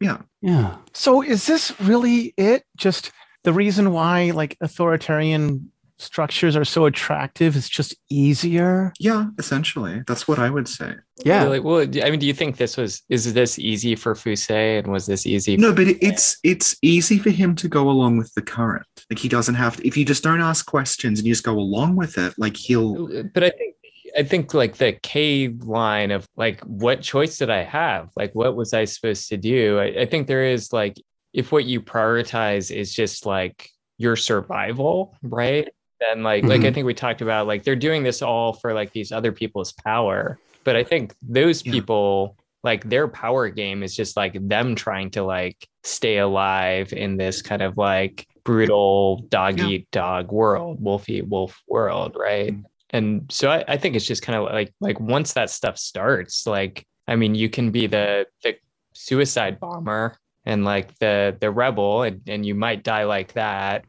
Yeah, 0.00 0.22
Yeah. 0.40 0.76
So 0.94 1.22
is 1.22 1.46
this 1.46 1.78
really 1.80 2.32
it? 2.38 2.64
Just 2.76 3.12
the 3.44 3.52
reason 3.52 3.92
why 3.92 4.30
like 4.30 4.56
authoritarian 4.62 5.70
structures 5.98 6.56
are 6.56 6.64
so 6.64 6.86
attractive 6.86 7.56
it's 7.56 7.68
just 7.68 7.94
easier. 8.08 8.92
yeah. 8.98 9.26
Essentially, 9.38 10.02
that's 10.06 10.28
what 10.28 10.38
I 10.38 10.50
would 10.50 10.68
say. 10.68 10.94
Yeah. 11.24 11.44
Really? 11.44 11.60
Well, 11.60 11.80
I 11.80 12.10
mean, 12.10 12.20
do 12.20 12.26
you 12.26 12.34
think 12.34 12.56
this 12.56 12.76
was 12.76 13.02
is 13.08 13.32
this 13.34 13.58
easy 13.58 13.96
for 13.96 14.14
Fuse 14.14 14.48
and 14.50 14.86
was 14.86 15.06
this 15.06 15.26
easy? 15.26 15.56
No, 15.56 15.72
but 15.72 15.88
it, 15.88 15.98
it's 16.00 16.38
it's 16.44 16.76
easy 16.82 17.18
for 17.18 17.30
him 17.30 17.54
to 17.56 17.68
go 17.68 17.90
along 17.90 18.18
with 18.18 18.32
the 18.34 18.42
current. 18.42 18.86
Like 19.10 19.18
he 19.18 19.28
doesn't 19.28 19.56
have 19.56 19.76
to. 19.76 19.86
If 19.86 19.96
you 19.96 20.04
just 20.04 20.22
don't 20.22 20.40
ask 20.40 20.66
questions 20.66 21.18
and 21.18 21.26
you 21.26 21.32
just 21.32 21.44
go 21.44 21.58
along 21.58 21.96
with 21.96 22.18
it, 22.18 22.34
like 22.38 22.56
he'll. 22.56 23.18
Uh, 23.18 23.22
but 23.34 23.44
I 23.44 23.50
think 23.50 23.74
I 24.16 24.22
think 24.22 24.54
like 24.54 24.76
the 24.76 24.92
Kei 24.92 25.48
line 25.48 26.10
of 26.10 26.26
like, 26.36 26.60
what 26.62 27.02
choice 27.02 27.38
did 27.38 27.50
I 27.50 27.62
have? 27.62 28.10
Like, 28.16 28.34
what 28.34 28.56
was 28.56 28.72
I 28.74 28.84
supposed 28.84 29.28
to 29.28 29.36
do? 29.36 29.78
I, 29.78 30.02
I 30.02 30.06
think 30.06 30.26
there 30.26 30.44
is 30.44 30.72
like, 30.72 30.96
if 31.32 31.52
what 31.52 31.66
you 31.66 31.80
prioritize 31.80 32.74
is 32.74 32.94
just 32.94 33.26
like 33.26 33.70
your 33.98 34.16
survival, 34.16 35.16
right? 35.22 35.68
Then 36.00 36.22
like, 36.22 36.44
like 36.44 36.60
I 36.64 36.70
Mhm. 36.70 36.74
think 36.74 36.86
we 36.86 36.94
talked 36.94 37.22
about, 37.22 37.46
like 37.46 37.62
they're 37.64 37.76
doing 37.76 38.02
this 38.02 38.22
all 38.22 38.52
for 38.52 38.72
like 38.74 38.92
these 38.92 39.12
other 39.12 39.32
people's 39.32 39.72
power. 39.72 40.38
But 40.64 40.76
I 40.76 40.84
think 40.84 41.14
those 41.22 41.64
Yeah. 41.64 41.72
people, 41.72 42.36
like 42.64 42.88
their 42.88 43.08
power 43.08 43.48
game 43.48 43.82
is 43.82 43.94
just 43.94 44.16
like 44.16 44.36
them 44.48 44.74
trying 44.74 45.10
to 45.12 45.22
like 45.22 45.56
stay 45.84 46.18
alive 46.18 46.92
in 46.92 47.16
this 47.16 47.40
kind 47.42 47.62
of 47.62 47.76
like 47.76 48.26
brutal 48.44 49.24
dog 49.28 49.58
Yeah. 49.58 49.66
eat 49.68 49.90
dog 49.90 50.32
world, 50.32 50.82
wolf 50.82 51.08
eat 51.08 51.26
wolf 51.26 51.60
world, 51.68 52.16
right? 52.18 52.52
Mm. 52.52 52.64
And 52.90 53.26
so 53.30 53.50
I, 53.50 53.64
I 53.68 53.76
think 53.76 53.96
it's 53.96 54.06
just 54.06 54.22
kind 54.22 54.38
of 54.38 54.44
like 54.52 54.72
like 54.80 54.98
once 55.00 55.34
that 55.34 55.50
stuff 55.50 55.78
starts, 55.78 56.46
like 56.46 56.86
I 57.06 57.16
mean, 57.16 57.34
you 57.34 57.48
can 57.48 57.70
be 57.70 57.86
the 57.86 58.26
the 58.42 58.56
suicide 58.94 59.60
bomber 59.60 60.16
and 60.44 60.64
like 60.64 60.96
the 60.98 61.36
the 61.40 61.50
rebel, 61.50 62.02
and, 62.02 62.22
and 62.26 62.44
you 62.46 62.54
might 62.54 62.82
die 62.82 63.04
like 63.04 63.32
that, 63.34 63.84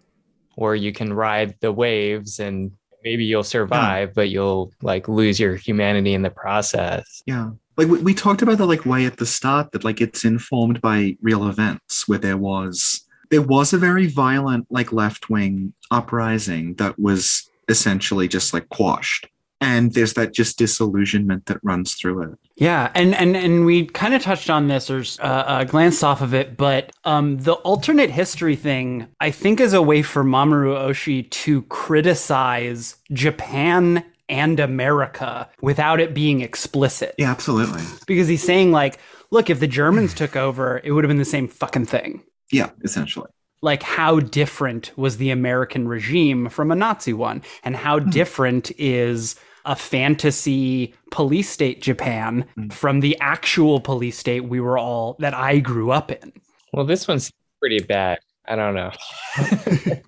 or 0.59 0.75
you 0.75 0.91
can 0.91 1.13
ride 1.13 1.55
the 1.61 1.71
waves 1.71 2.37
and 2.37 2.69
maybe 3.01 3.23
you'll 3.23 3.43
survive, 3.43 4.13
but 4.13 4.27
you'll 4.29 4.73
like 4.81 5.07
lose 5.07 5.39
your 5.39 5.55
humanity 5.55 6.13
in 6.13 6.21
the 6.21 6.29
process. 6.29 7.23
Yeah. 7.25 7.51
Like 7.77 7.87
we, 7.87 7.99
we 7.99 8.13
talked 8.13 8.41
about 8.41 8.57
that 8.57 8.65
like 8.65 8.85
way 8.85 9.05
at 9.05 9.15
the 9.15 9.25
start 9.25 9.71
that 9.71 9.85
like 9.85 10.01
it's 10.01 10.25
informed 10.25 10.81
by 10.81 11.15
real 11.21 11.47
events 11.47 12.09
where 12.09 12.19
there 12.19 12.35
was 12.35 13.05
there 13.31 13.41
was 13.41 13.71
a 13.71 13.77
very 13.77 14.07
violent 14.07 14.67
like 14.69 14.91
left 14.91 15.29
wing 15.29 15.73
uprising 15.91 16.73
that 16.75 16.99
was 16.99 17.49
essentially 17.69 18.27
just 18.27 18.53
like 18.53 18.67
quashed. 18.67 19.27
And 19.61 19.93
there's 19.93 20.13
that 20.13 20.33
just 20.33 20.57
disillusionment 20.57 21.47
that 21.47 21.57
runs 21.63 21.93
through 21.93 22.23
it. 22.23 22.39
Yeah, 22.55 22.91
and 22.95 23.13
and 23.13 23.35
and 23.35 23.65
we 23.65 23.85
kind 23.87 24.13
of 24.13 24.21
touched 24.21 24.49
on 24.49 24.69
this 24.69 24.89
or 24.89 25.03
uh, 25.21 25.25
uh, 25.25 25.63
glanced 25.65 26.03
off 26.03 26.21
of 26.21 26.33
it, 26.33 26.55
but 26.55 26.91
um, 27.03 27.37
the 27.39 27.53
alternate 27.53 28.09
history 28.09 28.55
thing, 28.55 29.07
I 29.19 29.31
think, 29.31 29.59
is 29.59 29.73
a 29.73 29.81
way 29.81 30.01
for 30.01 30.23
Mamoru 30.23 30.77
Oshii 30.77 31.29
to 31.29 31.61
criticize 31.63 32.95
Japan 33.11 34.05
and 34.29 34.59
America 34.59 35.49
without 35.61 35.99
it 35.99 36.13
being 36.13 36.41
explicit. 36.41 37.15
Yeah, 37.17 37.31
absolutely. 37.31 37.81
Because 38.07 38.27
he's 38.27 38.43
saying 38.43 38.71
like, 38.71 38.99
look, 39.31 39.49
if 39.49 39.59
the 39.59 39.67
Germans 39.67 40.13
took 40.13 40.35
over, 40.35 40.79
it 40.83 40.91
would 40.91 41.03
have 41.03 41.09
been 41.09 41.17
the 41.17 41.25
same 41.25 41.47
fucking 41.47 41.87
thing. 41.87 42.23
Yeah, 42.51 42.69
essentially. 42.83 43.27
Like, 43.61 43.83
how 43.83 44.21
different 44.21 44.97
was 44.97 45.17
the 45.17 45.31
American 45.31 45.87
regime 45.87 46.47
from 46.47 46.71
a 46.71 46.75
Nazi 46.75 47.11
one? 47.11 47.41
And 47.63 47.75
how 47.75 47.99
different 47.99 48.71
is 48.77 49.35
a 49.69 49.75
fantasy 49.75 50.93
police 51.11 51.47
state 51.49 51.81
Japan 51.81 52.43
Mm. 52.57 52.73
from 52.73 52.99
the 53.01 53.15
actual 53.21 53.79
police 53.79 54.17
state 54.17 54.41
we 54.45 54.59
were 54.59 54.77
all 54.77 55.15
that 55.19 55.33
I 55.33 55.59
grew 55.59 55.91
up 55.91 56.11
in? 56.11 56.33
Well, 56.73 56.85
this 56.85 57.07
one's 57.07 57.31
pretty 57.59 57.79
bad. 57.79 58.19
I 58.47 58.55
don't 58.55 58.73
know. 58.73 58.91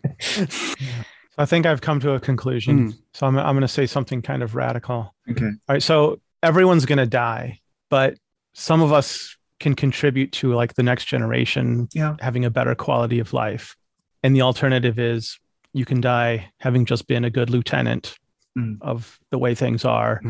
I 1.37 1.45
think 1.45 1.65
I've 1.65 1.81
come 1.81 1.99
to 2.01 2.11
a 2.13 2.19
conclusion. 2.19 2.89
Mm. 2.91 2.97
So 3.13 3.25
I'm, 3.27 3.37
I'm 3.37 3.53
going 3.55 3.61
to 3.61 3.67
say 3.67 3.85
something 3.85 4.21
kind 4.21 4.43
of 4.43 4.55
radical. 4.55 5.13
Okay. 5.29 5.45
All 5.45 5.51
right. 5.69 5.83
So 5.83 6.19
everyone's 6.43 6.85
going 6.85 6.97
to 6.97 7.05
die, 7.05 7.59
but 7.89 8.17
some 8.53 8.81
of 8.81 8.91
us 8.91 9.37
can 9.59 9.75
contribute 9.75 10.31
to 10.33 10.53
like 10.53 10.73
the 10.73 10.83
next 10.83 11.05
generation 11.05 11.87
Yeah. 11.93 12.15
having 12.19 12.45
a 12.45 12.49
better 12.49 12.75
quality 12.75 13.19
of 13.19 13.31
life. 13.33 13.75
And 14.23 14.35
the 14.35 14.41
alternative 14.41 14.99
is 14.99 15.39
you 15.73 15.85
can 15.85 16.01
die 16.01 16.51
having 16.59 16.85
just 16.85 17.07
been 17.07 17.23
a 17.23 17.29
good 17.29 17.49
lieutenant 17.49 18.17
Mm. 18.57 18.79
of 18.81 19.17
the 19.29 19.37
way 19.37 19.55
things 19.55 19.85
are 19.85 20.21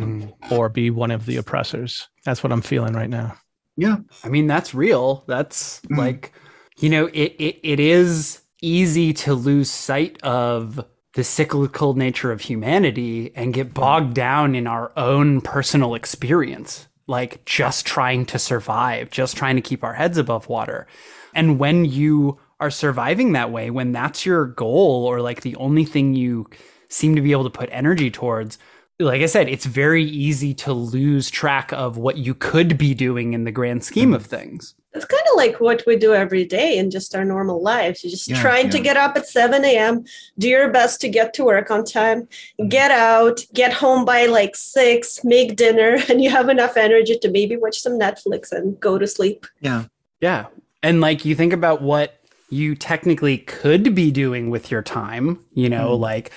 or 0.52 0.70
be 0.70 0.92
one 0.92 1.10
of 1.10 1.26
the 1.26 1.38
oppressors. 1.38 2.08
That's 2.24 2.44
what 2.44 2.52
I'm 2.54 2.62
feeling 2.62 2.94
right 2.94 3.10
now. 3.10 3.36
Yeah. 3.78 3.98
I 4.24 4.30
mean, 4.30 4.46
that's 4.46 4.76
real. 4.76 5.24
That's 5.28 5.82
Mm. 5.90 5.98
like, 5.98 6.32
you 6.78 6.90
know, 6.90 7.08
it, 7.08 7.36
it 7.40 7.60
it 7.64 7.80
is 7.80 8.42
easy 8.62 9.12
to 9.14 9.34
lose 9.34 9.72
sight 9.72 10.22
of 10.22 10.86
the 11.16 11.24
cyclical 11.24 11.96
nature 11.96 12.32
of 12.32 12.42
humanity 12.42 13.32
and 13.36 13.56
get 13.56 13.74
bogged 13.74 14.14
down 14.14 14.54
in 14.54 14.68
our 14.68 14.92
own 14.96 15.42
personal 15.42 15.96
experience, 15.96 16.88
like 17.08 17.44
just 17.46 17.88
trying 17.88 18.26
to 18.28 18.38
survive, 18.38 19.10
just 19.10 19.36
trying 19.36 19.56
to 19.56 19.62
keep 19.64 19.84
our 19.84 19.94
heads 19.96 20.18
above 20.20 20.48
water. 20.48 20.86
And 21.34 21.58
when 21.58 21.86
you 21.86 22.40
are 22.60 22.70
surviving 22.70 23.32
that 23.32 23.52
way, 23.52 23.72
when 23.72 23.92
that's 23.94 24.28
your 24.28 24.46
goal 24.46 25.06
or 25.08 25.22
like 25.22 25.42
the 25.42 25.56
only 25.56 25.86
thing 25.86 26.14
you 26.14 26.48
seem 26.92 27.16
to 27.16 27.22
be 27.22 27.32
able 27.32 27.44
to 27.44 27.50
put 27.50 27.70
energy 27.72 28.12
towards, 28.12 28.58
like 29.00 29.22
I 29.22 29.26
said, 29.26 29.50
it's 29.50 29.66
very 29.66 30.04
easy 30.04 30.54
to 30.56 30.74
lose 30.74 31.30
track 31.30 31.72
of 31.74 31.98
what 31.98 32.18
you 32.18 32.34
could 32.34 32.78
be 32.78 32.94
doing 32.94 33.34
in 33.34 33.46
the 33.46 33.52
grand 33.52 33.84
scheme 33.84 34.10
mm-hmm. 34.10 34.16
of 34.16 34.26
things. 34.26 34.76
It's 34.94 35.06
kind 35.06 35.24
of 35.32 35.38
like 35.38 35.62
what 35.62 35.84
we 35.88 35.96
do 35.96 36.14
every 36.14 36.44
day 36.44 36.78
in 36.78 36.92
just 36.92 37.16
our 37.16 37.24
normal 37.24 37.64
lives. 37.64 38.04
You're 38.04 38.12
just 38.12 38.28
Yeah, 38.28 38.42
trying 38.42 38.70
to 38.72 38.80
get 38.80 38.98
up 38.98 39.16
at 39.16 39.26
7 39.26 39.64
a.m., 39.64 40.04
do 40.38 40.50
your 40.50 40.70
best 40.70 41.00
to 41.02 41.10
get 41.10 41.34
to 41.36 41.46
work 41.46 41.72
on 41.72 41.86
time, 41.86 42.24
mm-hmm. 42.24 42.68
get 42.68 42.92
out, 42.92 43.40
get 43.54 43.72
home 43.72 44.04
by 44.04 44.26
like 44.26 44.56
6, 44.56 45.24
make 45.24 45.56
dinner, 45.56 45.98
and 46.10 46.22
you 46.22 46.30
have 46.30 46.50
enough 46.50 46.76
energy 46.76 47.18
to 47.20 47.32
maybe 47.32 47.56
watch 47.56 47.80
some 47.80 47.98
Netflix 47.98 48.52
and 48.52 48.80
go 48.80 48.98
to 48.98 49.08
sleep. 49.08 49.48
Yeah. 49.62 49.86
Yeah. 50.20 50.48
And 50.84 51.00
like 51.00 51.24
you 51.24 51.36
think 51.36 51.54
about 51.54 51.82
what 51.82 52.22
you 52.50 52.76
technically 52.76 53.38
could 53.38 53.96
be 53.96 54.12
doing 54.12 54.50
with 54.50 54.70
your 54.70 54.82
time, 54.82 55.40
you 55.54 55.70
know, 55.70 55.92
mm-hmm. 55.92 56.02
like 56.02 56.32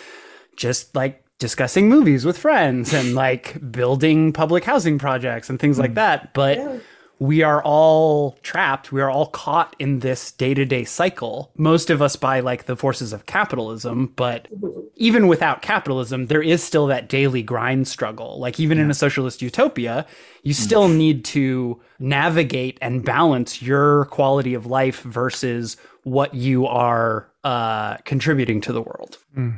just 0.57 0.95
like 0.95 1.25
discussing 1.39 1.89
movies 1.89 2.25
with 2.25 2.39
friends 2.39 2.93
and 2.95 3.15
like 3.15 3.71
building 3.71 4.33
public 4.33 4.65
housing 4.65 4.99
projects 4.99 5.51
and 5.51 5.59
things 5.59 5.79
like 5.79 5.91
hmm. 5.91 5.97
that. 5.97 6.33
But 6.33 6.59
Yeah. 6.59 6.79
we 7.19 7.43
are 7.43 7.63
all 7.63 8.39
trapped. 8.43 8.93
We 8.93 9.01
are 9.01 9.11
all 9.11 9.27
caught 9.27 9.75
in 9.79 9.99
this 10.01 10.33
day 10.33 10.55
to 10.55 10.65
day 10.65 10.85
cycle. 10.85 11.51
Most 11.57 11.91
of 11.91 12.01
us 12.01 12.17
by 12.17 12.41
like 12.41 12.65
the 12.65 12.77
forces 12.77 13.13
of 13.13 13.27
capitalism, 13.27 14.13
but 14.17 14.49
even 14.97 15.27
without 15.27 15.61
capitalism, 15.61 16.27
there 16.27 16.43
is 16.43 16.63
still 16.63 16.87
that 16.87 17.09
daily 17.09 17.43
grind 17.43 17.89
struggle. 17.89 18.39
Like 18.39 18.61
even 18.61 18.79
in 18.79 18.91
a 18.91 18.95
socialist 18.95 19.43
utopia, 19.43 20.07
you 20.45 20.55
hmm. 20.55 20.63
still 20.63 20.89
need 20.89 21.25
to 21.27 21.81
navigate 21.99 22.79
and 22.81 23.05
balance 23.05 23.61
your 23.61 24.07
quality 24.07 24.55
of 24.55 24.67
life 24.67 25.03
versus 25.03 25.77
what 26.05 26.35
you 26.35 26.67
are 26.67 27.29
uh, 27.43 27.97
contributing 27.99 28.61
to 28.63 28.73
the 28.73 28.83
world. 28.83 29.19
Hmm. 29.35 29.51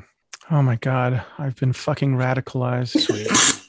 Oh 0.51 0.63
my 0.63 0.77
God. 0.77 1.23
I've 1.39 1.57
been 1.57 1.73
fucking 1.73 2.15
radicalized. 2.17 3.63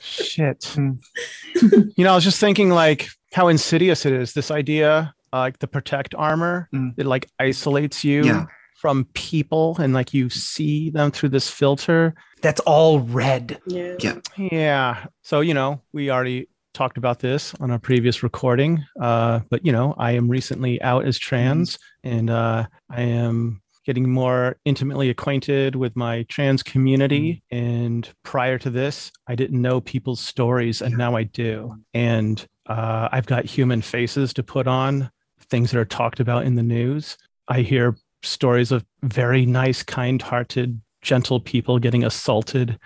Shit. 0.00 0.74
You 0.76 2.04
know, 2.04 2.12
I 2.12 2.14
was 2.14 2.24
just 2.24 2.40
thinking 2.40 2.70
like 2.70 3.08
how 3.32 3.48
insidious 3.48 4.04
it 4.04 4.12
is. 4.12 4.32
This 4.32 4.50
idea, 4.50 5.14
uh, 5.32 5.38
like 5.38 5.58
the 5.60 5.66
protect 5.68 6.14
armor, 6.14 6.68
Mm. 6.74 6.94
it 6.96 7.06
like 7.06 7.28
isolates 7.38 8.04
you 8.04 8.24
Yeah. 8.24 8.46
from 8.76 9.06
people 9.14 9.76
and 9.78 9.94
like 9.94 10.12
you 10.12 10.28
see 10.28 10.90
them 10.90 11.10
through 11.10 11.30
this 11.30 11.48
filter. 11.48 12.14
That's 12.42 12.60
all 12.60 13.00
red. 13.00 13.58
Yeah. 13.66 13.94
Yeah. 14.00 14.18
Yeah. 14.36 15.06
So, 15.22 15.40
you 15.40 15.54
know, 15.54 15.80
we 15.92 16.10
already 16.10 16.48
talked 16.74 16.98
about 16.98 17.20
this 17.20 17.54
on 17.60 17.70
our 17.70 17.78
previous 17.78 18.22
recording. 18.24 18.84
Uh, 19.00 19.40
but, 19.50 19.64
you 19.64 19.70
know, 19.72 19.94
I 19.98 20.12
am 20.12 20.28
recently 20.28 20.82
out 20.82 21.04
as 21.06 21.18
trans 21.18 21.78
and 22.02 22.28
uh, 22.28 22.66
I 22.90 23.02
am 23.02 23.62
getting 23.84 24.10
more 24.10 24.56
intimately 24.64 25.10
acquainted 25.10 25.76
with 25.76 25.94
my 25.96 26.22
trans 26.24 26.62
community. 26.62 27.42
And 27.50 28.08
prior 28.22 28.58
to 28.58 28.70
this, 28.70 29.12
I 29.26 29.34
didn't 29.34 29.60
know 29.60 29.80
people's 29.80 30.20
stories, 30.20 30.82
and 30.82 30.96
now 30.96 31.16
I 31.16 31.24
do. 31.24 31.76
And 31.92 32.46
uh, 32.66 33.08
I've 33.12 33.26
got 33.26 33.44
human 33.44 33.82
faces 33.82 34.32
to 34.34 34.42
put 34.42 34.66
on, 34.66 35.10
things 35.50 35.70
that 35.70 35.78
are 35.78 35.84
talked 35.84 36.20
about 36.20 36.46
in 36.46 36.54
the 36.54 36.62
news. 36.62 37.16
I 37.48 37.60
hear 37.60 37.96
stories 38.22 38.72
of 38.72 38.84
very 39.02 39.44
nice, 39.44 39.82
kind 39.82 40.20
hearted, 40.20 40.80
gentle 41.02 41.38
people 41.38 41.78
getting 41.78 42.04
assaulted 42.04 42.78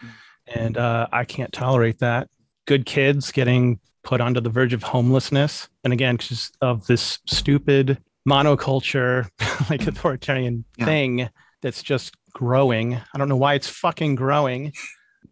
and 0.55 0.77
uh, 0.77 1.07
I 1.13 1.25
can't 1.25 1.53
tolerate 1.53 1.99
that. 1.99 2.29
Good 2.67 2.87
kids 2.87 3.33
getting 3.33 3.81
put 4.03 4.21
onto 4.21 4.41
the 4.41 4.51
verge 4.51 4.73
of 4.73 4.83
homelessness, 4.83 5.69
and 5.85 5.93
again, 5.93 6.17
because 6.17 6.51
of 6.61 6.87
this 6.87 7.19
stupid 7.27 7.99
monoculture, 8.29 9.29
like 9.71 9.87
authoritarian 9.87 10.65
Yeah. 10.77 10.85
thing 10.85 11.29
that's 11.63 11.83
just 11.83 12.15
growing. 12.33 12.95
I 12.95 13.19
don't 13.19 13.29
know 13.29 13.37
why 13.37 13.55
it's 13.55 13.69
fucking 13.69 14.15
growing, 14.15 14.73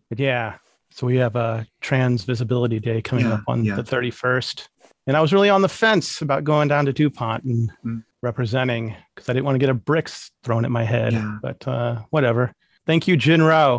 but 0.08 0.18
yeah. 0.18 0.54
So 0.90 1.06
we 1.06 1.16
have 1.16 1.36
a 1.36 1.66
Trans 1.82 2.24
Visibility 2.24 2.80
Day 2.80 3.02
coming 3.02 3.26
Yeah, 3.26 3.34
up 3.34 3.42
on 3.48 3.64
yeah. 3.64 3.74
the 3.76 3.84
thirty 3.84 4.10
first, 4.10 4.70
and 5.06 5.16
I 5.16 5.20
was 5.20 5.32
really 5.32 5.50
on 5.50 5.60
the 5.62 5.68
fence 5.68 6.22
about 6.22 6.42
going 6.44 6.68
down 6.68 6.86
to 6.86 6.92
Dupont 6.92 7.44
and 7.44 7.70
Mm. 7.84 8.02
representing 8.22 8.94
because 9.14 9.28
I 9.28 9.34
didn't 9.34 9.44
want 9.44 9.56
to 9.56 9.60
get 9.60 9.68
a 9.68 9.74
bricks 9.74 10.30
thrown 10.42 10.64
at 10.64 10.70
my 10.70 10.84
head. 10.84 11.12
Yeah. 11.12 11.36
But 11.42 11.68
uh, 11.68 12.02
whatever. 12.10 12.52
Thank 12.86 13.06
you, 13.08 13.16
Jinro. 13.16 13.78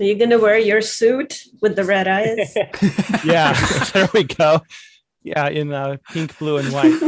Are 0.00 0.04
you're 0.04 0.18
gonna 0.18 0.38
wear 0.38 0.58
your 0.58 0.80
suit 0.80 1.38
with 1.60 1.76
the 1.76 1.84
red 1.84 2.08
eyes? 2.08 2.54
yeah 3.24 3.52
there 3.92 4.08
we 4.14 4.24
go 4.24 4.60
yeah 5.22 5.48
in 5.48 5.72
uh, 5.72 5.96
pink 6.12 6.36
blue 6.38 6.56
and 6.56 6.72
white 6.72 6.98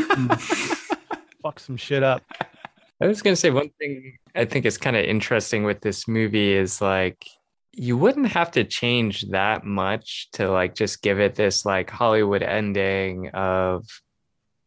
fuck 1.44 1.60
some 1.60 1.76
shit 1.76 2.02
up 2.02 2.24
I 3.00 3.06
was 3.06 3.22
gonna 3.22 3.36
say 3.36 3.50
one 3.50 3.70
thing 3.78 4.16
I 4.34 4.44
think 4.44 4.64
is 4.66 4.78
kind 4.78 4.96
of 4.96 5.04
interesting 5.04 5.64
with 5.64 5.80
this 5.80 6.08
movie 6.08 6.52
is 6.54 6.80
like 6.80 7.24
you 7.72 7.96
wouldn't 7.96 8.28
have 8.28 8.52
to 8.52 8.64
change 8.64 9.22
that 9.30 9.64
much 9.64 10.28
to 10.34 10.48
like 10.50 10.74
just 10.74 11.02
give 11.02 11.18
it 11.18 11.34
this 11.34 11.64
like 11.66 11.90
Hollywood 11.90 12.42
ending 12.44 13.30
of, 13.34 13.84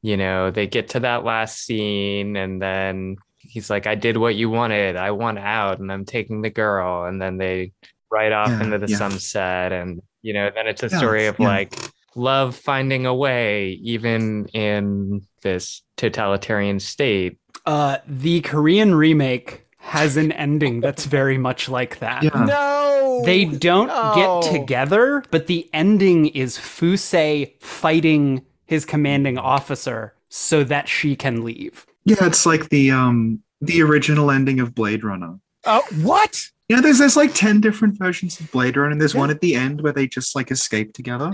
you 0.01 0.17
know, 0.17 0.51
they 0.51 0.67
get 0.67 0.89
to 0.89 0.99
that 0.99 1.23
last 1.23 1.63
scene 1.63 2.35
and 2.35 2.61
then 2.61 3.15
he's 3.37 3.69
like, 3.69 3.87
I 3.87 3.95
did 3.95 4.17
what 4.17 4.35
you 4.35 4.49
wanted. 4.49 4.97
I 4.97 5.11
want 5.11 5.39
out 5.39 5.79
and 5.79 5.89
I'm 5.89 6.03
taking 6.03 6.41
the 6.41 6.49
girl. 6.49 7.05
And 7.05 7.21
then 7.21 7.37
they 7.37 7.71
ride 8.11 8.33
off 8.33 8.49
Yeah, 8.49 8.63
into 8.63 8.77
the 8.77 8.87
yeah. 8.89 8.97
sunset. 8.97 9.71
And, 9.71 10.01
you 10.21 10.33
know, 10.33 10.51
then 10.53 10.67
it's 10.67 10.83
a 10.83 10.89
Yeah, 10.91 10.97
story 10.97 11.27
of 11.27 11.39
yeah. 11.39 11.47
like 11.47 11.73
love 12.17 12.55
finding 12.55 13.05
a 13.05 13.13
way, 13.15 13.79
even 13.83 14.47
in 14.47 15.21
this 15.41 15.81
totalitarian 15.95 16.79
state. 16.79 17.37
Uh, 17.65 17.97
the 18.07 18.41
Korean 18.41 18.95
remake 18.95 19.65
has 19.77 20.17
an 20.17 20.31
ending 20.33 20.81
that's 20.81 21.05
very 21.05 21.37
much 21.37 21.69
like 21.69 21.99
that. 21.99 22.23
Yeah. 22.23 22.45
No, 22.45 23.21
They 23.23 23.45
don't 23.45 23.87
No. 23.87 24.41
get 24.41 24.51
together, 24.51 25.23
but 25.31 25.47
the 25.47 25.69
ending 25.73 26.27
is 26.27 26.57
Fuse 26.57 27.47
fighting 27.59 28.41
his 28.65 28.83
commanding 28.85 29.37
officer 29.37 30.13
so 30.29 30.63
that 30.65 30.89
she 30.89 31.15
can 31.15 31.43
leave. 31.43 31.85
Yeah, 32.05 32.25
it's 32.25 32.45
like 32.45 32.69
the 32.69 32.91
um 32.91 33.41
the 33.61 33.81
original 33.81 34.29
ending 34.29 34.59
of 34.59 34.75
Blade 34.75 35.03
Runner. 35.03 35.35
Oh, 35.65 35.83
what? 36.01 36.41
Yeah, 36.69 36.81
there's 36.81 36.99
there's 36.99 37.15
like 37.15 37.33
ten 37.33 37.61
different 37.61 37.97
versions 37.97 38.39
of 38.39 38.51
Blade 38.51 38.75
Runner, 38.77 38.91
and 38.91 38.99
there's 39.01 39.15
one 39.15 39.29
at 39.29 39.39
the 39.41 39.55
end 39.55 39.81
where 39.81 39.93
they 39.93 40.05
just 40.07 40.35
like 40.35 40.51
escape 40.51 40.93
together. 40.93 41.31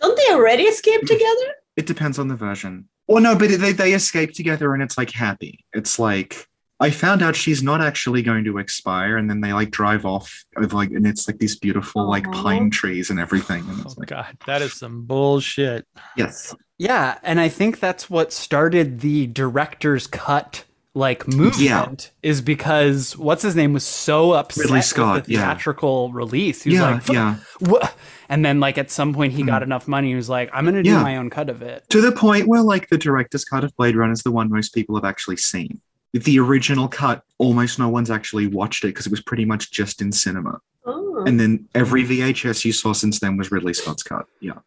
Don't 0.00 0.16
they 0.16 0.34
already 0.34 0.64
escape 0.64 1.00
hmm. 1.00 1.06
together? 1.06 1.54
It 1.76 1.86
depends 1.86 2.18
on 2.18 2.28
the 2.28 2.36
version. 2.36 2.88
Well, 3.06 3.22
no, 3.22 3.36
but 3.36 3.50
they 3.50 3.72
they 3.72 3.92
escape 3.92 4.32
together 4.32 4.72
and 4.74 4.82
it's 4.82 4.96
like 4.96 5.10
happy. 5.10 5.64
It's 5.72 5.98
like 5.98 6.48
I 6.80 6.90
found 6.90 7.22
out 7.22 7.36
she's 7.36 7.62
not 7.62 7.80
actually 7.80 8.22
going 8.22 8.44
to 8.44 8.58
expire, 8.58 9.16
and 9.16 9.30
then 9.30 9.40
they 9.40 9.52
like 9.52 9.70
drive 9.70 10.04
off 10.04 10.44
with 10.56 10.72
like, 10.72 10.90
and 10.90 11.06
it's 11.06 11.28
like 11.28 11.38
these 11.38 11.56
beautiful 11.56 12.08
like 12.08 12.30
pine 12.32 12.68
trees 12.70 13.10
and 13.10 13.20
everything. 13.20 13.60
And 13.68 13.78
oh, 13.78 13.82
it's 13.84 13.94
Oh 13.96 14.00
like, 14.00 14.08
God, 14.08 14.36
that 14.46 14.60
is 14.60 14.74
some 14.74 15.04
bullshit. 15.04 15.86
yes, 16.16 16.54
Yeah, 16.78 17.18
and 17.22 17.40
I 17.40 17.48
think 17.48 17.78
that's 17.78 18.10
what 18.10 18.32
started 18.32 19.00
the 19.00 19.28
director's 19.28 20.06
cut 20.06 20.64
like 20.94 21.26
movement 21.26 22.12
is 22.22 22.40
because 22.40 23.16
what's 23.16 23.42
his 23.42 23.56
name 23.56 23.72
was 23.72 23.84
so 23.84 24.32
upset 24.32 24.64
Ridley 24.64 24.78
with 24.78 24.84
Scott, 24.84 25.24
the 25.24 25.32
yeah. 25.32 25.40
theatrical 25.40 26.12
release. 26.12 26.62
He 26.62 26.70
was 26.70 26.78
yeah, 26.78 26.90
like, 26.94 27.08
yeah. 27.08 27.36
Wha-" 27.60 27.88
And 28.28 28.44
then, 28.44 28.58
like, 28.60 28.78
at 28.78 28.90
some 28.90 29.12
point, 29.12 29.32
he 29.34 29.42
Hmm. 29.42 29.48
got 29.48 29.62
enough 29.62 29.86
money. 29.86 30.08
He 30.08 30.14
was 30.14 30.28
like, 30.30 30.48
I'm 30.52 30.64
going 30.64 30.76
to 30.76 30.82
do 30.82 30.90
Yeah. 30.90 31.02
my 31.02 31.16
own 31.16 31.28
cut 31.30 31.50
of 31.50 31.60
it. 31.62 31.84
To 31.90 32.00
the 32.00 32.10
point 32.12 32.46
where 32.48 32.62
like 32.62 32.88
the 32.88 32.96
director's 32.96 33.44
cut 33.44 33.64
of 33.64 33.76
Blade 33.76 33.96
Runner 33.96 34.12
is 34.12 34.22
the 34.22 34.30
one 34.30 34.48
most 34.50 34.72
people 34.74 34.94
have 34.94 35.04
actually 35.04 35.36
seen. 35.36 35.80
The 36.12 36.38
original 36.38 36.86
cut, 36.88 37.24
almost 37.38 37.78
no 37.78 37.88
one's 37.88 38.10
actually 38.10 38.46
watched 38.46 38.84
it 38.84 38.88
because 38.88 39.06
it 39.06 39.10
was 39.10 39.20
pretty 39.20 39.44
much 39.44 39.72
just 39.72 40.00
in 40.00 40.12
cinema. 40.12 40.60
Oh. 40.86 41.24
And 41.26 41.40
then 41.40 41.68
every 41.74 42.04
VHS 42.04 42.64
you 42.64 42.72
saw 42.72 42.92
since 42.92 43.18
then 43.18 43.36
was 43.36 43.50
Ridley 43.50 43.74
Scott's 43.74 44.04
cut. 44.04 44.26
Yeah. 44.40 44.58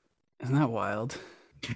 Isn't 0.41 0.55
that 0.55 0.69
wild? 0.69 1.17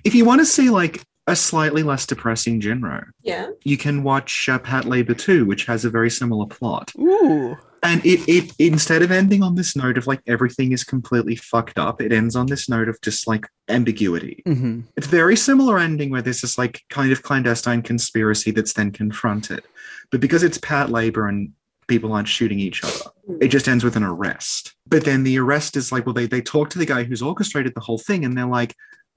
If 0.04 0.14
you 0.14 0.26
want 0.26 0.42
to 0.42 0.46
see 0.46 0.70
like 0.70 1.02
a 1.28 1.36
slightly 1.36 1.84
less 1.84 2.06
depressing 2.06 2.60
Jinro, 2.60 3.06
yeah. 3.22 3.50
you 3.64 3.78
can 3.78 4.04
watch 4.04 4.50
uh, 4.50 4.60
Patlabor 4.60 5.18
2, 5.18 5.46
which 5.46 5.66
has 5.66 5.86
a 5.86 5.90
very 5.90 6.10
similar 6.10 6.46
plot. 6.48 6.92
Ooh. 7.00 7.58
And 7.84 8.06
it, 8.06 8.28
it 8.28 8.54
instead 8.60 9.02
of 9.02 9.12
ending 9.12 9.42
on 9.42 9.56
this 9.56 9.76
note 9.76 9.98
of 9.98 10.06
like 10.06 10.22
everything 10.28 10.72
is 10.72 10.84
completely 10.84 11.36
fucked 11.36 11.80
up, 11.80 12.02
it 12.02 12.12
ends 12.12 12.36
on 12.36 12.46
this 12.46 12.70
note 12.70 12.90
of 12.90 13.00
just 13.02 13.28
like 13.28 13.48
ambiguity. 13.70 14.42
hmm 14.46 14.82
It's 14.96 15.08
very 15.08 15.36
similar 15.36 15.80
ending 15.80 16.12
where 16.12 16.22
there's 16.22 16.42
this 16.42 16.58
like 16.58 16.84
kind 16.90 17.12
of 17.12 17.24
clandestine 17.24 17.82
conspiracy 17.82 18.52
that's 18.52 18.74
then 18.74 18.92
confronted. 18.92 19.64
But 20.12 20.22
because 20.22 20.44
it's 20.44 20.60
Patlabor 20.60 21.28
and 21.28 21.54
people 21.88 22.14
aren't 22.14 22.28
shooting 22.28 22.60
each 22.60 22.84
other, 22.84 23.12
it 23.40 23.48
just 23.48 23.68
ends 23.68 23.84
with 23.84 23.96
an 23.96 24.04
arrest. 24.04 24.76
But 24.88 25.06
then 25.06 25.24
the 25.24 25.40
arrest 25.40 25.76
is 25.76 25.92
like, 25.92 26.06
well, 26.06 26.14
they 26.14 26.28
they 26.28 26.42
talk 26.42 26.70
to 26.72 26.80
the 26.80 26.86
guy 26.86 27.04
who's 27.04 27.22
orchestrated 27.22 27.74
the 27.74 27.82
whole 27.82 27.98
thing, 27.98 28.26
and 28.26 28.38
they're 28.38 28.46
like, 28.46 28.76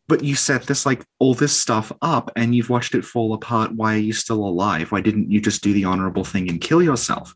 but 0.09 0.23
you 0.23 0.35
set 0.35 0.65
this 0.65 0.85
like 0.85 1.05
all 1.19 1.35
this 1.35 1.57
stuff 1.57 1.91
up 2.03 2.31
and 2.37 2.55
you've 2.55 2.71
watched 2.71 2.95
it 2.95 3.05
fall 3.05 3.33
apart. 3.35 3.73
Why 3.73 3.95
are 3.95 3.99
you 3.99 4.13
still 4.13 4.45
alive? 4.45 4.93
Why 4.93 5.01
didn't 5.01 5.31
you 5.31 5.41
just 5.41 5.63
do 5.63 5.73
the 5.73 5.85
honorable 5.85 6.25
thing 6.25 6.49
and 6.49 6.61
kill 6.61 6.83
yourself? 6.83 7.35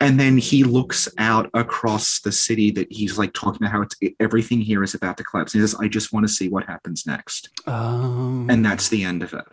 And 0.00 0.18
then 0.18 0.36
he 0.38 0.64
looks 0.64 1.08
out 1.18 1.48
across 1.54 2.20
the 2.20 2.32
city 2.32 2.70
that 2.72 2.90
he's 2.90 3.18
like 3.18 3.32
talking 3.32 3.62
about 3.62 3.72
how 3.72 3.82
it's 3.82 3.96
everything 4.20 4.60
here 4.60 4.82
is 4.82 4.94
about 4.94 5.16
to 5.18 5.24
collapse. 5.24 5.52
He 5.52 5.60
says, 5.60 5.74
I 5.76 5.88
just 5.88 6.12
want 6.12 6.26
to 6.26 6.32
see 6.32 6.48
what 6.48 6.66
happens 6.66 7.06
next. 7.06 7.50
Um, 7.66 8.48
And 8.50 8.64
that's 8.64 8.88
the 8.88 9.04
end 9.04 9.22
of 9.22 9.32
it. 9.32 9.44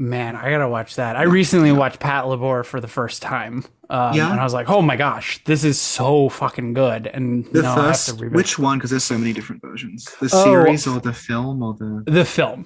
Man, 0.00 0.34
I 0.34 0.48
gotta 0.50 0.66
watch 0.66 0.96
that. 0.96 1.16
I 1.16 1.24
recently 1.24 1.72
watched 1.72 2.00
Patlabor 2.00 2.64
for 2.64 2.80
the 2.80 2.88
first 2.88 3.20
time. 3.20 3.66
Um, 3.90 4.14
Yeah. 4.16 4.30
And 4.30 4.40
I 4.40 4.44
was 4.44 4.54
like, 4.54 4.70
oh 4.70 4.80
my 4.80 4.96
gosh, 4.96 5.44
this 5.44 5.62
is 5.62 5.78
so 5.78 6.30
fucking 6.30 6.72
good. 6.72 7.06
And 7.06 7.44
The 7.52 7.60
no, 7.60 7.74
first, 7.74 8.08
I 8.08 8.12
have 8.12 8.20
to 8.20 8.28
which 8.30 8.58
one? 8.58 8.78
Because 8.78 8.88
there's 8.88 9.04
so 9.04 9.18
many 9.18 9.34
different 9.34 9.60
versions. 9.60 10.06
The 10.18 10.30
Oh. 10.32 10.44
series 10.44 10.86
or 10.86 11.00
the 11.00 11.12
film 11.12 11.62
or 11.62 11.74
the. 11.74 12.02
the 12.06 12.24
film. 12.24 12.64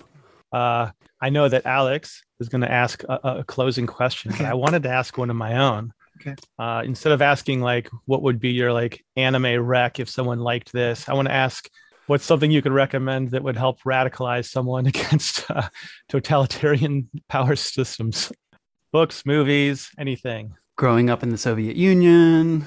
Uh, 0.53 0.91
I 1.21 1.31
know 1.31 1.49
that 1.49 1.67
Alex 1.67 2.23
is 2.39 2.49
going 2.49 2.61
to 2.61 2.71
ask 2.71 3.03
a, 3.03 3.19
a 3.41 3.45
closing 3.45 3.89
question, 3.89 4.31
but 4.31 4.43
I 4.43 4.55
wanted 4.55 4.85
to 4.85 4.91
ask 4.91 5.19
one 5.19 5.29
of 5.31 5.35
my 5.37 5.57
own. 5.59 5.93
Okay. 6.21 6.37
Uh, 6.57 6.83
instead 6.85 7.11
of 7.13 7.21
asking 7.21 7.61
like, 7.63 7.89
what 8.05 8.23
would 8.23 8.39
be 8.39 8.51
your 8.51 8.73
like 8.73 9.05
anime 9.17 9.59
rec 9.61 9.99
if 9.99 10.09
someone 10.09 10.39
liked 10.39 10.73
this, 10.73 11.09
I 11.09 11.15
want 11.15 11.27
to 11.27 11.35
ask, 11.35 11.69
what's 12.07 12.25
something 12.25 12.51
you 12.51 12.63
could 12.63 12.73
recommend 12.73 13.31
that 13.31 13.43
would 13.43 13.57
help 13.57 13.81
radicalize 13.83 14.47
someone 14.47 14.87
against 14.95 15.51
uh, 15.51 15.69
totalitarian 16.09 17.09
power 17.29 17.57
systems? 17.57 18.33
Books, 18.93 19.27
movies, 19.27 19.91
anything. 19.99 20.55
Growing 20.77 21.11
up 21.11 21.23
in 21.23 21.31
the 21.31 21.39
Soviet 21.39 21.77
Union. 21.77 22.65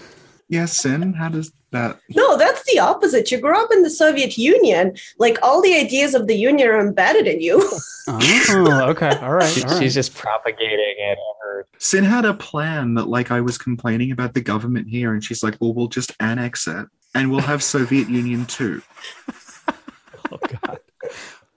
Yes, 0.50 0.78
Sin. 0.78 1.14
How 1.14 1.28
does 1.30 1.52
that? 1.72 2.00
No, 2.16 2.38
that's 2.38 2.64
the 2.72 2.80
opposite. 2.80 3.30
You 3.32 3.40
grew 3.42 3.62
up 3.62 3.70
in 3.72 3.84
the 3.84 3.90
Soviet 3.90 4.38
Union. 4.38 4.96
Like 5.20 5.38
all 5.44 5.62
the 5.62 5.76
ideas 5.76 6.14
of 6.16 6.28
the 6.28 6.36
Union 6.36 6.68
are 6.70 6.80
embedded 6.80 7.28
in 7.28 7.42
you. 7.42 7.70
Oh, 8.10 8.86
okay. 8.92 9.10
All 9.18 9.34
right. 9.34 9.50
She- 9.50 9.64
all 9.64 9.70
right. 9.72 9.84
she's 9.84 9.94
just 9.94 10.16
propagating 10.16 10.96
it. 10.98 11.18
Sin 11.78 12.06
had 12.06 12.24
a 12.24 12.34
plan 12.34 12.94
that, 12.94 13.10
like, 13.10 13.32
I 13.32 13.42
was 13.42 13.58
complaining 13.58 14.12
about 14.12 14.34
the 14.34 14.40
government 14.40 14.88
here, 14.88 15.12
and 15.14 15.22
she's 15.22 15.44
like, 15.44 15.58
"Well, 15.60 15.74
we'll 15.74 15.90
just 15.90 16.14
annex 16.22 16.68
it, 16.68 16.88
and 17.18 17.32
we'll 17.32 17.42
have 17.42 17.64
Soviet 17.64 18.10
Union 18.10 18.46
too." 18.46 18.82
Oh 20.30 20.40
God. 20.62 20.80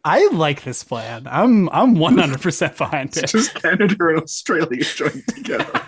I 0.04 0.28
like 0.28 0.62
this 0.62 0.82
plan. 0.82 1.26
I'm 1.30 1.68
I'm 1.70 1.96
100% 1.96 2.76
behind 2.78 3.16
It's 3.16 3.34
it. 3.34 3.38
just 3.38 3.54
Canada 3.54 3.96
and 3.98 4.22
Australia 4.22 4.84
joined 4.84 5.24
together. 5.26 5.82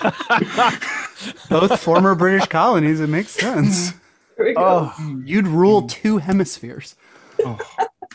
Both 1.50 1.80
former 1.80 2.14
British 2.14 2.46
colonies. 2.46 3.00
It 3.00 3.08
makes 3.08 3.32
sense. 3.32 3.90
Here 4.36 4.46
we 4.46 4.54
go. 4.54 4.92
oh, 4.96 5.22
You'd 5.24 5.48
rule 5.48 5.80
hmm. 5.82 5.86
two 5.88 6.18
hemispheres. 6.18 6.94
Oh. 7.44 7.58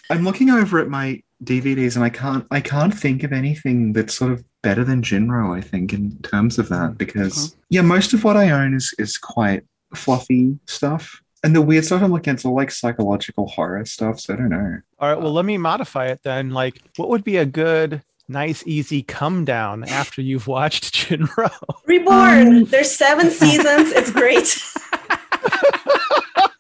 I'm 0.10 0.24
looking 0.24 0.50
over 0.50 0.80
at 0.80 0.88
my 0.90 1.22
DVDs, 1.44 1.96
and 1.96 2.06
I 2.06 2.10
can't, 2.10 2.46
I 2.52 2.62
can't 2.62 2.94
think 2.94 3.24
of 3.24 3.34
anything 3.34 3.94
that's 3.94 4.14
sort 4.14 4.32
of 4.32 4.44
better 4.62 4.84
than 4.84 5.02
Jinro. 5.02 5.58
I 5.58 5.62
think 5.62 5.92
in 5.92 6.18
terms 6.20 6.58
of 6.58 6.70
that, 6.70 6.92
hmm. 6.92 6.96
because 6.96 7.56
yeah, 7.70 7.82
most 7.82 8.14
of 8.14 8.24
what 8.24 8.38
I 8.38 8.52
own 8.52 8.74
is 8.74 8.94
is 8.98 9.18
quite 9.18 9.64
fluffy 9.96 10.58
stuff, 10.68 11.22
and 11.44 11.56
the 11.56 11.62
weird 11.62 11.86
stuff 11.86 12.02
I'm 12.02 12.12
looking 12.12 12.32
at 12.32 12.40
is 12.40 12.46
all 12.46 12.56
like 12.56 12.72
psychological 12.72 13.48
horror 13.48 13.86
stuff. 13.86 14.20
So 14.20 14.34
I 14.34 14.38
don't 14.38 14.50
know. 14.50 14.78
all 15.00 15.10
right. 15.10 15.22
Well, 15.22 15.34
let 15.34 15.46
me 15.46 15.58
modify 15.58 16.08
it 16.08 16.22
then. 16.24 16.52
Like, 16.52 16.82
what 16.98 17.10
would 17.10 17.24
be 17.24 17.38
a 17.38 17.46
good, 17.46 18.02
nice, 18.28 18.64
easy 18.66 19.02
come 19.04 19.44
down 19.46 19.84
after 19.86 20.22
you've 20.22 20.48
watched 20.48 20.94
Jinro? 21.10 21.52
Reborn. 21.86 22.48
Um, 22.58 22.64
There's 22.66 22.92
seven 22.92 23.30
seasons. 23.30 23.92
It's 23.92 24.12
great. 24.12 24.58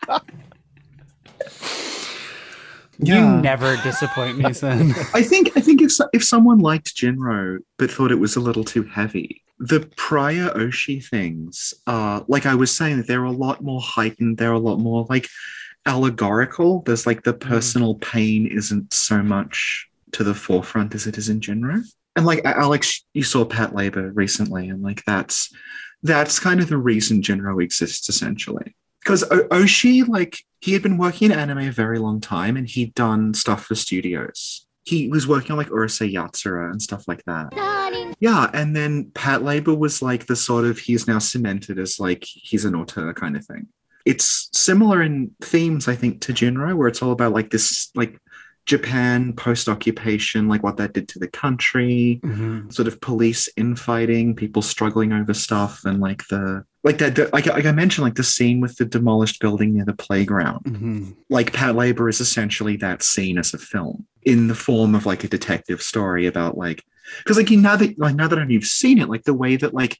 You 3.05 3.15
Yeah. 3.15 3.41
never 3.41 3.75
disappoint 3.77 4.37
me, 4.37 4.53
son. 4.53 4.91
I 5.13 5.21
think 5.23 5.51
I 5.55 5.61
think 5.61 5.81
if 5.81 5.91
if 6.13 6.23
someone 6.23 6.59
liked 6.59 6.95
Jinro 6.95 7.59
but 7.77 7.91
thought 7.91 8.11
it 8.11 8.19
was 8.19 8.35
a 8.35 8.39
little 8.39 8.63
too 8.63 8.83
heavy, 8.83 9.41
the 9.59 9.81
prior 9.97 10.49
Oshii 10.55 11.05
things, 11.05 11.73
uh, 11.87 12.21
like 12.27 12.45
I 12.45 12.55
was 12.55 12.75
saying, 12.75 13.03
they're 13.07 13.23
a 13.23 13.31
lot 13.31 13.61
more 13.63 13.81
heightened. 13.81 14.37
They're 14.37 14.51
a 14.51 14.59
lot 14.59 14.79
more 14.79 15.05
like 15.09 15.27
allegorical. 15.85 16.81
There's 16.85 17.05
like 17.05 17.23
the 17.23 17.33
personal 17.33 17.95
pain 17.95 18.47
isn't 18.47 18.93
so 18.93 19.21
much 19.21 19.87
to 20.13 20.23
the 20.23 20.33
forefront 20.33 20.95
as 20.95 21.07
it 21.07 21.17
is 21.17 21.29
in 21.29 21.39
Jinro. 21.39 21.83
And 22.15 22.25
like 22.25 22.45
Alex, 22.45 23.03
you 23.13 23.23
saw 23.23 23.43
Patlabor 23.45 24.11
recently, 24.13 24.69
and 24.69 24.81
like 24.83 25.03
that's 25.05 25.49
that's 26.03 26.39
kind 26.39 26.59
of 26.61 26.69
the 26.69 26.77
reason 26.77 27.21
Jinro 27.21 27.61
exists 27.63 28.07
essentially. 28.09 28.75
Because 28.99 29.23
o- 29.31 29.47
Oshii, 29.49 30.07
like 30.07 30.37
he 30.63 30.71
had 30.73 30.81
been 30.81 30.97
working 30.97 31.29
in 31.31 31.37
anime 31.37 31.57
a 31.59 31.71
very 31.71 31.99
long 31.99 32.21
time, 32.21 32.55
and 32.55 32.67
he'd 32.69 32.93
done 32.95 33.33
stuff 33.33 33.65
for 33.65 33.75
studios. 33.75 34.65
He 34.85 35.09
was 35.09 35.27
working 35.27 35.51
on 35.51 35.57
like 35.57 35.69
Urusei 35.69 36.11
Yatsura 36.13 36.71
and 36.71 36.81
stuff 36.81 37.05
like 37.07 37.23
that. 37.25 37.49
Yeah, 38.19 38.49
and 38.53 38.73
then 38.75 39.11
Patlabor 39.13 39.77
was 39.77 40.01
like 40.01 40.25
the 40.27 40.35
sort 40.35 40.63
of 40.65 40.77
he's 40.77 41.07
now 41.07 41.19
cemented 41.19 41.79
as 41.79 41.99
like 41.99 42.23
he's 42.23 42.63
an 42.65 42.75
auteur 42.75 43.13
kind 43.13 43.35
of 43.35 43.45
thing. 43.45 43.67
It's 44.05 44.49
similar 44.53 45.01
in 45.01 45.31
themes, 45.41 45.87
I 45.87 45.95
think, 45.95 46.21
to 46.21 46.33
Jinro, 46.33 46.75
where 46.75 46.87
it's 46.87 47.01
all 47.01 47.11
about 47.11 47.33
like 47.33 47.49
this 47.49 47.89
like 47.95 48.17
Japan 48.65 49.33
post 49.33 49.67
occupation, 49.67 50.47
like 50.47 50.63
what 50.63 50.77
that 50.77 50.93
did 50.93 51.09
to 51.09 51.19
the 51.19 51.27
country, 51.27 52.21
Mhm. 52.23 52.71
sort 52.73 52.87
of 52.87 53.01
police 53.01 53.49
infighting, 53.57 54.35
people 54.35 54.61
struggling 54.61 55.11
over 55.11 55.33
stuff, 55.33 55.83
and 55.85 55.99
like 55.99 56.25
the 56.29 56.63
like 56.83 56.97
that, 56.97 57.15
that- 57.15 57.33
like, 57.33 57.45
like 57.45 57.65
I 57.65 57.71
mentioned, 57.71 58.03
like 58.05 58.15
the 58.15 58.23
scene 58.23 58.59
with 58.61 58.75
the 58.77 58.85
demolished 58.85 59.39
building 59.39 59.73
near 59.73 59.85
the 59.85 59.93
playground. 59.93 60.65
Mhm. 60.65 61.15
Like 61.29 61.53
Patlabor 61.53 62.09
is 62.09 62.19
essentially 62.19 62.75
that 62.77 63.03
scene 63.03 63.37
as 63.37 63.53
a 63.53 63.57
film 63.57 64.05
in 64.23 64.47
the 64.47 64.55
form 64.55 64.93
of 64.95 65.05
like 65.05 65.23
a 65.23 65.27
detective 65.27 65.81
story 65.81 66.25
about 66.27 66.57
like 66.57 66.83
because 67.19 67.37
like 67.37 67.49
you 67.51 67.59
now 67.59 67.75
that 67.75 67.97
like 67.99 68.15
now 68.15 68.27
that 68.27 68.49
you've 68.49 68.65
seen 68.65 68.97
it, 68.99 69.09
like 69.09 69.23
the 69.23 69.33
way 69.33 69.55
that 69.57 69.73
like 69.73 69.97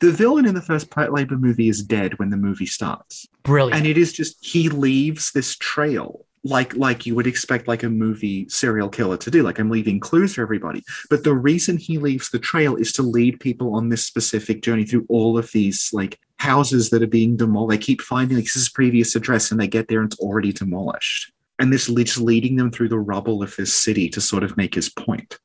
the 0.00 0.10
villain 0.12 0.44
in 0.46 0.54
the 0.54 0.60
first 0.62 0.90
Patlabor 0.90 1.38
movie 1.40 1.68
is 1.68 1.82
dead 1.82 2.18
when 2.18 2.28
the 2.30 2.36
movie 2.36 2.66
starts. 2.66 3.26
Brilliant. 3.42 3.78
and 3.78 3.86
it 3.86 3.96
is 3.96 4.12
just 4.12 4.44
he 4.44 4.68
leaves 4.68 5.32
this 5.32 5.56
trail 5.56 6.24
like 6.46 6.74
like 6.76 7.06
you 7.06 7.14
would 7.14 7.26
expect 7.26 7.68
like 7.68 7.82
a 7.82 7.88
movie 7.88 8.48
serial 8.48 8.88
killer 8.88 9.16
to 9.16 9.30
do. 9.30 9.42
Like 9.42 9.58
i'm 9.58 9.70
leaving 9.70 10.00
clues 10.00 10.34
for 10.34 10.42
everybody. 10.42 10.82
But 11.10 11.24
the 11.24 11.34
reason 11.34 11.76
he 11.76 11.98
leaves 11.98 12.30
the 12.30 12.38
trail 12.38 12.76
is 12.76 12.92
to 12.94 13.02
lead 13.02 13.40
people 13.40 13.74
on 13.74 13.88
this 13.88 14.06
specific 14.06 14.62
journey 14.62 14.84
through 14.84 15.06
all 15.08 15.36
of 15.36 15.50
these 15.52 15.90
like 15.92 16.18
houses 16.38 16.90
that 16.90 17.02
are 17.02 17.08
being 17.08 17.36
demolished. 17.36 17.80
They 17.80 17.84
keep 17.84 18.00
finding 18.00 18.36
like 18.36 18.44
this 18.44 18.56
is 18.56 18.68
previous 18.68 19.14
address 19.14 19.50
and 19.50 19.60
they 19.60 19.68
get 19.68 19.88
there 19.88 20.00
and 20.00 20.12
it's 20.12 20.20
already 20.20 20.52
demolished. 20.52 21.32
And 21.58 21.72
this 21.72 21.88
leads 21.88 22.20
leading 22.20 22.56
them 22.56 22.70
through 22.70 22.90
the 22.90 22.98
rubble 22.98 23.42
of 23.42 23.54
this 23.56 23.74
city 23.74 24.08
to 24.10 24.20
sort 24.20 24.44
of 24.44 24.56
make 24.56 24.74
his 24.74 24.88
point. 24.88 25.38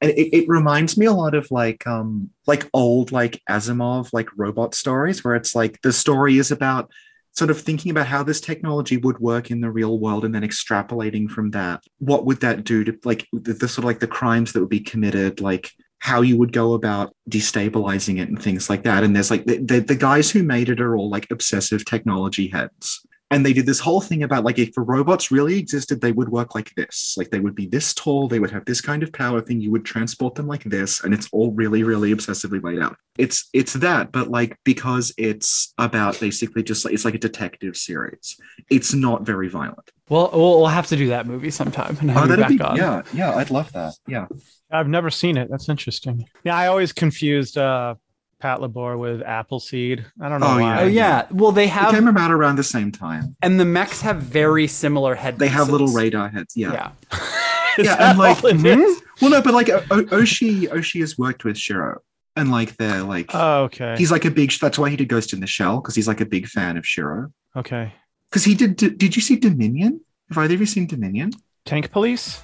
And 0.00 0.10
it, 0.10 0.36
it 0.36 0.48
reminds 0.48 0.96
me 0.96 1.06
a 1.06 1.12
lot 1.12 1.34
of 1.34 1.50
like 1.50 1.86
um 1.86 2.30
like 2.46 2.68
old 2.74 3.12
like 3.12 3.40
asimov 3.48 4.08
like 4.12 4.28
robot 4.36 4.74
stories 4.74 5.22
where 5.22 5.36
it's 5.36 5.54
like 5.54 5.80
the 5.82 5.92
story 5.92 6.38
is 6.38 6.50
about 6.50 6.90
sort 7.34 7.50
of 7.50 7.60
thinking 7.60 7.90
about 7.90 8.06
how 8.06 8.22
this 8.22 8.40
technology 8.40 8.96
would 8.98 9.18
work 9.18 9.50
in 9.50 9.60
the 9.60 9.70
real 9.70 9.98
world 9.98 10.24
and 10.24 10.34
then 10.34 10.42
extrapolating 10.42 11.30
from 11.30 11.50
that 11.50 11.82
what 11.98 12.26
would 12.26 12.40
that 12.40 12.64
do 12.64 12.84
to 12.84 12.98
like 13.04 13.26
the, 13.32 13.52
the 13.54 13.68
sort 13.68 13.78
of 13.78 13.84
like 13.84 14.00
the 14.00 14.06
crimes 14.06 14.52
that 14.52 14.60
would 14.60 14.68
be 14.68 14.80
committed 14.80 15.40
like 15.40 15.72
how 16.02 16.20
you 16.20 16.36
would 16.36 16.52
go 16.52 16.74
about 16.74 17.14
destabilizing 17.30 18.20
it 18.20 18.28
and 18.28 18.42
things 18.42 18.68
like 18.68 18.82
that? 18.82 19.04
And 19.04 19.14
there's 19.14 19.30
like 19.30 19.44
the, 19.44 19.58
the, 19.58 19.78
the 19.78 19.94
guys 19.94 20.32
who 20.32 20.42
made 20.42 20.68
it 20.68 20.80
are 20.80 20.96
all 20.96 21.08
like 21.08 21.30
obsessive 21.30 21.84
technology 21.84 22.48
heads 22.48 23.06
and 23.32 23.44
they 23.44 23.52
did 23.52 23.66
this 23.66 23.80
whole 23.80 24.00
thing 24.00 24.22
about 24.22 24.44
like 24.44 24.58
if 24.58 24.72
the 24.74 24.80
robots 24.80 25.30
really 25.30 25.58
existed 25.58 26.00
they 26.00 26.12
would 26.12 26.28
work 26.28 26.54
like 26.54 26.72
this 26.76 27.14
like 27.16 27.30
they 27.30 27.40
would 27.40 27.54
be 27.54 27.66
this 27.66 27.92
tall 27.94 28.28
they 28.28 28.38
would 28.38 28.50
have 28.50 28.64
this 28.64 28.80
kind 28.80 29.02
of 29.02 29.12
power 29.12 29.40
thing 29.40 29.60
you 29.60 29.70
would 29.70 29.84
transport 29.84 30.34
them 30.34 30.46
like 30.46 30.62
this 30.64 31.02
and 31.02 31.12
it's 31.14 31.28
all 31.32 31.50
really 31.52 31.82
really 31.82 32.14
obsessively 32.14 32.62
laid 32.62 32.80
out 32.80 32.96
it's 33.18 33.48
it's 33.52 33.72
that 33.74 34.12
but 34.12 34.28
like 34.28 34.56
because 34.64 35.12
it's 35.18 35.72
about 35.78 36.18
basically 36.20 36.62
just 36.62 36.84
like 36.84 36.94
it's 36.94 37.04
like 37.04 37.14
a 37.14 37.18
detective 37.18 37.76
series 37.76 38.36
it's 38.70 38.94
not 38.94 39.26
very 39.26 39.48
violent 39.48 39.90
Well, 40.08 40.30
we'll, 40.32 40.58
we'll 40.60 40.66
have 40.66 40.86
to 40.88 40.96
do 40.96 41.08
that 41.08 41.26
movie 41.26 41.50
sometime 41.50 41.96
and 42.00 42.10
have 42.10 42.28
you 42.30 42.36
back 42.36 42.60
on. 42.70 42.76
yeah 42.76 43.02
yeah 43.12 43.34
i'd 43.36 43.50
love 43.50 43.72
that 43.72 43.94
yeah 44.06 44.26
I've 44.74 44.88
never 44.88 45.10
seen 45.10 45.36
it. 45.36 45.50
That's 45.50 45.68
interesting. 45.68 46.24
Yeah, 46.44 46.56
I 46.56 46.68
always 46.68 46.94
confused 46.94 47.58
uh, 47.58 47.94
Patlabor 48.42 48.98
with 48.98 49.22
Appleseed. 49.22 50.04
I 50.20 50.28
don't 50.28 50.40
know 50.40 50.46
Oh, 50.56 50.60
why. 50.60 50.82
Oh 50.82 50.86
yeah. 50.86 51.26
Well, 51.30 51.52
they 51.52 51.64
it 51.64 51.70
have, 51.70 51.92
came 51.94 52.08
about 52.08 52.30
around 52.32 52.56
the 52.56 52.64
same 52.64 52.90
time 52.90 53.36
and 53.42 53.58
the 53.60 53.64
mechs 53.64 54.00
have 54.02 54.16
very 54.18 54.66
similar 54.66 55.14
head. 55.14 55.38
they 55.38 55.48
have 55.48 55.68
little 55.70 55.88
radar 55.88 56.28
heads 56.28 56.56
yeah 56.56 56.72
Yeah. 56.72 56.90
Is 57.78 57.86
Yeah, 57.86 58.10
and, 58.10 58.18
like, 58.18 58.42
all 58.44 58.50
it 58.50 59.02
well 59.20 59.30
no 59.30 59.40
but 59.40 59.54
like 59.54 59.68
o- 59.70 59.84
O- 59.90 60.04
oshii 60.20 60.68
oshii 60.78 61.00
has 61.00 61.16
worked 61.16 61.44
with 61.44 61.56
shirow 61.56 61.98
and 62.36 62.50
like 62.50 62.76
they're 62.76 63.02
like 63.02 63.30
Oh, 63.32 63.64
okay. 63.64 63.94
he's 63.96 64.10
like 64.10 64.24
a 64.24 64.30
big 64.30 64.50
that's 64.60 64.78
why 64.78 64.90
he 64.90 64.96
did 64.96 65.08
ghost 65.08 65.32
in 65.32 65.40
the 65.40 65.46
shell 65.46 65.80
because 65.80 65.94
he's 65.94 66.08
like 66.08 66.20
a 66.20 66.26
big 66.26 66.46
fan 66.48 66.76
of 66.76 66.84
shirow 66.84 67.30
okay. 67.56 67.92
because 68.28 68.44
he 68.44 68.54
did, 68.54 68.76
did 68.76 68.98
did 68.98 69.14
you 69.16 69.22
see 69.22 69.36
dominion 69.36 70.00
have 70.28 70.38
either 70.38 70.54
of 70.54 70.60
you 70.60 70.66
seen 70.66 70.86
dominion 70.86 71.30
Tank 71.64 71.90
Police? 71.92 72.42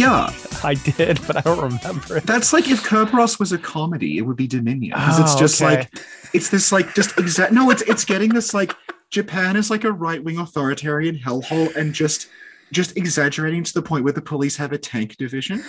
Yeah 0.00 0.32
I 0.62 0.74
did, 0.74 1.20
but 1.26 1.36
I 1.36 1.40
don't 1.40 1.60
remember 1.60 2.18
it. 2.18 2.24
That's 2.24 2.52
like 2.52 2.68
if 2.68 2.82
Kerberos 2.82 3.38
was 3.38 3.52
a 3.52 3.58
comedy, 3.58 4.18
it 4.18 4.22
would 4.22 4.36
be 4.36 4.46
Dominion 4.46 4.92
because 4.94 5.18
it's 5.18 5.34
Oh, 5.34 5.38
just 5.38 5.62
okay. 5.62 5.76
like 5.76 5.90
it's 6.32 6.48
this 6.50 6.72
like 6.72 6.94
just 6.94 7.18
exact. 7.18 7.52
No, 7.52 7.70
it's 7.70 7.82
it's 7.82 8.04
getting 8.04 8.30
this 8.30 8.52
like 8.54 8.74
Japan 9.10 9.56
is 9.56 9.70
like 9.70 9.84
a 9.84 9.92
right 9.92 10.22
wing 10.22 10.38
authoritarian 10.38 11.16
hellhole 11.16 11.74
and 11.76 11.92
just 11.94 12.28
just 12.72 12.96
exaggerating 12.96 13.64
to 13.64 13.72
the 13.74 13.82
point 13.82 14.04
where 14.04 14.12
the 14.12 14.22
police 14.22 14.56
have 14.56 14.72
a 14.72 14.78
tank 14.78 15.16
division 15.16 15.62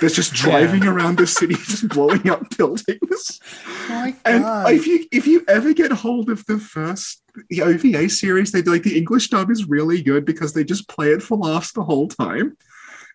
that's 0.00 0.14
just 0.14 0.32
driving 0.32 0.84
around 0.84 1.18
the 1.18 1.26
city, 1.26 1.54
just 1.66 1.88
blowing 1.88 2.28
up 2.30 2.42
buildings. 2.56 3.40
And 4.24 4.44
if 4.68 4.86
you 4.86 5.04
if 5.12 5.26
you 5.26 5.44
ever 5.48 5.72
get 5.72 5.92
hold 5.92 6.30
of 6.30 6.44
the 6.46 6.58
first 6.58 7.22
the 7.50 7.62
OVA 7.62 8.08
series, 8.08 8.50
they 8.50 8.62
do 8.62 8.72
like 8.72 8.82
the 8.82 8.96
English 8.96 9.28
dub 9.28 9.50
is 9.50 9.68
really 9.68 10.02
good 10.02 10.24
because 10.24 10.52
they 10.52 10.64
just 10.64 10.88
play 10.88 11.12
it 11.12 11.22
for 11.22 11.36
laughs 11.36 11.72
the 11.72 11.84
whole 11.84 12.08
time. 12.08 12.56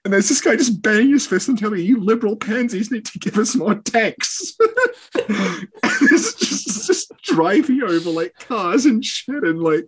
And 0.05 0.13
there's 0.13 0.27
this 0.27 0.41
guy 0.41 0.55
just 0.57 0.81
banging 0.81 1.11
his 1.11 1.25
fist 1.25 1.47
and 1.47 1.57
telling 1.57 1.75
me, 1.75 1.81
you 1.83 1.99
liberal 2.03 2.35
pansies 2.35 2.91
need 2.91 3.05
to 3.05 3.19
give 3.19 3.37
us 3.37 3.55
more 3.55 3.75
tanks. 3.75 4.53
and 5.15 5.67
it's 5.83 6.33
just, 6.35 6.67
it's 6.67 6.87
just 6.87 7.13
driving 7.23 7.81
over 7.83 8.09
like 8.09 8.33
cars 8.39 8.85
and 8.85 9.03
shit. 9.03 9.43
And 9.43 9.61
like 9.61 9.87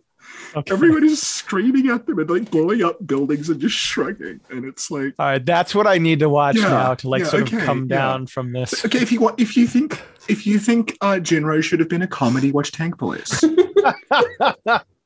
Okay. 0.56 0.72
everyone 0.74 1.04
is 1.04 1.22
screaming 1.22 1.90
at 1.90 2.06
them 2.08 2.18
and 2.20 2.30
like 2.30 2.50
blowing 2.50 2.82
up 2.82 3.06
buildings 3.06 3.50
and 3.50 3.60
just 3.60 3.76
shrugging. 3.76 4.40
And 4.50 4.64
it's 4.64 4.90
like, 4.90 5.14
All 5.20 5.26
right, 5.26 5.46
that's 5.46 5.76
what 5.76 5.86
I 5.86 5.98
need 5.98 6.20
to 6.20 6.30
watch 6.30 6.56
Yeah, 6.56 6.70
now 6.70 6.94
to 6.96 7.10
like 7.10 7.24
yeah, 7.24 7.28
sort 7.28 7.44
okay, 7.44 7.58
of 7.58 7.64
come 7.64 7.82
yeah. 7.90 7.98
down 7.98 8.28
from 8.28 8.54
this. 8.54 8.86
okay, 8.86 9.00
if 9.00 9.12
you 9.12 9.20
want, 9.20 9.40
if 9.40 9.58
you 9.58 9.68
think, 9.68 10.02
if 10.30 10.48
you 10.48 10.58
think 10.60 10.98
uh, 11.02 11.16
Jinro 11.22 11.62
should 11.62 11.80
have 11.82 11.90
been 11.90 12.04
a 12.04 12.08
comedy, 12.08 12.52
watch 12.54 12.72
Tank 12.72 12.98
Police. 12.98 13.44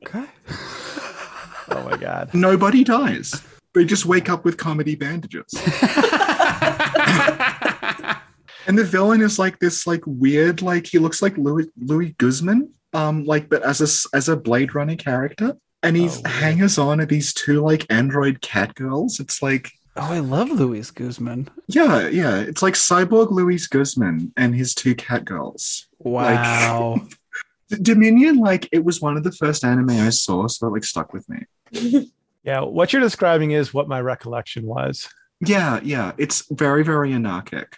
Okay. 0.01 0.23
Oh 1.71 1.83
my 1.89 1.97
god. 1.97 2.29
Nobody 2.33 2.83
dies. 2.85 3.41
They 3.73 3.85
just 3.85 4.05
wake 4.05 4.29
up 4.29 4.45
with 4.45 4.57
comedy 4.57 4.95
bandages. 4.95 5.53
And 8.67 8.77
the 8.77 8.83
villain 8.83 9.21
is 9.21 9.39
like 9.39 9.57
this, 9.57 9.87
like 9.87 10.03
weird, 10.05 10.61
like 10.61 10.85
he 10.85 10.99
looks 10.99 11.23
like 11.23 11.35
Louis 11.39 11.65
Luis 11.79 12.13
Guzman, 12.19 12.69
um, 12.93 13.25
like 13.25 13.49
but 13.49 13.63
as 13.63 13.81
a 13.81 14.15
as 14.15 14.29
a 14.29 14.37
Blade 14.37 14.75
Runner 14.75 14.95
character, 14.95 15.55
and 15.81 15.97
he's 15.97 16.21
Oh, 16.23 16.29
hangers 16.29 16.77
on 16.77 16.99
of 16.99 17.09
these 17.09 17.33
two 17.33 17.61
like 17.61 17.87
android 17.89 18.41
cat 18.41 18.75
girls. 18.75 19.19
It's 19.19 19.41
like, 19.41 19.71
Oh, 19.95 20.13
I 20.13 20.19
love 20.19 20.51
Luis 20.51 20.91
Guzman. 20.91 21.49
yeah, 21.67 22.07
yeah, 22.09 22.37
it's 22.41 22.61
like 22.61 22.75
cyborg 22.75 23.31
Luis 23.31 23.65
Guzman 23.65 24.33
and 24.37 24.53
his 24.53 24.75
two 24.75 24.93
cat 24.93 25.25
girls. 25.25 25.87
Wow. 25.97 27.07
D- 27.69 27.77
Dominion, 27.81 28.37
like 28.37 28.69
it 28.71 28.83
was 28.85 29.01
one 29.01 29.17
of 29.17 29.23
the 29.23 29.31
first 29.31 29.63
anime 29.63 29.89
I 29.91 30.09
saw, 30.11 30.45
so 30.47 30.67
it 30.67 30.73
like 30.73 30.83
stuck 30.83 31.11
with 31.11 31.27
me. 31.27 31.39
Yeah, 32.49 32.61
what 32.61 32.91
you're 32.91 32.99
describing 32.99 33.51
is 33.51 33.75
what 33.75 33.87
my 33.87 34.01
recollection 34.01 34.65
was. 34.65 35.07
Yeah, 35.39 35.81
yeah, 35.83 36.13
it's 36.17 36.47
very 36.49 36.81
very 36.83 37.13
anarchic. 37.13 37.77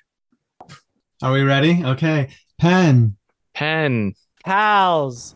Are 1.22 1.34
we 1.34 1.42
ready? 1.42 1.84
Okay. 1.84 2.30
Pen. 2.58 3.18
Pen. 3.54 4.14
Pals. 4.46 5.36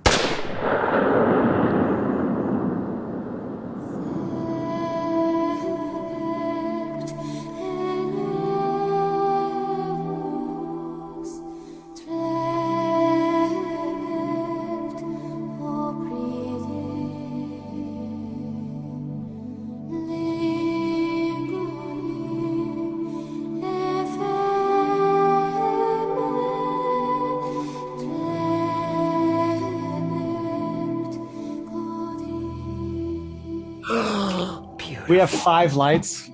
We 35.16 35.20
have 35.20 35.30
five 35.30 35.76
lights. 35.76 36.30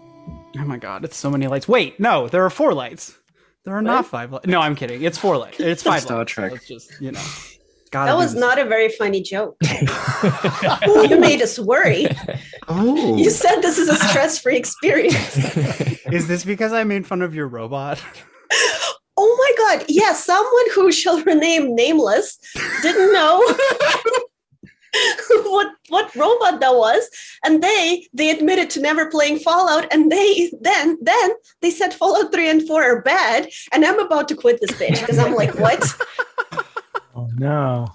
Oh 0.57 0.65
my 0.65 0.77
god, 0.77 1.05
it's 1.05 1.15
so 1.15 1.29
many 1.29 1.45
lights. 1.45 1.67
Wait, 1.67 1.99
no, 1.99 2.27
there 2.27 2.43
are 2.43 2.49
four 2.49 2.73
lights. 2.73 3.15
There 3.63 3.75
are 3.75 3.81
not 3.83 4.07
five 4.07 4.31
lights. 4.31 4.47
No, 4.47 4.59
I'm 4.59 4.75
kidding. 4.75 5.03
It's 5.03 5.19
four 5.19 5.37
lights. 5.37 5.59
It's 5.59 5.83
five 5.91 6.01
Star 6.01 6.17
lights. 6.17 6.31
Trek. 6.31 6.51
Let's 6.53 6.67
just, 6.67 6.99
you 6.99 7.11
know. 7.11 7.21
Gotta 7.91 8.11
That 8.11 8.17
was 8.17 8.33
not 8.33 8.57
a 8.57 8.65
very 8.65 8.89
funny 8.89 9.21
joke. 9.21 9.55
you 10.87 11.19
made 11.19 11.43
us 11.43 11.59
worry. 11.59 12.07
Oh, 12.67 13.17
You 13.17 13.29
said 13.29 13.61
this 13.61 13.77
is 13.77 13.87
a 13.87 13.97
stress-free 13.97 14.57
experience. 14.57 15.37
Is 16.07 16.27
this 16.27 16.43
because 16.43 16.73
I 16.73 16.83
made 16.83 17.05
fun 17.05 17.21
of 17.21 17.35
your 17.35 17.47
robot? 17.47 18.01
Oh 19.15 19.35
my 19.37 19.77
god, 19.77 19.85
yeah, 19.89 20.13
someone 20.13 20.71
who 20.73 20.91
shall 20.91 21.21
remain 21.21 21.75
nameless 21.75 22.39
didn't 22.81 23.13
know 23.13 23.45
what 25.29 25.67
what 25.89 26.13
robot 26.15 26.59
that 26.59 26.75
was. 26.75 27.09
And 27.45 27.63
they 27.63 28.07
they 28.13 28.29
admitted 28.29 28.69
to 28.71 28.81
never 28.81 29.09
playing 29.09 29.39
Fallout 29.39 29.91
and 29.91 30.11
they 30.11 30.51
then 30.61 30.97
then 31.01 31.31
they 31.61 31.71
said 31.71 31.93
Fallout 31.93 32.31
3 32.33 32.49
and 32.49 32.67
4 32.67 32.83
are 32.83 33.01
bad. 33.01 33.49
And 33.71 33.85
I'm 33.85 33.99
about 33.99 34.27
to 34.29 34.35
quit 34.35 34.59
this 34.61 34.71
bitch 34.71 34.99
because 34.99 35.17
I'm 35.17 35.33
like, 35.35 35.57
what? 35.57 35.83
Oh 37.13 37.29
no. 37.35 37.87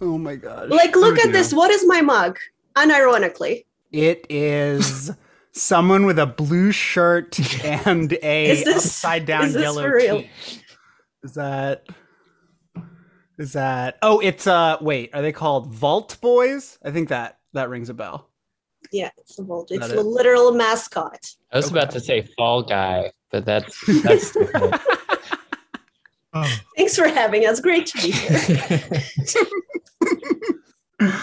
Oh 0.00 0.18
my 0.18 0.34
god. 0.34 0.68
Like, 0.68 0.96
look 0.96 1.18
at 1.18 1.32
this. 1.32 1.54
What 1.54 1.70
is 1.70 1.86
my 1.86 2.00
mug? 2.00 2.38
Unironically. 2.74 3.64
It 3.92 4.26
is 4.28 5.12
someone 5.52 6.04
with 6.06 6.18
a 6.18 6.26
blue 6.26 6.72
shirt 6.72 7.38
and 7.64 8.12
a 8.22 8.50
Is 8.50 8.64
this- 8.64 8.84
upside 8.84 9.26
down 9.26 9.52
yellow 9.52 9.82
for. 9.82 9.96
Is 9.98 11.34
that 11.34 11.86
is 13.38 13.52
that 13.52 13.98
oh 14.02 14.20
it's 14.20 14.46
uh 14.46 14.76
wait, 14.80 15.10
are 15.14 15.22
they 15.22 15.32
called 15.32 15.68
Vault 15.68 16.16
Boys? 16.20 16.78
I 16.84 16.90
think 16.90 17.08
that 17.10 17.38
that 17.52 17.68
rings 17.68 17.88
a 17.88 17.94
bell. 17.94 18.28
Yeah, 18.92 19.10
it's 19.18 19.38
a 19.38 19.42
volt. 19.42 19.70
It's 19.70 19.88
Got 19.88 19.96
a 19.96 20.00
it. 20.00 20.06
literal 20.06 20.52
mascot. 20.52 21.26
I 21.52 21.56
was 21.56 21.70
about 21.70 21.90
to 21.92 22.00
say 22.00 22.22
Fall 22.36 22.62
Guy, 22.62 23.10
but 23.30 23.44
that's 23.44 23.84
that's. 24.02 24.36
Oh, 26.34 26.58
Thanks 26.76 26.96
for 26.96 27.08
having 27.08 27.46
us. 27.46 27.60
Great 27.60 27.86
to 27.86 28.02
be 28.02 28.10
here. 28.10 29.02